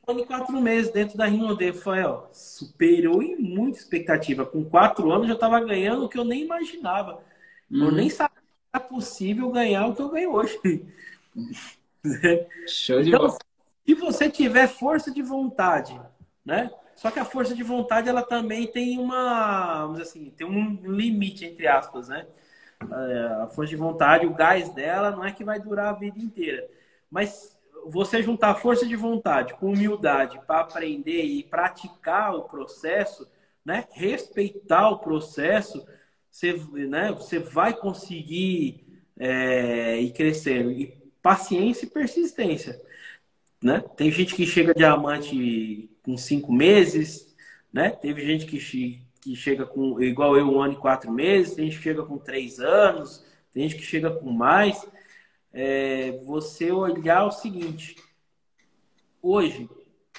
em 0.09 0.25
quatro 0.25 0.61
meses 0.61 0.93
dentro 0.93 1.17
da 1.17 1.27
Rinode, 1.27 1.65
eu 1.65 1.75
falei, 1.75 2.05
ó, 2.05 2.25
superou 2.33 3.23
em 3.23 3.37
muita 3.37 3.79
expectativa. 3.79 4.45
Com 4.45 4.65
quatro 4.65 5.13
anos 5.13 5.29
eu 5.29 5.35
estava 5.35 5.61
ganhando 5.61 6.05
o 6.05 6.09
que 6.09 6.19
eu 6.19 6.25
nem 6.25 6.43
imaginava. 6.43 7.23
Uhum. 7.71 7.85
Eu 7.87 7.93
nem 7.93 8.11
sabia 8.11 8.41
que 8.41 8.77
era 8.77 8.85
possível 8.85 9.51
ganhar 9.51 9.87
o 9.87 9.95
que 9.95 10.03
eu 10.03 10.09
ganho 10.09 10.33
hoje. 10.33 10.59
Show 12.67 13.03
de 13.03 13.09
então, 13.09 13.21
bola. 13.21 13.39
Se 13.87 13.95
você 13.95 14.31
tiver 14.31 14.69
força 14.69 15.11
de 15.11 15.23
vontade, 15.23 16.01
né? 16.45 16.71
Só 16.95 17.11
que 17.11 17.19
a 17.19 17.25
força 17.25 17.55
de 17.55 17.63
vontade, 17.63 18.09
ela 18.09 18.23
também 18.23 18.67
tem 18.67 18.99
uma, 18.99 19.87
vamos 19.87 20.01
assim, 20.01 20.31
tem 20.31 20.47
um 20.47 20.75
limite, 20.85 21.45
entre 21.45 21.67
aspas, 21.67 22.09
né? 22.09 22.27
É, 22.83 23.43
a 23.43 23.47
força 23.49 23.71
de 23.71 23.77
vontade, 23.77 24.27
o 24.27 24.35
gás 24.35 24.69
dela 24.71 25.11
não 25.11 25.25
é 25.25 25.33
que 25.33 25.45
vai 25.45 25.61
durar 25.61 25.89
a 25.89 25.99
vida 25.99 26.19
inteira. 26.19 26.69
Mas 27.11 27.57
você 27.87 28.23
juntar 28.23 28.55
força 28.57 28.87
de 28.87 28.95
vontade 28.95 29.55
com 29.55 29.73
humildade 29.73 30.41
para 30.47 30.61
aprender 30.61 31.25
e 31.25 31.43
praticar 31.43 32.35
o 32.35 32.45
processo, 32.45 33.29
né? 33.65 33.87
Respeitar 33.93 34.91
o 34.91 34.99
processo, 34.99 35.85
você, 36.31 36.53
né? 36.89 37.13
você 37.13 37.39
vai 37.39 37.75
conseguir 37.75 38.87
é, 39.19 40.01
ir 40.01 40.13
crescendo. 40.13 40.71
E 40.71 41.01
paciência 41.23 41.87
e 41.87 41.91
persistência. 41.91 42.81
Né? 43.63 43.83
Tem 43.97 44.11
gente 44.11 44.35
que 44.35 44.45
chega 44.45 44.75
diamante 44.75 45.89
com 46.03 46.17
cinco 46.17 46.53
meses, 46.53 47.33
né? 47.73 47.91
Teve 47.91 48.25
gente 48.27 48.45
que, 48.45 49.01
que 49.21 49.37
chega 49.37 49.65
com, 49.65 50.03
igual 50.03 50.37
eu, 50.37 50.51
um 50.51 50.61
ano 50.61 50.75
e 50.75 50.77
quatro 50.77 51.13
meses, 51.13 51.55
tem 51.55 51.67
gente 51.67 51.77
que 51.77 51.85
chega 51.85 52.03
com 52.03 52.19
três 52.19 52.59
anos, 52.59 53.25
tem 53.53 53.69
gente 53.69 53.79
que 53.81 53.87
chega 53.87 54.11
com 54.11 54.31
mais. 54.31 54.85
É, 55.53 56.19
você 56.25 56.73
olhar 56.73 57.25
o 57.25 57.31
seguinte, 57.31 57.95
hoje, 59.21 59.69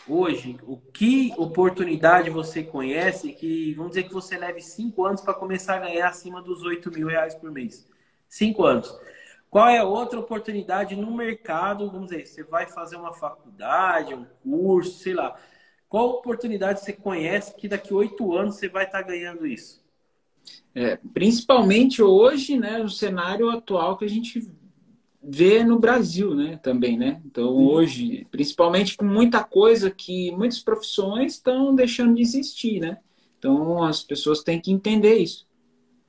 hoje, 0.07 0.57
o 0.64 0.78
que 0.78 1.34
oportunidade 1.38 2.30
você 2.30 2.64
conhece 2.64 3.34
que, 3.34 3.74
vamos 3.74 3.91
dizer 3.91 4.03
que 4.03 4.14
você 4.14 4.38
leve 4.38 4.61
cinco 4.61 5.06
anos 5.06 5.22
para 5.22 5.34
começar 5.34 5.76
a 5.76 5.80
ganhar 5.80 6.07
acima 6.07 6.41
dos 6.41 6.64
8 6.64 6.91
mil 6.91 7.07
reais 7.07 7.36
por 7.36 7.52
mês. 7.52 7.88
Cinco 8.30 8.64
anos. 8.64 8.95
Qual 9.53 9.69
é 9.69 9.84
outra 9.84 10.19
oportunidade 10.19 10.95
no 10.95 11.15
mercado? 11.15 11.88
Vamos 11.91 12.09
dizer, 12.09 12.25
você 12.25 12.43
vai 12.43 12.65
fazer 12.65 12.95
uma 12.95 13.13
faculdade, 13.13 14.15
um 14.15 14.25
curso, 14.41 14.97
sei 14.97 15.13
lá. 15.13 15.39
Qual 15.88 16.09
oportunidade 16.09 16.80
você 16.80 16.91
conhece 16.91 17.55
que 17.55 17.67
daqui 17.67 17.93
oito 17.93 18.35
anos 18.35 18.55
você 18.55 18.67
vai 18.67 18.85
estar 18.85 19.03
ganhando 19.03 19.45
isso? 19.45 19.85
É, 20.73 20.97
principalmente 21.13 22.01
hoje, 22.01 22.57
né, 22.57 22.80
no 22.80 22.89
cenário 22.89 23.51
atual 23.51 23.95
que 23.95 24.05
a 24.05 24.09
gente 24.09 24.51
vê 25.21 25.63
no 25.63 25.77
Brasil, 25.77 26.34
né, 26.34 26.57
também, 26.63 26.97
né? 26.97 27.21
Então, 27.23 27.55
Sim. 27.55 27.67
hoje, 27.67 28.27
principalmente 28.31 28.97
com 28.97 29.05
muita 29.05 29.43
coisa 29.43 29.91
que 29.91 30.31
muitas 30.31 30.63
profissões 30.63 31.34
estão 31.34 31.75
deixando 31.75 32.15
de 32.15 32.23
existir, 32.23 32.80
né? 32.80 32.97
Então, 33.38 33.84
as 33.84 34.01
pessoas 34.01 34.41
têm 34.41 34.59
que 34.59 34.71
entender 34.71 35.17
isso. 35.17 35.45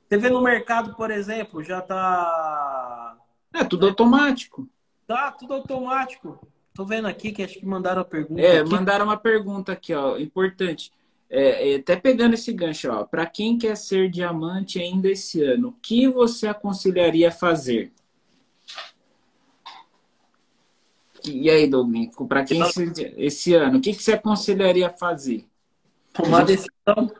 Você 0.09 0.17
vê 0.17 0.31
no 0.31 0.41
mercado, 0.41 0.95
por 0.95 1.11
exemplo, 1.11 1.63
já 1.63 1.79
tá 1.79 3.14
É 3.55 3.63
tudo 3.63 3.87
automático. 3.87 4.67
Tá, 5.07 5.31
tudo 5.31 5.53
automático. 5.53 6.45
Tô 6.73 6.83
vendo 6.83 7.07
aqui 7.07 7.31
que 7.31 7.41
acho 7.41 7.57
que 7.57 7.65
mandaram 7.65 8.01
a 8.01 8.05
pergunta. 8.05 8.41
É, 8.41 8.59
aqui. 8.59 8.69
mandaram 8.69 9.05
uma 9.05 9.17
pergunta 9.17 9.71
aqui, 9.71 9.93
ó, 9.93 10.17
importante. 10.17 10.91
É, 11.29 11.71
é, 11.71 11.75
até 11.77 11.95
pegando 11.95 12.33
esse 12.33 12.51
gancho, 12.51 12.91
ó, 12.91 13.05
para 13.05 13.25
quem 13.25 13.57
quer 13.57 13.77
ser 13.77 14.09
diamante 14.09 14.79
ainda 14.79 15.09
esse 15.09 15.41
ano, 15.41 15.69
o 15.69 15.71
que 15.81 16.07
você 16.07 16.47
aconselharia 16.47 17.29
a 17.29 17.31
fazer? 17.31 17.91
E 21.25 21.49
aí, 21.49 21.67
Douglas, 21.67 22.09
para 22.27 22.43
quem 22.43 22.61
esse, 22.61 23.13
esse, 23.17 23.53
ano, 23.55 23.79
o 23.79 23.81
que, 23.81 23.93
que 23.93 24.03
você 24.03 24.13
aconselharia 24.13 24.87
a 24.87 24.93
fazer? 24.93 25.47
Tomar 26.13 26.45
decisão. 26.45 27.11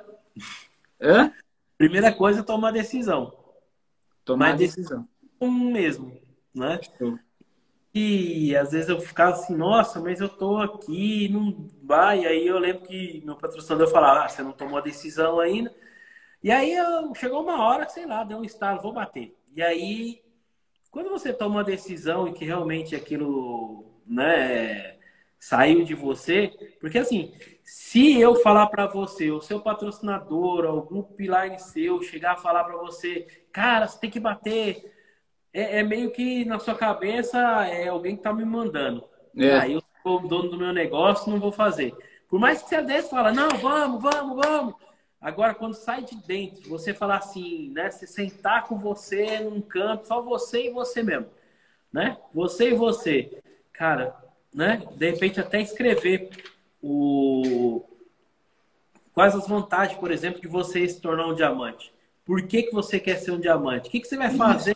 Hã? 1.01 1.31
Primeira 1.77 2.13
coisa, 2.13 2.43
tomar 2.43 2.71
decisão. 2.71 3.33
Tomar 4.23 4.55
decisão. 4.55 5.07
Um 5.41 5.71
mesmo, 5.71 6.17
né? 6.55 6.79
E 7.93 8.55
às 8.57 8.71
vezes 8.71 8.89
eu 8.89 8.99
ficava 8.99 9.31
assim, 9.31 9.55
nossa, 9.55 10.01
mas 10.01 10.19
eu 10.19 10.27
tô 10.27 10.57
aqui, 10.57 11.29
não 11.29 11.69
vai. 11.83 12.25
Aí 12.25 12.45
eu 12.45 12.59
lembro 12.59 12.83
que 12.83 13.21
meu 13.25 13.37
patrocinador 13.37 13.87
falava, 13.89 14.25
ah, 14.25 14.29
você 14.29 14.43
não 14.43 14.51
tomou 14.51 14.77
a 14.77 14.81
decisão 14.81 15.39
ainda. 15.39 15.73
E 16.43 16.51
aí 16.51 16.73
eu, 16.73 17.15
chegou 17.15 17.41
uma 17.41 17.63
hora, 17.63 17.87
sei 17.89 18.05
lá, 18.05 18.23
deu 18.23 18.39
um 18.39 18.43
estalo, 18.43 18.81
vou 18.81 18.93
bater. 18.93 19.35
E 19.55 19.61
aí, 19.61 20.21
quando 20.91 21.09
você 21.09 21.33
toma 21.33 21.55
uma 21.55 21.63
decisão 21.63 22.27
e 22.27 22.33
que 22.33 22.45
realmente 22.45 22.95
aquilo, 22.95 24.01
né, 24.05 24.97
saiu 25.39 25.83
de 25.85 25.95
você, 25.95 26.51
porque 26.81 26.97
assim, 26.97 27.33
se 27.63 28.19
eu 28.19 28.35
falar 28.35 28.67
para 28.67 28.87
você, 28.87 29.31
o 29.31 29.41
seu 29.41 29.61
patrocinador, 29.61 30.65
algum 30.65 31.01
pilar 31.01 31.57
seu, 31.59 32.03
chegar 32.03 32.33
a 32.33 32.37
falar 32.37 32.63
para 32.65 32.77
você, 32.77 33.25
cara, 33.51 33.87
você 33.87 33.99
tem 33.99 34.09
que 34.09 34.19
bater 34.19 34.94
é, 35.55 35.79
é, 35.79 35.83
meio 35.83 36.11
que 36.11 36.43
na 36.43 36.59
sua 36.59 36.75
cabeça 36.75 37.39
é 37.65 37.87
alguém 37.87 38.17
que 38.17 38.21
tá 38.21 38.33
me 38.33 38.43
mandando. 38.43 39.05
É. 39.37 39.57
Aí 39.57 39.71
eu 39.71 39.83
sou 40.03 40.19
dono 40.27 40.49
do 40.49 40.57
meu 40.57 40.73
negócio, 40.73 41.31
não 41.31 41.39
vou 41.39 41.51
fazer. 41.51 41.95
Por 42.27 42.37
mais 42.37 42.61
que 42.61 42.67
você 42.67 42.81
desse 42.81 43.09
fala, 43.09 43.31
não, 43.31 43.47
vamos, 43.47 44.01
vamos, 44.01 44.35
vamos. 44.35 44.75
Agora, 45.21 45.55
quando 45.55 45.73
sai 45.73 46.03
de 46.03 46.17
dentro, 46.27 46.69
você 46.69 46.93
falar 46.93 47.19
assim, 47.19 47.69
né? 47.69 47.89
Você 47.89 48.05
sentar 48.05 48.65
com 48.65 48.77
você 48.77 49.39
num 49.39 49.61
canto, 49.61 50.05
só 50.05 50.21
você 50.21 50.67
e 50.67 50.71
você 50.71 51.01
mesmo, 51.01 51.27
né? 51.91 52.17
Você 52.33 52.71
e 52.71 52.75
você. 52.75 53.41
Cara, 53.71 54.13
né? 54.53 54.83
De 54.97 55.09
repente 55.09 55.39
até 55.39 55.61
escrever 55.61 56.31
o 56.83 57.81
quais 59.13 59.33
as 59.33 59.47
vantagens, 59.47 59.97
por 59.97 60.11
exemplo, 60.11 60.41
de 60.41 60.49
você 60.49 60.85
se 60.85 60.99
tornar 60.99 61.27
um 61.27 61.33
diamante. 61.33 61.93
Por 62.25 62.41
que, 62.45 62.63
que 62.63 62.73
você 62.73 62.99
quer 62.99 63.15
ser 63.15 63.31
um 63.31 63.39
diamante? 63.39 63.87
O 63.87 63.91
que, 63.91 64.01
que 64.01 64.07
você 64.07 64.17
vai 64.17 64.31
fazer 64.35 64.75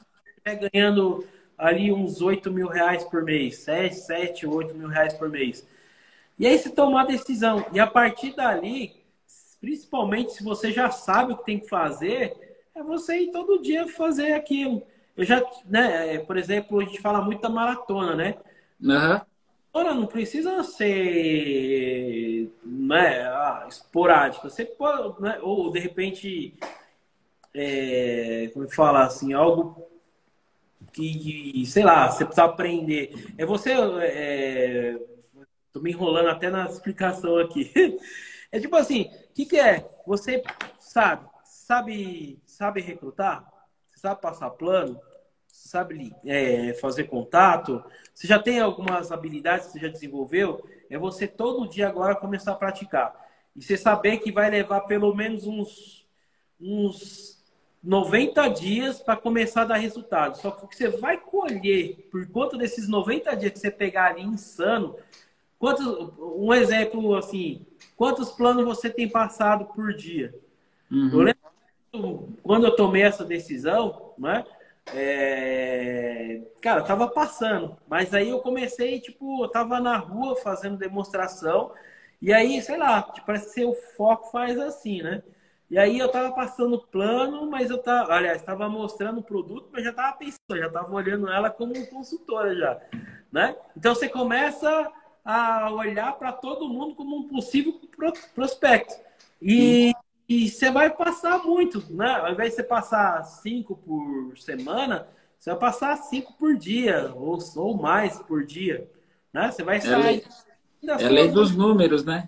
ganhando 0.56 1.26
ali 1.58 1.92
uns 1.92 2.22
8 2.22 2.50
mil 2.52 2.68
reais 2.68 3.04
por 3.04 3.24
mês, 3.24 3.58
7, 3.58 3.96
7, 3.96 4.48
8 4.48 4.74
mil 4.76 4.88
reais 4.88 5.14
por 5.14 5.30
mês. 5.30 5.68
E 6.38 6.48
aí 6.48 6.58
você 6.58 6.70
tomar 6.70 7.02
a 7.02 7.08
decisão. 7.08 7.66
E 7.74 7.80
a 7.80 7.86
partir 7.86 8.34
dali, 8.34 8.96
principalmente 9.60 10.32
se 10.32 10.44
você 10.44 10.72
já 10.72 10.90
sabe 10.90 11.34
o 11.34 11.38
que 11.38 11.46
tem 11.46 11.60
que 11.60 11.68
fazer, 11.68 12.34
é 12.74 12.82
você 12.82 13.18
ir 13.20 13.32
todo 13.32 13.62
dia 13.62 13.88
fazer 13.88 14.34
aquilo. 14.34 14.82
Eu 15.18 15.26
já, 15.26 15.44
né, 15.66 16.16
é, 16.16 16.20
por 16.20 16.38
exemplo, 16.38 16.80
a 16.80 16.86
gente 16.86 17.02
fala 17.02 17.22
muito 17.22 17.42
da 17.42 17.50
maratona, 17.50 18.16
né? 18.16 18.36
Uhum. 18.82 19.20
Ora, 19.74 19.94
não 19.94 20.08
precisa 20.08 20.64
ser 20.64 22.50
né, 22.64 23.22
ah, 23.24 23.66
esporádica. 23.68 24.50
Você 24.50 24.64
pode, 24.64 25.22
né, 25.22 25.38
ou 25.42 25.70
de 25.72 25.80
repente, 25.80 26.58
é, 27.54 28.50
como 28.54 28.70
fala 28.70 29.04
assim, 29.04 29.34
algo 29.34 29.90
que, 30.92 31.66
sei 31.66 31.84
lá, 31.84 32.10
você 32.10 32.26
precisa 32.26 32.46
aprender. 32.46 33.34
É 33.38 33.46
você. 33.46 33.72
É, 34.02 35.00
tô 35.72 35.80
me 35.80 35.92
enrolando 35.92 36.30
até 36.30 36.50
na 36.50 36.66
explicação 36.66 37.38
aqui. 37.38 37.72
É 38.52 38.60
tipo 38.60 38.76
assim, 38.76 39.04
o 39.30 39.34
que, 39.36 39.46
que 39.46 39.60
é? 39.60 39.88
Você 40.08 40.42
sabe, 40.80 41.30
sabe, 41.44 42.42
sabe 42.48 42.82
recrutar? 42.82 43.48
Sabe 43.96 44.20
passar 44.20 44.50
plano? 44.50 45.00
Sabe 45.48 46.16
é, 46.26 46.74
fazer 46.74 47.04
contato? 47.04 47.84
Você 48.12 48.26
já 48.28 48.40
tem 48.40 48.60
algumas 48.60 49.12
habilidades 49.12 49.68
que 49.68 49.74
você 49.74 49.80
já 49.82 49.88
desenvolveu? 49.90 50.68
É 50.90 50.98
você 50.98 51.28
todo 51.28 51.70
dia 51.70 51.88
agora 51.88 52.16
começar 52.16 52.54
a 52.54 52.56
praticar. 52.56 53.14
E 53.56 53.62
você 53.62 53.78
saber 53.78 54.18
que 54.18 54.32
vai 54.32 54.50
levar 54.50 54.82
pelo 54.82 55.14
menos 55.14 55.46
uns, 55.46 56.08
uns 56.60 57.39
90 57.84 58.48
dias 58.50 59.00
para 59.02 59.16
começar 59.16 59.62
a 59.62 59.66
dar 59.66 59.78
resultado. 59.78 60.38
Só 60.38 60.52
que 60.52 60.66
o 60.66 60.68
que 60.68 60.76
você 60.76 60.90
vai 60.90 61.18
colher 61.18 62.08
por 62.12 62.28
conta 62.28 62.58
desses 62.58 62.88
90 62.88 63.36
dias 63.36 63.54
que 63.54 63.60
você 63.60 63.72
pegar 63.72 64.08
ali 64.08 64.22
insano, 64.22 64.96
quantos, 65.58 65.86
um 66.20 66.54
exemplo 66.54 67.16
assim, 67.16 67.66
quantos 67.96 68.32
planos 68.32 68.66
você 68.66 68.90
tem 68.90 69.08
passado 69.08 69.66
por 69.66 69.94
dia? 69.94 70.34
Uhum. 70.92 71.10
Eu 71.12 71.20
lembro 71.20 72.36
quando 72.44 72.66
eu 72.66 72.76
tomei 72.76 73.04
essa 73.04 73.24
decisão, 73.24 74.14
né? 74.18 74.46
É... 74.94 76.42
Cara, 76.62 76.82
tava 76.84 77.08
passando, 77.08 77.78
mas 77.88 78.14
aí 78.14 78.30
eu 78.30 78.40
comecei, 78.40 79.00
tipo, 79.00 79.44
eu 79.44 79.48
tava 79.48 79.80
na 79.80 79.98
rua 79.98 80.36
fazendo 80.36 80.78
demonstração, 80.78 81.72
e 82.22 82.34
aí, 82.34 82.62
sei 82.62 82.78
lá, 82.78 83.02
tipo, 83.04 83.26
parece 83.26 83.54
que 83.54 83.66
o 83.66 83.74
foco 83.74 84.30
faz 84.30 84.60
assim, 84.60 85.02
né? 85.02 85.24
E 85.70 85.78
aí 85.78 86.00
eu 86.00 86.10
tava 86.10 86.32
passando 86.34 86.76
o 86.76 86.88
plano, 86.88 87.50
mas 87.50 87.70
eu 87.70 87.78
tava, 87.78 88.14
aliás, 88.14 88.40
estava 88.40 88.68
mostrando 88.68 89.20
o 89.20 89.24
produto, 89.24 89.70
mas 89.72 89.84
já 89.84 89.94
tava 89.94 90.18
pensando, 90.18 90.58
já 90.58 90.70
tava 90.70 90.94
olhando 90.94 91.30
ela 91.30 91.50
como 91.52 91.86
consultora 91.88 92.56
já, 92.56 92.82
né? 93.32 93.56
Então 93.78 93.94
você 93.94 94.10
começa 94.10 94.92
a 95.24 95.72
olhar 95.72 96.18
para 96.18 96.32
todo 96.32 96.68
mundo 96.68 96.96
como 96.96 97.18
um 97.18 97.28
possível 97.28 97.80
prospecto. 98.34 98.96
E, 99.40 99.94
e 100.28 100.50
você 100.50 100.72
vai 100.72 100.90
passar 100.90 101.44
muito, 101.44 101.86
né? 101.94 102.16
Ao 102.16 102.32
invés 102.32 102.50
de 102.50 102.56
você 102.56 102.64
passar 102.64 103.24
cinco 103.24 103.76
por 103.76 104.36
semana, 104.40 105.08
você 105.38 105.52
vai 105.52 105.60
passar 105.60 105.96
cinco 105.98 106.34
por 106.34 106.58
dia, 106.58 107.14
ou, 107.16 107.38
ou 107.58 107.78
mais 107.78 108.20
por 108.20 108.44
dia. 108.44 108.90
Né? 109.32 109.52
Você 109.52 109.64
vai 109.64 109.80
sair. 109.80 110.24
É 110.84 110.98
lei, 110.98 111.06
é 111.06 111.10
lei 111.10 111.28
dos 111.28 111.56
números, 111.56 112.04
né? 112.04 112.28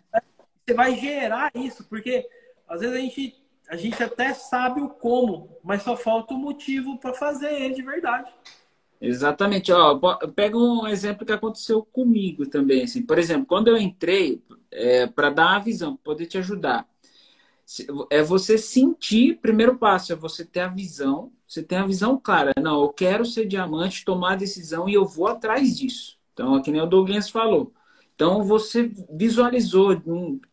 Você 0.63 0.75
vai 0.75 0.95
gerar 0.95 1.51
isso, 1.55 1.83
porque 1.89 2.29
às 2.71 2.79
vezes 2.79 2.95
a 2.95 2.99
gente, 2.99 3.35
a 3.69 3.75
gente 3.75 4.01
até 4.01 4.33
sabe 4.33 4.81
o 4.81 4.87
como, 4.87 5.57
mas 5.61 5.83
só 5.83 5.97
falta 5.97 6.33
o 6.33 6.37
motivo 6.37 6.97
para 6.97 7.13
fazer 7.13 7.51
ele 7.61 7.75
de 7.75 7.81
verdade. 7.81 8.31
Exatamente. 9.01 9.73
Ó, 9.73 9.99
pega 10.33 10.57
um 10.57 10.87
exemplo 10.87 11.25
que 11.25 11.33
aconteceu 11.33 11.83
comigo 11.83 12.45
também. 12.47 12.83
Assim. 12.83 13.01
Por 13.01 13.19
exemplo, 13.19 13.45
quando 13.45 13.67
eu 13.67 13.77
entrei, 13.77 14.41
é, 14.71 15.05
para 15.05 15.29
dar 15.29 15.57
a 15.57 15.59
visão, 15.59 15.97
poder 15.97 16.27
te 16.27 16.37
ajudar, 16.37 16.87
é 18.09 18.21
você 18.23 18.57
sentir, 18.57 19.39
primeiro 19.41 19.77
passo 19.77 20.13
é 20.13 20.15
você 20.15 20.45
ter 20.45 20.61
a 20.61 20.67
visão, 20.67 21.31
você 21.45 21.61
tem 21.61 21.77
a 21.77 21.85
visão 21.85 22.17
clara. 22.17 22.53
Não, 22.61 22.83
eu 22.83 22.89
quero 22.89 23.25
ser 23.25 23.45
diamante, 23.47 24.05
tomar 24.05 24.33
a 24.33 24.37
decisão 24.37 24.87
e 24.87 24.93
eu 24.93 25.05
vou 25.05 25.27
atrás 25.27 25.77
disso. 25.77 26.17
Então, 26.33 26.55
aqui 26.55 26.71
nem 26.71 26.81
o 26.81 26.85
Douglas 26.85 27.29
falou. 27.29 27.73
Então 28.21 28.43
você 28.43 28.91
visualizou, 29.09 29.99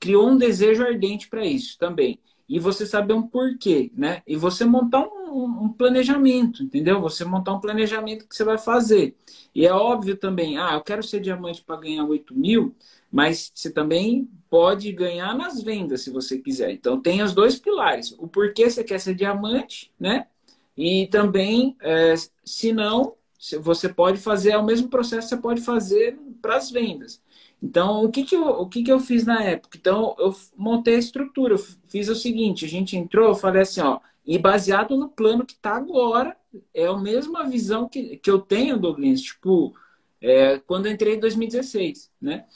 criou 0.00 0.30
um 0.30 0.38
desejo 0.38 0.82
ardente 0.82 1.28
para 1.28 1.44
isso 1.44 1.76
também. 1.78 2.18
E 2.48 2.58
você 2.58 2.86
saber 2.86 3.12
um 3.12 3.28
porquê, 3.28 3.92
né? 3.94 4.22
E 4.26 4.36
você 4.36 4.64
montar 4.64 5.06
um, 5.06 5.64
um, 5.64 5.68
planejamento, 5.68 6.62
entendeu? 6.62 6.98
Você 7.02 7.26
montar 7.26 7.52
um 7.52 7.60
planejamento 7.60 8.26
que 8.26 8.34
você 8.34 8.42
vai 8.42 8.56
fazer. 8.56 9.14
E 9.54 9.66
é 9.66 9.72
óbvio 9.74 10.16
também, 10.16 10.56
ah, 10.56 10.76
eu 10.76 10.80
quero 10.80 11.02
ser 11.02 11.20
diamante 11.20 11.62
para 11.62 11.78
ganhar 11.78 12.06
8 12.06 12.34
mil, 12.34 12.74
mas 13.12 13.52
você 13.54 13.70
também 13.70 14.26
pode 14.48 14.90
ganhar 14.90 15.36
nas 15.36 15.62
vendas 15.62 16.00
se 16.00 16.10
você 16.10 16.38
quiser. 16.38 16.70
Então 16.70 16.98
tem 16.98 17.20
os 17.20 17.34
dois 17.34 17.58
pilares. 17.58 18.16
O 18.18 18.26
porquê 18.26 18.70
você 18.70 18.82
quer 18.82 18.98
ser 18.98 19.14
diamante, 19.14 19.92
né? 20.00 20.26
E 20.74 21.06
também, 21.08 21.76
é, 21.82 22.14
se 22.42 22.72
não, 22.72 23.14
você 23.60 23.90
pode 23.90 24.18
fazer, 24.18 24.52
é 24.52 24.58
o 24.58 24.64
mesmo 24.64 24.88
processo 24.88 25.28
que 25.28 25.34
você 25.34 25.42
pode 25.42 25.60
fazer 25.60 26.18
para 26.40 26.56
as 26.56 26.70
vendas. 26.70 27.20
Então, 27.62 28.04
o 28.04 28.10
que, 28.10 28.24
que, 28.24 28.36
eu, 28.36 28.46
o 28.46 28.68
que, 28.68 28.82
que 28.84 28.92
eu 28.92 29.00
fiz 29.00 29.24
na 29.26 29.42
época? 29.42 29.76
Então, 29.78 30.14
eu 30.18 30.34
montei 30.56 30.96
a 30.96 30.98
estrutura. 30.98 31.54
Eu 31.54 31.58
fiz 31.88 32.08
o 32.08 32.14
seguinte: 32.14 32.64
a 32.64 32.68
gente 32.68 32.96
entrou, 32.96 33.28
eu 33.28 33.34
falei 33.34 33.62
assim, 33.62 33.80
ó, 33.80 34.00
E 34.26 34.38
baseado 34.38 34.96
no 34.96 35.08
plano 35.08 35.44
que 35.46 35.54
está 35.54 35.76
agora, 35.76 36.36
é 36.74 36.86
a 36.86 36.96
mesma 36.96 37.44
visão 37.48 37.88
que, 37.88 38.16
que 38.18 38.30
eu 38.30 38.38
tenho, 38.40 38.78
Douglas, 38.78 39.20
tipo, 39.22 39.74
é, 40.20 40.58
quando 40.60 40.86
eu 40.86 40.92
entrei 40.92 41.14
em 41.16 41.20
2016, 41.20 42.10
né? 42.20 42.46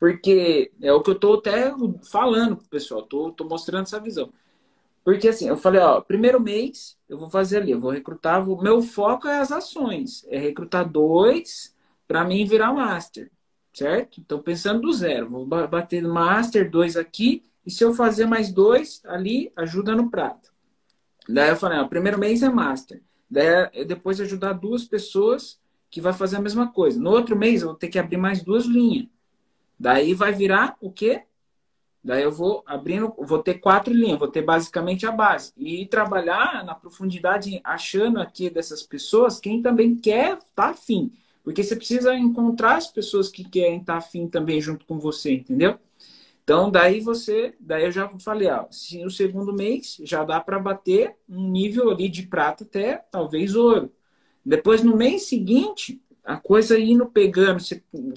Porque 0.00 0.72
é 0.82 0.92
o 0.92 1.02
que 1.02 1.10
eu 1.10 1.14
estou 1.14 1.36
até 1.38 1.72
falando 2.10 2.56
pro 2.56 2.68
pessoal, 2.68 3.02
tô, 3.02 3.32
tô 3.32 3.44
mostrando 3.44 3.84
essa 3.84 4.00
visão. 4.00 4.32
Porque 5.04 5.28
assim, 5.28 5.48
eu 5.48 5.56
falei, 5.56 5.80
ó, 5.80 6.00
primeiro 6.00 6.40
mês 6.40 6.98
eu 7.08 7.18
vou 7.18 7.30
fazer 7.30 7.58
ali, 7.58 7.70
eu 7.70 7.80
vou 7.80 7.90
recrutar, 7.92 8.44
vou, 8.44 8.60
meu 8.62 8.82
foco 8.82 9.28
é 9.28 9.38
as 9.38 9.52
ações, 9.52 10.24
é 10.28 10.38
recrutar 10.38 10.88
dois 10.90 11.74
para 12.08 12.24
mim 12.24 12.44
virar 12.44 12.72
master, 12.72 13.30
certo? 13.76 14.18
Então 14.22 14.40
pensando 14.40 14.80
do 14.80 14.92
zero, 14.92 15.28
vou 15.28 15.46
bater 15.46 16.02
master 16.02 16.70
dois 16.70 16.96
aqui 16.96 17.44
e 17.64 17.70
se 17.70 17.84
eu 17.84 17.92
fazer 17.92 18.24
mais 18.24 18.50
dois 18.50 19.02
ali, 19.04 19.52
ajuda 19.54 19.94
no 19.94 20.10
prato. 20.10 20.50
Daí 21.28 21.50
eu 21.50 21.56
falei, 21.56 21.78
ó, 21.78 21.86
primeiro 21.86 22.18
mês 22.18 22.42
é 22.42 22.48
master. 22.48 23.02
Daí 23.30 23.84
depois 23.84 24.18
ajudar 24.18 24.54
duas 24.54 24.84
pessoas 24.84 25.60
que 25.90 26.00
vai 26.00 26.14
fazer 26.14 26.36
a 26.36 26.40
mesma 26.40 26.72
coisa. 26.72 26.98
No 26.98 27.10
outro 27.10 27.36
mês 27.36 27.60
eu 27.60 27.68
vou 27.68 27.76
ter 27.76 27.88
que 27.88 27.98
abrir 27.98 28.16
mais 28.16 28.42
duas 28.42 28.64
linhas. 28.64 29.08
Daí 29.78 30.14
vai 30.14 30.32
virar 30.32 30.78
o 30.80 30.90
quê? 30.90 31.24
Daí 32.02 32.22
eu 32.22 32.32
vou 32.32 32.64
abrindo, 32.66 33.12
vou 33.18 33.42
ter 33.42 33.54
quatro 33.54 33.92
linhas, 33.92 34.18
vou 34.18 34.28
ter 34.28 34.40
basicamente 34.40 35.04
a 35.04 35.12
base. 35.12 35.52
E 35.54 35.84
trabalhar 35.84 36.64
na 36.64 36.74
profundidade, 36.74 37.60
achando 37.62 38.20
aqui 38.20 38.48
dessas 38.48 38.82
pessoas 38.82 39.38
quem 39.38 39.60
também 39.60 39.94
quer 39.94 40.38
tá 40.54 40.70
afim. 40.70 41.12
Porque 41.46 41.62
você 41.62 41.76
precisa 41.76 42.12
encontrar 42.12 42.74
as 42.74 42.88
pessoas 42.88 43.28
que 43.28 43.48
querem 43.48 43.78
estar 43.78 43.92
tá 43.92 43.98
afim 44.00 44.26
também 44.26 44.60
junto 44.60 44.84
com 44.84 44.98
você, 44.98 45.32
entendeu? 45.32 45.78
Então, 46.42 46.68
daí 46.68 47.00
você, 47.00 47.54
daí 47.60 47.84
eu 47.84 47.92
já 47.92 48.08
falei, 48.18 48.48
ó, 48.48 48.66
se 48.68 49.00
no 49.00 49.10
segundo 49.12 49.52
mês 49.52 49.96
já 50.02 50.24
dá 50.24 50.40
para 50.40 50.58
bater 50.58 51.14
um 51.28 51.48
nível 51.48 51.88
ali 51.88 52.08
de 52.08 52.24
prata 52.24 52.64
até 52.64 52.96
talvez 53.12 53.54
ouro. 53.54 53.92
Depois, 54.44 54.82
no 54.82 54.96
mês 54.96 55.28
seguinte, 55.28 56.02
a 56.24 56.36
coisa 56.36 56.76
indo 56.76 57.06
pegando, 57.06 57.60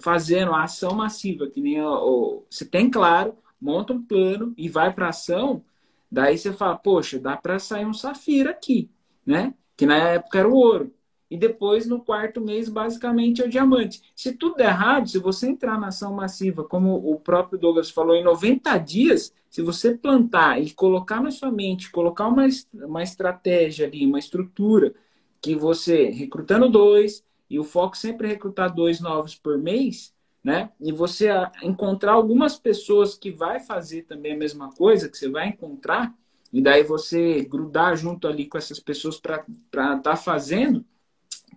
fazendo 0.01 0.53
a 0.53 0.63
ação 0.63 0.95
massiva, 0.95 1.47
que 1.47 1.61
nem 1.61 1.79
o, 1.81 2.43
você 2.49 2.65
tem 2.65 2.89
claro 2.89 3.37
monta 3.61 3.93
um 3.93 4.01
plano 4.01 4.53
e 4.57 4.69
vai 4.69 4.93
para 4.93 5.09
ação, 5.09 5.63
daí 6.11 6.37
você 6.37 6.53
fala, 6.53 6.77
poxa, 6.77 7.19
dá 7.19 7.35
para 7.35 7.59
sair 7.59 7.85
um 7.85 7.93
safira 7.93 8.51
aqui, 8.51 8.89
né? 9.25 9.53
Que 9.75 9.85
na 9.85 9.97
época 9.97 10.39
era 10.39 10.47
o 10.47 10.55
ouro. 10.55 10.93
E 11.29 11.37
depois, 11.37 11.85
no 11.85 12.01
quarto 12.01 12.41
mês, 12.41 12.67
basicamente 12.67 13.41
é 13.41 13.45
o 13.45 13.49
diamante. 13.49 14.01
Se 14.15 14.33
tudo 14.33 14.55
der 14.55 14.69
errado, 14.69 15.07
se 15.07 15.19
você 15.19 15.47
entrar 15.47 15.79
na 15.79 15.87
ação 15.87 16.13
massiva, 16.13 16.63
como 16.63 16.95
o 16.95 17.19
próprio 17.19 17.59
Douglas 17.59 17.91
falou, 17.91 18.15
em 18.15 18.23
90 18.23 18.77
dias, 18.79 19.33
se 19.49 19.61
você 19.61 19.95
plantar 19.95 20.61
e 20.61 20.71
colocar 20.71 21.21
na 21.21 21.29
sua 21.29 21.51
mente, 21.51 21.91
colocar 21.91 22.27
uma, 22.27 22.47
uma 22.73 23.03
estratégia 23.03 23.85
ali, 23.85 24.05
uma 24.05 24.19
estrutura, 24.19 24.93
que 25.41 25.55
você, 25.55 26.09
recrutando 26.09 26.69
dois, 26.69 27.23
e 27.49 27.59
o 27.59 27.63
foco 27.63 27.97
sempre 27.97 28.27
é 28.27 28.31
recrutar 28.31 28.73
dois 28.73 28.99
novos 28.99 29.35
por 29.35 29.57
mês, 29.57 30.13
né? 30.43 30.71
E 30.79 30.91
você 30.91 31.29
encontrar 31.63 32.13
algumas 32.13 32.57
pessoas 32.57 33.15
que 33.15 33.31
vai 33.31 33.59
fazer 33.59 34.03
também 34.03 34.33
a 34.33 34.37
mesma 34.37 34.71
coisa, 34.71 35.09
que 35.09 35.17
você 35.17 35.29
vai 35.29 35.49
encontrar, 35.49 36.13
e 36.51 36.61
daí 36.61 36.83
você 36.83 37.43
grudar 37.43 37.95
junto 37.95 38.27
ali 38.27 38.47
com 38.47 38.57
essas 38.57 38.79
pessoas 38.79 39.19
para 39.19 39.45
estar 39.47 39.99
tá 40.01 40.15
fazendo, 40.15 40.83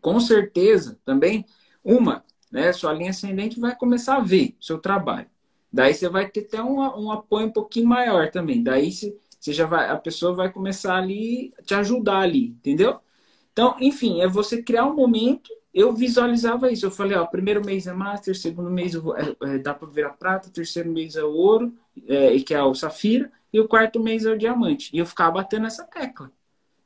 com 0.02 0.20
certeza 0.20 0.98
também, 1.04 1.46
uma, 1.82 2.24
né? 2.50 2.72
Sua 2.74 2.92
linha 2.92 3.10
ascendente 3.10 3.58
vai 3.58 3.74
começar 3.74 4.16
a 4.16 4.20
ver 4.20 4.56
seu 4.60 4.78
trabalho. 4.78 5.28
Daí 5.72 5.94
você 5.94 6.08
vai 6.08 6.28
ter 6.28 6.40
até 6.40 6.62
um, 6.62 6.80
um 6.80 7.10
apoio 7.10 7.46
um 7.46 7.52
pouquinho 7.52 7.88
maior 7.88 8.30
também. 8.30 8.62
Daí 8.62 8.92
você, 8.92 9.16
você 9.40 9.52
já 9.54 9.66
vai, 9.66 9.88
a 9.88 9.96
pessoa 9.96 10.34
vai 10.34 10.52
começar 10.52 10.96
ali 10.96 11.52
te 11.64 11.74
ajudar 11.74 12.20
ali, 12.20 12.48
entendeu? 12.48 13.00
Então, 13.52 13.76
enfim, 13.80 14.20
é 14.20 14.28
você 14.28 14.62
criar 14.62 14.84
um 14.86 14.94
momento 14.94 15.50
eu 15.72 15.94
visualizava 15.94 16.70
isso. 16.70 16.86
Eu 16.86 16.90
falei, 16.90 17.16
ó, 17.16 17.24
primeiro 17.26 17.64
mês 17.64 17.86
é 17.86 17.92
master, 17.92 18.36
segundo 18.36 18.70
mês 18.70 18.94
vou, 18.94 19.16
é, 19.16 19.34
é, 19.42 19.58
dá 19.58 19.72
para 19.74 19.88
virar 19.88 20.10
prata, 20.10 20.50
terceiro 20.50 20.90
mês 20.90 21.16
é 21.16 21.24
o 21.24 21.32
ouro, 21.32 21.72
é, 22.06 22.38
que 22.40 22.54
é 22.54 22.62
o 22.62 22.74
safira, 22.74 23.30
e 23.52 23.60
o 23.60 23.68
quarto 23.68 24.00
mês 24.00 24.24
é 24.26 24.30
o 24.30 24.38
diamante. 24.38 24.90
E 24.94 24.98
eu 24.98 25.06
ficava 25.06 25.32
batendo 25.32 25.66
essa 25.66 25.84
tecla. 25.84 26.30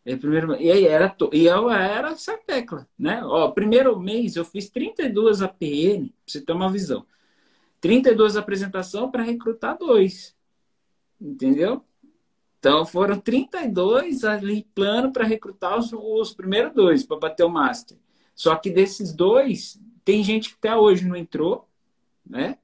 É, 0.06 0.14
primeiro, 0.14 0.54
e 0.54 0.86
era, 0.86 1.16
e 1.32 1.46
eu 1.46 1.68
era 1.68 2.10
essa 2.12 2.38
tecla, 2.38 2.88
né? 2.96 3.24
Ó, 3.24 3.50
primeiro 3.50 3.98
mês 3.98 4.36
eu 4.36 4.44
fiz 4.44 4.70
32 4.70 5.42
APN, 5.42 6.10
pra 6.10 6.14
você 6.24 6.40
ter 6.40 6.52
uma 6.52 6.70
visão. 6.70 7.04
32 7.80 8.36
apresentação 8.36 9.10
para 9.10 9.24
recrutar 9.24 9.76
dois. 9.76 10.36
Entendeu? 11.20 11.84
Então 12.60 12.86
foram 12.86 13.18
32 13.18 14.22
ali 14.22 14.64
plano 14.76 15.12
para 15.12 15.24
recrutar 15.24 15.76
os, 15.76 15.92
os 15.92 16.32
primeiros 16.32 16.72
dois, 16.72 17.04
para 17.04 17.18
bater 17.18 17.44
o 17.44 17.50
master. 17.50 17.98
Só 18.32 18.54
que 18.54 18.70
desses 18.70 19.12
dois, 19.12 19.80
tem 20.04 20.22
gente 20.22 20.50
que 20.50 20.56
até 20.56 20.76
hoje 20.76 21.04
não 21.04 21.16
entrou, 21.16 21.68
né? 22.24 22.58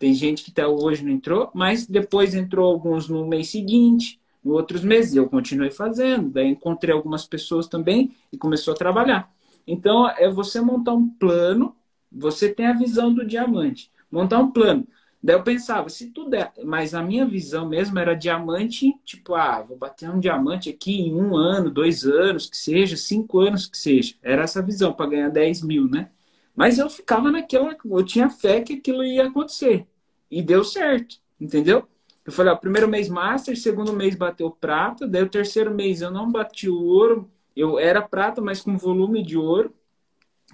Tem 0.00 0.12
gente 0.12 0.42
que 0.42 0.50
até 0.50 0.66
hoje 0.66 1.04
não 1.04 1.12
entrou, 1.12 1.48
mas 1.54 1.86
depois 1.86 2.34
entrou 2.34 2.72
alguns 2.72 3.08
no 3.08 3.24
mês 3.24 3.50
seguinte, 3.50 4.17
outros 4.44 4.82
meses. 4.82 5.14
Eu 5.14 5.28
continuei 5.28 5.70
fazendo, 5.70 6.30
daí 6.30 6.48
encontrei 6.48 6.94
algumas 6.94 7.26
pessoas 7.26 7.66
também 7.66 8.14
e 8.32 8.38
começou 8.38 8.74
a 8.74 8.76
trabalhar. 8.76 9.30
Então, 9.66 10.08
é 10.08 10.28
você 10.30 10.60
montar 10.60 10.94
um 10.94 11.08
plano, 11.08 11.76
você 12.10 12.48
tem 12.48 12.66
a 12.66 12.72
visão 12.72 13.12
do 13.12 13.26
diamante. 13.26 13.90
Montar 14.10 14.38
um 14.38 14.50
plano. 14.50 14.86
Daí 15.22 15.36
eu 15.36 15.42
pensava, 15.42 15.88
se 15.88 16.10
tudo 16.10 16.34
é. 16.34 16.52
Mas 16.64 16.94
a 16.94 17.02
minha 17.02 17.26
visão 17.26 17.68
mesmo 17.68 17.98
era 17.98 18.14
diamante, 18.14 18.94
tipo, 19.04 19.34
ah, 19.34 19.60
vou 19.60 19.76
bater 19.76 20.08
um 20.08 20.20
diamante 20.20 20.70
aqui 20.70 21.00
em 21.00 21.14
um 21.14 21.36
ano, 21.36 21.70
dois 21.70 22.04
anos, 22.04 22.46
que 22.46 22.56
seja, 22.56 22.96
cinco 22.96 23.40
anos 23.40 23.66
que 23.66 23.76
seja. 23.76 24.14
Era 24.22 24.42
essa 24.42 24.62
visão, 24.62 24.92
para 24.92 25.10
ganhar 25.10 25.28
10 25.28 25.62
mil, 25.62 25.88
né? 25.88 26.10
Mas 26.54 26.78
eu 26.78 26.88
ficava 26.88 27.30
naquela. 27.30 27.76
Eu 27.84 28.04
tinha 28.04 28.30
fé 28.30 28.60
que 28.60 28.74
aquilo 28.74 29.04
ia 29.04 29.26
acontecer. 29.26 29.86
E 30.30 30.42
deu 30.42 30.64
certo, 30.64 31.16
entendeu? 31.40 31.86
Eu 32.28 32.32
falei, 32.32 32.52
ó, 32.52 32.56
primeiro 32.56 32.86
mês 32.86 33.08
master, 33.08 33.58
segundo 33.58 33.90
mês 33.90 34.14
bateu 34.14 34.50
prata, 34.50 35.08
daí 35.08 35.22
o 35.22 35.30
terceiro 35.30 35.74
mês 35.74 36.02
eu 36.02 36.10
não 36.10 36.30
bati 36.30 36.68
o 36.68 36.78
ouro, 36.78 37.32
eu 37.56 37.78
era 37.78 38.02
prata, 38.02 38.42
mas 38.42 38.60
com 38.60 38.76
volume 38.76 39.22
de 39.22 39.38
ouro, 39.38 39.74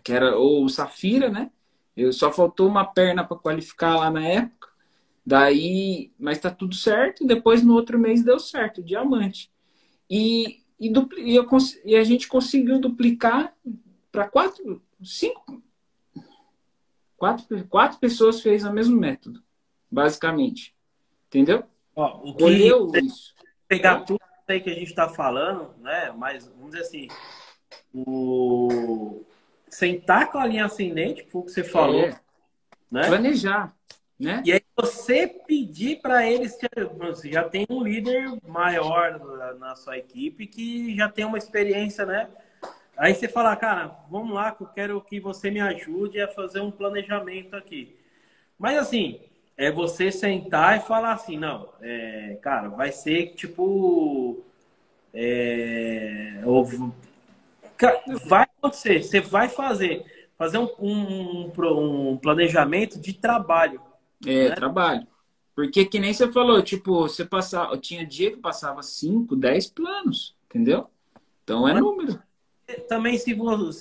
que 0.04 0.12
era 0.12 0.38
o 0.38 0.68
safira, 0.68 1.28
né? 1.28 1.50
Eu 1.96 2.12
só 2.12 2.30
faltou 2.30 2.68
uma 2.68 2.84
perna 2.84 3.24
para 3.24 3.36
qualificar 3.36 3.96
lá 3.96 4.08
na 4.08 4.24
época. 4.24 4.68
Daí, 5.26 6.12
mas 6.16 6.38
tá 6.38 6.48
tudo 6.48 6.76
certo. 6.76 7.26
Depois 7.26 7.64
no 7.64 7.74
outro 7.74 7.98
mês 7.98 8.22
deu 8.22 8.38
certo, 8.38 8.80
diamante. 8.80 9.50
E, 10.08 10.60
e, 10.78 10.88
dupli, 10.88 11.28
e, 11.28 11.34
eu, 11.34 11.44
e 11.84 11.96
a 11.96 12.04
gente 12.04 12.28
conseguiu 12.28 12.78
duplicar 12.78 13.52
para 14.12 14.28
quatro, 14.28 14.80
cinco, 15.02 15.60
quatro, 17.16 17.66
quatro 17.66 17.98
pessoas 17.98 18.40
fez 18.40 18.62
o 18.62 18.72
mesmo 18.72 18.96
método, 18.96 19.42
basicamente. 19.90 20.73
Entendeu? 21.34 21.64
Ó, 21.96 22.30
o 22.30 22.36
que 22.36 22.44
Olheu 22.44 22.92
isso. 22.94 23.34
Pegar 23.66 24.00
tudo 24.00 24.20
aí 24.46 24.60
que 24.60 24.70
a 24.70 24.74
gente 24.74 24.90
está 24.90 25.08
falando, 25.08 25.74
né? 25.80 26.14
Mas 26.16 26.46
vamos 26.46 26.70
dizer 26.70 26.82
assim, 26.82 27.08
o 27.92 29.24
sentar 29.68 30.30
com 30.30 30.38
a 30.38 30.46
linha 30.46 30.66
ascendente, 30.66 31.26
foi 31.28 31.42
o 31.42 31.44
que 31.44 31.50
você 31.50 31.64
falou. 31.64 32.04
É. 32.04 32.20
Né? 32.90 33.08
Planejar. 33.08 33.74
Né? 34.20 34.42
E 34.44 34.52
aí 34.52 34.60
você 34.76 35.26
pedir 35.26 36.00
para 36.00 36.24
eles, 36.24 36.56
você 36.96 37.32
já 37.32 37.42
tem 37.42 37.66
um 37.68 37.82
líder 37.82 38.32
maior 38.46 39.18
na 39.58 39.74
sua 39.74 39.98
equipe 39.98 40.46
que 40.46 40.94
já 40.94 41.08
tem 41.08 41.24
uma 41.24 41.38
experiência, 41.38 42.06
né? 42.06 42.28
Aí 42.96 43.12
você 43.12 43.26
fala, 43.26 43.56
cara, 43.56 43.88
vamos 44.08 44.32
lá 44.32 44.52
que 44.52 44.62
eu 44.62 44.68
quero 44.68 45.00
que 45.00 45.18
você 45.18 45.50
me 45.50 45.60
ajude 45.60 46.20
a 46.20 46.28
fazer 46.28 46.60
um 46.60 46.70
planejamento 46.70 47.56
aqui. 47.56 47.96
Mas 48.56 48.78
assim, 48.78 49.20
é 49.56 49.70
você 49.70 50.10
sentar 50.10 50.78
e 50.78 50.80
falar 50.80 51.12
assim, 51.12 51.38
não, 51.38 51.68
é, 51.80 52.38
cara, 52.42 52.68
vai 52.68 52.90
ser 52.92 53.34
tipo. 53.34 54.42
É, 55.12 56.40
vai 58.26 58.42
acontecer, 58.42 59.02
você 59.02 59.20
vai 59.20 59.48
fazer. 59.48 60.04
Fazer 60.36 60.58
um, 60.58 60.68
um, 60.80 61.52
um 62.10 62.16
planejamento 62.16 63.00
de 63.00 63.12
trabalho. 63.12 63.80
É, 64.26 64.48
né? 64.48 64.54
trabalho. 64.54 65.06
Porque 65.54 65.84
que 65.84 66.00
nem 66.00 66.12
você 66.12 66.30
falou, 66.32 66.60
tipo, 66.60 67.02
você 67.02 67.24
passava, 67.24 67.78
tinha 67.78 68.04
dia 68.04 68.32
que 68.32 68.38
passava 68.38 68.82
5, 68.82 69.36
10 69.36 69.68
planos, 69.68 70.36
entendeu? 70.46 70.90
Então 71.44 71.68
é 71.68 71.74
Mas, 71.74 71.82
número. 71.82 72.20
Também 72.88 73.16
se 73.18 73.32
você 73.34 73.80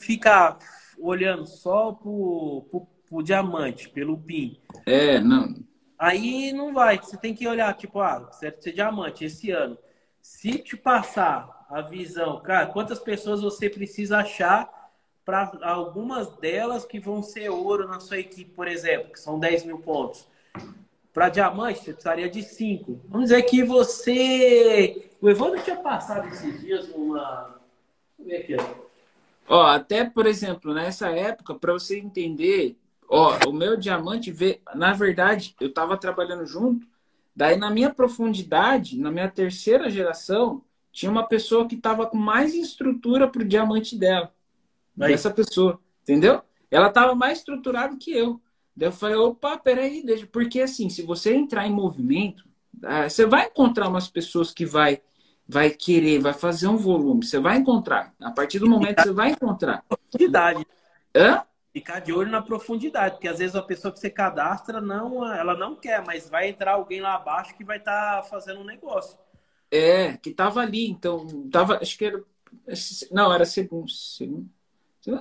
ficar 0.00 0.58
olhando 0.98 1.46
só 1.46 1.92
pro, 1.92 2.66
pro, 2.70 2.88
pro 3.08 3.22
diamante, 3.22 3.88
pelo 3.88 4.18
PIN. 4.18 4.58
É, 4.86 5.18
não. 5.20 5.54
Aí 5.98 6.52
não 6.52 6.72
vai. 6.72 6.98
Você 6.98 7.16
tem 7.16 7.34
que 7.34 7.46
olhar, 7.46 7.72
tipo, 7.74 8.00
ah, 8.00 8.30
certo 8.32 8.62
ser 8.62 8.72
diamante 8.72 9.24
esse 9.24 9.50
ano. 9.50 9.78
Se 10.20 10.58
te 10.58 10.76
passar 10.76 11.66
a 11.68 11.80
visão. 11.80 12.40
Cara, 12.40 12.66
quantas 12.66 12.98
pessoas 12.98 13.42
você 13.42 13.68
precisa 13.68 14.18
achar 14.18 14.70
para 15.24 15.50
algumas 15.62 16.28
delas 16.36 16.84
que 16.84 17.00
vão 17.00 17.22
ser 17.22 17.48
ouro 17.48 17.88
na 17.88 17.98
sua 17.98 18.18
equipe, 18.18 18.50
por 18.50 18.68
exemplo, 18.68 19.12
que 19.12 19.20
são 19.20 19.38
10 19.38 19.64
mil 19.64 19.78
pontos. 19.78 20.26
para 21.12 21.28
diamante, 21.28 21.80
você 21.80 21.92
precisaria 21.92 22.28
de 22.28 22.42
5. 22.42 23.00
Vamos 23.08 23.30
dizer 23.30 23.42
que 23.42 23.62
você. 23.62 25.10
O 25.20 25.30
Evandro 25.30 25.62
tinha 25.62 25.76
passado 25.76 26.28
esses 26.28 26.60
dias 26.60 26.88
numa. 26.88 27.60
Vamos 28.18 28.30
ver 28.32 28.36
aqui, 28.38 28.56
ó. 28.56 28.84
Ó, 29.46 29.66
até, 29.66 30.04
por 30.04 30.26
exemplo, 30.26 30.72
nessa 30.72 31.10
época, 31.10 31.54
para 31.54 31.72
você 31.72 31.98
entender, 31.98 32.76
ó, 33.08 33.38
o 33.48 33.52
meu 33.52 33.76
diamante, 33.76 34.30
vê, 34.30 34.60
na 34.74 34.92
verdade, 34.92 35.54
eu 35.60 35.68
estava 35.68 35.96
trabalhando 35.96 36.46
junto, 36.46 36.86
daí 37.34 37.56
na 37.56 37.70
minha 37.70 37.90
profundidade, 37.90 38.98
na 38.98 39.10
minha 39.10 39.28
terceira 39.28 39.90
geração, 39.90 40.62
tinha 40.92 41.10
uma 41.10 41.26
pessoa 41.26 41.66
que 41.66 41.74
estava 41.74 42.06
com 42.06 42.16
mais 42.16 42.54
estrutura 42.54 43.28
para 43.28 43.42
o 43.42 43.48
diamante 43.48 43.98
dela. 43.98 44.32
Aí. 45.00 45.10
Dessa 45.10 45.30
pessoa, 45.30 45.80
entendeu? 46.02 46.40
Ela 46.70 46.88
estava 46.88 47.14
mais 47.14 47.38
estruturada 47.38 47.96
que 47.96 48.12
eu. 48.12 48.40
Daí 48.76 48.88
eu 48.88 48.92
falei, 48.92 49.16
opa, 49.16 49.56
peraí, 49.56 50.04
deixa. 50.04 50.26
Porque 50.26 50.60
assim, 50.60 50.88
se 50.88 51.02
você 51.02 51.34
entrar 51.34 51.66
em 51.66 51.72
movimento, 51.72 52.44
ah, 52.82 53.08
você 53.08 53.26
vai 53.26 53.46
encontrar 53.46 53.88
umas 53.88 54.08
pessoas 54.08 54.52
que 54.52 54.64
vai 54.64 55.00
vai 55.46 55.70
querer, 55.70 56.20
vai 56.20 56.32
fazer 56.32 56.68
um 56.68 56.76
volume, 56.76 57.24
você 57.24 57.38
vai 57.38 57.58
encontrar. 57.58 58.14
A 58.18 58.30
partir 58.30 58.58
do 58.58 58.68
momento 58.68 58.96
que 58.96 59.02
você 59.02 59.12
vai 59.12 59.30
encontrar. 59.30 59.84
Profundidade. 59.86 60.66
Hã? 61.14 61.42
Ficar 61.74 61.98
de 61.98 62.12
olho 62.12 62.30
na 62.30 62.40
profundidade, 62.40 63.16
porque 63.16 63.28
às 63.28 63.40
vezes 63.40 63.54
a 63.54 63.62
pessoa 63.62 63.92
que 63.92 63.98
você 63.98 64.08
cadastra 64.08 64.80
não, 64.80 65.30
ela 65.30 65.54
não 65.54 65.76
quer, 65.76 66.02
mas 66.06 66.30
vai 66.30 66.48
entrar 66.48 66.72
alguém 66.74 67.02
lá 67.02 67.16
abaixo 67.16 67.54
que 67.54 67.64
vai 67.64 67.76
estar 67.76 68.22
tá 68.22 68.22
fazendo 68.22 68.60
um 68.60 68.64
negócio. 68.64 69.18
É, 69.70 70.16
que 70.16 70.30
tava 70.30 70.60
ali, 70.60 70.88
então, 70.88 71.26
tava, 71.50 71.78
acho 71.78 71.98
que 71.98 72.06
era 72.06 72.22
não, 73.10 73.34
era 73.34 73.44
segundo, 73.44 73.90
segundo 73.90 74.48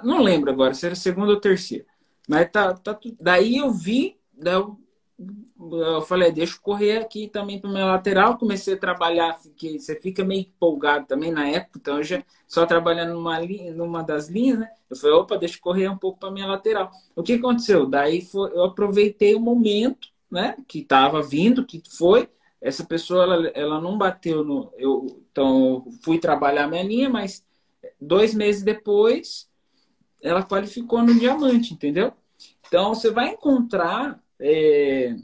não 0.03 0.21
lembro 0.21 0.51
agora 0.51 0.73
se 0.73 0.85
era 0.85 0.95
segundo 0.95 1.29
ou 1.29 1.39
terceiro. 1.39 1.85
Mas 2.27 2.49
tá, 2.51 2.73
tá 2.73 2.97
daí 3.19 3.57
eu 3.57 3.71
vi, 3.71 4.17
daí 4.31 4.53
eu 4.53 4.79
eu 5.71 6.01
falei, 6.01 6.31
deixa 6.31 6.55
eu 6.55 6.61
correr 6.61 6.97
aqui 6.97 7.27
também 7.27 7.59
para 7.59 7.69
minha 7.69 7.85
lateral. 7.85 8.37
Comecei 8.37 8.73
a 8.73 8.77
trabalhar, 8.77 9.39
que 9.55 9.79
você 9.79 9.95
fica 9.99 10.23
meio 10.23 10.41
empolgado 10.41 11.05
também 11.05 11.31
na 11.31 11.47
época, 11.47 11.79
então 11.79 11.97
eu 11.97 12.03
já 12.03 12.23
só 12.47 12.65
trabalhando 12.65 13.13
numa, 13.13 13.39
linha, 13.39 13.73
numa 13.73 14.03
das 14.03 14.27
linhas, 14.27 14.59
né? 14.59 14.69
Eu 14.89 14.95
falei, 14.95 15.15
opa, 15.15 15.37
deixa 15.37 15.57
eu 15.57 15.61
correr 15.61 15.89
um 15.89 15.97
pouco 15.97 16.19
para 16.19 16.31
minha 16.31 16.47
lateral. 16.47 16.91
O 17.15 17.23
que 17.23 17.33
aconteceu? 17.33 17.85
Daí 17.85 18.21
foi, 18.21 18.51
eu 18.51 18.63
aproveitei 18.63 19.35
o 19.35 19.39
momento, 19.39 20.09
né? 20.29 20.55
Que 20.67 20.79
estava 20.79 21.21
vindo, 21.21 21.65
que 21.65 21.81
foi. 21.97 22.29
Essa 22.61 22.85
pessoa, 22.85 23.23
ela, 23.23 23.47
ela 23.49 23.81
não 23.81 23.97
bateu 23.97 24.43
no. 24.43 24.71
Eu, 24.77 25.21
então, 25.31 25.83
eu 25.85 25.91
fui 26.01 26.17
trabalhar 26.19 26.67
minha 26.67 26.83
linha, 26.83 27.09
mas 27.09 27.43
dois 27.99 28.33
meses 28.33 28.63
depois, 28.63 29.49
ela 30.21 30.43
qualificou 30.43 31.01
no 31.01 31.17
diamante, 31.19 31.73
entendeu? 31.73 32.13
Então, 32.67 32.93
você 32.95 33.11
vai 33.11 33.29
encontrar 33.29 34.22
é, 34.39 35.15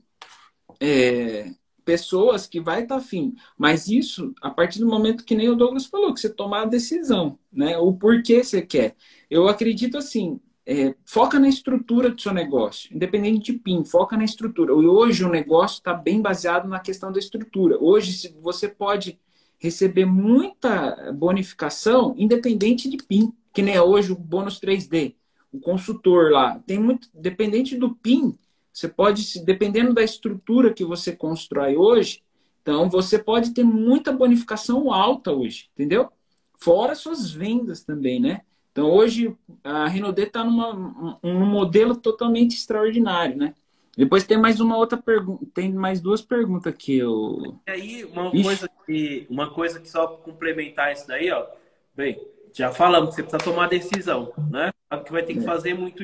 é, 0.80 1.52
pessoas 1.84 2.46
que 2.48 2.60
vai 2.60 2.84
estar 2.84 2.96
tá 2.96 3.02
afim. 3.02 3.36
Mas 3.58 3.88
isso, 3.88 4.34
a 4.42 4.50
partir 4.50 4.80
do 4.80 4.88
momento 4.88 5.26
que 5.26 5.36
nem 5.36 5.50
o 5.50 5.56
Douglas 5.56 5.86
falou, 5.86 6.14
que 6.14 6.20
você 6.20 6.30
tomar 6.30 6.64
a 6.64 6.66
decisão, 6.66 7.38
né? 7.52 7.78
O 7.78 7.94
porquê 7.94 8.44
você 8.44 8.62
quer. 8.62 8.96
Eu 9.30 9.48
acredito 9.48 9.98
assim, 9.98 10.40
é, 10.66 10.94
foca 11.04 11.40
na 11.40 11.50
estrutura 11.50 12.12
do 12.12 12.22
seu 12.22 12.32
negócio, 12.32 12.94
independente 12.96 13.52
de 13.52 13.58
PIN, 13.58 13.84
foca 13.84 14.16
na 14.16 14.24
estrutura. 14.24 14.72
Hoje 14.72 15.24
o 15.24 15.30
negócio 15.30 15.78
está 15.78 15.96
bem 15.96 16.22
baseado 16.22 16.68
na 16.68 16.80
questão 16.80 17.12
da 17.12 17.18
estrutura. 17.18 17.76
Hoje 17.82 18.36
você 18.40 18.68
pode 18.68 19.20
receber 19.58 20.06
muita 20.06 21.12
bonificação 21.14 22.14
independente 22.18 22.88
de 22.88 22.98
PIN, 22.98 23.34
que 23.52 23.64
nem 23.64 23.74
é 23.74 23.82
hoje 23.82 24.12
o 24.12 24.16
bônus 24.16 24.60
3D, 24.60 25.16
o 25.52 25.60
consultor 25.60 26.32
lá. 26.32 26.60
Tem 26.68 26.78
muito, 26.78 27.10
dependente 27.16 27.76
do 27.76 27.96
PIN, 27.96 28.38
você 28.72 28.88
pode, 28.88 29.44
dependendo 29.44 29.94
da 29.94 30.04
estrutura 30.04 30.74
que 30.74 30.86
você 30.86 31.16
constrói 31.16 31.76
hoje, 31.76 32.22
então 32.62 32.90
você 32.90 33.18
pode 33.18 33.54
ter 33.54 33.64
muita 33.64 34.12
bonificação 34.12 34.94
alta 34.94 35.32
hoje, 35.32 35.70
entendeu? 35.74 36.10
Fora 36.58 36.96
suas 36.96 37.32
vendas 37.32 37.84
também, 37.84 38.20
né? 38.20 38.42
Então 38.72 38.92
hoje 38.92 39.36
a 39.64 39.88
Renaudet 39.88 40.28
está 40.28 40.44
num 40.44 41.46
modelo 41.46 41.96
totalmente 41.96 42.56
extraordinário, 42.56 43.36
né? 43.36 43.54
Depois 43.98 44.24
tem 44.24 44.38
mais 44.38 44.62
uma 44.62 44.78
outra 44.78 44.98
pergunta, 44.98 45.46
tem 45.54 45.74
mais 45.74 46.00
duas 46.00 46.22
perguntas 46.22 46.72
aqui. 46.72 46.98
Eu... 46.98 47.60
E 47.68 47.72
aí, 47.72 48.06
uma 48.06 48.32
coisa, 48.32 48.70
que, 48.86 49.28
uma 49.30 49.50
coisa 49.50 49.80
que 49.80 49.90
só 49.90 50.08
complementar 50.08 50.94
isso 50.94 51.06
daí, 51.06 51.30
ó. 51.32 51.46
Bem, 51.94 52.18
já 52.54 52.72
falamos 52.72 53.10
que 53.10 53.16
você 53.16 53.24
precisa 53.24 53.44
tomar 53.44 53.68
decisão, 53.68 54.32
né? 54.50 54.72
Sabe 54.88 55.04
que 55.04 55.12
vai 55.12 55.24
ter 55.24 55.34
que 55.34 55.40
é. 55.40 55.44
fazer 55.44 55.74
muito 55.74 56.02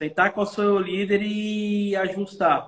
sentar 0.00 0.32
com 0.32 0.40
o 0.40 0.46
seu 0.46 0.78
líder 0.78 1.20
e 1.22 1.94
ajustar. 1.94 2.66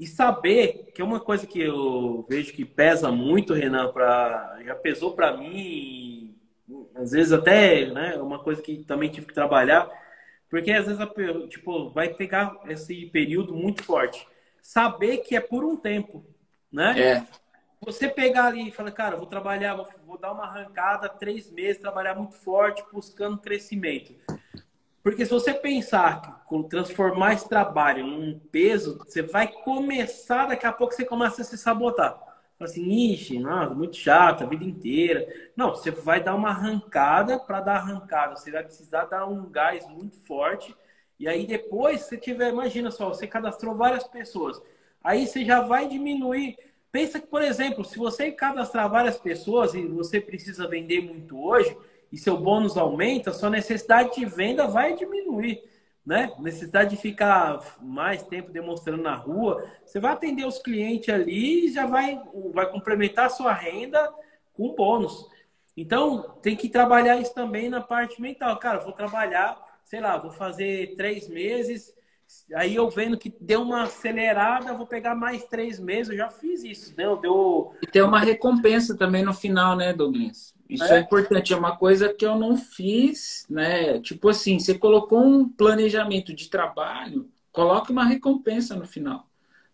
E 0.00 0.06
saber, 0.06 0.90
que 0.92 1.00
é 1.00 1.04
uma 1.04 1.20
coisa 1.20 1.46
que 1.46 1.60
eu 1.60 2.26
vejo 2.28 2.52
que 2.52 2.64
pesa 2.64 3.12
muito, 3.12 3.54
Renan, 3.54 3.92
pra, 3.92 4.58
já 4.64 4.74
pesou 4.74 5.14
para 5.14 5.36
mim, 5.36 6.34
às 6.96 7.12
vezes 7.12 7.32
até, 7.32 7.86
né, 7.86 8.16
uma 8.16 8.40
coisa 8.40 8.60
que 8.60 8.78
também 8.78 9.08
tive 9.08 9.26
que 9.26 9.34
trabalhar, 9.34 9.88
porque 10.50 10.72
às 10.72 10.86
vezes, 10.86 11.00
tipo, 11.48 11.90
vai 11.90 12.08
pegar 12.08 12.58
esse 12.66 13.06
período 13.06 13.54
muito 13.54 13.84
forte. 13.84 14.26
Saber 14.60 15.18
que 15.18 15.36
é 15.36 15.40
por 15.40 15.64
um 15.64 15.76
tempo, 15.76 16.26
né? 16.70 17.00
É. 17.00 17.26
Você 17.80 18.08
pegar 18.08 18.46
ali 18.46 18.68
e 18.68 18.72
falar, 18.72 18.92
cara, 18.92 19.16
vou 19.16 19.26
trabalhar, 19.26 19.74
vou, 19.74 19.88
vou 20.04 20.18
dar 20.18 20.32
uma 20.32 20.44
arrancada, 20.44 21.08
três 21.08 21.50
meses, 21.50 21.80
trabalhar 21.80 22.14
muito 22.14 22.34
forte, 22.34 22.84
buscando 22.92 23.38
crescimento. 23.38 24.14
Porque 25.02 25.24
se 25.24 25.30
você 25.32 25.52
pensar 25.52 26.44
que 26.48 26.62
transformar 26.68 27.34
esse 27.34 27.48
trabalho 27.48 28.06
num 28.06 28.38
peso, 28.38 28.98
você 28.98 29.22
vai 29.22 29.48
começar, 29.48 30.46
daqui 30.46 30.66
a 30.66 30.72
pouco 30.72 30.94
você 30.94 31.04
começa 31.04 31.42
a 31.42 31.44
se 31.44 31.58
sabotar. 31.58 32.20
Assim, 32.60 32.88
ixi, 33.12 33.40
não, 33.40 33.74
muito 33.74 33.96
chato 33.96 34.44
a 34.44 34.46
vida 34.46 34.62
inteira. 34.64 35.26
Não, 35.56 35.70
você 35.70 35.90
vai 35.90 36.22
dar 36.22 36.36
uma 36.36 36.50
arrancada 36.50 37.38
para 37.38 37.60
dar 37.60 37.76
arrancada. 37.76 38.36
Você 38.36 38.52
vai 38.52 38.62
precisar 38.62 39.06
dar 39.06 39.26
um 39.26 39.50
gás 39.50 39.84
muito 39.88 40.16
forte. 40.18 40.74
E 41.18 41.26
aí 41.26 41.44
depois, 41.46 42.02
você 42.02 42.16
tiver, 42.16 42.50
imagina 42.50 42.90
só, 42.90 43.08
você 43.08 43.26
cadastrou 43.26 43.74
várias 43.74 44.04
pessoas. 44.04 44.62
Aí 45.02 45.26
você 45.26 45.44
já 45.44 45.60
vai 45.60 45.88
diminuir. 45.88 46.56
Pensa 46.92 47.18
que, 47.18 47.26
por 47.26 47.42
exemplo, 47.42 47.84
se 47.84 47.98
você 47.98 48.30
cadastrar 48.30 48.88
várias 48.88 49.18
pessoas 49.18 49.74
e 49.74 49.84
você 49.86 50.20
precisa 50.20 50.68
vender 50.68 51.00
muito 51.00 51.42
hoje, 51.42 51.76
e 52.12 52.18
seu 52.18 52.36
bônus 52.36 52.76
aumenta, 52.76 53.32
sua 53.32 53.48
necessidade 53.48 54.14
de 54.14 54.26
venda 54.26 54.68
vai 54.68 54.94
diminuir. 54.94 55.64
Né? 56.04 56.32
Necessidade 56.38 56.90
de 56.90 56.96
ficar 56.96 57.78
mais 57.80 58.22
tempo 58.24 58.50
demonstrando 58.50 59.02
na 59.02 59.14
rua, 59.14 59.64
você 59.84 59.98
vai 59.98 60.12
atender 60.12 60.44
os 60.44 60.58
clientes 60.58 61.08
ali 61.08 61.66
e 61.66 61.72
já 61.72 61.86
vai, 61.86 62.20
vai 62.52 62.70
complementar 62.70 63.26
a 63.26 63.30
sua 63.30 63.52
renda 63.52 64.12
com 64.52 64.74
bônus. 64.74 65.26
Então, 65.76 66.36
tem 66.42 66.54
que 66.54 66.68
trabalhar 66.68 67.16
isso 67.16 67.32
também 67.32 67.70
na 67.70 67.80
parte 67.80 68.20
mental. 68.20 68.58
Cara, 68.58 68.80
vou 68.80 68.92
trabalhar, 68.92 69.56
sei 69.84 70.00
lá, 70.00 70.18
vou 70.18 70.30
fazer 70.30 70.94
três 70.96 71.28
meses, 71.28 71.94
aí 72.54 72.74
eu 72.74 72.88
vendo 72.90 73.16
que 73.16 73.34
deu 73.40 73.62
uma 73.62 73.84
acelerada, 73.84 74.74
vou 74.74 74.86
pegar 74.86 75.14
mais 75.14 75.44
três 75.44 75.78
meses. 75.78 76.10
Eu 76.10 76.18
já 76.18 76.28
fiz 76.28 76.64
isso, 76.64 76.94
deu. 76.94 77.16
deu... 77.16 77.74
E 77.82 77.86
tem 77.86 78.02
uma 78.02 78.20
recompensa 78.20 78.96
também 78.96 79.22
no 79.22 79.32
final, 79.32 79.76
né, 79.76 79.92
Douglas? 79.92 80.54
Isso 80.68 80.84
é. 80.84 80.96
é. 80.96 81.00
importante, 81.00 81.52
é 81.52 81.56
uma 81.56 81.76
coisa 81.76 82.12
que 82.12 82.24
eu 82.24 82.36
não 82.36 82.56
fiz, 82.56 83.46
né? 83.48 84.00
Tipo 84.00 84.28
assim, 84.28 84.58
você 84.58 84.78
colocou 84.78 85.22
um 85.22 85.48
planejamento 85.48 86.34
de 86.34 86.48
trabalho, 86.48 87.28
coloque 87.52 87.92
uma 87.92 88.04
recompensa 88.04 88.74
no 88.74 88.86
final. 88.86 89.26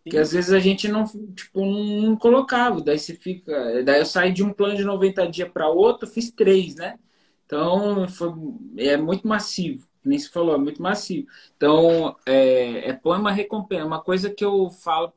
Porque 0.02 0.18
às 0.18 0.32
vezes 0.32 0.52
a 0.52 0.58
gente 0.58 0.88
não, 0.88 1.04
tipo, 1.34 1.64
não 1.64 2.16
colocava, 2.16 2.80
daí 2.80 2.98
você 2.98 3.14
fica. 3.14 3.82
Daí 3.84 4.00
eu 4.00 4.06
saí 4.06 4.32
de 4.32 4.42
um 4.42 4.52
plano 4.52 4.76
de 4.76 4.84
90 4.84 5.28
dias 5.28 5.50
para 5.50 5.68
outro, 5.68 6.08
fiz 6.08 6.30
três, 6.30 6.74
né? 6.76 6.98
Então 7.44 8.08
foi, 8.08 8.32
é 8.78 8.96
muito 8.96 9.26
massivo, 9.28 9.86
nem 10.08 10.18
se 10.18 10.30
falou, 10.30 10.54
é 10.54 10.58
muito 10.58 10.82
massivo. 10.82 11.28
Então, 11.56 12.16
é, 12.26 12.90
é 12.90 12.92
põe 12.92 13.18
uma 13.18 13.32
recompensa, 13.32 13.84
uma 13.84 14.00
coisa 14.00 14.30
que 14.30 14.44
eu 14.44 14.70
falo, 14.70 15.12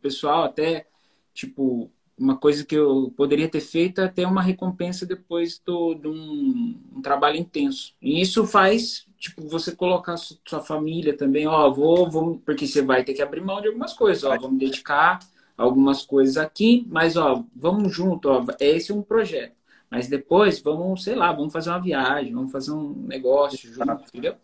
pessoal, 0.00 0.44
até, 0.44 0.86
tipo, 1.34 1.90
uma 2.18 2.36
coisa 2.36 2.64
que 2.64 2.74
eu 2.74 3.12
poderia 3.16 3.48
ter 3.48 3.60
feito 3.60 4.00
é 4.00 4.08
ter 4.08 4.26
uma 4.26 4.42
recompensa 4.42 5.06
depois 5.06 5.60
do, 5.64 5.94
de 5.94 6.08
um, 6.08 6.80
um, 6.96 7.02
trabalho 7.02 7.36
intenso. 7.36 7.94
E 8.02 8.20
isso 8.20 8.46
faz, 8.46 9.06
tipo, 9.18 9.46
você 9.48 9.74
colocar 9.74 10.16
sua 10.16 10.60
família 10.60 11.16
também, 11.16 11.46
ó, 11.46 11.70
vou, 11.70 12.10
vou, 12.10 12.38
porque 12.44 12.66
você 12.66 12.82
vai 12.82 13.04
ter 13.04 13.14
que 13.14 13.22
abrir 13.22 13.40
mão 13.40 13.60
de 13.60 13.68
algumas 13.68 13.92
coisas, 13.92 14.24
ó, 14.24 14.36
vamos 14.36 14.58
dedicar 14.58 15.20
algumas 15.56 16.04
coisas 16.04 16.36
aqui, 16.36 16.86
mas, 16.88 17.16
ó, 17.16 17.44
vamos 17.54 17.94
junto, 17.94 18.28
ó, 18.28 18.44
esse 18.60 18.92
é 18.92 18.94
um 18.94 19.02
projeto. 19.02 19.57
Mas 19.90 20.08
depois, 20.08 20.60
vamos, 20.60 21.04
sei 21.04 21.14
lá, 21.14 21.32
vamos 21.32 21.52
fazer 21.52 21.70
uma 21.70 21.80
viagem, 21.80 22.32
vamos 22.32 22.52
fazer 22.52 22.72
um 22.72 22.92
negócio 23.06 23.72
junto, 23.72 24.04
entendeu? 24.08 24.36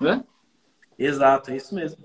Hã? 0.00 0.24
Exato, 0.98 1.50
é 1.50 1.56
isso 1.56 1.74
mesmo. 1.74 2.04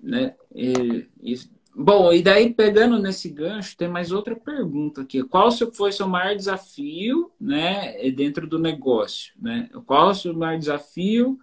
Né? 0.00 0.34
E, 0.54 1.06
isso, 1.22 1.50
Bom, 1.74 2.12
e 2.12 2.20
daí 2.20 2.52
pegando 2.52 2.98
nesse 2.98 3.28
gancho, 3.28 3.76
tem 3.76 3.88
mais 3.88 4.10
outra 4.10 4.34
pergunta 4.34 5.02
aqui. 5.02 5.22
Qual 5.22 5.50
foi 5.72 5.92
seu 5.92 6.08
maior 6.08 6.34
desafio, 6.34 7.30
né, 7.40 8.10
dentro 8.10 8.46
do 8.46 8.58
negócio, 8.58 9.32
né? 9.40 9.70
Qual 9.86 10.08
o 10.08 10.14
seu 10.14 10.34
maior 10.34 10.58
desafio 10.58 11.38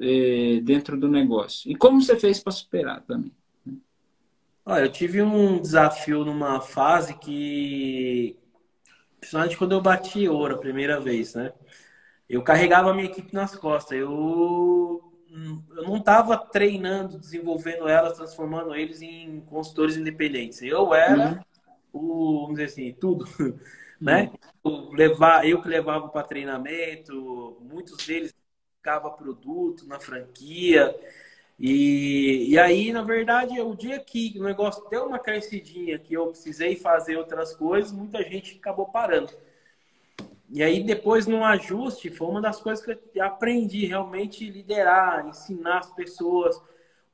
é, 0.00 0.60
dentro 0.62 0.98
do 0.98 1.08
negócio? 1.08 1.70
E 1.70 1.74
como 1.74 2.00
você 2.00 2.16
fez 2.16 2.40
para 2.40 2.52
superar 2.52 3.02
também? 3.02 3.32
Olha, 4.64 4.84
eu 4.84 4.92
tive 4.92 5.20
um 5.20 5.60
desafio 5.60 6.24
numa 6.24 6.60
fase 6.60 7.18
que, 7.18 8.36
principalmente 9.20 9.56
quando 9.56 9.72
eu 9.72 9.80
bati 9.80 10.26
ouro 10.28 10.54
a 10.54 10.58
primeira 10.58 10.98
vez, 10.98 11.34
né? 11.34 11.52
Eu 12.28 12.42
carregava 12.42 12.90
a 12.90 12.94
minha 12.94 13.06
equipe 13.06 13.34
nas 13.34 13.54
costas. 13.54 13.98
Eu, 13.98 15.12
eu 15.30 15.82
não 15.84 15.98
estava 15.98 16.36
treinando, 16.38 17.18
desenvolvendo 17.18 17.88
elas, 17.88 18.16
transformando 18.16 18.74
eles 18.74 19.02
em 19.02 19.40
consultores 19.42 19.96
independentes. 19.96 20.62
Eu 20.62 20.94
era 20.94 21.44
uhum. 21.92 22.40
o, 22.40 22.40
vamos 22.42 22.54
dizer 22.54 22.64
assim, 22.66 22.92
tudo, 22.92 23.26
né? 24.00 24.32
Eu, 24.64 24.90
levar, 24.92 25.46
eu 25.46 25.60
que 25.60 25.68
levava 25.68 26.08
para 26.08 26.26
treinamento, 26.26 27.58
muitos 27.60 28.06
deles 28.06 28.34
ficava 28.76 29.10
produto 29.10 29.86
na 29.86 30.00
franquia. 30.00 30.96
E, 31.62 32.52
e 32.52 32.58
aí, 32.58 32.90
na 32.90 33.02
verdade, 33.02 33.60
o 33.60 33.76
dia 33.76 34.00
que 34.00 34.34
o 34.38 34.44
negócio 34.44 34.82
deu 34.88 35.04
uma 35.04 35.18
crescidinha, 35.18 35.98
que 35.98 36.14
eu 36.14 36.28
precisei 36.28 36.74
fazer 36.74 37.18
outras 37.18 37.54
coisas, 37.54 37.92
muita 37.92 38.22
gente 38.22 38.56
acabou 38.56 38.86
parando. 38.86 39.30
E 40.48 40.62
aí, 40.62 40.82
depois, 40.82 41.26
no 41.26 41.44
ajuste, 41.44 42.08
foi 42.08 42.28
uma 42.28 42.40
das 42.40 42.62
coisas 42.62 42.82
que 42.82 42.98
eu 43.14 43.24
aprendi 43.24 43.84
realmente 43.84 44.48
liderar, 44.48 45.28
ensinar 45.28 45.80
as 45.80 45.92
pessoas. 45.92 46.58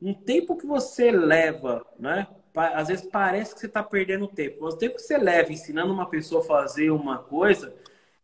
Um 0.00 0.14
tempo 0.14 0.56
que 0.56 0.64
você 0.66 1.10
leva, 1.10 1.84
né? 1.98 2.28
Às 2.54 2.86
vezes 2.86 3.06
parece 3.10 3.52
que 3.52 3.60
você 3.60 3.66
está 3.66 3.82
perdendo 3.82 4.28
tempo. 4.28 4.64
O 4.64 4.76
tempo 4.76 4.94
que 4.94 5.02
você 5.02 5.18
leva 5.18 5.52
ensinando 5.52 5.92
uma 5.92 6.08
pessoa 6.08 6.40
a 6.40 6.46
fazer 6.46 6.90
uma 6.90 7.18
coisa, 7.18 7.74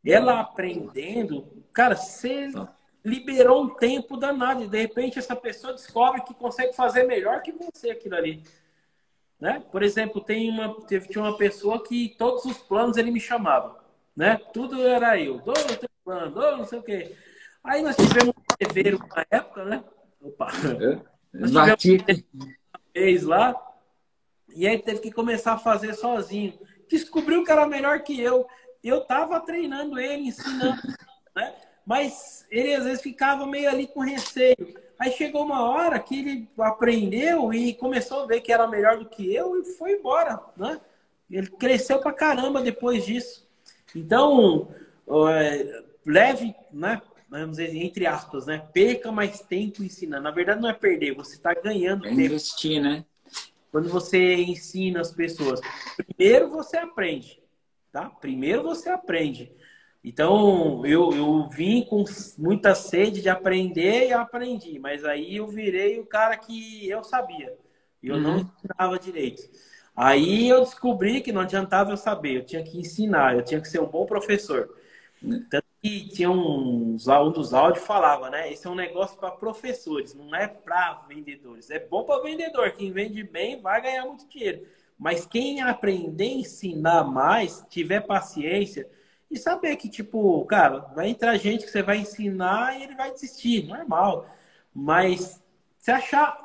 ela 0.04 0.38
aprendendo, 0.38 1.46
cara, 1.72 1.96
você 1.96 2.48
liberou 3.04 3.64
um 3.64 3.68
tempo 3.74 4.16
danado. 4.16 4.64
E 4.64 4.68
de 4.68 4.80
repente 4.80 5.18
essa 5.18 5.34
pessoa 5.34 5.72
descobre 5.72 6.22
que 6.22 6.34
consegue 6.34 6.74
fazer 6.74 7.04
melhor 7.04 7.42
que 7.42 7.52
você 7.52 7.90
aquilo 7.90 8.16
ali. 8.16 8.42
Né? 9.40 9.62
Por 9.72 9.82
exemplo, 9.82 10.20
tem 10.20 10.48
uma, 10.50 10.80
teve, 10.86 11.08
tinha 11.08 11.24
uma 11.24 11.36
pessoa 11.36 11.82
que 11.82 12.14
todos 12.16 12.44
os 12.44 12.58
planos 12.58 12.96
ele 12.96 13.10
me 13.10 13.20
chamava. 13.20 13.82
Né? 14.14 14.36
Tudo 14.52 14.86
era 14.86 15.18
eu. 15.18 15.38
Dou 15.40 15.54
o 15.54 16.04
plano, 16.04 16.34
dou 16.34 16.58
não 16.58 16.64
sei 16.64 16.78
o 16.78 16.82
quê. 16.82 17.16
Aí 17.64 17.82
nós 17.82 17.96
tivemos 17.96 18.28
um 18.28 18.66
fevereiro 18.66 18.98
na 18.98 19.26
época, 19.30 19.64
né? 19.64 19.84
Opa! 20.20 20.48
É, 20.80 21.38
nós 21.38 21.76
tivemos 21.78 22.24
uma 22.34 22.80
vez 22.94 23.22
lá. 23.22 23.54
E 24.54 24.66
aí 24.66 24.78
teve 24.78 25.00
que 25.00 25.10
começar 25.10 25.54
a 25.54 25.58
fazer 25.58 25.94
sozinho. 25.94 26.58
Descobriu 26.88 27.42
que 27.42 27.50
era 27.50 27.66
melhor 27.66 28.00
que 28.02 28.20
eu. 28.20 28.46
Eu 28.82 29.00
tava 29.02 29.40
treinando 29.40 29.98
ele, 29.98 30.28
ensinando, 30.28 30.82
né? 31.34 31.54
Mas 31.84 32.46
ele 32.50 32.74
às 32.74 32.84
vezes 32.84 33.02
ficava 33.02 33.46
meio 33.46 33.68
ali 33.68 33.86
com 33.86 34.00
receio. 34.00 34.74
Aí 34.98 35.10
chegou 35.12 35.44
uma 35.44 35.68
hora 35.68 35.98
que 35.98 36.20
ele 36.20 36.48
aprendeu 36.58 37.52
e 37.52 37.74
começou 37.74 38.22
a 38.22 38.26
ver 38.26 38.40
que 38.40 38.52
era 38.52 38.68
melhor 38.68 38.98
do 38.98 39.08
que 39.08 39.34
eu 39.34 39.60
e 39.60 39.64
foi 39.76 39.92
embora, 39.92 40.40
né? 40.56 40.80
Ele 41.30 41.48
cresceu 41.48 41.98
pra 41.98 42.12
caramba 42.12 42.62
depois 42.62 43.04
disso. 43.04 43.48
Então, 43.96 44.68
é, 45.30 45.82
leve, 46.06 46.54
né? 46.72 47.00
Vamos 47.28 47.56
dizer, 47.56 47.74
entre 47.74 48.06
aspas, 48.06 48.46
né? 48.46 48.68
Perca 48.72 49.10
mais 49.10 49.40
tempo 49.40 49.82
ensinando. 49.82 50.22
Na 50.22 50.30
verdade, 50.30 50.60
não 50.60 50.68
é 50.68 50.74
perder, 50.74 51.14
você 51.14 51.34
está 51.34 51.54
ganhando 51.54 52.06
é 52.06 52.10
tempo. 52.10 52.20
Investir, 52.20 52.80
né? 52.80 53.04
Quando 53.70 53.88
você 53.88 54.34
ensina 54.36 55.00
as 55.00 55.10
pessoas. 55.10 55.60
Primeiro 55.96 56.50
você 56.50 56.76
aprende, 56.76 57.42
tá? 57.90 58.10
Primeiro 58.10 58.62
você 58.62 58.90
aprende. 58.90 59.50
Então, 60.04 60.84
eu, 60.84 61.12
eu 61.12 61.48
vim 61.48 61.84
com 61.84 62.04
muita 62.36 62.74
sede 62.74 63.22
de 63.22 63.28
aprender 63.28 64.08
e 64.08 64.12
aprendi, 64.12 64.78
mas 64.78 65.04
aí 65.04 65.36
eu 65.36 65.46
virei 65.46 66.00
o 66.00 66.06
cara 66.06 66.36
que 66.36 66.88
eu 66.88 67.04
sabia. 67.04 67.56
E 68.02 68.08
eu 68.08 68.16
uhum. 68.16 68.20
não 68.20 68.38
ensinava 68.38 68.98
direito. 68.98 69.48
Aí 69.94 70.48
eu 70.48 70.60
descobri 70.60 71.20
que 71.20 71.30
não 71.30 71.42
adiantava 71.42 71.92
eu 71.92 71.96
saber, 71.96 72.36
eu 72.36 72.44
tinha 72.44 72.62
que 72.62 72.78
ensinar, 72.78 73.36
eu 73.36 73.44
tinha 73.44 73.60
que 73.60 73.68
ser 73.68 73.80
um 73.80 73.86
bom 73.86 74.04
professor. 74.04 74.74
Tanto 75.48 75.66
que 75.80 76.08
tinha 76.08 76.30
uns, 76.30 77.06
um 77.06 77.30
dos 77.30 77.54
áudios 77.54 77.84
falava, 77.84 78.28
né? 78.28 78.52
Esse 78.52 78.66
é 78.66 78.70
um 78.70 78.74
negócio 78.74 79.16
para 79.18 79.30
professores, 79.30 80.14
não 80.14 80.34
é 80.34 80.48
para 80.48 81.04
vendedores. 81.08 81.70
É 81.70 81.78
bom 81.78 82.02
para 82.04 82.22
vendedor, 82.22 82.72
quem 82.72 82.90
vende 82.90 83.22
bem 83.22 83.60
vai 83.60 83.80
ganhar 83.80 84.06
muito 84.06 84.26
dinheiro. 84.28 84.66
Mas 84.98 85.26
quem 85.26 85.60
aprender 85.60 86.24
a 86.24 86.38
ensinar 86.38 87.04
mais, 87.04 87.64
tiver 87.68 88.00
paciência, 88.00 88.88
e 89.32 89.38
saber 89.38 89.76
que, 89.76 89.88
tipo, 89.88 90.44
cara, 90.44 90.80
vai 90.94 91.08
entrar 91.08 91.36
gente 91.38 91.64
que 91.64 91.70
você 91.70 91.82
vai 91.82 91.96
ensinar 91.98 92.78
e 92.78 92.82
ele 92.82 92.94
vai 92.94 93.10
desistir, 93.10 93.66
normal. 93.66 94.26
Mas 94.74 95.42
você 95.78 95.90
achar. 95.90 96.38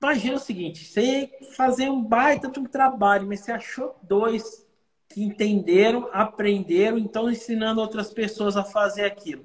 Imagina 0.00 0.36
o 0.36 0.40
seguinte: 0.40 0.84
você 0.84 1.30
fazer 1.54 1.90
um 1.90 2.02
baita 2.02 2.48
de 2.48 2.58
um 2.58 2.64
trabalho, 2.64 3.28
mas 3.28 3.40
você 3.40 3.52
achou 3.52 3.94
dois 4.02 4.66
que 5.10 5.22
entenderam, 5.22 6.08
aprenderam, 6.12 6.96
então 6.96 7.30
ensinando 7.30 7.80
outras 7.80 8.10
pessoas 8.10 8.56
a 8.56 8.64
fazer 8.64 9.04
aquilo. 9.04 9.44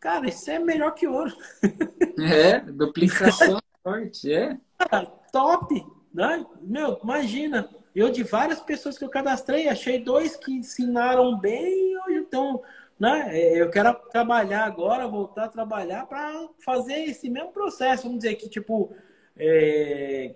Cara, 0.00 0.28
isso 0.28 0.50
é 0.50 0.58
melhor 0.58 0.92
que 0.92 1.06
ouro. 1.06 1.32
É, 2.18 2.60
duplicação 2.60 3.58
forte, 3.84 4.32
é. 4.32 4.58
Cara, 4.78 5.04
top, 5.30 5.86
né? 6.12 6.46
Meu, 6.62 6.98
imagina. 7.02 7.68
Eu, 7.96 8.10
de 8.10 8.22
várias 8.22 8.60
pessoas 8.60 8.98
que 8.98 9.04
eu 9.06 9.08
cadastrei, 9.08 9.68
achei 9.68 9.98
dois 9.98 10.36
que 10.36 10.52
ensinaram 10.52 11.38
bem 11.38 11.92
e 11.92 11.98
hoje. 11.98 12.26
Né? 13.00 13.30
É, 13.32 13.62
eu 13.62 13.70
quero 13.70 13.94
trabalhar 14.10 14.64
agora, 14.66 15.08
voltar 15.08 15.44
a 15.44 15.48
trabalhar 15.48 16.06
para 16.06 16.46
fazer 16.62 17.04
esse 17.04 17.30
mesmo 17.30 17.52
processo. 17.52 18.02
Vamos 18.02 18.18
dizer 18.18 18.34
que, 18.34 18.50
tipo, 18.50 18.94
é... 19.34 20.34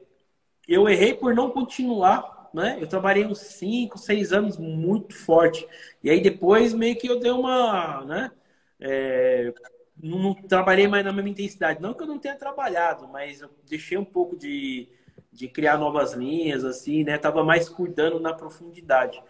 eu 0.66 0.88
errei 0.88 1.12
por 1.12 1.34
não 1.34 1.50
continuar. 1.50 2.48
Né? 2.54 2.78
Eu 2.80 2.88
trabalhei 2.88 3.26
uns 3.26 3.40
5, 3.40 3.98
6 3.98 4.32
anos 4.32 4.56
muito 4.56 5.14
forte. 5.14 5.68
E 6.02 6.08
aí 6.08 6.22
depois 6.22 6.72
meio 6.72 6.96
que 6.96 7.08
eu 7.08 7.20
dei 7.20 7.30
uma. 7.30 8.06
Né? 8.06 8.30
É... 8.80 9.52
Não, 10.02 10.18
não 10.18 10.34
trabalhei 10.34 10.88
mais 10.88 11.04
na 11.04 11.12
mesma 11.12 11.28
intensidade. 11.28 11.82
Não 11.82 11.92
que 11.92 12.02
eu 12.02 12.06
não 12.06 12.18
tenha 12.18 12.36
trabalhado, 12.36 13.06
mas 13.06 13.42
eu 13.42 13.50
deixei 13.68 13.98
um 13.98 14.04
pouco 14.04 14.34
de 14.34 14.88
de 15.32 15.48
criar 15.48 15.78
novas 15.78 16.12
linhas, 16.12 16.64
assim, 16.64 17.04
né? 17.04 17.18
Tava 17.18 17.44
mais 17.44 17.68
cuidando 17.68 18.18
na 18.20 18.32
profundidade. 18.32 19.22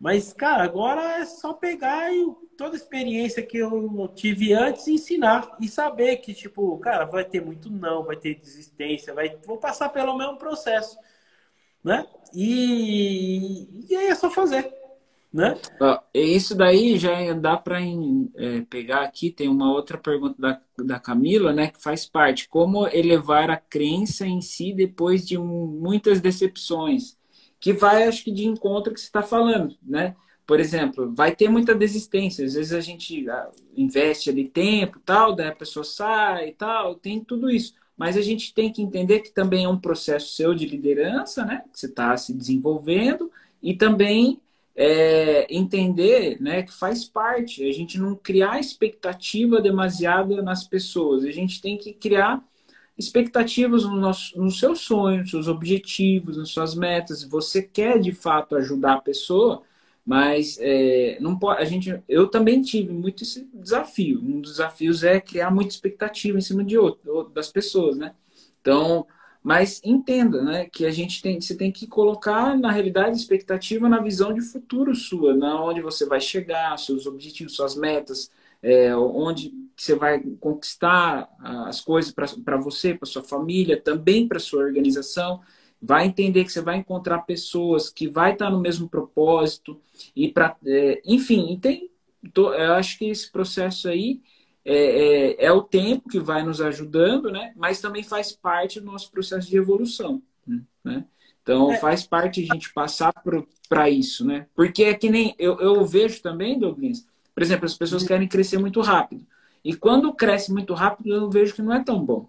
Mas, 0.00 0.32
cara, 0.32 0.62
agora 0.64 1.20
é 1.20 1.24
só 1.24 1.52
pegar 1.52 2.12
e 2.12 2.24
toda 2.56 2.74
a 2.74 2.76
experiência 2.76 3.42
que 3.42 3.58
eu 3.58 4.08
tive 4.14 4.52
antes 4.52 4.86
ensinar 4.86 5.56
e 5.60 5.68
saber 5.68 6.18
que, 6.18 6.32
tipo, 6.34 6.78
cara, 6.78 7.04
vai 7.04 7.24
ter 7.24 7.40
muito 7.40 7.68
não, 7.70 8.04
vai 8.04 8.16
ter 8.16 8.36
desistência, 8.36 9.12
vai, 9.12 9.36
vou 9.44 9.58
passar 9.58 9.88
pelo 9.88 10.16
mesmo 10.16 10.38
processo, 10.38 10.96
né? 11.82 12.06
E, 12.34 13.86
e 13.90 13.96
aí 13.96 14.06
é 14.08 14.14
só 14.14 14.30
fazer 14.30 14.77
né? 15.32 15.56
Isso 16.14 16.54
daí 16.54 16.98
já 16.98 17.32
dá 17.34 17.56
para 17.56 17.80
é, 17.80 18.60
pegar 18.68 19.02
aqui, 19.02 19.30
tem 19.30 19.48
uma 19.48 19.72
outra 19.72 19.98
pergunta 19.98 20.34
da, 20.38 20.60
da 20.82 20.98
Camila, 20.98 21.52
né, 21.52 21.68
que 21.68 21.82
faz 21.82 22.06
parte. 22.06 22.48
Como 22.48 22.86
elevar 22.88 23.50
a 23.50 23.56
crença 23.56 24.26
em 24.26 24.40
si 24.40 24.72
depois 24.72 25.26
de 25.26 25.36
um, 25.36 25.66
muitas 25.66 26.20
decepções? 26.20 27.16
Que 27.60 27.72
vai, 27.72 28.04
acho 28.04 28.24
que, 28.24 28.32
de 28.32 28.46
encontro 28.46 28.92
que 28.94 29.00
você 29.00 29.06
está 29.06 29.22
falando, 29.22 29.76
né? 29.82 30.14
Por 30.46 30.60
exemplo, 30.60 31.12
vai 31.14 31.34
ter 31.36 31.48
muita 31.50 31.74
desistência. 31.74 32.44
Às 32.46 32.54
vezes 32.54 32.72
a 32.72 32.80
gente 32.80 33.28
ah, 33.28 33.50
investe 33.76 34.30
ali 34.30 34.48
tempo, 34.48 34.98
tal, 35.04 35.34
daí 35.34 35.48
a 35.48 35.54
pessoa 35.54 35.84
sai 35.84 36.48
e 36.48 36.52
tal, 36.54 36.94
tem 36.94 37.22
tudo 37.22 37.50
isso. 37.50 37.74
Mas 37.96 38.16
a 38.16 38.22
gente 38.22 38.54
tem 38.54 38.72
que 38.72 38.80
entender 38.80 39.20
que 39.20 39.30
também 39.30 39.64
é 39.64 39.68
um 39.68 39.78
processo 39.78 40.34
seu 40.34 40.54
de 40.54 40.64
liderança, 40.66 41.44
né? 41.44 41.64
Que 41.70 41.78
você 41.78 41.86
está 41.86 42.16
se 42.16 42.32
desenvolvendo 42.32 43.30
e 43.62 43.74
também 43.74 44.40
é, 44.80 45.44
entender 45.50 46.40
né, 46.40 46.62
que 46.62 46.72
faz 46.72 47.04
parte, 47.04 47.68
a 47.68 47.72
gente 47.72 47.98
não 47.98 48.14
criar 48.14 48.60
expectativa 48.60 49.60
demasiada 49.60 50.40
nas 50.40 50.62
pessoas, 50.62 51.24
a 51.24 51.32
gente 51.32 51.60
tem 51.60 51.76
que 51.76 51.92
criar 51.92 52.40
expectativas 52.96 53.82
no 53.82 53.96
nosso, 53.96 54.38
nos 54.40 54.60
seus 54.60 54.80
sonhos, 54.82 55.30
seus 55.30 55.48
objetivos, 55.48 56.36
nas 56.36 56.50
suas 56.50 56.76
metas. 56.76 57.24
Você 57.24 57.60
quer 57.60 57.98
de 57.98 58.12
fato 58.12 58.54
ajudar 58.54 58.94
a 58.94 59.00
pessoa, 59.00 59.62
mas 60.06 60.58
é, 60.60 61.18
não 61.20 61.36
pode, 61.36 61.60
a 61.60 61.64
gente, 61.64 62.00
eu 62.08 62.28
também 62.28 62.62
tive 62.62 62.92
muito 62.92 63.24
esse 63.24 63.48
desafio. 63.52 64.20
Um 64.22 64.40
dos 64.40 64.52
desafios 64.52 65.02
é 65.02 65.20
criar 65.20 65.50
muita 65.50 65.74
expectativa 65.74 66.38
em 66.38 66.40
cima 66.40 66.62
de 66.64 66.78
outro, 66.78 67.30
das 67.34 67.50
pessoas, 67.50 67.96
né? 67.96 68.14
Então, 68.60 69.06
mas 69.42 69.80
entenda, 69.84 70.42
né, 70.42 70.66
que 70.66 70.84
a 70.84 70.90
gente 70.90 71.22
tem, 71.22 71.40
você 71.40 71.56
tem 71.56 71.70
que 71.72 71.86
colocar 71.86 72.56
na 72.56 72.70
realidade 72.70 73.16
expectativa 73.16 73.88
na 73.88 74.00
visão 74.00 74.32
de 74.32 74.40
futuro 74.40 74.94
sua, 74.94 75.34
na 75.34 75.62
onde 75.62 75.80
você 75.80 76.06
vai 76.06 76.20
chegar, 76.20 76.76
seus 76.78 77.06
objetivos, 77.06 77.54
suas 77.54 77.76
metas, 77.76 78.30
é, 78.62 78.94
onde 78.96 79.52
você 79.76 79.94
vai 79.94 80.20
conquistar 80.40 81.28
as 81.66 81.80
coisas 81.80 82.12
para 82.12 82.56
você, 82.56 82.94
para 82.94 83.06
sua 83.06 83.22
família, 83.22 83.80
também 83.80 84.26
para 84.26 84.40
sua 84.40 84.64
organização. 84.64 85.40
Vai 85.80 86.06
entender 86.06 86.44
que 86.44 86.50
você 86.52 86.60
vai 86.60 86.76
encontrar 86.76 87.20
pessoas 87.20 87.88
que 87.88 88.08
vai 88.08 88.32
estar 88.32 88.50
no 88.50 88.60
mesmo 88.60 88.88
propósito 88.88 89.80
e 90.14 90.28
para, 90.28 90.56
é, 90.66 91.00
enfim, 91.04 91.56
tem, 91.62 91.88
eu 92.34 92.72
acho 92.74 92.98
que 92.98 93.06
esse 93.06 93.30
processo 93.30 93.88
aí 93.88 94.20
é, 94.70 95.40
é, 95.40 95.46
é, 95.46 95.52
o 95.52 95.62
tempo 95.62 96.10
que 96.10 96.20
vai 96.20 96.42
nos 96.42 96.60
ajudando, 96.60 97.30
né? 97.30 97.54
mas 97.56 97.80
também 97.80 98.02
faz 98.02 98.32
parte 98.32 98.78
do 98.80 98.86
nosso 98.86 99.10
processo 99.10 99.48
de 99.48 99.56
evolução. 99.56 100.22
Né? 100.84 101.04
Então, 101.42 101.72
é. 101.72 101.78
faz 101.78 102.06
parte 102.06 102.42
a 102.42 102.54
gente 102.54 102.70
passar 102.74 103.14
para 103.66 103.88
isso, 103.88 104.26
né? 104.26 104.46
Porque 104.54 104.84
é 104.84 104.92
que 104.92 105.08
nem 105.08 105.34
eu, 105.38 105.58
eu 105.58 105.84
vejo 105.86 106.20
também, 106.20 106.58
Douglas, 106.58 107.06
por 107.34 107.42
exemplo, 107.42 107.64
as 107.64 107.74
pessoas 107.74 108.02
uhum. 108.02 108.08
querem 108.08 108.28
crescer 108.28 108.58
muito 108.58 108.82
rápido. 108.82 109.24
E 109.64 109.74
quando 109.74 110.12
cresce 110.12 110.52
muito 110.52 110.74
rápido, 110.74 111.14
eu 111.14 111.30
vejo 111.30 111.54
que 111.54 111.62
não 111.62 111.72
é 111.72 111.82
tão 111.82 112.04
bom. 112.04 112.28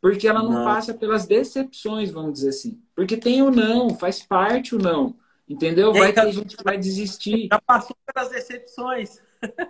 Porque 0.00 0.26
ela 0.26 0.42
não, 0.42 0.52
não. 0.52 0.64
passa 0.64 0.92
pelas 0.92 1.26
decepções, 1.26 2.10
vamos 2.10 2.32
dizer 2.32 2.48
assim. 2.48 2.80
Porque 2.94 3.16
tem 3.16 3.42
o 3.42 3.50
não, 3.50 3.90
faz 3.90 4.22
parte 4.22 4.74
o 4.74 4.78
não. 4.78 5.14
Entendeu? 5.48 5.92
Vai 5.92 6.12
ter 6.12 6.32
gente 6.32 6.56
que 6.56 6.64
vai 6.64 6.76
desistir. 6.76 7.48
Já 7.52 7.60
passou 7.60 7.96
pelas 8.12 8.30
decepções. 8.30 9.22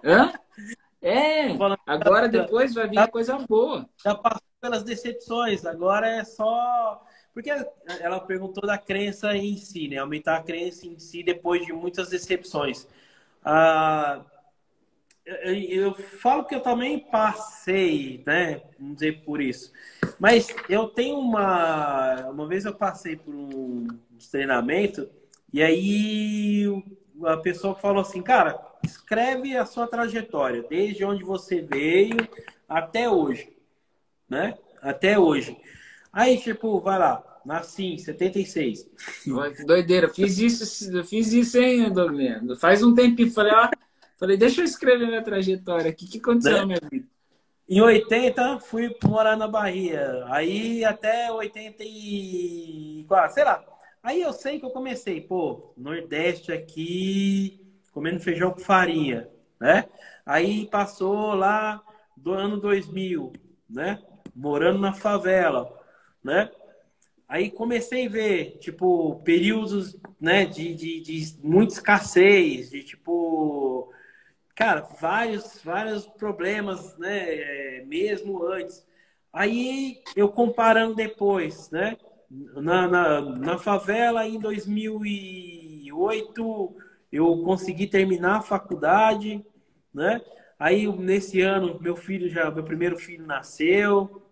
Hã? 0.02 0.32
É, 1.02 1.48
agora 1.86 2.28
depois 2.28 2.74
vai 2.74 2.89
vir 2.89 3.09
coisa 3.10 3.39
boa. 3.48 3.89
Já 4.02 4.14
passou 4.14 4.43
pelas 4.60 4.82
decepções, 4.82 5.64
agora 5.64 6.09
é 6.09 6.24
só 6.24 7.02
porque 7.36 7.51
ela 8.01 8.18
perguntou 8.18 8.66
da 8.66 8.78
crença 8.78 9.36
em 9.36 9.59
si, 9.59 9.89
né? 9.89 9.98
Aumentar 9.98 10.39
a 10.39 10.43
crença 10.43 10.86
em 10.86 10.98
si 10.98 11.23
depois 11.23 11.66
de 11.66 11.73
muitas 11.73 12.09
decepções. 12.09 12.89
Ah, 13.44 14.24
eu, 15.27 15.55
eu 15.55 15.94
falo 15.94 16.44
que 16.44 16.55
eu 16.55 16.60
também 16.62 16.98
passei, 16.98 18.23
né? 18.27 18.62
Vamos 18.78 18.94
dizer 18.94 19.23
por 19.23 19.43
isso. 19.43 19.70
Mas 20.18 20.48
eu 20.66 20.89
tenho 20.89 21.18
uma. 21.18 22.31
Uma 22.31 22.48
vez 22.48 22.64
eu 22.64 22.74
passei 22.74 23.16
por 23.16 23.35
um 23.35 23.86
treinamento 24.31 25.06
e 25.52 25.62
aí 25.62 26.64
a 27.24 27.36
pessoa 27.36 27.74
falou 27.74 28.01
assim, 28.01 28.23
cara, 28.23 28.59
escreve 28.86 29.56
a 29.56 29.66
sua 29.66 29.86
trajetória, 29.86 30.64
desde 30.68 31.04
onde 31.04 31.22
você 31.22 31.60
veio 31.60 32.16
até 32.68 33.10
hoje, 33.10 33.52
né? 34.28 34.56
Até 34.80 35.18
hoje. 35.18 35.56
Aí, 36.12 36.38
tipo, 36.38 36.80
vai 36.80 36.98
lá, 36.98 37.40
nasci 37.44 37.84
em 37.84 37.98
76. 37.98 38.88
Que 39.56 39.64
doideira, 39.64 40.08
fiz 40.08 40.38
isso, 40.38 41.04
fiz 41.04 41.32
isso, 41.32 41.58
hein, 41.58 41.92
Douglas? 41.92 42.58
Faz 42.58 42.82
um 42.82 42.94
tempinho, 42.94 43.30
falei, 43.30 43.52
ó, 43.52 43.68
falei, 44.18 44.36
deixa 44.36 44.62
eu 44.62 44.64
escrever 44.64 45.06
minha 45.06 45.22
trajetória 45.22 45.90
aqui, 45.90 46.06
o 46.06 46.08
que 46.08 46.18
aconteceu 46.18 46.52
né? 46.52 46.60
na 46.60 46.66
minha 46.66 46.80
vida? 46.90 47.06
Em 47.68 47.80
80, 47.80 48.60
fui 48.60 48.96
morar 49.04 49.36
na 49.36 49.48
Bahia. 49.48 50.24
Aí 50.28 50.84
até 50.84 51.32
84, 51.32 53.34
sei 53.34 53.44
lá. 53.44 53.64
Aí 54.00 54.22
eu 54.22 54.32
sei 54.32 54.60
que 54.60 54.64
eu 54.64 54.70
comecei, 54.70 55.20
pô, 55.20 55.72
Nordeste 55.76 56.52
aqui, 56.52 57.65
comendo 57.97 58.20
feijão 58.20 58.51
com 58.51 58.60
farinha, 58.60 59.27
né? 59.59 59.86
Aí 60.27 60.66
passou 60.66 61.32
lá 61.32 61.82
do 62.14 62.35
ano 62.35 62.60
2000, 62.60 63.32
né? 63.66 64.02
Morando 64.35 64.78
na 64.78 64.93
favela 64.93 65.74
né? 66.23 66.51
Aí 67.27 67.51
comecei 67.51 68.06
a 68.06 68.10
ver, 68.10 68.59
tipo, 68.59 69.23
períodos, 69.23 69.98
né, 70.20 70.44
de, 70.44 70.74
de, 70.74 71.01
de 71.01 71.39
muita 71.43 71.73
escassez, 71.73 72.68
de, 72.70 72.82
tipo, 72.82 73.90
cara, 74.55 74.82
vários, 75.01 75.62
vários 75.64 76.06
problemas, 76.06 76.98
né, 76.98 77.35
é, 77.35 77.82
mesmo 77.86 78.44
antes. 78.44 78.86
Aí, 79.32 80.02
eu 80.14 80.28
comparando 80.28 80.94
depois, 80.94 81.70
né, 81.70 81.97
na, 82.31 82.86
na, 82.89 83.20
na 83.20 83.59
favela, 83.59 84.27
em 84.27 84.39
2008, 84.39 86.77
eu 87.16 87.43
consegui 87.43 87.86
terminar 87.86 88.36
a 88.36 88.43
faculdade, 88.43 89.44
né, 89.93 90.20
Aí, 90.59 90.90
nesse 90.90 91.43
ano, 91.43 91.78
meu 91.78 91.97
filho 91.97 92.30
já, 92.30 92.51
meu 92.51 92.64
primeiro 92.64 92.97
filho 92.97 93.26
nasceu, 93.26 94.26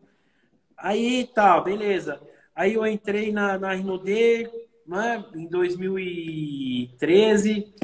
Aí 0.76 1.26
tá, 1.34 1.60
beleza. 1.60 2.20
Aí 2.54 2.74
eu 2.74 2.86
entrei 2.86 3.32
na, 3.32 3.58
na 3.58 3.72
Rinode, 3.72 4.48
né, 4.86 5.24
em 5.34 5.46
2013. 5.46 7.74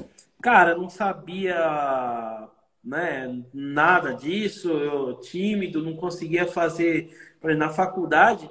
Cara, 0.42 0.76
não 0.76 0.90
sabia 0.90 2.48
né, 2.84 3.42
nada 3.54 4.12
disso, 4.14 4.70
eu 4.70 5.14
tímido, 5.20 5.82
não 5.82 5.96
conseguia 5.96 6.46
fazer. 6.46 7.16
Na 7.42 7.70
faculdade, 7.70 8.50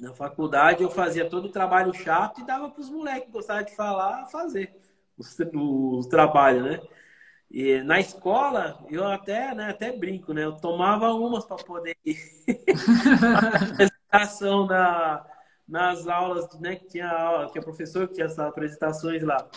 na 0.00 0.14
faculdade 0.14 0.82
eu 0.82 0.90
fazia 0.90 1.28
todo 1.28 1.44
o 1.46 1.52
trabalho 1.52 1.92
chato 1.92 2.40
e 2.40 2.46
dava 2.46 2.70
para 2.70 2.80
os 2.80 2.88
moleques 2.88 3.26
que 3.26 3.32
gostavam 3.32 3.64
de 3.64 3.76
falar 3.76 4.24
fazer 4.26 4.74
o, 5.54 6.00
o 6.00 6.08
trabalho, 6.08 6.62
né? 6.62 6.80
E 7.50 7.82
na 7.82 7.98
escola, 7.98 8.84
eu 8.90 9.06
até, 9.06 9.54
né, 9.54 9.70
até 9.70 9.90
brinco, 9.90 10.32
né? 10.34 10.44
Eu 10.44 10.56
tomava 10.56 11.12
umas 11.14 11.46
para 11.46 11.56
poder 11.56 11.96
apresentação 13.72 14.66
na, 14.66 15.24
nas 15.66 16.06
aulas, 16.06 16.58
né, 16.60 16.76
que 16.76 16.86
tinha 16.88 17.48
que 17.52 17.58
a 17.58 17.62
professora 17.62 18.06
que 18.06 18.14
tinha 18.14 18.26
essas 18.26 18.38
apresentações 18.38 19.22
lá. 19.22 19.48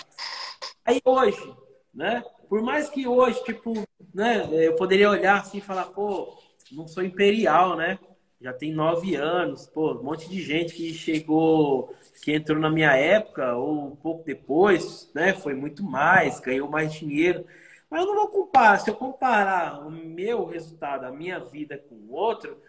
Aí 0.85 1.01
hoje, 1.03 1.53
né? 1.93 2.23
Por 2.47 2.61
mais 2.61 2.89
que 2.89 3.07
hoje, 3.07 3.43
tipo, 3.43 3.73
né, 4.13 4.47
eu 4.51 4.75
poderia 4.75 5.09
olhar 5.09 5.39
assim 5.39 5.57
e 5.57 5.61
falar, 5.61 5.85
pô, 5.85 6.37
não 6.71 6.87
sou 6.87 7.03
imperial, 7.03 7.75
né? 7.75 7.99
Já 8.41 8.51
tem 8.51 8.73
nove 8.73 9.15
anos, 9.15 9.67
pô, 9.67 9.91
um 9.93 10.03
monte 10.03 10.27
de 10.27 10.41
gente 10.41 10.73
que 10.73 10.91
chegou, 10.95 11.93
que 12.23 12.33
entrou 12.33 12.57
na 12.59 12.71
minha 12.71 12.95
época 12.97 13.55
ou 13.55 13.91
um 13.91 13.95
pouco 13.95 14.23
depois, 14.25 15.11
né? 15.13 15.31
Foi 15.33 15.53
muito 15.53 15.83
mais, 15.83 16.39
ganhou 16.39 16.67
mais 16.67 16.91
dinheiro. 16.91 17.45
Mas 17.87 18.01
eu 18.01 18.07
não 18.07 18.15
vou 18.15 18.27
comparar. 18.29 18.79
Se 18.79 18.89
eu 18.89 18.95
comparar 18.95 19.85
o 19.85 19.91
meu 19.91 20.45
resultado, 20.45 21.05
a 21.05 21.11
minha 21.11 21.39
vida 21.39 21.77
com 21.77 21.93
o 21.93 22.13
outro, 22.13 22.59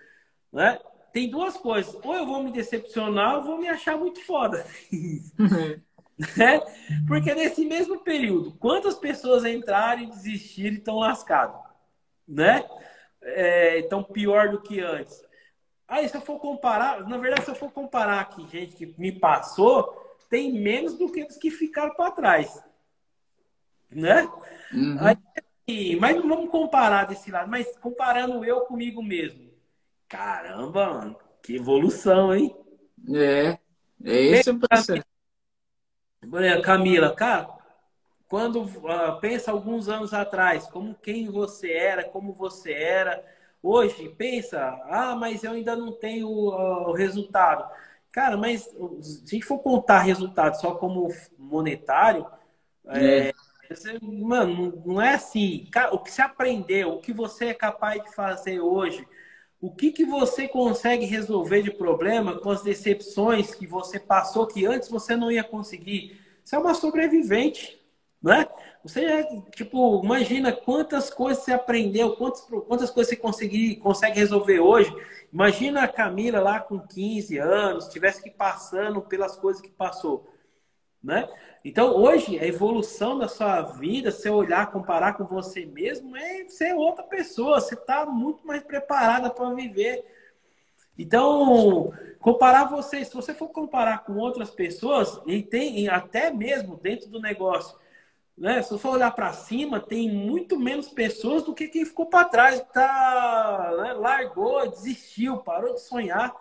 né? 0.53 0.78
Tem 1.11 1.31
duas 1.31 1.57
coisas. 1.57 1.99
Ou 2.05 2.15
eu 2.16 2.27
vou 2.27 2.43
me 2.43 2.53
decepcionar 2.53 3.36
ou 3.36 3.44
vou 3.44 3.59
me 3.59 3.69
achar 3.69 3.97
muito 3.97 4.23
foda. 4.27 4.66
né? 6.36 6.61
Porque 7.09 7.35
nesse 7.35 7.65
mesmo 7.65 8.01
período, 8.01 8.53
quantas 8.59 8.97
pessoas 8.97 9.44
entraram 9.47 10.03
e 10.03 10.07
desistiram 10.07 10.74
e 10.74 10.78
estão 10.78 10.99
lascados? 10.99 11.59
Né? 12.28 12.62
É, 13.23 13.78
então, 13.78 14.03
pior 14.03 14.51
do 14.51 14.61
que 14.61 14.81
antes. 14.81 15.32
Aí, 15.93 16.09
se 16.09 16.16
eu 16.16 16.20
for 16.20 16.39
comparar, 16.39 17.06
na 17.06 17.19
verdade, 17.19 17.44
se 17.44 17.51
eu 17.51 17.55
for 17.55 17.70
comparar 17.70 18.20
aqui, 18.20 18.48
gente 18.48 18.74
que 18.74 18.94
me 18.98 19.12
passou, 19.12 20.16
tem 20.31 20.52
menos 20.52 20.97
do 20.97 21.12
que 21.12 21.23
os 21.23 21.36
que 21.36 21.51
ficaram 21.51 21.94
para 21.94 22.10
trás 22.10 22.62
né? 23.94 24.28
Uhum. 24.73 24.98
Aí, 25.69 25.97
mas 25.97 26.16
não 26.16 26.28
vamos 26.28 26.51
comparar 26.51 27.06
desse 27.06 27.31
lado, 27.31 27.51
mas 27.51 27.77
comparando 27.78 28.44
eu 28.44 28.62
comigo 28.62 29.02
mesmo. 29.02 29.51
Caramba, 30.09 30.93
mano, 30.93 31.19
que 31.43 31.56
evolução, 31.56 32.35
hein? 32.35 32.55
É, 33.14 33.59
é 34.05 34.20
esse 34.20 34.51
o 34.51 34.59
processo. 34.59 35.05
Camila, 36.62 37.14
cara, 37.14 37.48
quando 38.28 38.62
uh, 38.62 39.20
pensa 39.20 39.51
alguns 39.51 39.89
anos 39.89 40.14
atrás, 40.14 40.66
como 40.69 40.94
quem 40.94 41.31
você 41.31 41.73
era, 41.73 42.05
como 42.05 42.32
você 42.32 42.73
era, 42.73 43.24
hoje 43.62 44.09
pensa, 44.10 44.80
ah, 44.89 45.14
mas 45.14 45.44
eu 45.44 45.52
ainda 45.52 45.76
não 45.76 45.93
tenho 45.93 46.28
uh, 46.28 46.89
o 46.89 46.93
resultado. 46.93 47.68
Cara, 48.10 48.36
mas 48.36 48.62
se 49.01 49.22
a 49.24 49.30
gente 49.30 49.47
for 49.47 49.59
contar 49.59 50.01
resultado 50.01 50.60
só 50.60 50.74
como 50.74 51.09
monetário, 51.39 52.26
é. 52.86 53.28
É, 53.28 53.32
você, 53.68 53.98
mano, 54.02 54.82
não 54.84 55.01
é 55.01 55.14
assim. 55.14 55.68
O 55.93 55.98
que 55.98 56.10
você 56.10 56.22
aprendeu, 56.22 56.94
o 56.94 57.01
que 57.01 57.12
você 57.12 57.47
é 57.47 57.55
capaz 57.55 58.02
de 58.02 58.14
fazer 58.14 58.60
hoje, 58.60 59.06
o 59.60 59.70
que, 59.70 59.93
que 59.93 60.05
você 60.05 60.48
consegue 60.48 61.05
resolver 61.05 61.62
de 61.62 61.70
problema 61.70 62.39
com 62.39 62.51
as 62.51 62.62
decepções 62.62 63.55
que 63.55 63.66
você 63.66 63.98
passou 63.98 64.47
que 64.47 64.66
antes 64.66 64.89
você 64.89 65.16
não 65.16 65.30
ia 65.30 65.44
conseguir. 65.44 66.20
Você 66.44 66.56
é 66.56 66.59
uma 66.59 66.74
sobrevivente, 66.74 67.80
né? 68.20 68.47
Você 68.85 69.05
é, 69.05 69.41
tipo, 69.55 70.03
imagina 70.05 70.53
quantas 70.53 71.09
coisas 71.09 71.45
você 71.45 71.53
aprendeu, 71.53 72.17
quantas, 72.17 72.41
quantas 72.41 72.91
coisas 72.91 73.11
você 73.11 73.17
conseguir, 73.17 73.77
consegue 73.77 74.19
resolver 74.19 74.59
hoje. 74.59 74.93
Imagina 75.33 75.85
a 75.85 75.89
Camila 75.89 76.41
lá 76.41 76.59
com 76.59 76.81
15 76.81 77.39
anos, 77.39 77.89
tivesse 77.89 78.23
que 78.23 78.31
passando 78.31 79.01
pelas 79.01 79.37
coisas 79.37 79.63
que 79.63 79.71
passou, 79.71 80.29
né? 81.03 81.29
Então, 81.65 81.95
hoje, 81.97 82.41
a 82.41 82.45
evolução 82.45 83.17
da 83.17 83.29
sua 83.29 83.63
vida, 83.63 84.11
se 84.11 84.29
olhar, 84.29 84.73
comparar 84.73 85.13
com 85.13 85.25
você 85.25 85.65
mesmo, 85.65 86.17
é 86.17 86.49
ser 86.49 86.75
outra 86.75 87.05
pessoa. 87.05 87.61
Você 87.61 87.75
está 87.75 88.05
muito 88.05 88.45
mais 88.45 88.65
preparada 88.65 89.31
para 89.31 89.55
viver. 89.55 90.05
Então, 90.99 91.93
comparar 92.19 92.65
você, 92.65 93.05
se 93.05 93.15
você 93.15 93.33
for 93.33 93.49
comparar 93.49 94.05
com 94.05 94.15
outras 94.17 94.51
pessoas, 94.51 95.21
e 95.25 95.41
tem 95.41 95.89
até 95.89 96.33
mesmo 96.33 96.77
dentro 96.77 97.09
do 97.09 97.21
negócio, 97.21 97.81
né? 98.37 98.63
Se 98.63 98.71
você 98.71 98.87
olhar 98.87 99.11
para 99.11 99.33
cima, 99.33 99.81
tem 99.81 100.11
muito 100.11 100.59
menos 100.59 100.89
pessoas 100.89 101.43
do 101.43 101.55
que 101.55 101.69
quem 101.69 101.85
ficou 101.85 102.07
para 102.07 102.25
trás, 102.25 102.63
tá, 102.73 103.75
né? 103.79 103.93
largou, 103.93 104.69
desistiu, 104.69 105.39
parou 105.39 105.75
de 105.75 105.81
sonhar. 105.81 106.35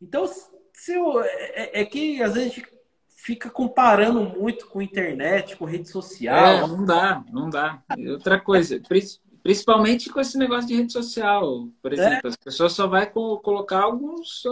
Então, 0.00 0.26
se 0.26 0.94
eu, 0.94 1.22
é, 1.22 1.80
é, 1.80 1.84
que 1.84 2.22
às 2.22 2.34
vezes 2.34 2.52
a 2.52 2.54
gente 2.54 2.68
fica 3.08 3.50
comparando 3.50 4.22
muito 4.22 4.66
com 4.66 4.80
internet, 4.80 5.56
com 5.56 5.66
rede 5.66 5.88
social. 5.88 6.36
É, 6.36 6.60
não 6.66 6.84
dá, 6.84 7.24
não 7.30 7.50
dá. 7.50 7.82
Outra 8.08 8.40
coisa, 8.40 8.80
Principalmente 9.42 10.10
com 10.10 10.20
esse 10.20 10.36
negócio 10.36 10.68
de 10.68 10.76
rede 10.76 10.92
social, 10.92 11.68
por 11.80 11.92
exemplo. 11.92 12.20
É. 12.24 12.28
As 12.28 12.36
pessoas 12.36 12.72
só 12.72 12.86
vai 12.86 13.10
colocar 13.10 13.82
alguns, 13.82 14.44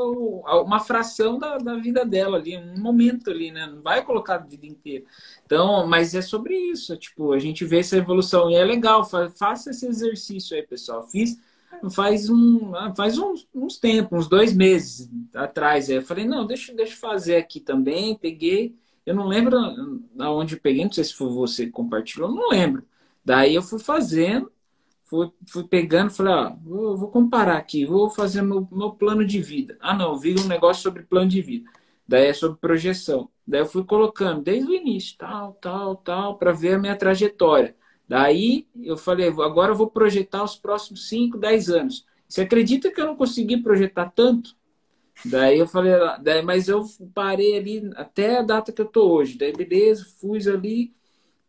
uma 0.64 0.80
fração 0.80 1.38
da, 1.38 1.58
da 1.58 1.76
vida 1.76 2.06
dela 2.06 2.38
ali, 2.38 2.56
um 2.56 2.80
momento 2.80 3.30
ali, 3.30 3.50
né? 3.50 3.66
Não 3.66 3.82
vai 3.82 4.02
colocar 4.02 4.36
a 4.36 4.38
vida 4.38 4.66
inteira. 4.66 5.04
Então, 5.44 5.86
mas 5.86 6.14
é 6.14 6.22
sobre 6.22 6.56
isso. 6.56 6.96
Tipo, 6.96 7.32
a 7.32 7.38
gente 7.38 7.66
vê 7.66 7.80
essa 7.80 7.98
evolução 7.98 8.50
e 8.50 8.54
é 8.54 8.64
legal. 8.64 9.04
Faça 9.04 9.70
esse 9.70 9.86
exercício 9.86 10.56
aí, 10.56 10.62
pessoal. 10.62 11.06
Fiz 11.06 11.38
faz 11.90 12.28
um 12.28 12.72
faz 12.96 13.18
uns, 13.18 13.46
uns 13.54 13.78
tempos, 13.78 14.20
uns 14.20 14.28
dois 14.28 14.54
meses 14.54 15.10
atrás. 15.34 15.88
Aí 15.88 15.96
eu 15.96 16.02
falei, 16.02 16.24
não, 16.24 16.46
deixa, 16.46 16.72
deixa 16.74 16.94
eu 16.94 16.98
fazer 16.98 17.36
aqui 17.36 17.60
também. 17.60 18.16
Peguei, 18.16 18.74
eu 19.04 19.14
não 19.14 19.26
lembro 19.26 19.58
aonde 20.18 20.56
peguei, 20.56 20.84
não 20.84 20.92
sei 20.92 21.04
se 21.04 21.14
foi 21.14 21.30
você 21.30 21.66
que 21.66 21.72
compartilhou, 21.72 22.30
não 22.30 22.48
lembro. 22.48 22.84
Daí 23.24 23.54
eu 23.54 23.62
fui 23.62 23.78
fazendo 23.78 24.50
fui, 25.08 25.30
fui 25.48 25.64
pegando, 25.64 26.10
falei, 26.10 26.34
ó, 26.34 26.52
vou, 26.62 26.96
vou 26.96 27.10
comparar 27.10 27.56
aqui, 27.56 27.84
vou 27.86 28.10
fazer 28.10 28.42
meu, 28.42 28.68
meu 28.70 28.90
plano 28.92 29.24
de 29.24 29.40
vida. 29.40 29.76
Ah, 29.80 29.94
não, 29.94 30.18
vi 30.18 30.34
um 30.38 30.46
negócio 30.46 30.82
sobre 30.82 31.02
plano 31.02 31.28
de 31.28 31.40
vida. 31.40 31.70
Daí 32.06 32.26
é 32.26 32.32
sobre 32.32 32.58
projeção. 32.58 33.28
Daí 33.46 33.60
eu 33.60 33.66
fui 33.66 33.84
colocando 33.84 34.42
desde 34.42 34.70
o 34.70 34.74
início, 34.74 35.16
tal, 35.18 35.54
tal, 35.54 35.96
tal, 35.96 36.38
para 36.38 36.52
ver 36.52 36.74
a 36.74 36.78
minha 36.78 36.96
trajetória. 36.96 37.74
Daí 38.08 38.66
eu 38.82 38.96
falei, 38.96 39.28
agora 39.28 39.72
eu 39.72 39.76
vou 39.76 39.90
projetar 39.90 40.42
os 40.42 40.56
próximos 40.56 41.08
5, 41.08 41.36
10 41.36 41.68
anos. 41.70 42.06
Você 42.26 42.42
acredita 42.42 42.90
que 42.90 43.00
eu 43.00 43.06
não 43.06 43.16
consegui 43.16 43.58
projetar 43.62 44.10
tanto? 44.10 44.56
Daí 45.24 45.58
eu 45.58 45.66
falei, 45.66 45.92
daí, 46.22 46.42
mas 46.42 46.68
eu 46.68 46.84
parei 47.12 47.58
ali 47.58 47.90
até 47.96 48.38
a 48.38 48.42
data 48.42 48.72
que 48.72 48.80
eu 48.80 48.86
tô 48.86 49.10
hoje. 49.10 49.36
Daí, 49.36 49.52
beleza, 49.52 50.06
fui 50.20 50.38
ali, 50.48 50.94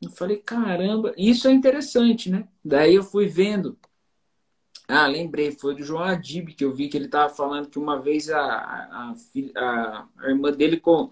eu 0.01 0.09
falei, 0.09 0.37
caramba, 0.37 1.13
isso 1.17 1.47
é 1.47 1.51
interessante, 1.51 2.29
né? 2.29 2.47
Daí 2.63 2.95
eu 2.95 3.03
fui 3.03 3.27
vendo. 3.27 3.77
Ah, 4.87 5.05
lembrei, 5.07 5.51
foi 5.51 5.75
do 5.75 5.83
João 5.83 6.03
Adib 6.03 6.53
que 6.55 6.63
eu 6.65 6.73
vi 6.73 6.87
que 6.87 6.97
ele 6.97 7.05
estava 7.05 7.33
falando 7.33 7.69
que 7.69 7.77
uma 7.77 8.01
vez 8.01 8.29
a, 8.29 8.41
a, 8.41 9.13
a, 9.55 10.07
a 10.17 10.29
irmã 10.29 10.51
dele 10.51 10.79
com, 10.79 11.11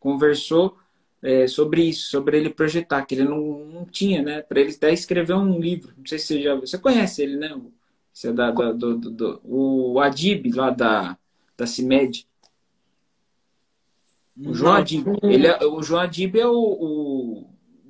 conversou 0.00 0.78
é, 1.22 1.46
sobre 1.46 1.82
isso, 1.82 2.10
sobre 2.10 2.38
ele 2.38 2.48
projetar, 2.48 3.04
que 3.04 3.14
ele 3.14 3.24
não, 3.24 3.66
não 3.66 3.84
tinha, 3.84 4.22
né? 4.22 4.40
Para 4.42 4.60
ele 4.60 4.72
até 4.72 4.92
escrever 4.92 5.34
um 5.34 5.58
livro. 5.58 5.92
Não 5.96 6.06
sei 6.06 6.18
se 6.18 6.28
você 6.28 6.42
já 6.42 6.54
você 6.54 6.78
conhece 6.78 7.22
ele, 7.22 7.36
né? 7.36 7.60
Você 8.12 8.28
é 8.28 8.32
da, 8.32 8.50
da 8.50 8.72
do, 8.72 8.96
do, 8.96 9.10
do, 9.10 9.40
o 9.44 10.00
Adib 10.00 10.50
lá 10.54 10.70
da, 10.70 11.18
da 11.56 11.66
CIMED. 11.66 12.26
O 14.36 14.54
João 14.54 14.74
Adib. 14.74 15.06
Ele 15.22 15.46
é, 15.48 15.64
o 15.66 15.82
João 15.82 16.00
Adib 16.00 16.36
é 16.36 16.46
o, 16.46 16.54
o 16.54 17.47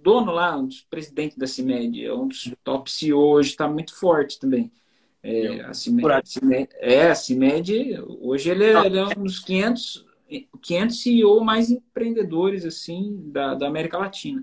dono 0.09 0.33
lá, 0.33 0.57
um 0.57 0.67
dos 0.67 0.81
presidentes 0.81 1.37
da 1.37 1.47
CIMED, 1.47 2.07
é 2.07 2.15
um 2.15 2.29
dos 2.29 2.51
top 2.65 2.91
CEO 2.91 3.21
hoje, 3.21 3.51
está 3.51 3.69
muito 3.69 3.95
forte 3.95 4.41
também. 4.41 4.73
É, 5.23 5.61
a 5.61 5.75
CIMED, 5.75 6.11
a 6.11 6.25
CIMED, 6.25 6.69
é, 6.79 7.11
a 7.11 7.15
CIMED, 7.15 8.03
hoje 8.21 8.49
ele 8.49 8.65
é, 8.65 8.87
ele 8.87 8.99
é, 8.99 9.05
um 9.05 9.25
dos 9.25 9.39
500, 9.41 10.07
500 10.63 11.03
CEO 11.03 11.45
mais 11.45 11.71
empreendedores, 11.71 12.65
assim, 12.65 13.21
da, 13.27 13.55
da 13.55 13.67
América 13.67 13.99
Latina. 13.99 14.43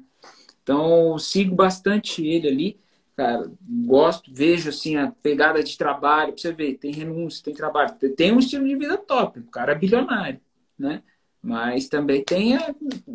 Então, 0.61 1.17
sigo 1.17 1.55
bastante 1.55 2.23
ele 2.23 2.47
ali, 2.47 2.79
cara, 3.17 3.51
gosto, 3.87 4.31
vejo, 4.31 4.69
assim, 4.69 4.97
a 4.97 5.11
pegada 5.23 5.63
de 5.63 5.75
trabalho, 5.75 6.33
pra 6.33 6.41
você 6.41 6.51
ver, 6.51 6.75
tem 6.75 6.91
renúncia, 6.91 7.43
tem 7.43 7.55
trabalho, 7.55 7.95
tem 8.15 8.31
um 8.31 8.39
estilo 8.39 8.67
de 8.67 8.75
vida 8.75 8.97
top, 8.97 9.39
o 9.39 9.49
cara 9.49 9.71
é 9.71 9.75
bilionário, 9.75 10.39
né? 10.77 11.01
Mas 11.41 11.87
também 11.87 12.23
tem 12.23 12.57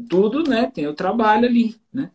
tudo, 0.08 0.42
né? 0.48 0.70
Tem 0.72 0.86
o 0.86 0.94
trabalho 0.94 1.46
ali, 1.46 1.76
né? 1.92 2.10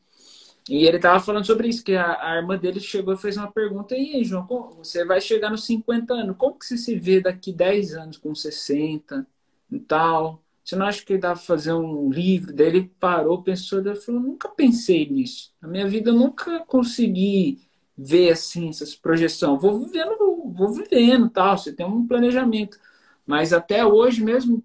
E 0.68 0.86
ele 0.86 0.98
estava 0.98 1.20
falando 1.20 1.46
sobre 1.46 1.68
isso, 1.68 1.84
que 1.84 1.96
a, 1.96 2.32
a, 2.32 2.38
irmã 2.38 2.58
dele 2.58 2.80
chegou 2.80 3.14
e 3.14 3.18
fez 3.18 3.38
uma 3.38 3.52
pergunta, 3.52 3.96
e 3.96 4.16
aí, 4.16 4.24
João, 4.24 4.48
como, 4.48 4.72
você 4.72 5.06
vai 5.06 5.22
chegar 5.22 5.52
nos 5.52 5.64
50 5.66 6.14
anos, 6.14 6.36
como 6.38 6.58
que 6.58 6.66
você 6.66 6.78
se 6.78 6.98
vê 6.98 7.22
daqui 7.22 7.54
10 7.54 7.94
anos, 7.94 8.18
com 8.18 8.34
60 8.34 9.28
e 9.72 9.80
tal? 9.80 10.42
Você 10.64 10.76
não 10.76 10.88
acha 10.88 11.06
que 11.06 11.18
dá 11.18 11.34
para 11.34 11.42
fazer 11.42 11.74
um 11.74 12.10
livro? 12.10 12.52
Daí 12.52 12.68
ele 12.68 12.92
parou, 13.00 13.44
pensou, 13.44 13.84
daí 13.84 13.96
falou, 13.96 14.20
nunca 14.20 14.50
pensei 14.50 15.08
nisso. 15.08 15.54
Na 15.62 15.68
minha 15.68 15.88
vida 15.88 16.10
eu 16.10 16.16
nunca 16.16 16.60
consegui 16.62 17.62
ver 17.96 18.32
assim, 18.32 18.70
essas 18.70 18.96
projeções. 18.96 19.62
Vou 19.62 19.86
vivendo, 19.86 20.18
vou 20.52 20.74
vivendo 20.74 21.30
tal, 21.30 21.58
você 21.58 21.72
tem 21.72 21.86
um 21.86 22.08
planejamento. 22.08 22.80
Mas 23.26 23.54
até 23.54 23.86
hoje 23.86 24.24
mesmo, 24.24 24.64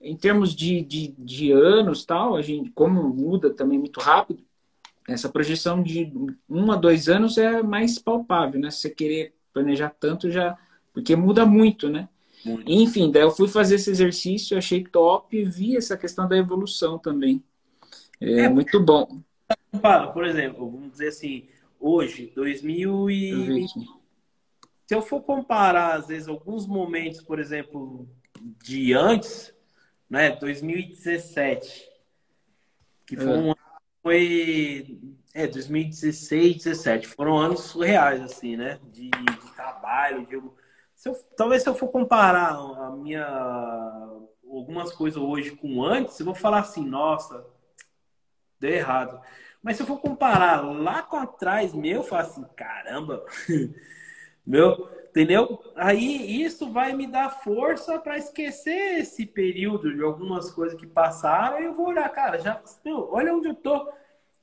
em 0.00 0.16
termos 0.16 0.54
de, 0.54 0.82
de, 0.82 1.14
de 1.18 1.52
anos 1.52 2.04
tal, 2.04 2.36
a 2.36 2.42
gente, 2.42 2.70
como 2.70 3.02
muda 3.14 3.50
também 3.54 3.78
muito 3.78 4.00
rápido, 4.00 4.42
essa 5.12 5.28
projeção 5.28 5.82
de 5.82 6.12
um 6.48 6.70
a 6.70 6.76
dois 6.76 7.08
anos 7.08 7.36
é 7.36 7.62
mais 7.62 7.98
palpável, 7.98 8.60
né? 8.60 8.70
Se 8.70 8.78
você 8.78 8.90
querer 8.90 9.34
planejar 9.52 9.90
tanto, 9.90 10.30
já. 10.30 10.56
Porque 10.92 11.16
muda 11.16 11.44
muito, 11.44 11.88
né? 11.88 12.08
Muito. 12.44 12.70
Enfim, 12.70 13.10
daí 13.10 13.22
eu 13.22 13.30
fui 13.30 13.48
fazer 13.48 13.74
esse 13.74 13.90
exercício, 13.90 14.56
achei 14.56 14.84
top 14.84 15.36
e 15.36 15.44
vi 15.44 15.76
essa 15.76 15.96
questão 15.96 16.28
da 16.28 16.36
evolução 16.36 16.98
também. 16.98 17.42
É, 18.20 18.42
é 18.42 18.48
muito 18.48 18.80
bom. 18.80 19.20
Por 20.12 20.24
exemplo, 20.24 20.70
vamos 20.70 20.92
dizer 20.92 21.08
assim, 21.08 21.48
hoje, 21.78 22.32
2020. 22.34 23.72
Se 24.86 24.94
eu 24.94 25.02
for 25.02 25.22
comparar, 25.22 25.94
às 25.94 26.08
vezes, 26.08 26.28
alguns 26.28 26.66
momentos, 26.66 27.20
por 27.22 27.38
exemplo, 27.38 28.08
de 28.64 28.92
antes, 28.92 29.54
né, 30.08 30.30
2017, 30.30 31.88
que 33.06 33.16
foi 33.16 33.26
é. 33.26 33.36
um 33.36 33.54
foi 34.02 34.98
é, 35.34 35.46
2016, 35.46 36.64
2017. 36.64 37.08
Foram 37.08 37.38
anos 37.38 37.60
surreais, 37.60 38.20
assim, 38.22 38.56
né? 38.56 38.78
De, 38.92 39.10
de 39.10 39.54
trabalho, 39.54 40.26
de... 40.26 40.40
Se 40.94 41.08
eu, 41.08 41.14
talvez 41.36 41.62
se 41.62 41.68
eu 41.68 41.74
for 41.74 41.88
comparar 41.88 42.52
a 42.54 42.90
minha 42.90 43.26
algumas 44.50 44.92
coisas 44.92 45.20
hoje 45.20 45.52
com 45.52 45.84
antes, 45.84 46.18
eu 46.18 46.26
vou 46.26 46.34
falar 46.34 46.60
assim, 46.60 46.84
nossa, 46.84 47.46
deu 48.58 48.70
errado. 48.70 49.20
Mas 49.62 49.76
se 49.76 49.82
eu 49.82 49.86
for 49.86 50.00
comparar 50.00 50.60
lá 50.60 51.02
com 51.02 51.16
atrás, 51.16 51.72
meu, 51.72 51.96
eu 51.96 52.02
falo 52.02 52.22
assim, 52.22 52.44
caramba, 52.56 53.24
meu, 54.44 54.90
entendeu? 55.10 55.60
Aí 55.74 56.42
isso 56.42 56.72
vai 56.72 56.92
me 56.92 57.06
dar 57.06 57.30
força 57.42 57.98
para 57.98 58.16
esquecer 58.16 59.00
esse 59.00 59.26
período 59.26 59.94
de 59.94 60.02
algumas 60.02 60.50
coisas 60.50 60.78
que 60.78 60.86
passaram 60.86 61.60
e 61.60 61.64
eu 61.64 61.74
vou 61.74 61.88
olhar, 61.88 62.08
cara, 62.10 62.38
já, 62.38 62.60
meu, 62.84 63.08
olha 63.12 63.34
onde 63.34 63.48
eu 63.48 63.54
tô. 63.54 63.92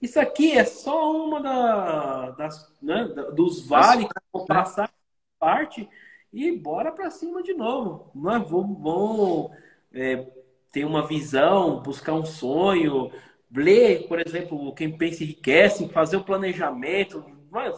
Isso 0.01 0.19
aqui 0.19 0.51
é 0.51 0.63
só 0.63 1.11
uma 1.11 1.41
da, 1.41 2.29
das, 2.31 2.71
né, 2.81 3.05
dos 3.33 3.65
vales 3.65 4.05
que 4.05 4.21
vão 4.31 4.45
passar 4.45 4.91
parte 5.39 5.89
e 6.31 6.51
bora 6.51 6.91
para 6.91 7.09
cima 7.09 7.41
de 7.41 7.53
novo. 7.53 8.11
Né? 8.13 8.43
Vamos, 8.47 8.77
vamos 8.79 9.51
é, 9.91 10.27
ter 10.71 10.85
uma 10.85 11.07
visão, 11.07 11.81
buscar 11.81 12.13
um 12.13 12.25
sonho, 12.25 13.11
ler, 13.51 14.07
por 14.07 14.19
exemplo, 14.19 14.73
quem 14.75 14.95
pensa 14.95 15.23
enriquece, 15.23 15.89
fazer 15.89 16.17
o 16.17 16.23
planejamento, 16.23 17.25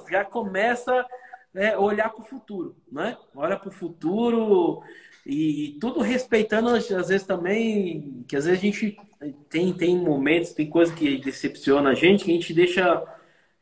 já 0.10 0.26
começa 0.26 1.06
é, 1.55 1.77
olhar 1.77 2.09
para 2.09 2.21
o 2.21 2.26
futuro, 2.26 2.76
né? 2.91 3.17
Olha 3.35 3.57
para 3.57 3.69
o 3.69 3.71
futuro 3.71 4.81
e, 5.26 5.76
e, 5.76 5.80
tudo 5.80 6.01
respeitando, 6.01 6.69
às 6.69 6.88
vezes 6.88 7.23
também, 7.23 8.23
que 8.27 8.35
às 8.35 8.45
vezes 8.45 8.59
a 8.59 8.61
gente 8.61 8.97
tem, 9.49 9.73
tem 9.73 9.97
momentos, 9.97 10.53
tem 10.53 10.69
coisa 10.69 10.93
que 10.93 11.17
decepciona 11.17 11.91
a 11.91 11.93
gente, 11.93 12.23
que 12.23 12.31
a 12.31 12.34
gente 12.34 12.53
deixa 12.53 13.03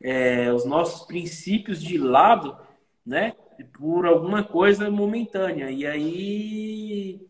é, 0.02 0.52
os 0.54 0.66
nossos 0.66 1.08
princípios 1.08 1.82
de 1.82 1.98
lado, 1.98 2.58
né? 3.06 3.34
Por 3.74 4.06
alguma 4.06 4.44
coisa 4.44 4.90
momentânea. 4.92 5.72
E 5.72 5.86
aí, 5.86 7.28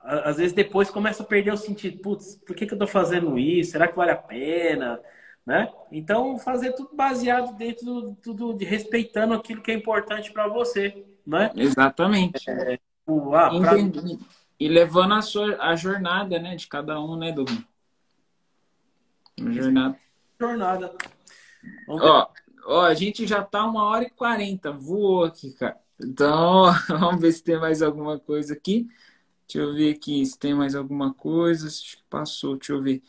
às 0.00 0.36
vezes 0.36 0.52
depois 0.52 0.90
começa 0.90 1.22
a 1.22 1.26
perder 1.26 1.52
o 1.52 1.56
sentido. 1.56 1.98
Putz, 1.98 2.36
por 2.36 2.56
que, 2.56 2.66
que 2.66 2.74
eu 2.74 2.78
tô 2.78 2.86
fazendo 2.86 3.38
isso? 3.38 3.72
Será 3.72 3.88
que 3.88 3.96
vale 3.96 4.10
a 4.10 4.16
pena? 4.16 5.00
Né? 5.46 5.70
Então, 5.92 6.38
fazer 6.38 6.72
tudo 6.72 6.94
baseado 6.94 7.54
dentro 7.56 7.84
do, 7.84 8.14
tudo 8.14 8.54
de 8.54 8.64
respeitando 8.64 9.34
aquilo 9.34 9.60
que 9.60 9.70
é 9.70 9.74
importante 9.74 10.32
para 10.32 10.48
você, 10.48 11.04
né? 11.26 11.50
Exatamente. 11.54 12.50
É, 12.50 12.78
o, 13.06 13.34
ah, 13.34 13.50
pra... 13.50 13.72
E 14.58 14.68
levando 14.68 15.14
a 15.14 15.20
sua 15.20 15.56
a 15.60 15.76
jornada, 15.76 16.38
né, 16.38 16.56
de 16.56 16.66
cada 16.66 16.98
um, 16.98 17.16
né? 17.16 17.34
Uma 19.38 19.52
jornada. 19.52 19.98
Jornada. 20.40 20.94
Ó, 21.88 22.28
ó, 22.66 22.82
a 22.82 22.94
gente 22.94 23.26
já 23.26 23.42
tá 23.42 23.66
uma 23.66 23.84
hora 23.84 24.04
e 24.04 24.10
quarenta, 24.10 24.72
voou 24.72 25.24
aqui, 25.24 25.52
cara. 25.52 25.78
Então, 26.00 26.72
vamos 26.88 27.20
ver 27.20 27.32
se 27.32 27.42
tem 27.42 27.58
mais 27.58 27.82
alguma 27.82 28.18
coisa 28.18 28.54
aqui. 28.54 28.88
Deixa 29.46 29.58
eu 29.58 29.74
ver 29.74 29.94
aqui 29.94 30.24
se 30.24 30.38
tem 30.38 30.54
mais 30.54 30.74
alguma 30.74 31.12
coisa. 31.12 31.66
Acho 31.68 31.98
que 31.98 32.04
passou, 32.08 32.56
deixa 32.56 32.72
eu 32.72 32.82
ver. 32.82 33.02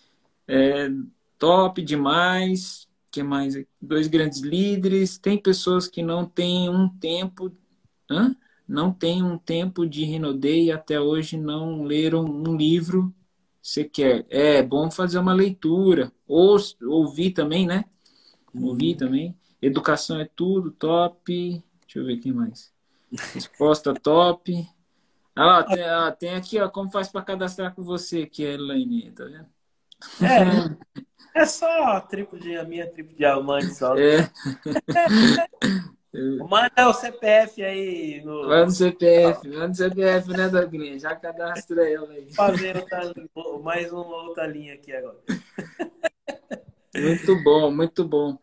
É, 0.47 0.89
top 1.37 1.81
demais. 1.81 2.87
que 3.11 3.23
mais? 3.23 3.55
Dois 3.81 4.07
grandes 4.07 4.41
líderes. 4.41 5.17
Tem 5.17 5.37
pessoas 5.37 5.87
que 5.87 6.01
não 6.01 6.25
têm 6.25 6.69
um 6.69 6.89
tempo. 6.89 7.51
Hã? 8.09 8.35
Não 8.67 8.91
tem 8.91 9.23
um 9.23 9.37
tempo 9.37 9.85
de 9.85 10.03
Rinodei 10.03 10.65
e 10.65 10.71
até 10.71 10.99
hoje 10.99 11.37
não 11.37 11.83
leram 11.83 12.23
um 12.25 12.55
livro 12.55 13.13
sequer. 13.61 14.25
É 14.29 14.61
bom 14.61 14.89
fazer 14.89 15.19
uma 15.19 15.33
leitura. 15.33 16.11
Ou 16.27 16.57
ouvir 16.83 17.31
também, 17.31 17.65
né? 17.65 17.85
Ouvir 18.53 18.93
uhum. 18.93 18.97
também. 18.97 19.35
Educação 19.61 20.19
é 20.19 20.25
tudo, 20.35 20.71
top. 20.71 21.63
Deixa 21.81 21.99
eu 21.99 22.05
ver 22.05 22.17
quem 22.17 22.31
mais. 22.31 22.73
Resposta 23.33 23.93
top. 23.93 24.67
Ah, 25.35 25.63
tem, 25.63 25.83
ah, 25.83 26.11
tem 26.11 26.29
aqui, 26.29 26.59
ó, 26.59 26.69
como 26.69 26.89
faz 26.89 27.09
para 27.09 27.21
cadastrar 27.21 27.75
com 27.75 27.83
você 27.83 28.21
aqui, 28.21 28.43
Elaine, 28.43 29.11
tá 29.11 29.25
vendo? 29.25 29.47
É, 30.21 30.95
é 31.33 31.45
só 31.45 31.83
a 31.83 32.01
tripo 32.01 32.37
de, 32.37 32.55
a 32.57 32.63
minha 32.63 32.89
tripo 32.89 33.09
de 33.11 33.17
diamante 33.17 33.73
só. 33.73 33.95
É. 33.97 34.29
Manda 36.49 36.87
o 36.87 36.93
CPF 36.93 37.61
aí. 37.63 38.21
No... 38.23 38.47
Manda 38.47 38.67
o 38.67 38.71
CPF, 38.71 39.47
manda 39.49 39.71
o 39.71 39.75
CPF, 39.75 40.29
né, 40.29 40.47
Douglas? 40.47 41.01
Já 41.01 41.15
cadastra 41.15 41.89
ela 41.89 42.09
aí. 42.09 42.33
Fazer 42.33 42.77
outra, 42.77 43.13
mais 43.61 43.91
uma 43.91 44.23
outra 44.23 44.47
linha 44.47 44.75
aqui 44.75 44.93
agora. 44.93 45.17
Muito 46.95 47.43
bom, 47.43 47.69
muito 47.71 48.05
bom. 48.07 48.37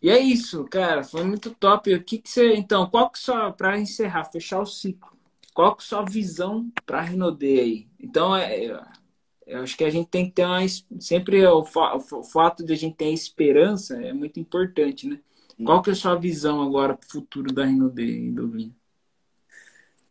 E 0.00 0.08
é 0.08 0.18
isso, 0.18 0.64
cara, 0.64 1.04
foi 1.04 1.22
muito 1.22 1.50
top. 1.54 1.94
O 1.94 2.02
que, 2.02 2.16
que 2.16 2.30
você. 2.30 2.54
Então, 2.54 2.88
qual 2.88 3.10
que 3.10 3.18
só, 3.18 3.52
para 3.52 3.78
encerrar, 3.78 4.24
fechar 4.24 4.60
o 4.60 4.64
ciclo, 4.64 5.12
qual 5.52 5.76
que 5.76 5.82
é 5.82 5.86
sua 5.86 6.02
visão 6.02 6.72
para 6.86 7.00
a 7.00 7.02
Renaudet 7.02 7.60
aí? 7.60 7.88
Então, 8.00 8.34
é, 8.34 8.64
é, 8.64 8.82
eu 9.48 9.62
acho 9.62 9.76
que 9.76 9.84
a 9.84 9.90
gente 9.90 10.08
tem 10.08 10.26
que 10.26 10.32
ter 10.32 10.44
uma. 10.44 10.60
Sempre 11.00 11.44
o, 11.46 11.60
o 11.60 12.22
fato 12.22 12.64
de 12.64 12.72
a 12.72 12.76
gente 12.76 12.96
ter 12.96 13.10
esperança 13.10 14.00
é 14.00 14.12
muito 14.12 14.38
importante, 14.38 15.08
né? 15.08 15.18
Qual 15.64 15.82
que 15.82 15.90
é 15.90 15.92
a 15.92 15.96
sua 15.96 16.14
visão 16.14 16.62
agora 16.62 16.94
para 16.94 17.06
o 17.06 17.10
futuro 17.10 17.52
da 17.52 17.64
Renaudet, 17.64 18.30
Douglas? 18.30 18.70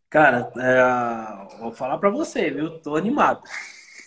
Cara, 0.10 0.52
é, 0.58 1.58
vou 1.60 1.72
falar 1.72 1.98
para 2.00 2.10
você, 2.10 2.50
viu? 2.50 2.80
Tô 2.80 2.96
animado. 2.96 3.42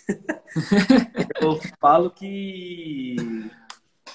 eu 1.41 1.59
falo 1.79 2.11
que 2.11 3.17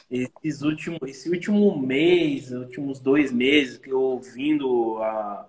esses 0.09 0.61
últimos, 0.61 0.99
esse 1.03 1.29
último 1.29 1.79
mês, 1.79 2.51
últimos 2.51 2.99
dois 2.99 3.31
meses 3.31 3.77
que 3.77 3.89
eu 3.89 4.01
ouvindo 4.01 4.97
a, 5.01 5.47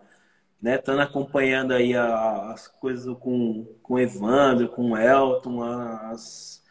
né, 0.61 0.77
estando 0.77 1.01
acompanhando 1.01 1.73
aí 1.73 1.95
a, 1.95 2.53
as 2.53 2.69
coisas 2.69 3.17
com, 3.19 3.65
com 3.83 3.95
o 3.95 3.99
Evandro, 3.99 4.69
com 4.69 4.93
o 4.93 4.97
Elton, 4.97 5.63
as, 5.63 6.63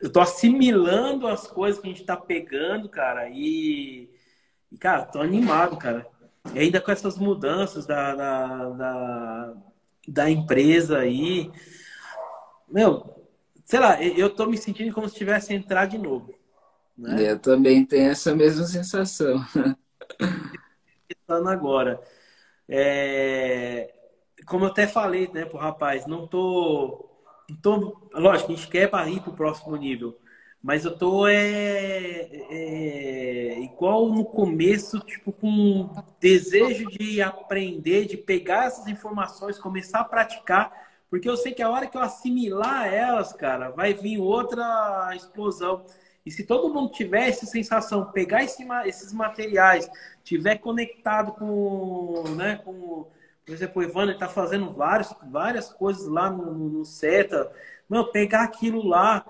eu 0.00 0.10
tô 0.10 0.20
assimilando 0.20 1.28
as 1.28 1.46
coisas 1.46 1.80
que 1.80 1.88
a 1.88 1.90
gente 1.90 2.04
tá 2.04 2.16
pegando, 2.16 2.88
cara, 2.88 3.28
e, 3.28 4.10
e 4.70 4.78
cara, 4.78 5.04
tô 5.04 5.20
animado, 5.20 5.76
cara. 5.76 6.06
E 6.54 6.58
ainda 6.58 6.80
com 6.80 6.90
essas 6.90 7.16
mudanças 7.16 7.86
da, 7.86 8.14
da, 8.16 8.68
da, 8.70 9.54
da 10.08 10.30
empresa 10.30 10.98
aí, 10.98 11.50
meu, 12.68 13.28
sei 13.64 13.78
lá, 13.78 14.02
eu 14.02 14.28
tô 14.28 14.46
me 14.46 14.58
sentindo 14.58 14.92
como 14.92 15.08
se 15.08 15.14
tivesse 15.14 15.54
entrar 15.54 15.86
de 15.86 15.98
novo. 15.98 16.34
Né? 16.98 17.30
Eu 17.32 17.38
também 17.38 17.84
tenho 17.84 18.10
essa 18.10 18.34
mesma 18.34 18.64
sensação. 18.64 19.40
Agora. 21.28 22.00
É... 22.68 23.92
Como 24.46 24.64
eu 24.64 24.68
até 24.70 24.86
falei, 24.86 25.30
né, 25.32 25.44
pro 25.44 25.58
rapaz, 25.58 26.06
não 26.06 26.26
tô. 26.26 27.08
Não 27.48 27.56
tô... 27.56 28.08
Lógico, 28.14 28.52
a 28.52 28.56
gente 28.56 28.68
quer 28.68 28.90
para 28.90 29.08
ir 29.08 29.20
pro 29.20 29.32
próximo 29.32 29.76
nível. 29.76 30.18
Mas 30.62 30.84
eu 30.84 30.96
tô 30.96 31.26
é, 31.26 32.28
é, 32.50 33.60
igual 33.62 34.08
no 34.08 34.24
começo, 34.24 35.00
tipo, 35.00 35.32
com 35.32 35.90
desejo 36.20 36.88
de 36.88 37.20
aprender, 37.20 38.06
de 38.06 38.16
pegar 38.16 38.66
essas 38.66 38.86
informações, 38.86 39.58
começar 39.58 40.00
a 40.00 40.04
praticar, 40.04 40.72
porque 41.10 41.28
eu 41.28 41.36
sei 41.36 41.52
que 41.52 41.62
a 41.62 41.68
hora 41.68 41.88
que 41.88 41.96
eu 41.96 42.00
assimilar 42.00 42.86
elas, 42.86 43.32
cara, 43.32 43.70
vai 43.70 43.92
vir 43.92 44.18
outra 44.18 45.10
explosão. 45.16 45.84
E 46.24 46.30
se 46.30 46.44
todo 46.44 46.72
mundo 46.72 46.92
tiver 46.92 47.28
essa 47.28 47.44
sensação, 47.44 48.12
pegar 48.12 48.44
esse, 48.44 48.64
esses 48.86 49.12
materiais, 49.12 49.90
tiver 50.24 50.56
conectado 50.58 51.32
com, 51.32 52.24
né, 52.36 52.60
com, 52.64 53.06
por 53.44 53.52
exemplo, 53.52 53.82
o 53.82 54.10
está 54.10 54.28
fazendo 54.28 54.72
vários, 54.72 55.14
várias 55.30 55.72
coisas 55.72 56.06
lá 56.06 56.30
no, 56.30 56.52
no 56.54 56.84
SETA, 56.84 57.50
não, 57.88 58.10
pegar 58.10 58.44
aquilo 58.44 58.86
lá 58.86 59.24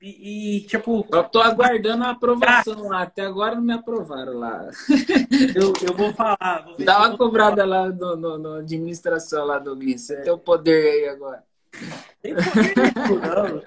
e, 0.00 0.58
e, 0.58 0.60
tipo. 0.60 1.04
Eu 1.10 1.24
tô 1.24 1.40
aguardando 1.40 2.04
a 2.04 2.10
aprovação 2.10 2.88
lá. 2.88 3.02
Até 3.02 3.22
agora 3.22 3.56
não 3.56 3.62
me 3.62 3.72
aprovaram 3.72 4.34
lá. 4.34 4.70
Eu, 5.54 5.72
eu 5.86 5.94
vou 5.94 6.12
falar. 6.12 6.64
Vou 6.64 6.84
Dá 6.84 6.98
uma 6.98 7.16
cobrada 7.16 7.64
lá 7.64 7.88
no, 7.88 8.16
no, 8.16 8.38
no, 8.38 8.54
administração 8.54 9.44
lá 9.44 9.58
do 9.58 9.74
Gui. 9.74 9.98
Você 9.98 10.14
é. 10.14 10.20
tem 10.20 10.32
o 10.32 10.38
poder 10.38 10.92
aí 10.92 11.08
agora. 11.08 11.42
Tem 12.22 12.34
poder 12.34 12.92
não. 12.94 13.62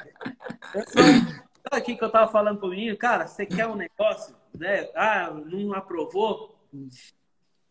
É 0.74 0.84
só, 0.88 1.76
aqui 1.76 1.96
que 1.96 2.04
eu 2.04 2.10
tava 2.10 2.32
falando 2.32 2.60
com 2.60 2.68
o 2.68 2.70
menino, 2.70 2.96
cara, 2.98 3.28
você 3.28 3.46
quer 3.46 3.68
um 3.68 3.76
negócio, 3.76 4.34
né? 4.58 4.88
Ah, 4.96 5.34
não 5.34 5.74
aprovou? 5.74 6.51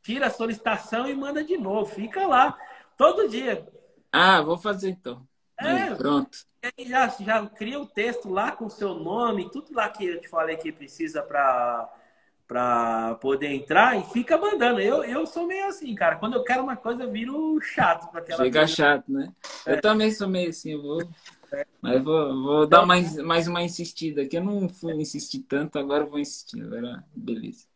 Tira 0.02 0.26
a 0.26 0.30
solicitação 0.30 1.08
e 1.08 1.14
manda 1.14 1.44
de 1.44 1.56
novo. 1.56 1.86
Fica 1.86 2.26
lá, 2.26 2.58
todo 2.96 3.28
dia. 3.28 3.66
Ah, 4.12 4.40
vou 4.42 4.58
fazer 4.58 4.90
então. 4.90 5.26
É, 5.58 5.68
aí, 5.68 5.94
pronto. 5.96 6.38
Aí 6.62 6.88
já, 6.88 7.08
já 7.08 7.46
cria 7.46 7.78
o 7.78 7.86
texto 7.86 8.28
lá 8.28 8.52
com 8.52 8.66
o 8.66 8.70
seu 8.70 8.94
nome, 8.94 9.50
tudo 9.50 9.74
lá 9.74 9.88
que 9.88 10.04
eu 10.04 10.20
te 10.20 10.28
falei 10.28 10.56
que 10.56 10.72
precisa 10.72 11.22
para 11.22 11.88
para 12.46 13.14
poder 13.20 13.46
entrar 13.46 13.96
e 13.96 14.02
fica 14.12 14.36
mandando. 14.36 14.80
Eu, 14.80 15.04
eu 15.04 15.24
sou 15.24 15.46
meio 15.46 15.68
assim, 15.68 15.94
cara. 15.94 16.16
Quando 16.16 16.34
eu 16.34 16.42
quero 16.42 16.64
uma 16.64 16.74
coisa, 16.74 17.04
eu 17.04 17.12
viro 17.12 17.60
chato 17.60 18.10
para 18.10 18.20
aquela 18.20 18.42
Fica 18.42 18.58
coisa. 18.58 18.74
chato, 18.74 19.04
né? 19.12 19.32
É. 19.64 19.74
Eu 19.74 19.80
também 19.80 20.10
sou 20.10 20.26
meio 20.26 20.50
assim, 20.50 20.72
eu 20.72 20.82
vou 20.82 21.08
mas 21.80 22.02
vou, 22.02 22.42
vou 22.42 22.66
dar 22.66 22.86
mais, 22.86 23.16
mais 23.16 23.48
uma 23.48 23.62
insistida 23.62 24.22
aqui. 24.22 24.36
Eu 24.36 24.44
não 24.44 24.68
fui 24.68 24.94
insistir 24.94 25.40
tanto, 25.40 25.78
agora 25.78 26.04
vou 26.04 26.18
insistir. 26.18 26.62
Agora, 26.62 27.04
beleza. 27.14 27.66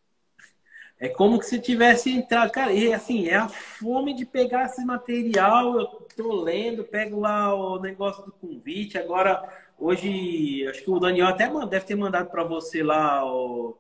É 1.05 1.09
como 1.11 1.39
que 1.39 1.45
se 1.45 1.61
tivesse 1.61 2.11
entrado. 2.11 2.51
Cara, 2.51 2.73
e 2.73 2.91
assim, 2.91 3.29
é 3.29 3.35
a 3.37 3.47
fome 3.47 4.15
de 4.15 4.25
pegar 4.25 4.65
esse 4.65 4.83
material. 4.87 5.79
Eu 5.79 5.87
tô 6.17 6.43
lendo, 6.43 6.83
pego 6.83 7.21
lá 7.21 7.55
o 7.55 7.79
negócio 7.79 8.25
do 8.25 8.33
convite. 8.33 8.97
Agora, 8.97 9.47
hoje, 9.79 10.67
acho 10.67 10.83
que 10.83 10.91
o 10.91 10.99
Daniel 10.99 11.27
até 11.27 11.47
deve 11.67 11.85
ter 11.85 11.95
mandado 11.95 12.31
para 12.31 12.43
você 12.43 12.83
lá 12.83 13.23
o, 13.23 13.77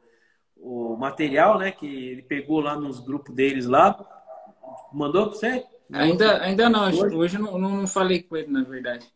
o 0.54 0.98
material, 0.98 1.58
né? 1.58 1.72
Que 1.72 1.86
ele 1.86 2.22
pegou 2.22 2.60
lá 2.60 2.76
nos 2.76 3.00
grupos 3.00 3.34
deles 3.34 3.64
lá. 3.64 3.98
Mandou 4.92 5.30
para 5.30 5.34
você? 5.38 5.64
Ainda, 5.94 6.42
ainda 6.42 6.68
não. 6.68 6.88
Hoje, 6.88 7.16
hoje 7.16 7.38
não, 7.38 7.56
não 7.56 7.86
falei 7.86 8.22
com 8.22 8.36
ele, 8.36 8.52
na 8.52 8.64
verdade. 8.64 9.10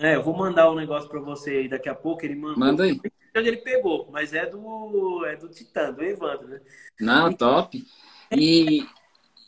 É, 0.00 0.16
eu 0.16 0.22
vou 0.22 0.36
mandar 0.36 0.70
um 0.70 0.74
negócio 0.74 1.08
para 1.08 1.20
você 1.20 1.50
aí 1.50 1.68
daqui 1.68 1.88
a 1.88 1.94
pouco. 1.94 2.24
Ele 2.24 2.34
mandou. 2.34 2.58
Manda 2.58 2.84
aí. 2.84 3.00
Ele 3.34 3.58
pegou, 3.58 4.08
mas 4.10 4.32
é 4.34 4.46
do 4.46 5.24
é 5.24 5.36
do 5.36 5.48
Titã, 5.48 5.92
do 5.92 6.02
Evandro, 6.02 6.48
né? 6.48 6.60
Não, 7.00 7.32
top. 7.32 7.84
E 8.32 8.86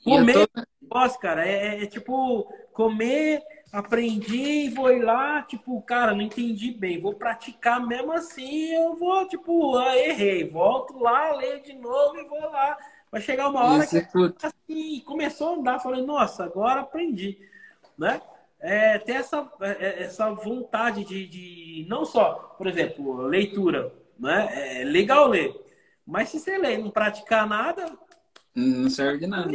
comer, 0.05 0.49
tô... 0.49 0.62
negócio, 0.81 1.20
cara, 1.20 1.47
é, 1.47 1.53
é, 1.53 1.83
é, 1.83 1.87
tipo 1.87 2.49
comer, 2.73 3.43
aprendi, 3.73 4.70
vou 4.70 4.91
ir 4.91 5.03
lá, 5.03 5.43
tipo, 5.43 5.81
cara, 5.83 6.15
não 6.15 6.23
entendi 6.23 6.70
bem, 6.70 7.01
vou 7.01 7.15
praticar 7.15 7.85
mesmo 7.85 8.12
assim, 8.12 8.73
eu 8.73 8.97
vou, 8.97 9.27
tipo, 9.29 9.77
ah, 9.77 9.97
errei, 9.97 10.49
volto 10.49 10.99
lá, 10.99 11.33
leio 11.33 11.62
de 11.62 11.74
novo 11.74 12.19
e 12.19 12.24
vou 12.24 12.41
lá. 12.41 12.77
Vai 13.11 13.20
chegar 13.20 13.51
uma 13.51 13.65
hora 13.65 13.85
Isso 13.85 13.91
que 13.91 14.47
é 14.47 14.49
assim, 14.49 15.01
começou 15.01 15.49
a 15.49 15.57
andar, 15.59 15.81
falei, 15.81 16.03
nossa, 16.03 16.45
agora 16.45 16.81
aprendi, 16.81 17.39
né? 17.99 18.23
É, 18.62 18.97
ter 18.98 19.14
essa, 19.14 19.51
é, 19.60 19.70
é, 19.70 20.02
essa 20.05 20.30
vontade 20.30 21.05
de, 21.05 21.26
de, 21.26 21.86
não 21.89 22.05
só, 22.05 22.55
por 22.56 22.68
exemplo, 22.68 23.22
leitura, 23.26 23.93
né? 24.18 24.80
É 24.80 24.84
legal 24.84 25.28
ler, 25.28 25.52
mas 26.06 26.28
se 26.28 26.39
você 26.39 26.56
ler 26.56 26.78
e 26.78 26.82
não 26.82 26.90
praticar 26.90 27.47
nada, 27.47 27.86
não 28.55 28.89
serve 28.89 29.18
de 29.18 29.26
nada. 29.26 29.51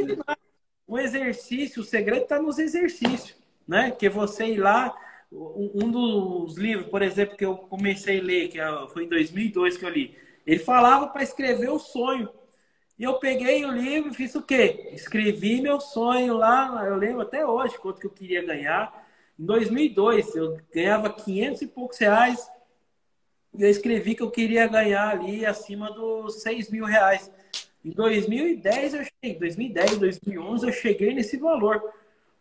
O 0.85 0.99
exercício, 0.99 1.81
o 1.81 1.85
segredo 1.85 2.23
está 2.23 2.41
nos 2.41 2.59
exercícios, 2.59 3.35
né? 3.65 3.91
Que 3.91 4.09
você 4.09 4.47
ir 4.47 4.57
lá, 4.57 4.93
um 5.31 5.89
dos 5.89 6.57
livros, 6.57 6.87
por 6.87 7.01
exemplo, 7.01 7.37
que 7.37 7.45
eu 7.45 7.55
comecei 7.55 8.19
a 8.19 8.23
ler, 8.23 8.49
que 8.49 8.59
é, 8.59 8.87
foi 8.89 9.05
em 9.05 9.09
2002 9.09 9.77
que 9.77 9.85
eu 9.85 9.89
li, 9.89 10.17
ele 10.45 10.59
falava 10.59 11.07
para 11.07 11.23
escrever 11.23 11.69
o 11.69 11.79
sonho. 11.79 12.29
E 12.97 13.03
eu 13.03 13.19
peguei 13.19 13.63
o 13.63 13.71
livro 13.71 14.13
fiz 14.13 14.33
o 14.33 14.41
quê? 14.41 14.89
Escrevi 14.91 15.61
meu 15.61 15.79
sonho 15.79 16.35
lá, 16.35 16.83
eu 16.87 16.95
lembro 16.95 17.21
até 17.21 17.45
hoje 17.45 17.77
quanto 17.77 18.01
que 18.01 18.07
eu 18.07 18.11
queria 18.11 18.43
ganhar. 18.43 19.07
Em 19.39 19.45
2002, 19.45 20.35
eu 20.35 20.57
ganhava 20.73 21.13
500 21.13 21.61
e 21.61 21.67
poucos 21.67 21.97
reais. 21.99 22.49
E 23.53 23.61
eu 23.61 23.69
escrevi 23.69 24.15
que 24.15 24.23
eu 24.23 24.31
queria 24.31 24.65
ganhar 24.67 25.09
ali 25.09 25.45
acima 25.45 25.91
dos 25.91 26.41
6 26.41 26.71
mil 26.71 26.85
reais. 26.85 27.31
Em 27.85 27.91
2010, 27.91 28.93
eu 28.95 29.03
cheguei, 29.03 29.39
2010, 29.39 29.97
2011, 29.99 30.65
eu 30.65 30.73
cheguei 30.73 31.13
nesse 31.13 31.37
valor. 31.37 31.93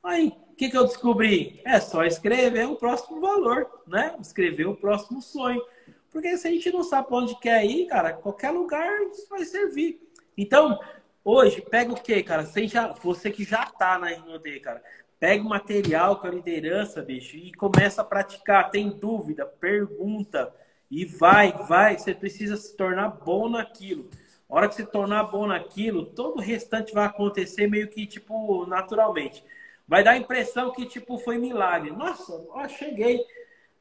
Aí, 0.02 0.28
o 0.28 0.54
que, 0.56 0.70
que 0.70 0.76
eu 0.76 0.86
descobri? 0.86 1.60
É 1.66 1.78
só 1.80 2.02
escrever 2.04 2.66
o 2.66 2.76
próximo 2.76 3.20
valor, 3.20 3.68
né? 3.86 4.16
Escrever 4.20 4.66
o 4.66 4.74
próximo 4.74 5.20
sonho. 5.20 5.62
Porque 6.10 6.34
se 6.38 6.48
a 6.48 6.50
gente 6.50 6.72
não 6.72 6.82
sabe 6.82 7.08
onde 7.10 7.38
quer 7.38 7.62
ir, 7.66 7.86
cara, 7.86 8.14
qualquer 8.14 8.50
lugar 8.50 8.90
vai 9.28 9.44
servir. 9.44 10.05
Então, 10.36 10.78
hoje, 11.24 11.62
pega 11.62 11.92
o 11.92 12.00
quê, 12.00 12.22
cara? 12.22 12.44
Você, 12.44 12.66
já, 12.68 12.92
você 12.92 13.30
que 13.30 13.44
já 13.44 13.64
tá 13.64 13.98
na 13.98 14.10
RNOD, 14.10 14.60
cara. 14.60 14.82
Pega 15.18 15.42
o 15.42 15.48
material 15.48 16.20
com 16.20 16.26
a 16.26 16.30
liderança, 16.30 17.00
bicho, 17.02 17.36
e 17.36 17.52
começa 17.54 18.02
a 18.02 18.04
praticar. 18.04 18.70
Tem 18.70 18.90
dúvida, 18.90 19.46
pergunta. 19.46 20.54
E 20.90 21.06
vai, 21.06 21.52
vai. 21.52 21.98
Você 21.98 22.14
precisa 22.14 22.56
se 22.56 22.76
tornar 22.76 23.08
bom 23.08 23.48
naquilo. 23.48 24.10
A 24.48 24.56
hora 24.56 24.68
que 24.68 24.74
você 24.74 24.84
tornar 24.84 25.24
bom 25.24 25.46
naquilo, 25.46 26.06
todo 26.06 26.36
o 26.36 26.42
restante 26.42 26.92
vai 26.92 27.06
acontecer 27.06 27.66
meio 27.66 27.88
que, 27.88 28.06
tipo, 28.06 28.66
naturalmente. 28.66 29.42
Vai 29.88 30.04
dar 30.04 30.12
a 30.12 30.16
impressão 30.18 30.72
que, 30.72 30.84
tipo, 30.84 31.18
foi 31.18 31.38
milagre. 31.38 31.90
Nossa, 31.90 32.44
ó, 32.50 32.68
cheguei. 32.68 33.24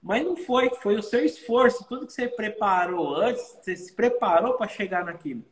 Mas 0.02 0.24
não 0.24 0.38
foi, 0.38 0.70
foi 0.82 0.96
o 0.96 1.04
seu 1.04 1.26
esforço, 1.26 1.86
tudo 1.88 2.06
que 2.06 2.14
você 2.14 2.28
preparou 2.28 3.16
antes, 3.16 3.58
você 3.60 3.76
se 3.76 3.94
preparou 3.94 4.54
para 4.54 4.68
chegar 4.68 5.04
naquilo. 5.04 5.44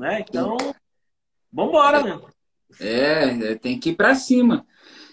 Né? 0.00 0.24
Então, 0.26 0.56
vambora, 1.52 2.02
né? 2.02 2.18
É, 2.80 3.54
tem 3.56 3.78
que 3.78 3.90
ir 3.90 3.96
para 3.96 4.14
cima. 4.14 4.66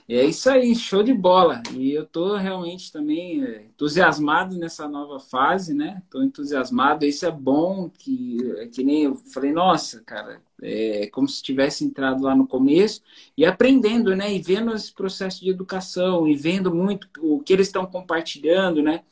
É 0.07 0.23
isso 0.23 0.49
aí, 0.49 0.73
show 0.73 1.03
de 1.03 1.13
bola. 1.13 1.61
E 1.73 1.91
eu 1.91 2.03
estou 2.03 2.37
realmente 2.37 2.89
também 2.89 3.43
é, 3.43 3.63
entusiasmado 3.63 4.57
nessa 4.57 4.87
nova 4.87 5.19
fase, 5.19 5.73
né? 5.73 6.01
Estou 6.05 6.23
entusiasmado. 6.23 7.05
Isso 7.05 7.25
é 7.25 7.31
bom, 7.31 7.89
que, 7.89 8.37
é 8.59 8.67
que 8.67 8.81
nem 8.81 9.03
eu 9.03 9.15
falei, 9.15 9.51
nossa, 9.51 10.01
cara, 10.05 10.41
é 10.61 11.07
como 11.07 11.27
se 11.27 11.43
tivesse 11.43 11.83
entrado 11.83 12.23
lá 12.23 12.33
no 12.33 12.47
começo 12.47 13.01
e 13.35 13.45
aprendendo, 13.45 14.15
né? 14.15 14.33
E 14.33 14.41
vendo 14.41 14.73
esse 14.73 14.93
processo 14.93 15.43
de 15.43 15.49
educação 15.49 16.25
e 16.25 16.33
vendo 16.33 16.73
muito 16.73 17.09
o 17.19 17.41
que 17.41 17.51
eles 17.51 17.67
estão 17.67 17.85
compartilhando, 17.85 18.81
né? 18.81 19.03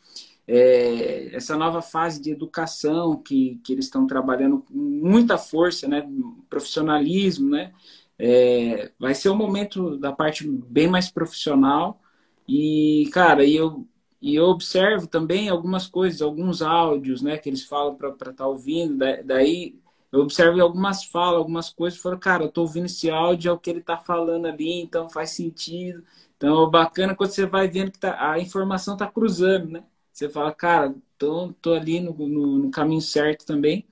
É, 0.47 1.35
essa 1.35 1.57
nova 1.57 1.81
fase 1.81 2.21
de 2.21 2.31
educação 2.31 3.17
que, 3.21 3.59
que 3.63 3.73
eles 3.73 3.85
estão 3.85 4.05
trabalhando 4.05 4.59
com 4.61 4.73
muita 4.75 5.37
força, 5.37 5.87
né? 5.87 6.07
Profissionalismo, 6.49 7.49
né? 7.49 7.73
É, 8.17 8.91
vai 8.99 9.13
ser 9.13 9.29
um 9.29 9.35
momento 9.35 9.97
da 9.97 10.11
parte 10.11 10.47
bem 10.47 10.87
mais 10.87 11.09
profissional. 11.11 11.99
E, 12.47 13.09
cara, 13.13 13.43
e 13.45 13.55
eu, 13.55 13.87
e 14.21 14.35
eu 14.35 14.45
observo 14.45 15.07
também 15.07 15.49
algumas 15.49 15.87
coisas, 15.87 16.21
alguns 16.21 16.61
áudios, 16.61 17.21
né, 17.21 17.37
que 17.37 17.49
eles 17.49 17.63
falam 17.65 17.95
para 17.95 18.09
estar 18.09 18.33
tá 18.33 18.47
ouvindo. 18.47 18.97
Daí 19.23 19.79
eu 20.11 20.21
observo 20.21 20.61
algumas 20.61 21.03
falas, 21.05 21.37
algumas 21.39 21.69
coisas, 21.69 21.99
falo, 21.99 22.17
cara, 22.19 22.43
eu 22.43 22.51
tô 22.51 22.61
ouvindo 22.61 22.85
esse 22.85 23.09
áudio, 23.09 23.49
é 23.49 23.51
o 23.53 23.59
que 23.59 23.69
ele 23.69 23.81
tá 23.81 23.97
falando 23.97 24.45
ali, 24.47 24.81
então 24.81 25.09
faz 25.09 25.31
sentido. 25.31 26.03
Então, 26.37 26.69
bacana 26.69 27.15
quando 27.15 27.31
você 27.31 27.45
vai 27.45 27.67
vendo 27.67 27.91
que 27.91 27.99
tá, 27.99 28.31
a 28.31 28.39
informação 28.39 28.95
tá 28.97 29.07
cruzando, 29.07 29.69
né? 29.69 29.83
Você 30.15 30.29
fala, 30.29 30.53
cara, 30.53 30.95
tô, 31.17 31.51
tô 31.61 31.73
ali 31.73 31.99
no, 31.99 32.13
no, 32.13 32.57
no 32.59 32.71
caminho 32.71 33.01
certo 33.01 33.45
também. 33.45 33.85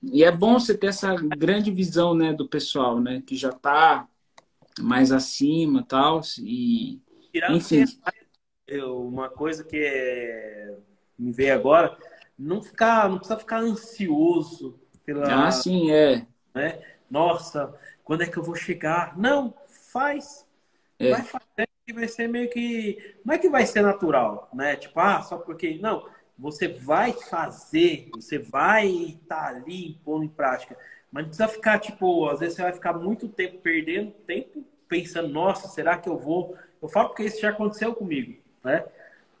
E 0.00 0.22
é 0.22 0.30
bom 0.30 0.60
você 0.60 0.78
ter 0.78 0.86
essa 0.86 1.16
grande 1.16 1.72
visão, 1.72 2.14
né, 2.14 2.32
do 2.32 2.48
pessoal, 2.48 3.00
né, 3.00 3.20
que 3.26 3.34
já 3.34 3.48
está 3.48 4.06
mais 4.78 5.10
acima, 5.10 5.82
tal, 5.82 6.20
e 6.38 7.02
enfim. 7.50 7.84
uma 8.86 9.28
coisa 9.28 9.64
que 9.64 9.76
é... 9.76 10.76
me 11.18 11.32
veio 11.32 11.54
agora, 11.54 11.98
não 12.38 12.62
ficar, 12.62 13.08
não 13.10 13.18
precisa 13.18 13.38
ficar 13.38 13.58
ansioso 13.58 14.78
pela. 15.04 15.46
Ah, 15.46 15.50
sim, 15.50 15.90
é. 15.90 16.24
Né? 16.54 16.80
Nossa, 17.10 17.74
quando 18.04 18.22
é 18.22 18.26
que 18.28 18.36
eu 18.36 18.44
vou 18.44 18.54
chegar? 18.54 19.18
Não, 19.18 19.52
faz. 19.92 20.46
É. 21.00 21.10
Vai 21.10 21.22
fazer 21.22 21.43
que 21.43 21.43
vai 21.94 22.08
ser 22.08 22.28
meio 22.28 22.50
que. 22.50 23.16
Não 23.24 23.34
é 23.34 23.38
que 23.38 23.48
vai 23.48 23.64
ser 23.66 23.82
natural, 23.82 24.48
né? 24.52 24.76
Tipo, 24.76 25.00
ah, 25.00 25.22
só 25.22 25.38
porque. 25.38 25.78
Não, 25.80 26.06
você 26.38 26.68
vai 26.68 27.12
fazer, 27.12 28.08
você 28.12 28.38
vai 28.38 28.88
estar 28.88 29.36
tá 29.36 29.48
ali 29.48 29.98
pondo 30.04 30.24
em 30.24 30.28
prática. 30.28 30.76
Mas 31.10 31.22
não 31.22 31.28
precisa 31.28 31.48
ficar, 31.48 31.78
tipo, 31.78 32.28
às 32.28 32.40
vezes 32.40 32.56
você 32.56 32.62
vai 32.62 32.72
ficar 32.72 32.92
muito 32.92 33.28
tempo 33.28 33.58
perdendo 33.58 34.10
tempo 34.26 34.64
pensando, 34.88 35.28
nossa, 35.28 35.68
será 35.68 35.96
que 35.96 36.08
eu 36.08 36.18
vou? 36.18 36.56
Eu 36.82 36.88
falo 36.88 37.08
porque 37.08 37.24
isso 37.24 37.40
já 37.40 37.50
aconteceu 37.50 37.94
comigo, 37.94 38.36
né? 38.62 38.84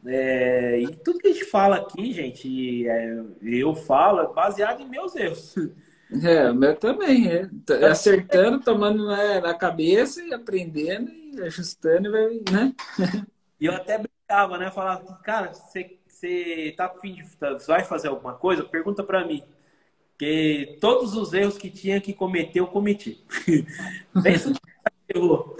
É, 0.06 0.78
e 0.80 0.96
tudo 0.96 1.18
que 1.18 1.28
a 1.28 1.32
gente 1.32 1.46
fala 1.46 1.76
aqui, 1.76 2.12
gente, 2.12 2.86
é, 2.86 3.22
eu 3.42 3.74
falo 3.74 4.20
é 4.20 4.32
baseado 4.32 4.80
em 4.80 4.88
meus 4.88 5.16
erros. 5.16 5.54
É, 6.22 6.50
o 6.50 6.54
meu 6.54 6.76
também, 6.76 7.28
é. 7.28 7.48
Acertando, 7.90 8.60
tomando 8.60 9.06
na, 9.06 9.40
na 9.40 9.54
cabeça 9.54 10.22
e 10.22 10.32
aprendendo 10.32 11.10
e 11.10 11.23
ajustando, 11.42 12.10
né? 12.10 12.74
E 13.60 13.66
eu 13.66 13.72
até 13.72 13.96
brincava, 13.96 14.58
né? 14.58 14.70
Falava, 14.70 15.14
cara, 15.22 15.54
você 15.54 15.98
você 16.24 16.74
tá 16.76 16.88
fim 16.88 17.14
de 17.14 17.24
vai 17.66 17.84
fazer 17.84 18.08
alguma 18.08 18.34
coisa, 18.34 18.64
pergunta 18.64 19.02
para 19.02 19.26
mim. 19.26 19.42
Que 20.18 20.78
todos 20.80 21.14
os 21.16 21.32
erros 21.32 21.58
que 21.58 21.68
tinha 21.68 22.00
que 22.00 22.12
cometer, 22.12 22.60
eu 22.60 22.66
cometi. 22.66 23.22
Pensa 24.22 24.52
errou. 25.08 25.56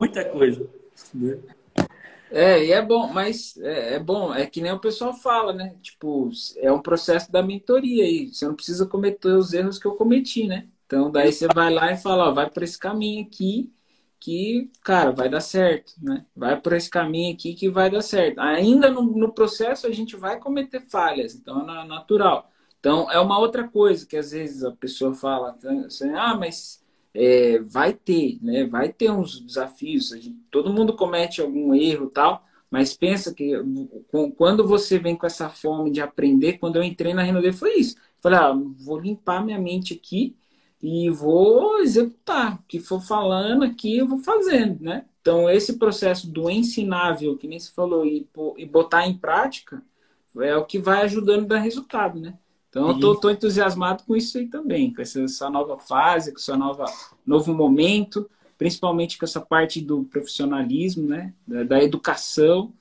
Muita 0.00 0.24
coisa. 0.24 0.68
Né? 1.12 1.38
É, 2.30 2.64
e 2.64 2.72
é 2.72 2.82
bom, 2.82 3.12
mas 3.12 3.56
é, 3.58 3.94
é, 3.94 3.98
bom, 4.00 4.34
é 4.34 4.46
que 4.46 4.60
nem 4.60 4.72
o 4.72 4.80
pessoal 4.80 5.14
fala, 5.14 5.52
né? 5.52 5.76
Tipo, 5.82 6.30
é 6.56 6.72
um 6.72 6.82
processo 6.82 7.30
da 7.30 7.42
mentoria 7.42 8.04
aí. 8.04 8.32
Você 8.32 8.46
não 8.46 8.54
precisa 8.54 8.86
cometer 8.86 9.28
os 9.28 9.52
erros 9.52 9.78
que 9.78 9.86
eu 9.86 9.94
cometi, 9.94 10.46
né? 10.46 10.66
Então, 10.86 11.10
daí 11.10 11.32
você 11.32 11.46
vai 11.46 11.72
lá 11.72 11.92
e 11.92 11.96
fala, 11.96 12.30
ó, 12.30 12.32
vai 12.32 12.50
por 12.50 12.62
esse 12.62 12.78
caminho 12.78 13.24
aqui 13.24 13.72
que, 14.24 14.70
cara, 14.82 15.12
vai 15.12 15.28
dar 15.28 15.40
certo, 15.40 15.92
né? 16.00 16.24
Vai 16.34 16.58
por 16.58 16.72
esse 16.72 16.88
caminho 16.88 17.34
aqui 17.34 17.52
que 17.54 17.68
vai 17.68 17.90
dar 17.90 18.00
certo. 18.00 18.38
Ainda 18.40 18.90
no, 18.90 19.02
no 19.02 19.32
processo 19.34 19.86
a 19.86 19.90
gente 19.90 20.16
vai 20.16 20.40
cometer 20.40 20.80
falhas, 20.80 21.34
então 21.34 21.60
é 21.60 21.86
natural. 21.86 22.50
Então 22.80 23.10
é 23.10 23.20
uma 23.20 23.38
outra 23.38 23.68
coisa 23.68 24.06
que 24.06 24.16
às 24.16 24.30
vezes 24.30 24.64
a 24.64 24.72
pessoa 24.72 25.12
fala, 25.14 25.58
assim, 25.86 26.08
ah, 26.14 26.34
mas 26.34 26.82
é, 27.12 27.58
vai 27.60 27.92
ter, 27.92 28.38
né? 28.42 28.64
Vai 28.64 28.90
ter 28.90 29.10
uns 29.10 29.40
desafios. 29.40 30.08
Gente, 30.08 30.32
todo 30.50 30.72
mundo 30.72 30.96
comete 30.96 31.42
algum 31.42 31.74
erro 31.74 32.08
tal, 32.08 32.46
mas 32.70 32.96
pensa 32.96 33.34
que 33.34 33.52
quando 34.38 34.66
você 34.66 34.98
vem 34.98 35.16
com 35.16 35.26
essa 35.26 35.50
fome 35.50 35.90
de 35.90 36.00
aprender, 36.00 36.58
quando 36.58 36.76
eu 36.76 36.82
entrei 36.82 37.12
na 37.12 37.22
Renaudet 37.22 37.52
foi 37.52 37.74
isso. 37.74 37.96
Falei, 38.22 38.38
ah, 38.38 38.54
vou 38.78 38.98
limpar 38.98 39.44
minha 39.44 39.58
mente 39.58 39.92
aqui 39.92 40.34
e 40.86 41.08
vou 41.08 41.78
executar. 41.78 42.56
O 42.56 42.62
que 42.68 42.78
for 42.78 43.00
falando 43.00 43.64
aqui, 43.64 43.96
eu 43.96 44.06
vou 44.06 44.18
fazendo, 44.18 44.84
né? 44.84 45.06
Então, 45.22 45.48
esse 45.48 45.78
processo 45.78 46.30
do 46.30 46.50
ensinável, 46.50 47.38
que 47.38 47.48
nem 47.48 47.58
se 47.58 47.72
falou, 47.72 48.04
e, 48.04 48.28
e 48.58 48.66
botar 48.66 49.06
em 49.06 49.16
prática, 49.16 49.82
é 50.38 50.54
o 50.54 50.66
que 50.66 50.78
vai 50.78 51.00
ajudando 51.00 51.44
a 51.44 51.48
dar 51.48 51.60
resultado, 51.60 52.20
né? 52.20 52.34
Então, 52.68 52.88
eu 52.88 53.00
tô, 53.00 53.14
tô, 53.16 53.30
entusiasmado 53.30 54.02
com 54.04 54.14
isso 54.14 54.36
aí 54.36 54.46
também, 54.46 54.92
com 54.92 55.00
essa, 55.00 55.22
essa 55.22 55.48
nova 55.48 55.78
fase, 55.78 56.32
com 56.32 56.38
esse 56.38 56.54
nova, 56.54 56.84
novo 57.24 57.54
momento, 57.54 58.28
principalmente 58.58 59.16
com 59.16 59.24
essa 59.24 59.40
parte 59.40 59.80
do 59.80 60.04
profissionalismo, 60.04 61.08
né? 61.08 61.32
Da, 61.46 61.64
da 61.64 61.82
educação. 61.82 62.74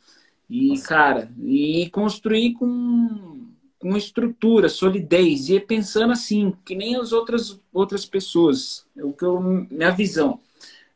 E, 0.49 0.69
Nossa. 0.69 0.87
cara, 0.89 1.31
e 1.41 1.89
construir 1.89 2.51
com 2.51 3.42
com 3.83 3.97
estrutura, 3.97 4.69
solidez, 4.69 5.49
e 5.49 5.59
pensando 5.59 6.13
assim, 6.13 6.55
que 6.63 6.73
nem 6.73 6.95
as 6.95 7.11
outras, 7.11 7.59
outras 7.73 8.05
pessoas. 8.05 8.85
É 8.95 9.03
o 9.03 9.11
que 9.11 9.25
eu, 9.25 9.41
minha 9.41 9.91
visão. 9.91 10.39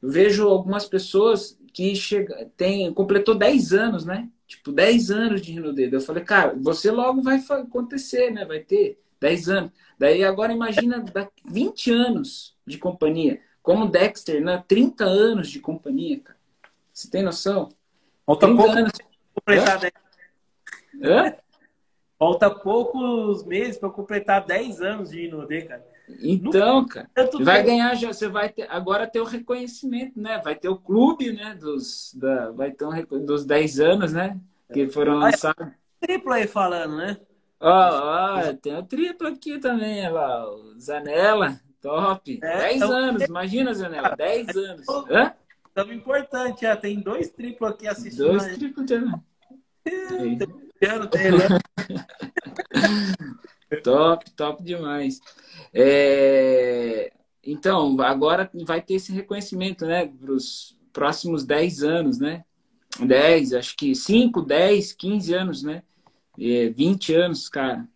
Eu 0.01 0.09
vejo 0.09 0.47
algumas 0.47 0.85
pessoas 0.85 1.59
que 1.73 1.93
chega, 1.97 2.49
tem, 2.55 2.93
completou 2.93 3.35
10 3.35 3.73
anos, 3.73 4.05
né? 4.05 4.29
Tipo, 4.47 4.71
10 4.71 5.11
anos 5.11 5.41
de 5.41 5.51
Rino 5.51 5.73
Dedo. 5.73 5.97
Eu 5.97 6.01
falei, 6.01 6.23
cara, 6.23 6.55
você 6.57 6.89
logo 6.89 7.21
vai 7.21 7.43
acontecer, 7.49 8.31
né? 8.31 8.45
Vai 8.45 8.61
ter 8.61 8.97
10 9.19 9.49
anos. 9.49 9.71
Daí 9.99 10.23
agora 10.23 10.53
imagina 10.53 11.03
20 11.43 11.91
anos 11.91 12.55
de 12.65 12.77
companhia. 12.77 13.41
Como 13.61 13.85
Dexter, 13.85 14.41
né? 14.41 14.63
30 14.65 15.03
anos 15.03 15.49
de 15.49 15.59
companhia, 15.59 16.21
cara. 16.21 16.39
Você 16.93 17.09
tem 17.09 17.21
noção? 17.21 17.67
Falta 18.25 18.47
pouco 18.47 18.71
anos. 18.71 18.93
completar 19.33 19.77
10. 19.77 19.93
Hã? 21.03 21.46
Falta 22.17 22.49
poucos 22.49 23.45
meses 23.45 23.77
para 23.77 23.89
completar 23.89 24.45
10 24.45 24.81
anos 24.81 25.09
de 25.11 25.25
Inodê, 25.25 25.61
cara. 25.63 25.85
Então, 26.19 26.85
cara, 26.85 27.09
vai 27.41 27.61
ganhar 27.61 27.93
já, 27.95 28.11
você 28.13 28.27
vai 28.27 28.49
ter 28.49 28.65
agora 28.69 29.05
ter 29.05 29.19
o 29.19 29.25
reconhecimento, 29.25 30.19
né? 30.19 30.39
Vai 30.41 30.55
ter 30.55 30.69
o 30.69 30.77
clube, 30.77 31.33
né, 31.33 31.53
dos 31.53 32.13
da, 32.15 32.49
vai 32.51 32.71
ter 32.71 32.85
um, 32.85 33.25
dos 33.25 33.45
10 33.45 33.79
anos, 33.81 34.13
né, 34.13 34.39
que 34.73 34.87
foram 34.87 35.15
lançados. 35.17 35.67
Triplo 35.99 36.31
aí 36.31 36.47
falando, 36.47 36.95
né? 36.95 37.17
Ó, 37.59 37.69
ó, 37.69 38.53
tem 38.53 38.77
o 38.77 38.83
triplo 38.83 39.27
aqui 39.27 39.59
também, 39.59 40.09
lá, 40.09 40.49
o 40.49 40.79
Zanella, 40.79 41.59
top. 41.81 42.39
É, 42.41 42.57
10 42.57 42.75
então, 42.75 42.91
anos, 42.91 43.23
imagina, 43.23 43.73
Zanella, 43.73 44.15
10 44.15 44.55
anos. 44.55 44.85
Hã? 45.09 45.33
Tão 45.73 45.91
importante, 45.91 46.61
já 46.61 46.75
tem 46.75 46.99
dois 46.99 47.29
triplos 47.29 47.71
aqui 47.71 47.87
assistindo. 47.87 48.27
Dois 48.27 48.57
triplos 48.57 48.85
também. 48.85 49.21
top, 53.83 54.31
top 54.31 54.63
demais. 54.63 55.19
É... 55.73 57.11
Então, 57.43 57.99
agora 58.01 58.49
vai 58.65 58.81
ter 58.81 58.95
esse 58.95 59.11
reconhecimento, 59.11 59.85
né, 59.85 60.05
para 60.05 60.31
os 60.31 60.77
próximos 60.91 61.45
10 61.45 61.83
anos, 61.83 62.19
né? 62.19 62.43
10, 62.99 63.53
acho 63.53 63.75
que 63.77 63.95
5, 63.95 64.41
10, 64.41 64.93
15 64.93 65.33
anos, 65.33 65.63
né? 65.63 65.83
É, 66.39 66.69
20 66.69 67.13
anos, 67.13 67.47
cara. 67.47 67.87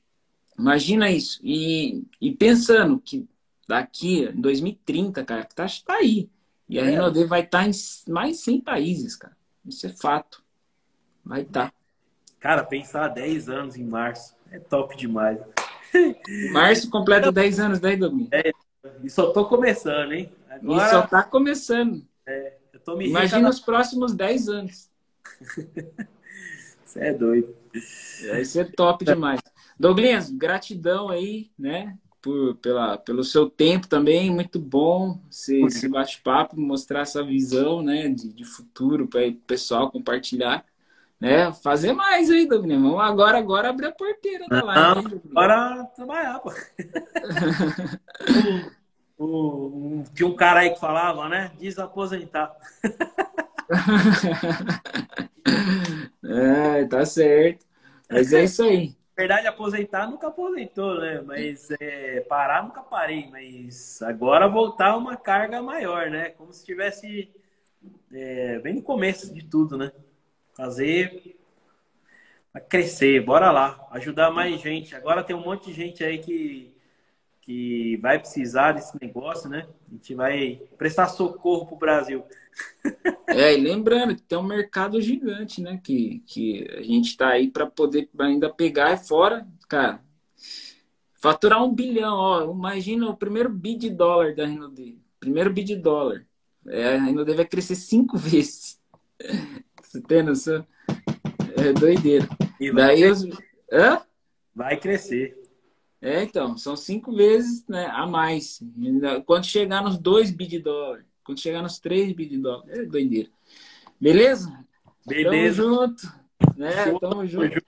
Imagina 0.57 1.09
isso. 1.09 1.39
E, 1.43 2.03
e 2.19 2.31
pensando 2.31 2.99
que 2.99 3.27
daqui, 3.67 4.25
em 4.25 4.39
2030, 4.39 5.23
cara, 5.25 5.43
tá, 5.45 5.65
tá 5.85 5.95
aí. 5.95 6.29
E 6.69 6.79
a 6.79 6.83
é. 6.83 6.91
Renaudet 6.91 7.25
vai 7.25 7.41
estar 7.41 7.63
tá 7.63 7.67
em 7.67 8.11
mais 8.11 8.39
100 8.39 8.61
países, 8.61 9.15
cara. 9.15 9.35
Isso 9.65 9.85
é 9.85 9.89
fato. 9.89 10.43
Vai 11.23 11.41
estar. 11.41 11.71
Tá. 11.71 11.80
Cara, 12.41 12.63
pensar 12.63 13.07
10 13.09 13.49
anos 13.49 13.77
em 13.77 13.85
março 13.85 14.35
é 14.51 14.57
top 14.57 14.97
demais. 14.97 15.39
Março 16.51 16.89
completa 16.89 17.31
10 17.31 17.59
anos, 17.59 17.79
daí, 17.79 17.95
Domingo? 17.95 18.29
É, 18.31 18.51
e 19.03 19.09
só 19.09 19.31
tô 19.31 19.45
começando, 19.45 20.11
hein? 20.13 20.31
Agora... 20.49 20.87
E 20.87 20.89
só 20.89 21.01
tá 21.05 21.21
começando. 21.21 22.03
É, 22.25 22.53
eu 22.73 22.79
tô 22.79 22.97
me 22.97 23.07
Imagina 23.07 23.47
os 23.47 23.59
próximos 23.59 24.15
10 24.15 24.49
anos. 24.49 24.89
Você 26.83 26.99
é 26.99 27.13
doido. 27.13 27.55
Vai 28.29 28.43
ser 28.43 28.71
top 28.71 29.05
demais. 29.05 29.39
Douglas, 29.79 30.31
gratidão 30.31 31.09
aí, 31.09 31.51
né? 31.59 31.95
Por, 32.21 32.55
pela, 32.55 32.97
pelo 32.97 33.23
seu 33.23 33.49
tempo 33.49 33.87
também, 33.87 34.31
muito 34.31 34.59
bom 34.59 35.19
esse, 35.29 35.61
esse 35.63 35.87
bate-papo, 35.87 36.59
mostrar 36.59 37.01
essa 37.01 37.23
visão 37.23 37.81
né, 37.83 38.09
de, 38.09 38.31
de 38.33 38.43
futuro 38.43 39.07
para 39.07 39.27
o 39.27 39.35
pessoal 39.35 39.91
compartilhar. 39.91 40.65
Né? 41.21 41.53
Fazer 41.63 41.93
mais 41.93 42.29
aí, 42.29 42.45
Douglas. 42.47 42.81
Vamos 42.81 42.99
agora, 42.99 43.37
agora 43.37 43.69
abrir 43.69 43.87
a 43.87 43.91
porteira 43.91 44.45
da 44.47 44.63
live. 44.63 45.21
Agora 45.29 45.85
trabalhar, 45.95 46.39
pô. 46.39 46.51
o, 49.17 49.99
o, 49.99 50.03
tinha 50.15 50.27
um 50.27 50.35
cara 50.35 50.61
aí 50.61 50.71
que 50.71 50.79
falava, 50.79 51.29
né? 51.29 51.51
Desaposentar. 51.59 52.51
é, 56.25 56.85
tá 56.85 57.05
certo. 57.05 57.65
Mas 58.09 58.33
é 58.33 58.43
isso 58.43 58.63
aí 58.63 58.95
verdade, 59.21 59.45
aposentar 59.45 60.09
nunca 60.09 60.27
aposentou, 60.27 60.99
né? 60.99 61.21
Mas 61.21 61.69
é, 61.79 62.21
parar 62.21 62.63
nunca 62.63 62.81
parei. 62.81 63.29
Mas 63.29 64.01
agora 64.01 64.47
voltar 64.47 64.97
uma 64.97 65.15
carga 65.15 65.61
maior, 65.61 66.09
né? 66.09 66.29
Como 66.31 66.51
se 66.51 66.59
estivesse 66.59 67.31
é, 68.11 68.59
bem 68.59 68.75
no 68.75 68.81
começo 68.81 69.33
de 69.33 69.43
tudo, 69.43 69.77
né? 69.77 69.91
Fazer 70.61 71.35
crescer, 72.69 73.25
bora 73.25 73.49
lá, 73.49 73.87
ajudar 73.89 74.29
mais 74.29 74.61
gente. 74.61 74.95
Agora 74.95 75.23
tem 75.23 75.35
um 75.35 75.43
monte 75.43 75.71
de 75.71 75.73
gente 75.73 76.03
aí 76.03 76.19
que, 76.19 76.71
que 77.41 77.97
vai 77.97 78.19
precisar 78.19 78.73
desse 78.73 78.95
negócio, 79.01 79.49
né? 79.49 79.67
A 79.87 79.91
gente 79.91 80.13
vai 80.13 80.61
prestar 80.77 81.07
socorro 81.07 81.65
pro 81.65 81.77
Brasil. 81.77 82.23
É, 83.27 83.57
e 83.57 83.61
lembrando 83.61 84.13
que 84.13 84.21
tem 84.23 84.37
um 84.37 84.43
mercado 84.43 85.01
gigante, 85.01 85.61
né? 85.61 85.79
Que, 85.81 86.21
que 86.27 86.67
a 86.77 86.81
gente 86.81 87.11
está 87.11 87.29
aí 87.29 87.49
para 87.49 87.65
poder 87.65 88.09
ainda 88.19 88.53
pegar 88.53 88.97
fora, 88.97 89.47
cara. 89.69 90.03
Faturar 91.13 91.63
um 91.63 91.73
bilhão, 91.73 92.13
ó. 92.13 92.51
Imagina 92.51 93.09
o 93.09 93.15
primeiro 93.15 93.47
bid 93.49 93.79
de 93.79 93.89
dólar 93.89 94.35
da 94.35 94.45
Renaudet. 94.45 94.99
Primeiro 95.17 95.53
bid 95.53 95.75
de 95.75 95.75
dólar. 95.77 96.27
É, 96.67 96.97
a 96.97 97.03
Renaudet 97.03 97.37
vai 97.37 97.45
crescer 97.45 97.75
cinco 97.75 98.17
vezes. 98.19 98.77
Você 99.91 100.01
tem 100.01 100.23
noção? 100.23 100.65
É 101.57 101.73
doideira. 101.73 102.25
E 102.59 102.71
Daí. 102.71 103.03
Hã? 103.71 104.01
Vai 104.55 104.77
crescer. 104.77 105.37
É, 106.01 106.23
então, 106.23 106.57
são 106.57 106.77
cinco 106.77 107.13
vezes 107.13 107.67
né, 107.67 107.87
a 107.87 108.07
mais. 108.07 108.63
Quando 109.25 109.45
chegar 109.45 109.83
nos 109.83 109.97
dois 109.97 110.31
bid 110.31 110.51
de 110.51 110.59
dólar. 110.59 111.05
Quando 111.25 111.41
chegar 111.41 111.61
nos 111.61 111.77
3 111.77 112.13
bi 112.13 112.25
de 112.25 112.37
dólar. 112.37 112.63
É 112.69 112.83
doideira. 112.83 113.29
Beleza? 113.99 114.65
Beleza. 115.05 115.61
Tamo 115.61 115.77
junto. 115.77 116.21
Né? 116.57 116.99
Tamo 116.99 117.27
junto. 117.27 117.61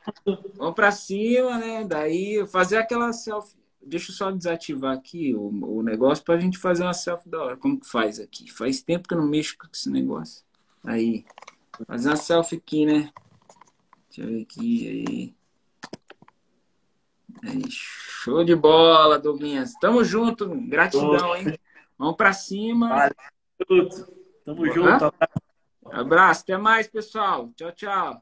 Vamos 0.55 0.75
pra 0.75 0.91
cima, 0.91 1.57
né? 1.57 1.83
Daí 1.83 2.45
fazer 2.47 2.77
aquela 2.77 3.11
selfie. 3.11 3.61
Deixa 3.85 4.11
eu 4.11 4.15
só 4.15 4.31
desativar 4.31 4.95
aqui 4.95 5.35
o, 5.35 5.49
o 5.77 5.83
negócio 5.83 6.23
pra 6.23 6.39
gente 6.39 6.57
fazer 6.57 6.83
uma 6.83 6.93
selfie 6.93 7.29
da 7.29 7.43
hora. 7.43 7.57
Como 7.57 7.77
que 7.77 7.85
faz 7.85 8.17
aqui? 8.17 8.49
Faz 8.49 8.81
tempo 8.81 9.07
que 9.07 9.13
eu 9.13 9.17
não 9.17 9.27
mexo 9.27 9.57
com 9.57 9.67
esse 9.71 9.89
negócio. 9.89 10.43
Aí. 10.83 11.25
Fazer 11.87 12.09
uma 12.09 12.15
selfie 12.15 12.57
aqui, 12.57 12.85
né? 12.85 13.11
Deixa 14.07 14.21
eu 14.21 14.27
ver 14.27 14.41
aqui. 14.43 14.87
Aí. 14.87 15.35
Aí, 17.43 17.63
show 17.69 18.43
de 18.43 18.55
bola, 18.55 19.19
Douglas. 19.19 19.73
Tamo 19.81 20.03
junto. 20.03 20.49
Gratidão, 20.67 21.35
hein? 21.35 21.57
Vamos 21.97 22.15
pra 22.15 22.31
cima. 22.31 22.89
Valeu. 22.89 23.89
Tamo 24.45 24.65
junto. 24.71 25.13
Abraço, 25.91 26.41
até 26.43 26.57
mais, 26.57 26.87
pessoal. 26.87 27.51
Tchau, 27.55 27.71
tchau. 27.71 28.21